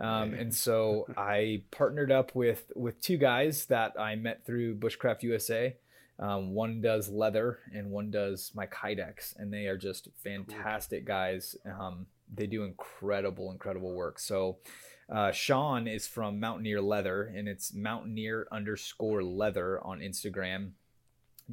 um, 0.00 0.34
and 0.34 0.52
so 0.52 1.06
I 1.16 1.62
partnered 1.70 2.10
up 2.10 2.34
with 2.34 2.72
with 2.74 3.00
two 3.00 3.18
guys 3.18 3.66
that 3.66 3.92
I 4.00 4.16
met 4.16 4.44
through 4.44 4.74
Bushcraft 4.78 5.22
USA. 5.22 5.76
Um, 6.18 6.54
one 6.54 6.80
does 6.80 7.08
leather, 7.08 7.58
and 7.72 7.90
one 7.90 8.10
does 8.10 8.52
my 8.54 8.66
kydex, 8.66 9.34
and 9.36 9.52
they 9.52 9.66
are 9.66 9.76
just 9.76 10.08
fantastic 10.22 11.04
guys. 11.04 11.56
Um, 11.66 12.06
they 12.32 12.46
do 12.46 12.64
incredible, 12.64 13.50
incredible 13.52 13.92
work. 13.92 14.18
So. 14.18 14.58
Uh, 15.12 15.30
Sean 15.30 15.86
is 15.86 16.06
from 16.06 16.40
Mountaineer 16.40 16.80
Leather, 16.80 17.24
and 17.24 17.46
it's 17.46 17.74
Mountaineer 17.74 18.48
underscore 18.50 19.22
Leather 19.22 19.78
on 19.84 20.00
Instagram. 20.00 20.70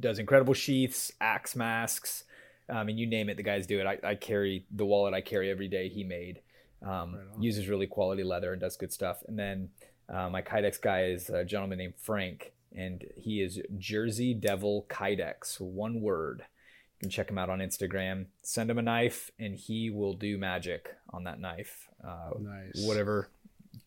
Does 0.00 0.18
incredible 0.18 0.54
sheaths, 0.54 1.12
axe 1.20 1.54
masks. 1.54 2.24
I 2.68 2.82
mean, 2.82 2.96
you 2.96 3.06
name 3.06 3.28
it, 3.28 3.36
the 3.36 3.42
guys 3.42 3.66
do 3.66 3.78
it. 3.78 3.86
I, 3.86 3.98
I 4.02 4.14
carry 4.14 4.64
the 4.70 4.86
wallet 4.86 5.12
I 5.12 5.20
carry 5.20 5.50
every 5.50 5.68
day. 5.68 5.88
He 5.88 6.02
made 6.02 6.40
um, 6.82 7.14
Right 7.14 7.42
uses 7.42 7.68
really 7.68 7.86
quality 7.86 8.22
leather 8.22 8.52
and 8.52 8.60
does 8.60 8.76
good 8.76 8.92
stuff. 8.92 9.22
And 9.26 9.38
then 9.38 9.68
uh, 10.08 10.28
my 10.30 10.42
Kydex 10.42 10.80
guy 10.80 11.04
is 11.04 11.30
a 11.30 11.44
gentleman 11.44 11.78
named 11.78 11.94
Frank, 11.98 12.52
and 12.76 13.04
he 13.16 13.40
is 13.42 13.60
Jersey 13.78 14.34
Devil 14.34 14.86
Kydex, 14.88 15.60
one 15.60 16.00
word. 16.00 16.44
You 17.00 17.06
can 17.06 17.10
check 17.10 17.30
him 17.30 17.38
out 17.38 17.50
on 17.50 17.58
Instagram. 17.58 18.26
Send 18.42 18.70
him 18.70 18.78
a 18.78 18.82
knife, 18.82 19.30
and 19.38 19.56
he 19.56 19.90
will 19.90 20.14
do 20.14 20.38
magic 20.38 20.94
on 21.10 21.24
that 21.24 21.40
knife. 21.40 21.88
Uh, 22.06 22.30
Nice. 22.40 22.86
whatever 22.86 23.28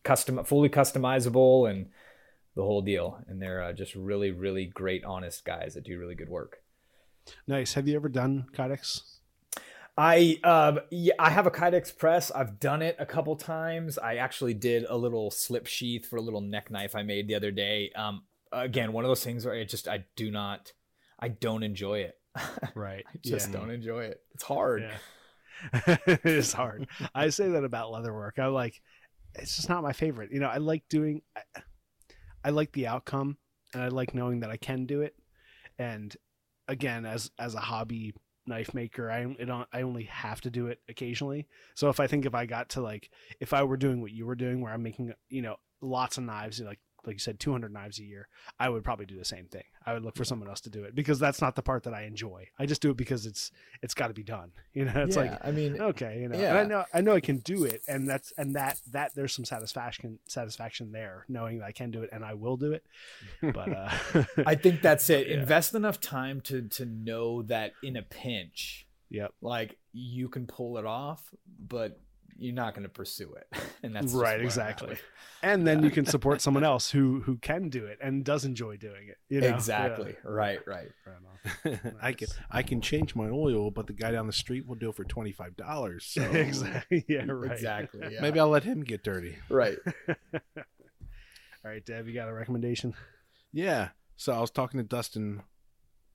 custom 0.02 0.42
fully 0.44 0.68
customizable 0.68 1.70
and 1.70 1.86
the 2.54 2.62
whole 2.62 2.80
deal 2.82 3.18
and 3.28 3.40
they're 3.40 3.62
uh, 3.62 3.72
just 3.72 3.94
really 3.94 4.30
really 4.30 4.64
great 4.64 5.04
honest 5.04 5.44
guys 5.44 5.74
that 5.74 5.84
do 5.84 5.98
really 5.98 6.14
good 6.14 6.28
work 6.28 6.60
Nice. 7.46 7.74
Have 7.74 7.86
you 7.86 7.96
ever 7.96 8.08
done 8.08 8.46
Kydex? 8.52 9.02
i 9.98 10.38
um 10.44 10.78
yeah 10.90 11.14
i 11.18 11.30
have 11.30 11.46
a 11.46 11.50
kydex 11.50 11.96
press 11.96 12.30
i've 12.32 12.60
done 12.60 12.82
it 12.82 12.94
a 12.98 13.06
couple 13.06 13.34
times 13.34 13.96
i 13.96 14.16
actually 14.16 14.52
did 14.52 14.84
a 14.90 14.96
little 14.96 15.30
slip 15.30 15.66
sheath 15.66 16.04
for 16.06 16.16
a 16.16 16.20
little 16.20 16.42
neck 16.42 16.70
knife 16.70 16.94
i 16.94 17.02
made 17.02 17.26
the 17.28 17.34
other 17.34 17.50
day 17.50 17.90
um 17.96 18.22
again 18.60 18.92
one 18.92 19.04
of 19.04 19.08
those 19.08 19.22
things 19.24 19.44
where 19.44 19.54
i 19.54 19.64
just 19.64 19.86
i 19.88 20.04
do 20.16 20.30
not 20.30 20.72
i 21.18 21.28
don't 21.28 21.62
enjoy 21.62 21.98
it 22.00 22.14
Right. 22.74 23.04
i 23.08 23.18
just 23.24 23.50
Yeah. 23.50 23.58
don't 23.60 23.70
enjoy 23.70 24.04
it 24.04 24.20
it's 24.34 24.44
hard 24.44 24.82
Yeah. 24.82 24.96
it 26.06 26.20
is 26.26 26.52
hard. 26.52 26.86
I 27.14 27.30
say 27.30 27.48
that 27.48 27.64
about 27.64 27.90
leather 27.90 28.12
work. 28.12 28.38
I 28.38 28.46
like 28.48 28.78
it's 29.34 29.56
just 29.56 29.70
not 29.70 29.82
my 29.82 29.94
favorite. 29.94 30.30
You 30.30 30.38
know, 30.40 30.48
I 30.48 30.58
like 30.58 30.84
doing 30.90 31.22
I, 31.34 31.60
I 32.44 32.50
like 32.50 32.72
the 32.72 32.86
outcome 32.88 33.38
and 33.72 33.82
I 33.82 33.88
like 33.88 34.14
knowing 34.14 34.40
that 34.40 34.50
I 34.50 34.58
can 34.58 34.84
do 34.84 35.00
it. 35.00 35.14
And 35.78 36.14
again, 36.68 37.06
as 37.06 37.30
as 37.38 37.54
a 37.54 37.60
hobby 37.60 38.12
knife 38.46 38.74
maker, 38.74 39.10
I 39.10 39.20
it, 39.38 39.46
don't- 39.46 39.66
I 39.72 39.80
only 39.80 40.04
have 40.04 40.42
to 40.42 40.50
do 40.50 40.66
it 40.66 40.80
occasionally. 40.90 41.46
So 41.74 41.88
if 41.88 42.00
I 42.00 42.06
think 42.06 42.26
if 42.26 42.34
I 42.34 42.44
got 42.44 42.68
to 42.70 42.82
like 42.82 43.08
if 43.40 43.54
I 43.54 43.62
were 43.62 43.78
doing 43.78 44.02
what 44.02 44.12
you 44.12 44.26
were 44.26 44.34
doing 44.36 44.60
where 44.60 44.74
I'm 44.74 44.82
making, 44.82 45.14
you 45.30 45.40
know, 45.40 45.56
lots 45.80 46.18
of 46.18 46.24
knives, 46.24 46.60
like 46.60 46.80
like 47.06 47.14
you 47.14 47.18
said 47.20 47.38
200 47.40 47.72
knives 47.72 47.98
a 47.98 48.04
year, 48.04 48.28
I 48.58 48.68
would 48.68 48.82
probably 48.84 49.06
do 49.06 49.16
the 49.16 49.24
same 49.24 49.46
thing. 49.46 49.62
I 49.84 49.92
would 49.94 50.04
look 50.04 50.16
for 50.16 50.24
someone 50.24 50.48
else 50.48 50.60
to 50.62 50.70
do 50.70 50.84
it 50.84 50.94
because 50.94 51.18
that's 51.18 51.40
not 51.40 51.54
the 51.54 51.62
part 51.62 51.84
that 51.84 51.94
I 51.94 52.02
enjoy. 52.02 52.48
I 52.58 52.66
just 52.66 52.82
do 52.82 52.90
it 52.90 52.96
because 52.96 53.24
it's 53.26 53.52
it's 53.82 53.94
got 53.94 54.08
to 54.08 54.14
be 54.14 54.22
done. 54.24 54.52
You 54.74 54.84
know, 54.84 54.92
it's 55.04 55.16
yeah, 55.16 55.22
like 55.22 55.40
i 55.42 55.50
mean 55.52 55.80
okay 55.80 56.18
you 56.20 56.28
know 56.28 56.38
Yeah. 56.38 56.50
and 56.50 56.58
i 56.58 56.64
know 56.64 56.84
i 56.92 57.00
know 57.00 57.14
i 57.14 57.20
can 57.20 57.38
do 57.38 57.64
it 57.64 57.80
and 57.88 58.06
that's 58.06 58.30
and 58.36 58.54
that 58.56 58.78
that 58.90 59.14
there's 59.14 59.32
some 59.34 59.46
satisfaction 59.46 60.18
satisfaction 60.28 60.92
there 60.92 61.24
knowing 61.28 61.60
that 61.60 61.64
i 61.64 61.72
can 61.72 61.90
do 61.90 62.02
it 62.02 62.10
and 62.12 62.22
i 62.22 62.34
will 62.34 62.58
do 62.58 62.72
it 62.72 62.84
but 63.40 63.72
uh 63.72 63.90
i 64.46 64.54
think 64.54 64.82
that's 64.82 65.08
it 65.08 65.28
Yeah. 65.28 65.38
invest 65.38 65.74
enough 65.74 65.98
time 65.98 66.42
to 66.42 66.60
to 66.68 66.84
know 66.84 67.40
that 67.44 67.72
in 67.82 67.96
a 67.96 68.02
pinch 68.02 68.86
yep 69.08 69.32
like 69.40 69.78
you 69.94 70.28
can 70.28 70.46
pull 70.46 70.76
it 70.76 70.84
off, 70.84 71.32
but 71.58 71.98
you're 72.38 72.54
not 72.54 72.74
going 72.74 72.82
to 72.82 72.88
pursue 72.88 73.32
it, 73.34 73.46
and 73.82 73.94
that's 73.94 74.12
right 74.12 74.40
exactly 74.40 74.96
and 75.42 75.66
then 75.66 75.82
you 75.82 75.90
can 75.90 76.04
support 76.14 76.40
someone 76.40 76.64
else 76.64 76.90
who 76.90 77.20
who 77.20 77.36
can 77.36 77.68
do 77.68 77.84
it 77.86 77.98
and 78.02 78.24
does 78.24 78.44
enjoy 78.44 78.76
doing 78.76 79.08
it 79.08 79.16
you 79.28 79.40
know 79.40 79.48
Exactly. 79.48 80.16
Right. 80.24 80.60
Right. 80.66 80.88
Right 81.06 81.16
on. 81.84 81.94
I 82.02 82.12
can 82.12 82.28
I 82.50 82.62
can 82.62 82.80
change 82.80 83.14
my 83.14 83.28
oil, 83.28 83.70
but 83.70 83.86
the 83.86 83.92
guy 83.92 84.10
down 84.10 84.26
the 84.26 84.32
street 84.32 84.66
will 84.66 84.74
do 84.74 84.90
it 84.90 84.96
for 84.96 85.04
twenty 85.04 85.32
five 85.32 85.56
dollars. 85.56 86.04
So 86.04 86.22
exactly 86.22 87.04
yeah 87.08 87.24
right 87.28 87.52
Exactly. 87.52 88.00
Yeah. 88.12 88.20
maybe 88.20 88.40
I'll 88.40 88.48
let 88.48 88.64
him 88.64 88.82
get 88.82 89.02
dirty. 89.04 89.36
Right. 89.48 89.78
all 90.08 90.14
right 91.64 91.84
deb 91.84 92.06
you 92.06 92.14
got 92.14 92.28
a 92.28 92.34
recommendation 92.34 92.94
Yeah. 93.52 93.90
So 94.16 94.32
I 94.32 94.40
was 94.40 94.50
talking 94.50 94.78
to 94.78 94.84
Dustin 94.84 95.42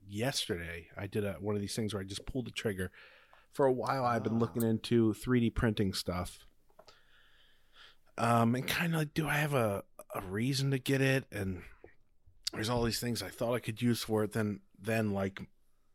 yesterday. 0.08 0.88
I 0.96 1.06
did 1.06 1.24
a, 1.24 1.34
one 1.40 1.54
of 1.54 1.60
these 1.60 1.74
things 1.76 1.94
where 1.94 2.00
I 2.02 2.04
just 2.04 2.26
pulled 2.26 2.46
the 2.46 2.50
trigger. 2.50 2.90
For 3.52 3.66
a 3.66 3.72
while, 3.72 4.04
I've 4.04 4.22
been 4.22 4.38
looking 4.38 4.62
into 4.62 5.12
3D 5.12 5.54
printing 5.54 5.92
stuff. 5.92 6.38
Um, 8.16 8.54
and 8.54 8.66
kind 8.66 8.94
of 8.94 9.00
like, 9.00 9.14
do 9.14 9.28
I 9.28 9.34
have 9.34 9.54
a, 9.54 9.84
a 10.14 10.20
reason 10.22 10.70
to 10.70 10.78
get 10.78 11.00
it? 11.00 11.24
And 11.30 11.62
there's 12.52 12.68
all 12.68 12.82
these 12.82 13.00
things 13.00 13.22
I 13.22 13.28
thought 13.28 13.54
I 13.54 13.60
could 13.60 13.82
use 13.82 14.02
for 14.02 14.24
it. 14.24 14.32
Then, 14.32 14.60
then 14.80 15.12
like 15.12 15.42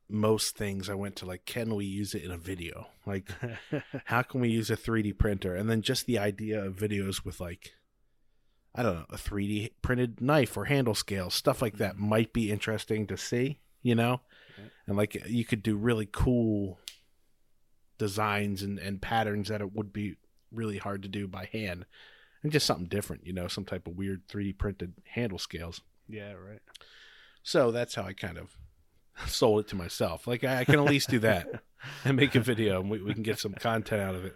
most 0.09 0.55
things, 0.55 0.89
I 0.89 0.93
went 0.93 1.15
to 1.17 1.25
like, 1.25 1.45
can 1.45 1.75
we 1.75 1.85
use 1.85 2.13
it 2.13 2.23
in 2.23 2.31
a 2.31 2.37
video? 2.37 2.87
Like, 3.05 3.29
how 4.05 4.21
can 4.21 4.41
we 4.41 4.49
use 4.49 4.69
a 4.69 4.77
3D 4.77 5.17
printer? 5.17 5.55
And 5.55 5.69
then 5.69 5.81
just 5.81 6.05
the 6.05 6.19
idea 6.19 6.63
of 6.63 6.75
videos 6.75 7.25
with 7.25 7.39
like, 7.39 7.73
I 8.75 8.83
don't 8.83 8.95
know, 8.95 9.05
a 9.09 9.17
3D 9.17 9.71
printed 9.81 10.21
knife 10.21 10.55
or 10.55 10.65
handle 10.65 10.95
scale, 10.95 11.29
stuff 11.29 11.61
like 11.61 11.77
that 11.77 11.97
might 11.97 12.33
be 12.33 12.51
interesting 12.51 13.07
to 13.07 13.17
see, 13.17 13.59
you 13.81 13.95
know? 13.95 14.21
And 14.85 14.95
like 14.95 15.15
you 15.27 15.45
could 15.45 15.63
do 15.63 15.75
really 15.75 16.07
cool 16.11 16.79
designs 17.97 18.61
and, 18.61 18.79
and 18.79 19.01
patterns 19.01 19.49
that 19.49 19.61
it 19.61 19.73
would 19.73 19.91
be 19.91 20.15
really 20.51 20.77
hard 20.77 21.03
to 21.03 21.09
do 21.09 21.27
by 21.27 21.49
hand. 21.51 21.85
And 22.43 22.51
just 22.51 22.65
something 22.65 22.87
different, 22.87 23.25
you 23.25 23.33
know, 23.33 23.47
some 23.47 23.65
type 23.65 23.87
of 23.87 23.97
weird 23.97 24.27
3D 24.27 24.57
printed 24.57 24.93
handle 25.05 25.39
scales. 25.39 25.81
yeah 26.07 26.33
right 26.33 26.61
So 27.43 27.71
that's 27.71 27.95
how 27.95 28.03
I 28.03 28.13
kind 28.13 28.37
of 28.37 28.55
sold 29.27 29.61
it 29.61 29.67
to 29.69 29.75
myself. 29.75 30.27
Like 30.27 30.43
I, 30.43 30.59
I 30.59 30.65
can 30.65 30.75
at 30.75 30.85
least 30.85 31.09
do 31.09 31.19
that 31.19 31.47
and 32.05 32.15
make 32.15 32.35
a 32.35 32.39
video 32.39 32.79
and 32.79 32.89
we, 32.89 33.01
we 33.01 33.13
can 33.13 33.23
get 33.23 33.39
some 33.39 33.53
content 33.53 34.01
out 34.01 34.15
of 34.15 34.25
it. 34.25 34.35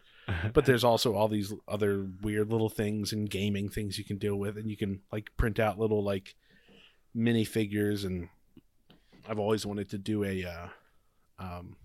but 0.54 0.66
there's 0.66 0.84
also 0.84 1.16
all 1.16 1.28
these 1.28 1.54
other 1.68 2.08
weird 2.22 2.52
little 2.52 2.70
things 2.70 3.12
and 3.14 3.30
gaming 3.30 3.70
things 3.70 3.98
you 3.98 4.06
can 4.06 4.18
deal 4.18 4.36
with, 4.36 4.58
and 4.58 4.70
you 4.70 4.78
can 4.78 5.02
like 5.12 5.32
print 5.38 5.60
out 5.60 5.80
little 5.80 6.04
like 6.04 6.36
mini 7.14 7.44
figures. 7.44 8.04
And 8.04 8.30
I've 9.28 9.40
always 9.40 9.66
wanted 9.66 9.90
to 9.90 9.98
do 9.98 10.24
a 10.24 10.46
uh, 10.46 10.68
um, 11.40 11.76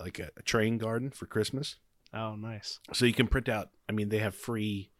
like 0.00 0.18
a, 0.18 0.30
a 0.36 0.42
train 0.42 0.78
garden 0.78 1.10
for 1.10 1.26
Christmas. 1.26 1.76
Oh, 2.12 2.36
nice. 2.36 2.80
So 2.92 3.04
you 3.04 3.12
can 3.12 3.26
print 3.26 3.48
out. 3.48 3.70
I 3.88 3.92
mean, 3.92 4.08
they 4.08 4.18
have 4.18 4.34
free 4.34 4.90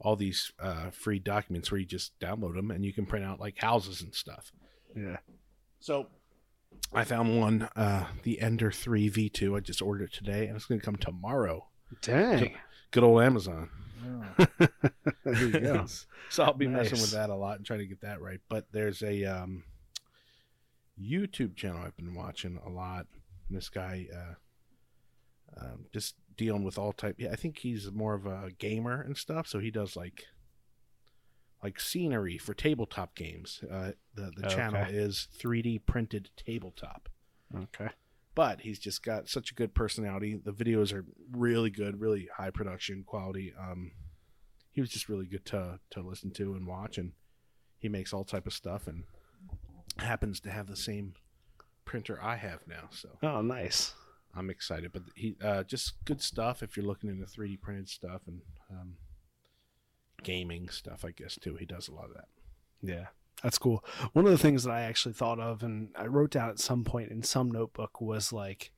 all 0.00 0.16
these 0.16 0.52
uh, 0.58 0.90
free 0.90 1.18
documents 1.18 1.70
where 1.70 1.78
you 1.78 1.86
just 1.86 2.18
download 2.18 2.54
them 2.54 2.70
and 2.70 2.84
you 2.84 2.92
can 2.92 3.04
print 3.04 3.24
out 3.24 3.38
like 3.38 3.58
houses 3.58 4.00
and 4.00 4.14
stuff. 4.14 4.50
Yeah. 4.96 5.18
So 5.78 6.06
I 6.92 7.04
found 7.04 7.38
one, 7.38 7.68
uh, 7.76 8.06
the 8.22 8.40
Ender 8.40 8.70
3 8.70 9.10
V2. 9.10 9.56
I 9.56 9.60
just 9.60 9.82
ordered 9.82 10.04
it 10.04 10.12
today 10.12 10.46
and 10.46 10.56
it's 10.56 10.66
going 10.66 10.80
to 10.80 10.84
come 10.84 10.96
tomorrow. 10.96 11.66
Dang. 12.00 12.54
Good 12.90 13.04
old 13.04 13.22
Amazon. 13.22 13.68
there 15.24 15.46
you 15.46 15.60
go. 15.60 15.86
so 16.30 16.44
I'll 16.44 16.54
be 16.54 16.66
messing 16.66 17.00
with 17.00 17.12
that 17.12 17.28
a 17.28 17.34
lot 17.34 17.58
and 17.58 17.66
trying 17.66 17.80
to 17.80 17.86
get 17.86 18.00
that 18.00 18.22
right. 18.22 18.40
But 18.48 18.66
there's 18.72 19.02
a 19.02 19.24
um, 19.24 19.64
YouTube 21.00 21.56
channel 21.56 21.82
I've 21.84 21.96
been 21.96 22.14
watching 22.14 22.58
a 22.64 22.70
lot. 22.70 23.06
And 23.50 23.56
this 23.58 23.68
guy 23.68 24.06
uh, 24.14 24.34
um, 25.60 25.86
just 25.92 26.14
dealing 26.36 26.64
with 26.64 26.78
all 26.78 26.92
type. 26.92 27.16
Yeah, 27.18 27.32
I 27.32 27.36
think 27.36 27.58
he's 27.58 27.90
more 27.92 28.14
of 28.14 28.24
a 28.24 28.50
gamer 28.58 29.02
and 29.02 29.16
stuff. 29.16 29.46
So 29.46 29.58
he 29.58 29.70
does 29.70 29.96
like 29.96 30.24
like 31.62 31.78
scenery 31.78 32.38
for 32.38 32.54
tabletop 32.54 33.14
games. 33.14 33.62
Uh, 33.70 33.90
the 34.14 34.30
the 34.36 34.48
channel 34.48 34.84
is 34.88 35.28
3D 35.38 35.84
printed 35.84 36.30
tabletop 36.36 37.08
Okay. 37.54 37.88
but 38.34 38.60
he's 38.62 38.78
just 38.78 39.02
got 39.02 39.28
such 39.28 39.50
a 39.50 39.54
good 39.54 39.74
personality. 39.74 40.40
The 40.42 40.52
videos 40.52 40.92
are 40.94 41.04
really 41.32 41.68
good, 41.70 42.00
really 42.00 42.28
high 42.36 42.50
production 42.50 43.02
quality. 43.04 43.52
Um, 43.58 43.90
he 44.70 44.80
was 44.80 44.90
just 44.90 45.08
really 45.08 45.26
good 45.26 45.44
to 45.46 45.80
to 45.90 46.00
listen 46.00 46.30
to 46.34 46.54
and 46.54 46.66
watch, 46.66 46.96
and 46.96 47.12
he 47.78 47.88
makes 47.88 48.12
all 48.14 48.24
type 48.24 48.46
of 48.46 48.52
stuff, 48.54 48.86
and 48.86 49.02
happens 49.98 50.40
to 50.40 50.50
have 50.50 50.68
the 50.68 50.76
same 50.76 51.14
printer 51.90 52.20
I 52.22 52.36
have 52.36 52.60
now, 52.68 52.88
so 52.92 53.08
Oh, 53.20 53.42
nice. 53.42 53.94
I'm 54.32 54.48
excited. 54.48 54.92
But 54.92 55.02
he 55.16 55.34
uh, 55.42 55.64
just 55.64 56.04
good 56.04 56.22
stuff 56.22 56.62
if 56.62 56.76
you're 56.76 56.86
looking 56.86 57.10
into 57.10 57.26
3D 57.26 57.60
printed 57.60 57.88
stuff 57.88 58.22
and 58.28 58.42
um, 58.70 58.94
gaming 60.22 60.68
stuff, 60.68 61.04
I 61.04 61.10
guess 61.10 61.34
too. 61.34 61.56
He 61.56 61.66
does 61.66 61.88
a 61.88 61.92
lot 61.92 62.04
of 62.04 62.14
that. 62.14 62.28
Yeah, 62.80 63.06
that's 63.42 63.58
cool. 63.58 63.84
One 64.12 64.24
of 64.24 64.30
the 64.30 64.38
things 64.38 64.62
that 64.62 64.70
I 64.70 64.82
actually 64.82 65.14
thought 65.14 65.40
of 65.40 65.64
and 65.64 65.88
I 65.96 66.06
wrote 66.06 66.30
down 66.30 66.48
at 66.48 66.60
some 66.60 66.84
point 66.84 67.10
in 67.10 67.24
some 67.24 67.50
notebook 67.50 68.00
was 68.00 68.32
like, 68.32 68.70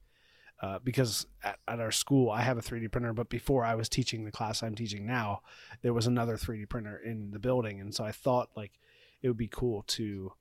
uh, 0.63 0.79
because 0.83 1.27
at, 1.45 1.59
at 1.69 1.81
our 1.81 1.93
school 1.93 2.31
I 2.31 2.41
have 2.41 2.57
a 2.57 2.63
3D 2.63 2.91
printer, 2.91 3.13
but 3.13 3.29
before 3.29 3.63
I 3.63 3.75
was 3.75 3.91
teaching 3.91 4.25
the 4.25 4.33
class 4.33 4.63
I'm 4.63 4.75
teaching 4.75 5.05
now, 5.05 5.43
there 5.83 5.93
was 5.93 6.07
another 6.07 6.39
3D 6.39 6.67
printer 6.71 6.97
in 6.97 7.31
the 7.31 7.39
building, 7.39 7.79
and 7.79 7.95
so 7.95 8.05
I 8.05 8.13
thought 8.13 8.49
like 8.57 8.73
it 9.21 9.29
would 9.29 9.37
be 9.37 9.51
cool 9.53 9.85
to 9.89 10.33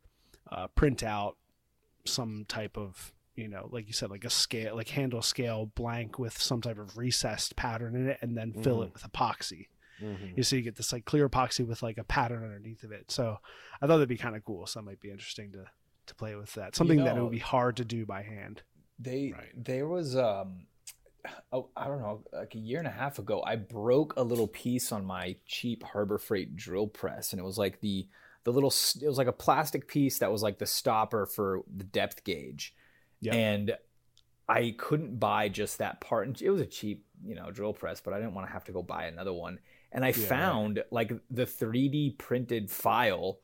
uh, 0.49 0.67
print 0.67 1.03
out 1.03 1.35
some 2.05 2.45
type 2.47 2.77
of 2.77 3.13
you 3.35 3.47
know 3.47 3.69
like 3.71 3.87
you 3.87 3.93
said 3.93 4.09
like 4.09 4.25
a 4.25 4.29
scale 4.29 4.75
like 4.75 4.89
handle 4.89 5.21
scale 5.21 5.71
blank 5.75 6.19
with 6.19 6.37
some 6.41 6.61
type 6.61 6.77
of 6.77 6.97
recessed 6.97 7.55
pattern 7.55 7.95
in 7.95 8.09
it 8.09 8.17
and 8.21 8.37
then 8.37 8.53
fill 8.63 8.83
it 8.83 8.91
with 8.93 9.03
epoxy 9.03 9.67
you 10.35 10.43
so 10.43 10.55
you 10.55 10.61
get 10.63 10.75
this 10.75 10.91
like 10.91 11.05
clear 11.05 11.29
epoxy 11.29 11.65
with 11.65 11.83
like 11.83 11.97
a 11.97 12.03
pattern 12.03 12.43
underneath 12.43 12.83
of 12.83 12.91
it. 12.91 13.11
So 13.11 13.37
I 13.81 13.85
thought 13.85 13.97
that'd 13.97 14.09
be 14.09 14.17
kind 14.17 14.35
of 14.35 14.43
cool. 14.43 14.65
So 14.65 14.79
it 14.79 14.83
might 14.83 14.99
be 14.99 15.11
interesting 15.11 15.51
to 15.51 15.65
to 16.07 16.15
play 16.15 16.35
with 16.35 16.53
that. 16.55 16.75
Something 16.75 17.03
that 17.03 17.17
it 17.17 17.21
would 17.21 17.31
be 17.31 17.37
hard 17.39 17.77
to 17.77 17.85
do 17.85 18.05
by 18.05 18.23
hand. 18.23 18.63
They 18.97 19.31
Right. 19.31 19.49
there 19.55 19.87
was 19.87 20.15
um 20.17 20.65
oh 21.53 21.69
I 21.75 21.85
don't 21.87 21.99
know 21.99 22.23
like 22.33 22.55
a 22.55 22.59
year 22.59 22.79
and 22.79 22.87
a 22.87 22.91
half 22.91 23.19
ago 23.19 23.43
I 23.45 23.57
broke 23.57 24.15
a 24.17 24.23
little 24.23 24.47
piece 24.47 24.91
on 24.91 25.05
my 25.05 25.35
cheap 25.45 25.83
Harbor 25.83 26.17
Freight 26.17 26.55
drill 26.55 26.87
press 26.87 27.31
and 27.31 27.39
it 27.39 27.45
was 27.45 27.59
like 27.59 27.79
the 27.81 28.07
the 28.43 28.51
little 28.51 28.73
it 29.01 29.07
was 29.07 29.17
like 29.17 29.27
a 29.27 29.33
plastic 29.33 29.87
piece 29.87 30.19
that 30.19 30.31
was 30.31 30.41
like 30.43 30.57
the 30.59 30.65
stopper 30.65 31.25
for 31.25 31.61
the 31.75 31.83
depth 31.83 32.23
gauge. 32.23 32.75
Yep. 33.21 33.35
and 33.35 33.77
I 34.49 34.75
couldn't 34.77 35.19
buy 35.19 35.47
just 35.49 35.77
that 35.77 36.01
part. 36.01 36.27
And 36.27 36.41
it 36.41 36.49
was 36.49 36.61
a 36.61 36.65
cheap 36.65 37.05
you 37.23 37.35
know 37.35 37.51
drill 37.51 37.73
press 37.73 38.01
but 38.01 38.13
I 38.13 38.17
didn't 38.19 38.33
want 38.33 38.47
to 38.47 38.53
have 38.53 38.63
to 38.65 38.71
go 38.71 38.81
buy 38.83 39.05
another 39.05 39.33
one. 39.33 39.59
And 39.91 40.03
I 40.05 40.09
Yeah, 40.09 40.27
right. 40.29 40.29
found 40.29 40.83
like 40.91 41.11
the 41.29 41.45
3D 41.45 42.17
printed 42.17 42.69
file 42.71 43.39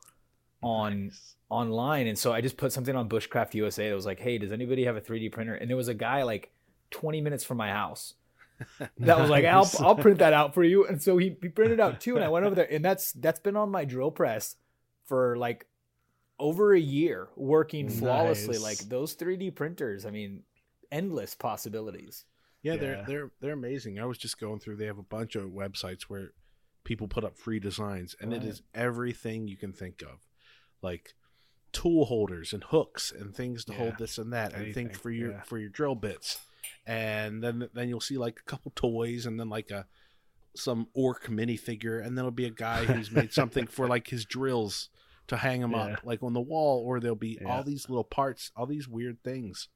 on 0.62 1.12
online. 1.50 2.06
And 2.08 2.18
so 2.18 2.32
i 2.32 2.40
just 2.40 2.56
put 2.56 2.72
something 2.72 2.96
on 2.96 3.08
bushcraft 3.08 3.54
usa 3.54 3.88
that 3.88 3.94
was 3.94 4.06
like 4.06 4.20
hey 4.20 4.38
does 4.38 4.52
anybody 4.52 4.84
have 4.84 4.96
a 4.96 5.00
3d 5.00 5.30
printer? 5.32 5.54
And 5.54 5.70
there 5.70 5.76
was 5.76 5.88
a 5.88 5.94
guy 5.94 6.22
like 6.24 6.50
20 6.90 7.20
minutes 7.20 7.44
from 7.44 7.58
my 7.58 7.70
house 7.70 8.14
that 8.98 9.18
was 9.18 9.30
like 9.30 9.44
I'll, 9.44 9.70
I'll 9.78 9.94
print 9.94 10.18
that 10.18 10.32
out 10.32 10.52
for 10.54 10.64
you. 10.64 10.84
And 10.86 11.00
so 11.00 11.16
he, 11.16 11.36
he 11.40 11.48
printed 11.48 11.78
out 11.80 12.00
two 12.00 12.16
and 12.16 12.24
i 12.24 12.28
went 12.28 12.44
over 12.44 12.56
there. 12.56 12.70
And 12.70 12.84
that's 12.84 13.12
that's 13.12 13.38
been 13.40 13.56
on 13.56 13.70
my 13.70 13.84
drill 13.84 14.10
press 14.10 14.56
for 15.08 15.36
like 15.36 15.66
over 16.38 16.72
a 16.72 16.78
year 16.80 17.28
working 17.34 17.88
flawlessly 17.88 18.58
like 18.58 18.78
those 18.88 19.16
3d 19.16 19.54
printers 19.56 20.06
i 20.06 20.10
mean 20.10 20.42
endless 20.92 21.34
possibilities 21.34 22.24
Yeah, 22.62 22.74
Yeah. 22.74 22.78
they're 22.80 23.04
they're 23.06 23.30
they're 23.40 23.52
amazing. 23.52 23.98
I 23.98 24.04
was 24.06 24.18
just 24.18 24.38
going 24.40 24.58
through. 24.60 24.76
They 24.76 24.86
have 24.86 24.98
a 24.98 25.02
bunch 25.16 25.36
of 25.36 25.50
websites 25.50 26.02
where 26.02 26.32
people 26.84 27.06
put 27.06 27.22
up 27.24 27.36
free 27.38 27.60
designs, 27.60 28.16
and 28.20 28.32
it 28.32 28.38
Right. 28.38 28.46
is 28.48 28.62
everything 28.74 29.46
you 29.46 29.56
can 29.56 29.72
think 29.72 30.02
of, 30.02 30.26
like 30.82 31.14
tool 31.72 32.06
holders 32.06 32.52
and 32.52 32.64
hooks 32.64 33.12
and 33.12 33.32
things 33.34 33.64
to 33.66 33.72
Yeah. 33.72 33.78
hold 33.78 33.98
this 33.98 34.18
and 34.18 34.32
that, 34.32 34.54
and 34.54 34.62
Anything, 34.64 34.88
things 34.88 34.98
for 34.98 35.10
your 35.10 35.32
yeah. 35.32 35.42
for 35.42 35.58
your 35.58 35.68
drill 35.68 35.94
bits. 35.94 36.38
And 36.86 37.42
then 37.44 37.68
then 37.74 37.88
you'll 37.88 38.00
see 38.00 38.18
like 38.18 38.40
a 38.40 38.50
couple 38.50 38.72
toys, 38.74 39.24
and 39.26 39.38
then 39.38 39.48
like 39.48 39.70
a 39.70 39.86
some 40.56 40.88
orc 40.94 41.26
minifigure, 41.26 41.98
and 42.04 42.16
then 42.16 42.22
it'll 42.24 42.30
be 42.32 42.46
a 42.46 42.50
guy 42.50 42.84
who's 42.86 43.12
made 43.12 43.32
something 43.32 43.66
for 43.68 43.86
like 43.94 44.08
his 44.08 44.24
drills 44.24 44.88
to 45.28 45.36
hang 45.36 45.60
them 45.60 45.70
Yeah. 45.72 45.78
up 45.94 46.00
like 46.04 46.22
on 46.22 46.32
the 46.32 46.40
wall, 46.40 46.82
or 46.84 47.00
there'll 47.00 47.16
be 47.16 47.38
Yeah. 47.40 47.48
all 47.48 47.62
these 47.64 47.88
little 47.88 48.04
parts, 48.04 48.50
all 48.56 48.66
these 48.66 48.88
weird 48.88 49.22
things 49.22 49.68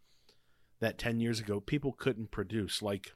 that 0.81 0.99
10 0.99 1.21
years 1.21 1.39
ago 1.41 1.61
people 1.61 1.93
couldn't 1.93 2.31
produce. 2.31 2.83
Like 2.83 3.13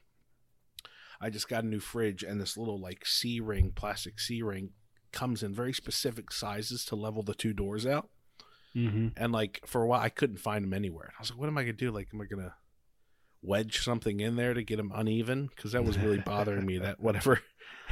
i 1.19 1.29
just 1.31 1.49
got 1.49 1.63
a 1.63 1.67
new 1.67 1.79
fridge 1.79 2.21
and 2.21 2.39
this 2.39 2.55
little 2.57 2.79
like 2.79 3.03
c 3.05 3.39
ring 3.39 3.71
plastic 3.75 4.19
c 4.19 4.43
ring 4.43 4.69
comes 5.11 5.41
in 5.41 5.51
very 5.51 5.73
specific 5.73 6.31
sizes 6.31 6.85
to 6.85 6.95
level 6.95 7.23
the 7.23 7.33
two 7.33 7.53
doors 7.53 7.87
out. 7.87 8.07
Mm-hmm. 8.75 9.07
and 9.17 9.31
like 9.33 9.59
for 9.65 9.81
a 9.81 9.87
while 9.87 9.99
i 10.01 10.09
couldn't 10.09 10.37
find 10.37 10.63
them 10.63 10.73
anywhere. 10.73 11.11
I 11.17 11.21
was 11.21 11.31
like 11.31 11.39
what 11.39 11.47
am 11.49 11.57
i 11.57 11.63
gonna 11.63 11.73
do? 11.73 11.89
Like 11.91 12.09
am 12.13 12.21
i 12.21 12.25
gonna 12.25 12.53
wedge 13.41 13.79
something 13.83 14.19
in 14.19 14.35
there 14.35 14.53
to 14.53 14.63
get 14.63 14.75
them 14.77 14.91
uneven? 14.93 15.47
Because 15.55 15.71
that 15.71 15.83
was 15.83 15.97
really 15.97 16.19
bothering 16.19 16.65
me 16.65 16.77
that 16.77 16.99
whatever 17.07 17.41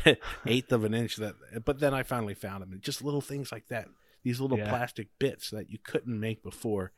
eighth 0.45 0.72
of 0.72 0.84
an 0.84 0.93
inch 0.93 1.15
that 1.15 1.34
but 1.65 1.80
then 1.80 1.93
i 1.95 2.03
finally 2.03 2.34
found 2.35 2.61
them 2.61 2.72
and 2.73 2.81
just 2.84 3.03
little 3.03 3.22
things 3.22 3.51
like 3.51 3.67
that 3.69 3.88
these 4.26 4.41
little 4.41 4.57
Yeah. 4.57 4.68
plastic 4.69 5.07
bits 5.19 5.49
that 5.52 5.69
you 5.69 5.77
couldn't 5.81 6.19
make 6.19 6.43
before 6.43 6.91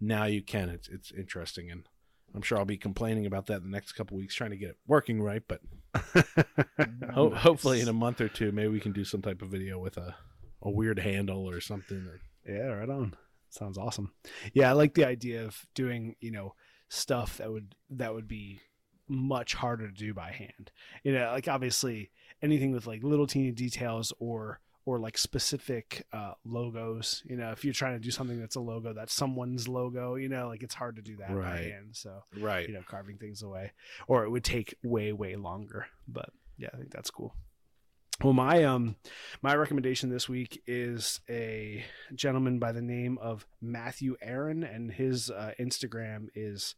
now 0.00 0.24
you 0.26 0.42
can 0.42 0.68
it's 0.68 0.86
it's 0.88 1.10
interesting 1.10 1.68
and 1.72 1.88
i'm 2.34 2.42
sure 2.42 2.56
i'll 2.58 2.64
be 2.64 2.76
complaining 2.76 3.26
about 3.26 3.46
that 3.46 3.56
in 3.56 3.62
the 3.64 3.68
next 3.68 3.92
couple 3.94 4.16
weeks 4.16 4.34
trying 4.36 4.50
to 4.50 4.56
get 4.56 4.70
it 4.70 4.78
working 4.86 5.20
right 5.20 5.42
but 5.48 5.60
ho- 7.12 7.30
hopefully 7.34 7.80
in 7.80 7.88
a 7.88 7.92
month 7.92 8.20
or 8.20 8.28
two 8.28 8.52
maybe 8.52 8.68
we 8.68 8.80
can 8.80 8.92
do 8.92 9.04
some 9.04 9.22
type 9.22 9.42
of 9.42 9.48
video 9.48 9.78
with 9.78 9.96
a 9.96 10.14
a 10.62 10.70
weird 10.70 10.98
handle 10.98 11.48
or 11.48 11.60
something 11.60 12.08
Yeah, 12.46 12.66
right 12.72 12.88
on. 12.90 13.14
Sounds 13.50 13.78
awesome. 13.78 14.12
Yeah, 14.52 14.68
I 14.70 14.72
like 14.72 14.94
the 14.94 15.04
idea 15.06 15.44
of 15.44 15.64
doing, 15.74 16.16
you 16.20 16.30
know, 16.32 16.54
stuff 16.88 17.38
that 17.38 17.50
would 17.52 17.74
that 17.90 18.12
would 18.12 18.26
be 18.26 18.60
much 19.08 19.54
harder 19.54 19.86
to 19.86 19.94
do 19.94 20.12
by 20.12 20.32
hand. 20.32 20.70
You 21.04 21.12
know, 21.12 21.30
like 21.30 21.46
obviously 21.48 22.10
anything 22.42 22.72
with 22.72 22.86
like 22.88 23.02
little 23.04 23.26
teeny 23.28 23.52
details 23.52 24.12
or 24.18 24.58
or 24.88 24.98
like 24.98 25.18
specific 25.18 26.06
uh, 26.14 26.32
logos. 26.46 27.22
You 27.26 27.36
know, 27.36 27.50
if 27.50 27.62
you're 27.62 27.74
trying 27.74 27.92
to 27.92 28.00
do 28.00 28.10
something 28.10 28.40
that's 28.40 28.56
a 28.56 28.60
logo 28.60 28.94
that's 28.94 29.12
someone's 29.12 29.68
logo, 29.68 30.14
you 30.14 30.30
know, 30.30 30.48
like 30.48 30.62
it's 30.62 30.74
hard 30.74 30.96
to 30.96 31.02
do 31.02 31.16
that 31.16 31.28
by 31.28 31.58
hand. 31.58 31.90
So 31.92 32.24
right 32.38 32.66
you 32.66 32.72
know, 32.72 32.80
carving 32.88 33.18
things 33.18 33.42
away, 33.42 33.72
or 34.06 34.24
it 34.24 34.30
would 34.30 34.44
take 34.44 34.76
way 34.82 35.12
way 35.12 35.36
longer. 35.36 35.88
But 36.08 36.30
yeah, 36.56 36.70
I 36.72 36.78
think 36.78 36.90
that's 36.90 37.10
cool. 37.10 37.34
Well, 38.24 38.32
my 38.32 38.64
um 38.64 38.96
my 39.42 39.54
recommendation 39.54 40.08
this 40.08 40.26
week 40.26 40.62
is 40.66 41.20
a 41.28 41.84
gentleman 42.14 42.58
by 42.58 42.72
the 42.72 42.80
name 42.80 43.18
of 43.18 43.46
Matthew 43.60 44.16
Aaron, 44.22 44.64
and 44.64 44.90
his 44.90 45.30
uh, 45.30 45.52
Instagram 45.60 46.28
is 46.34 46.76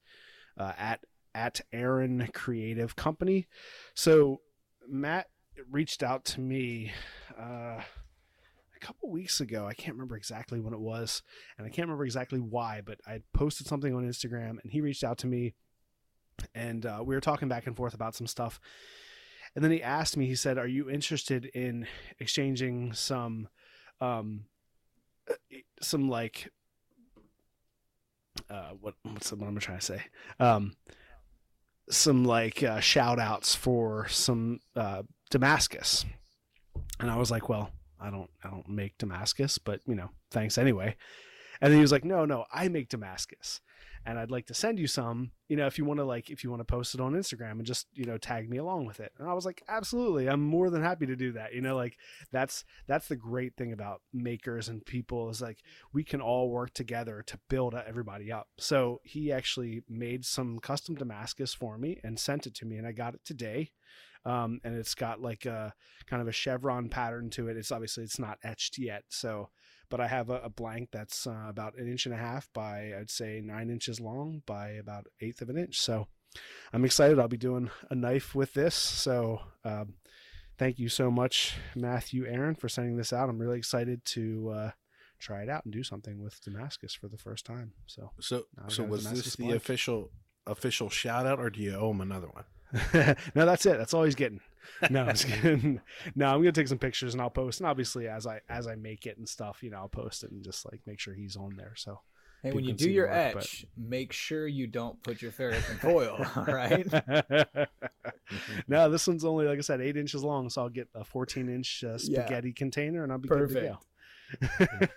uh, 0.58 0.72
at 0.76 1.04
at 1.32 1.60
Aaron 1.72 2.28
Creative 2.34 2.96
Company. 2.96 3.46
So 3.94 4.40
Matt 4.88 5.28
reached 5.70 6.02
out 6.02 6.24
to 6.26 6.40
me 6.40 6.92
uh, 7.38 7.80
a 7.82 8.80
couple 8.80 9.10
weeks 9.10 9.40
ago. 9.40 9.66
I 9.66 9.74
can't 9.74 9.94
remember 9.94 10.16
exactly 10.16 10.60
when 10.60 10.72
it 10.72 10.80
was, 10.80 11.22
and 11.58 11.66
I 11.66 11.70
can't 11.70 11.86
remember 11.86 12.04
exactly 12.04 12.38
why, 12.38 12.82
but 12.84 12.98
I 13.06 13.22
posted 13.32 13.66
something 13.66 13.94
on 13.94 14.08
Instagram, 14.08 14.62
and 14.62 14.70
he 14.70 14.80
reached 14.80 15.04
out 15.04 15.18
to 15.18 15.26
me, 15.26 15.54
and 16.54 16.86
uh, 16.86 17.02
we 17.04 17.14
were 17.14 17.20
talking 17.20 17.48
back 17.48 17.66
and 17.66 17.76
forth 17.76 17.94
about 17.94 18.14
some 18.14 18.26
stuff. 18.26 18.60
And 19.54 19.64
then 19.64 19.72
he 19.72 19.82
asked 19.82 20.16
me, 20.16 20.26
he 20.26 20.36
said, 20.36 20.58
Are 20.58 20.66
you 20.66 20.88
interested 20.88 21.46
in 21.46 21.86
exchanging 22.20 22.92
some, 22.92 23.48
um, 24.00 24.44
some 25.80 26.08
like, 26.08 26.50
uh, 28.48 28.70
what, 28.80 28.94
what's 29.02 29.30
the, 29.30 29.36
what 29.36 29.48
am 29.48 29.56
I 29.56 29.60
trying 29.60 29.80
to 29.80 29.84
say? 29.84 30.02
Um, 30.38 30.74
some 31.90 32.24
like 32.24 32.62
uh, 32.62 32.80
shout 32.80 33.18
outs 33.18 33.54
for 33.54 34.06
some 34.08 34.60
uh, 34.76 35.02
Damascus, 35.30 36.04
and 36.98 37.10
I 37.10 37.16
was 37.16 37.30
like, 37.30 37.48
well, 37.48 37.70
I 38.00 38.10
don't 38.10 38.30
I 38.44 38.50
don't 38.50 38.68
make 38.68 38.98
Damascus, 38.98 39.58
but 39.58 39.80
you 39.86 39.94
know, 39.94 40.10
thanks 40.30 40.58
anyway. 40.58 40.96
And 41.60 41.70
then 41.70 41.78
he 41.78 41.82
was 41.82 41.92
like, 41.92 42.04
no, 42.04 42.24
no, 42.24 42.46
I 42.52 42.68
make 42.68 42.88
Damascus 42.88 43.60
and 44.06 44.18
I'd 44.18 44.30
like 44.30 44.46
to 44.46 44.54
send 44.54 44.78
you 44.78 44.86
some, 44.86 45.32
you 45.48 45.56
know, 45.56 45.66
if 45.66 45.76
you 45.76 45.84
want 45.84 46.00
to 46.00 46.04
like 46.04 46.30
if 46.30 46.42
you 46.42 46.50
want 46.50 46.60
to 46.60 46.64
post 46.64 46.94
it 46.94 47.00
on 47.00 47.12
Instagram 47.12 47.52
and 47.52 47.66
just, 47.66 47.86
you 47.92 48.06
know, 48.06 48.16
tag 48.16 48.48
me 48.48 48.56
along 48.56 48.86
with 48.86 48.98
it. 48.98 49.12
And 49.18 49.28
I 49.28 49.34
was 49.34 49.44
like, 49.44 49.62
absolutely. 49.68 50.28
I'm 50.28 50.42
more 50.42 50.70
than 50.70 50.82
happy 50.82 51.06
to 51.06 51.16
do 51.16 51.32
that. 51.32 51.52
You 51.52 51.60
know, 51.60 51.76
like 51.76 51.96
that's 52.32 52.64
that's 52.86 53.08
the 53.08 53.16
great 53.16 53.56
thing 53.56 53.72
about 53.72 54.00
makers 54.12 54.68
and 54.68 54.84
people 54.84 55.28
is 55.28 55.42
like 55.42 55.58
we 55.92 56.02
can 56.02 56.20
all 56.20 56.50
work 56.50 56.72
together 56.72 57.22
to 57.26 57.38
build 57.48 57.74
everybody 57.74 58.32
up. 58.32 58.48
So 58.58 59.00
he 59.04 59.30
actually 59.30 59.82
made 59.88 60.24
some 60.24 60.60
custom 60.60 60.94
Damascus 60.94 61.52
for 61.52 61.76
me 61.76 62.00
and 62.02 62.18
sent 62.18 62.46
it 62.46 62.54
to 62.56 62.66
me 62.66 62.76
and 62.76 62.86
I 62.86 62.92
got 62.92 63.14
it 63.14 63.24
today. 63.24 63.72
Um, 64.24 64.60
and 64.64 64.76
it's 64.76 64.94
got 64.94 65.20
like 65.20 65.46
a 65.46 65.72
kind 66.06 66.20
of 66.20 66.28
a 66.28 66.32
chevron 66.32 66.88
pattern 66.88 67.30
to 67.30 67.48
it. 67.48 67.56
It's 67.56 67.72
obviously 67.72 68.04
it's 68.04 68.18
not 68.18 68.38
etched 68.42 68.78
yet, 68.78 69.04
so 69.08 69.48
but 69.88 70.00
I 70.00 70.06
have 70.06 70.30
a, 70.30 70.40
a 70.42 70.48
blank 70.50 70.90
that's 70.92 71.26
uh, 71.26 71.46
about 71.48 71.76
an 71.76 71.88
inch 71.88 72.06
and 72.06 72.14
a 72.14 72.18
half 72.18 72.48
by 72.52 72.92
I'd 72.98 73.10
say 73.10 73.40
nine 73.42 73.70
inches 73.70 74.00
long 74.00 74.42
by 74.46 74.70
about 74.70 75.06
eighth 75.20 75.42
of 75.42 75.48
an 75.48 75.58
inch. 75.58 75.78
So 75.80 76.06
I'm 76.72 76.84
excited. 76.84 77.18
I'll 77.18 77.28
be 77.28 77.36
doing 77.36 77.70
a 77.90 77.94
knife 77.94 78.34
with 78.34 78.54
this. 78.54 78.74
So 78.74 79.40
um, 79.64 79.94
thank 80.58 80.78
you 80.78 80.88
so 80.88 81.10
much, 81.10 81.56
Matthew 81.74 82.26
Aaron, 82.26 82.54
for 82.54 82.68
sending 82.68 82.96
this 82.96 83.12
out. 83.12 83.28
I'm 83.28 83.38
really 83.40 83.58
excited 83.58 84.04
to 84.06 84.52
uh, 84.54 84.70
try 85.18 85.42
it 85.42 85.48
out 85.48 85.64
and 85.64 85.72
do 85.72 85.82
something 85.82 86.22
with 86.22 86.40
Damascus 86.42 86.94
for 86.94 87.08
the 87.08 87.18
first 87.18 87.44
time. 87.44 87.72
So 87.86 88.10
so 88.20 88.44
so 88.68 88.84
was 88.84 89.04
Damascus 89.04 89.24
this 89.24 89.36
the 89.36 89.44
blank. 89.44 89.56
official 89.56 90.10
official 90.46 90.88
shout 90.88 91.26
out, 91.26 91.38
or 91.38 91.50
do 91.50 91.60
you 91.60 91.74
owe 91.74 91.90
him 91.90 92.00
another 92.00 92.28
one? 92.28 92.44
no, 93.34 93.46
that's 93.46 93.66
it. 93.66 93.78
That's 93.78 93.94
all 93.94 94.04
he's 94.04 94.14
getting. 94.14 94.40
No, 94.88 95.04
I'm 95.04 95.80
no, 96.14 96.26
I'm 96.26 96.40
gonna 96.40 96.52
take 96.52 96.68
some 96.68 96.78
pictures 96.78 97.14
and 97.14 97.20
I'll 97.20 97.30
post. 97.30 97.60
And 97.60 97.66
obviously, 97.66 98.08
as 98.08 98.26
I 98.26 98.40
as 98.48 98.66
I 98.66 98.76
make 98.76 99.06
it 99.06 99.18
and 99.18 99.28
stuff, 99.28 99.62
you 99.62 99.70
know, 99.70 99.78
I'll 99.78 99.88
post 99.88 100.24
it 100.24 100.30
and 100.30 100.42
just 100.42 100.64
like 100.70 100.80
make 100.86 101.00
sure 101.00 101.14
he's 101.14 101.36
on 101.36 101.56
there. 101.56 101.74
So. 101.76 102.00
Hey, 102.42 102.52
when 102.52 102.64
you 102.64 102.72
do 102.72 102.88
your 102.88 103.06
work, 103.06 103.36
etch, 103.36 103.66
but... 103.76 103.84
make 103.90 104.14
sure 104.14 104.46
you 104.46 104.66
don't 104.66 105.02
put 105.02 105.20
your 105.20 105.30
ferrite 105.30 105.70
in 105.70 105.76
foil. 105.76 106.26
All 106.36 106.44
right. 106.46 106.86
no, 108.66 108.88
this 108.88 109.06
one's 109.06 109.26
only 109.26 109.44
like 109.44 109.58
I 109.58 109.60
said, 109.60 109.82
eight 109.82 109.98
inches 109.98 110.24
long, 110.24 110.48
so 110.48 110.62
I'll 110.62 110.70
get 110.70 110.88
a 110.94 111.04
14 111.04 111.50
inch 111.50 111.84
uh, 111.84 111.98
spaghetti 111.98 112.48
yeah. 112.48 112.54
container, 112.56 113.02
and 113.02 113.12
I'll 113.12 113.18
be 113.18 113.28
Perfect. 113.28 113.52
good 113.52 113.60
to 113.60 113.68
go. 113.72 113.78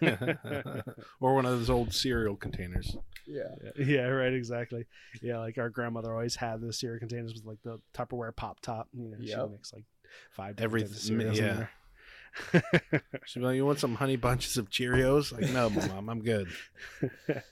or 1.20 1.34
one 1.34 1.46
of 1.46 1.52
those 1.52 1.70
old 1.70 1.94
cereal 1.94 2.36
containers. 2.36 2.96
Yeah. 3.26 3.56
Yeah, 3.78 4.08
right, 4.08 4.34
exactly. 4.34 4.86
Yeah, 5.22 5.40
like 5.40 5.58
our 5.58 5.70
grandmother 5.70 6.12
always 6.12 6.36
had 6.36 6.62
the 6.62 6.74
cereal 6.74 7.00
containers 7.00 7.34
with 7.34 7.46
like 7.46 7.62
the 7.64 7.80
Tupperware 7.94 8.36
pop 8.36 8.60
top. 8.60 8.88
You 8.94 9.10
know, 9.10 9.18
yep. 9.20 9.40
she 9.40 9.52
makes 9.52 9.74
like 9.74 9.86
five 10.32 10.56
different 10.56 10.86
everything. 10.86 11.34
Yeah. 11.34 11.66
She'd 13.26 13.40
be 13.40 13.46
like, 13.46 13.56
"You 13.56 13.66
want 13.66 13.80
some 13.80 13.96
honey 13.96 14.16
bunches 14.16 14.58
of 14.58 14.70
Cheerios?" 14.70 15.32
Like, 15.32 15.52
no, 15.52 15.70
mom, 15.70 16.10
I'm 16.10 16.22
good. 16.22 16.48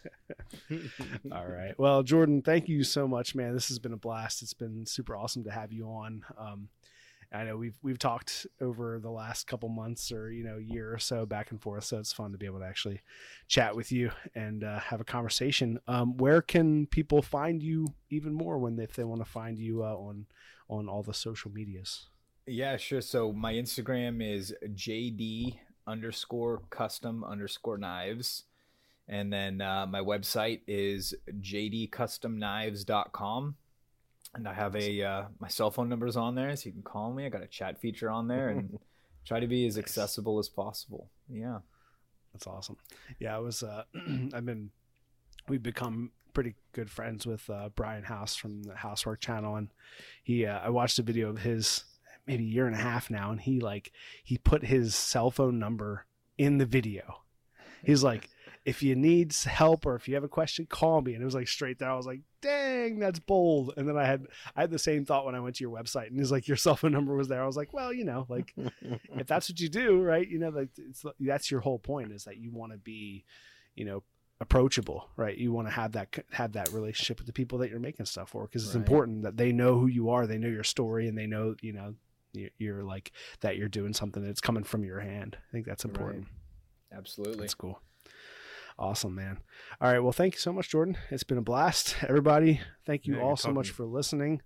All 1.32 1.48
right. 1.48 1.78
Well, 1.78 2.02
Jordan, 2.04 2.42
thank 2.42 2.68
you 2.68 2.84
so 2.84 3.08
much, 3.08 3.36
man. 3.36 3.54
This 3.54 3.68
has 3.68 3.80
been 3.80 3.94
a 3.94 3.98
blast. 3.98 4.42
It's 4.42 4.54
been 4.54 4.86
super 4.86 5.16
awesome 5.16 5.44
to 5.44 5.52
have 5.52 5.72
you 5.72 5.86
on. 5.86 6.24
Um, 6.38 6.70
I 7.34 7.46
know 7.46 7.56
we've 7.56 7.78
we've 7.82 7.98
talked 7.98 8.46
over 8.60 9.00
the 9.00 9.10
last 9.10 9.48
couple 9.48 9.70
months 9.70 10.12
or 10.12 10.30
you 10.32 10.44
know 10.44 10.58
year 10.58 10.94
or 10.94 11.00
so 11.00 11.26
back 11.26 11.52
and 11.52 11.62
forth, 11.62 11.86
so 11.86 11.98
it's 11.98 12.12
fun 12.12 12.34
to 12.34 12.38
be 12.38 12.46
able 12.46 12.60
to 12.60 12.66
actually 12.66 13.00
chat 13.48 13.74
with 13.76 13.90
you 13.92 14.12
and 14.36 14.64
uh, 14.64 14.80
have 14.80 15.00
a 15.00 15.06
conversation. 15.06 15.80
Um, 15.88 16.18
where 16.18 16.42
can 16.42 16.88
people 16.88 17.22
find 17.22 17.64
you 17.64 17.88
even 18.10 18.34
more 18.34 18.58
when 18.58 18.76
they, 18.76 18.84
if 18.84 18.96
they 18.96 19.06
want 19.06 19.24
to 19.24 19.30
find 19.30 19.58
you 19.58 19.82
uh, 19.84 19.96
on 19.96 20.26
on 20.68 20.90
all 20.90 21.04
the 21.04 21.14
social 21.14 21.52
medias? 21.52 22.10
Yeah, 22.48 22.76
sure. 22.78 23.02
So 23.02 23.32
my 23.32 23.54
Instagram 23.54 24.20
is 24.22 24.52
jd 24.74 25.60
underscore 25.88 26.64
custom 26.70 27.24
underscore 27.24 27.78
knives. 27.78 28.44
And 29.08 29.32
then 29.32 29.62
uh, 29.62 29.86
my 29.88 30.00
website 30.00 30.62
is 30.68 31.14
jdcustomknives.com 31.30 33.56
and 34.34 34.48
I 34.48 34.54
have 34.54 34.76
a 34.76 35.04
uh, 35.04 35.24
my 35.40 35.48
cell 35.48 35.72
phone 35.72 35.90
number 35.90 36.08
is 36.08 36.18
on 36.18 36.36
there, 36.36 36.56
so 36.56 36.68
you 36.68 36.74
can 36.74 36.84
call 36.84 37.14
me. 37.14 37.26
I 37.26 37.30
got 37.30 37.44
a 37.44 37.48
chat 37.48 37.80
feature 37.80 38.10
on 38.10 38.28
there, 38.28 38.50
and 38.50 38.80
try 39.26 39.40
to 39.40 39.48
be 39.48 39.66
as 39.66 39.78
accessible 39.78 40.40
as 40.40 40.50
possible. 40.50 41.10
Yeah, 41.30 41.60
that's 42.34 42.48
awesome. 42.48 42.78
Yeah, 43.20 43.36
I 43.36 43.40
was. 43.40 43.64
Uh, 43.64 43.84
I've 44.34 44.46
been. 44.46 44.72
We've 45.48 45.64
become 45.64 46.12
pretty 46.34 46.56
good 46.72 46.90
friends 46.90 47.26
with 47.26 47.50
uh, 47.50 47.70
Brian 47.76 48.04
House 48.04 48.36
from 48.36 48.64
the 48.64 48.76
Housework 48.76 49.20
Channel, 49.20 49.56
and 49.56 49.70
he. 50.24 50.46
Uh, 50.46 50.60
I 50.60 50.70
watched 50.70 51.00
a 51.00 51.04
video 51.04 51.30
of 51.30 51.40
his 51.40 51.84
maybe 52.28 52.44
a 52.44 52.48
year 52.48 52.68
and 52.68 52.76
a 52.76 52.80
half 52.80 53.10
now, 53.10 53.32
and 53.32 53.42
he 53.42 53.60
like 53.60 53.92
he 54.24 54.38
put 54.38 54.64
his 54.64 54.96
cell 54.96 55.32
phone 55.32 55.60
number 55.60 56.06
in 56.38 56.58
the 56.58 56.66
video. 56.66 57.22
He's 57.84 58.04
like 58.04 58.30
if 58.66 58.84
you 58.84 58.96
need 58.96 59.34
help 59.34 59.86
or 59.86 59.96
if 59.96 60.08
you 60.08 60.16
have 60.16 60.24
a 60.24 60.30
question, 60.30 60.66
call 60.68 61.02
me. 61.02 61.14
And 61.14 61.22
it 61.22 61.26
was 61.26 61.36
like 61.36 61.48
straight 61.48 61.80
there. 61.80 61.90
I 61.90 61.96
was 61.96 62.06
like, 62.06 62.22
dang, 62.42 63.00
that's 63.00 63.20
bold. 63.20 63.74
And 63.78 63.88
then 63.88 63.98
I 63.98 64.06
had 64.06 64.28
I 64.56 64.62
had 64.62 64.72
the 64.72 64.80
same 64.80 65.06
thought 65.06 65.26
when 65.26 65.36
I 65.36 65.40
went 65.40 65.56
to 65.58 65.64
your 65.64 65.76
website 65.76 66.08
and 66.08 66.20
it's 66.20 66.32
like, 66.32 66.48
your 66.48 66.58
cell 66.58 66.76
phone 66.76 66.92
number 66.92 67.16
was 67.16 67.28
there. 67.28 67.42
I 67.42 67.48
was 67.48 67.58
like, 67.58 67.74
well, 67.74 67.94
you 67.94 68.04
know, 68.04 68.26
like 68.30 68.54
if 69.16 69.28
that's 69.28 69.50
what 69.50 69.60
you 69.60 69.70
do, 69.70 70.02
right? 70.02 70.28
You 70.28 70.40
know, 70.40 70.50
like 70.50 70.70
it's 70.78 71.04
that's 71.20 71.52
your 71.52 71.62
whole 71.62 71.80
point 71.80 72.12
is 72.12 72.26
that 72.26 72.38
you 72.38 72.52
want 72.52 72.72
to 72.72 72.78
be, 72.78 73.26
you 73.76 73.86
know, 73.86 74.04
approachable, 74.40 75.10
right? 75.16 75.38
You 75.38 75.54
want 75.54 75.68
to 75.68 75.72
have 75.72 75.94
that 75.94 76.10
have 76.32 76.54
that 76.54 76.74
relationship 76.74 77.20
with 77.20 77.28
the 77.28 77.34
people 77.34 77.60
that 77.60 77.70
you're 77.70 77.80
making 77.80 78.08
stuff 78.08 78.30
for 78.30 78.44
because 78.46 78.66
it's 78.66 78.76
right. 78.76 78.82
important 78.82 79.24
that 79.24 79.38
they 79.38 79.52
know 79.52 79.80
who 79.80 79.88
you 79.88 80.10
are, 80.10 80.28
they 80.28 80.40
know 80.40 80.50
your 80.50 80.64
story, 80.64 81.08
and 81.08 81.18
they 81.18 81.28
know, 81.28 81.56
you 81.62 81.74
know, 81.74 81.96
you're 82.58 82.84
like 82.84 83.12
that 83.42 83.58
you're 83.58 83.70
doing 83.70 83.94
something 83.94 84.24
that's 84.24 84.42
coming 84.42 84.64
from 84.64 84.84
your 84.84 85.00
hand. 85.00 85.38
I 85.50 85.52
think 85.52 85.66
that's 85.66 85.86
important. 85.86 86.26
Right. 86.92 86.98
Absolutely. 86.98 87.40
That's 87.40 87.54
cool. 87.54 87.80
Awesome, 88.78 89.16
man. 89.16 89.40
All 89.80 89.92
right. 89.92 90.00
Well, 90.00 90.12
thank 90.12 90.36
you 90.36 90.40
so 90.40 90.54
much, 90.54 90.70
Jordan. 90.70 90.98
It's 91.10 91.24
been 91.24 91.38
a 91.38 91.44
blast. 91.44 91.96
Everybody, 92.08 92.62
thank 92.86 93.06
you 93.08 93.16
yeah, 93.16 93.22
all 93.22 93.38
so 93.38 93.52
much 93.52 93.70
for 93.70 93.86
listening. 93.86 94.42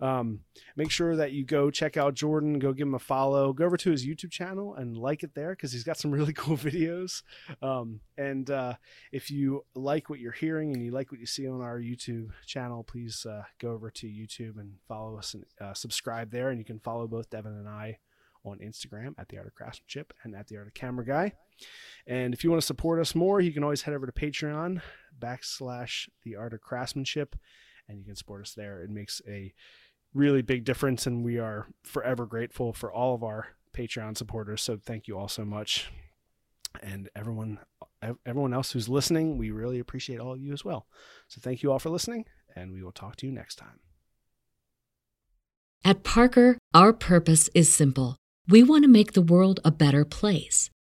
Um, 0.00 0.40
make 0.76 0.90
sure 0.90 1.16
that 1.16 1.32
you 1.32 1.44
go 1.44 1.70
check 1.70 1.96
out 1.96 2.14
Jordan, 2.14 2.58
go 2.58 2.72
give 2.72 2.86
him 2.86 2.94
a 2.94 3.00
follow, 3.00 3.52
go 3.52 3.64
over 3.64 3.76
to 3.76 3.90
his 3.90 4.06
YouTube 4.06 4.30
channel 4.30 4.74
and 4.74 4.96
like 4.96 5.22
it 5.22 5.34
there 5.34 5.50
because 5.50 5.72
he's 5.72 5.84
got 5.84 5.96
some 5.96 6.10
really 6.12 6.32
cool 6.32 6.56
videos. 6.56 7.22
Um, 7.62 8.00
and 8.16 8.48
uh, 8.50 8.74
if 9.12 9.30
you 9.30 9.64
like 9.74 10.08
what 10.08 10.20
you're 10.20 10.32
hearing 10.32 10.72
and 10.72 10.84
you 10.84 10.92
like 10.92 11.10
what 11.10 11.20
you 11.20 11.26
see 11.26 11.48
on 11.48 11.60
our 11.60 11.80
YouTube 11.80 12.30
channel, 12.46 12.84
please 12.84 13.26
uh, 13.28 13.42
go 13.58 13.72
over 13.72 13.90
to 13.90 14.06
YouTube 14.06 14.58
and 14.58 14.74
follow 14.86 15.18
us 15.18 15.34
and 15.34 15.44
uh, 15.60 15.74
subscribe 15.74 16.30
there. 16.30 16.50
And 16.50 16.58
you 16.58 16.64
can 16.64 16.78
follow 16.78 17.06
both 17.06 17.30
Devon 17.30 17.56
and 17.58 17.68
I 17.68 17.98
on 18.44 18.58
Instagram 18.58 19.14
at 19.18 19.28
the 19.28 19.38
Art 19.38 19.48
of 19.48 19.54
Craftsmanship 19.54 20.12
and 20.22 20.34
at 20.34 20.46
the 20.48 20.56
Art 20.56 20.68
of 20.68 20.74
Camera 20.74 21.04
Guy. 21.04 21.32
And 22.06 22.34
if 22.34 22.42
you 22.42 22.50
want 22.50 22.60
to 22.60 22.66
support 22.66 23.00
us 23.00 23.14
more, 23.14 23.40
you 23.40 23.52
can 23.52 23.62
always 23.62 23.82
head 23.82 23.94
over 23.94 24.06
to 24.06 24.12
Patreon 24.12 24.80
backslash 25.18 26.08
the 26.24 26.36
Art 26.36 26.54
of 26.54 26.60
Craftsmanship, 26.60 27.36
and 27.88 27.98
you 27.98 28.04
can 28.04 28.16
support 28.16 28.42
us 28.42 28.54
there. 28.54 28.82
It 28.82 28.90
makes 28.90 29.20
a 29.28 29.52
really 30.14 30.42
big 30.42 30.64
difference, 30.64 31.06
and 31.06 31.24
we 31.24 31.38
are 31.38 31.68
forever 31.84 32.26
grateful 32.26 32.72
for 32.72 32.92
all 32.92 33.14
of 33.14 33.22
our 33.22 33.48
Patreon 33.76 34.16
supporters. 34.16 34.62
So 34.62 34.76
thank 34.76 35.06
you 35.06 35.18
all 35.18 35.28
so 35.28 35.44
much, 35.44 35.90
and 36.82 37.08
everyone 37.14 37.58
everyone 38.24 38.54
else 38.54 38.72
who's 38.72 38.88
listening. 38.88 39.36
We 39.36 39.50
really 39.50 39.78
appreciate 39.78 40.20
all 40.20 40.32
of 40.32 40.40
you 40.40 40.52
as 40.52 40.64
well. 40.64 40.86
So 41.28 41.40
thank 41.40 41.62
you 41.62 41.70
all 41.70 41.78
for 41.78 41.90
listening, 41.90 42.24
and 42.56 42.72
we 42.72 42.82
will 42.82 42.92
talk 42.92 43.16
to 43.16 43.26
you 43.26 43.32
next 43.32 43.56
time. 43.56 43.80
At 45.84 46.02
Parker, 46.02 46.58
our 46.74 46.92
purpose 46.92 47.48
is 47.54 47.72
simple 47.72 48.16
we 48.48 48.62
want 48.62 48.82
to 48.82 48.88
make 48.88 49.12
the 49.12 49.22
world 49.22 49.60
a 49.64 49.70
better 49.70 50.04
place 50.04 50.70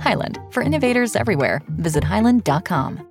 Hyland, 0.00 0.38
for 0.50 0.62
innovators 0.62 1.16
everywhere, 1.16 1.60
visit 1.68 2.04
hyland.com. 2.04 3.10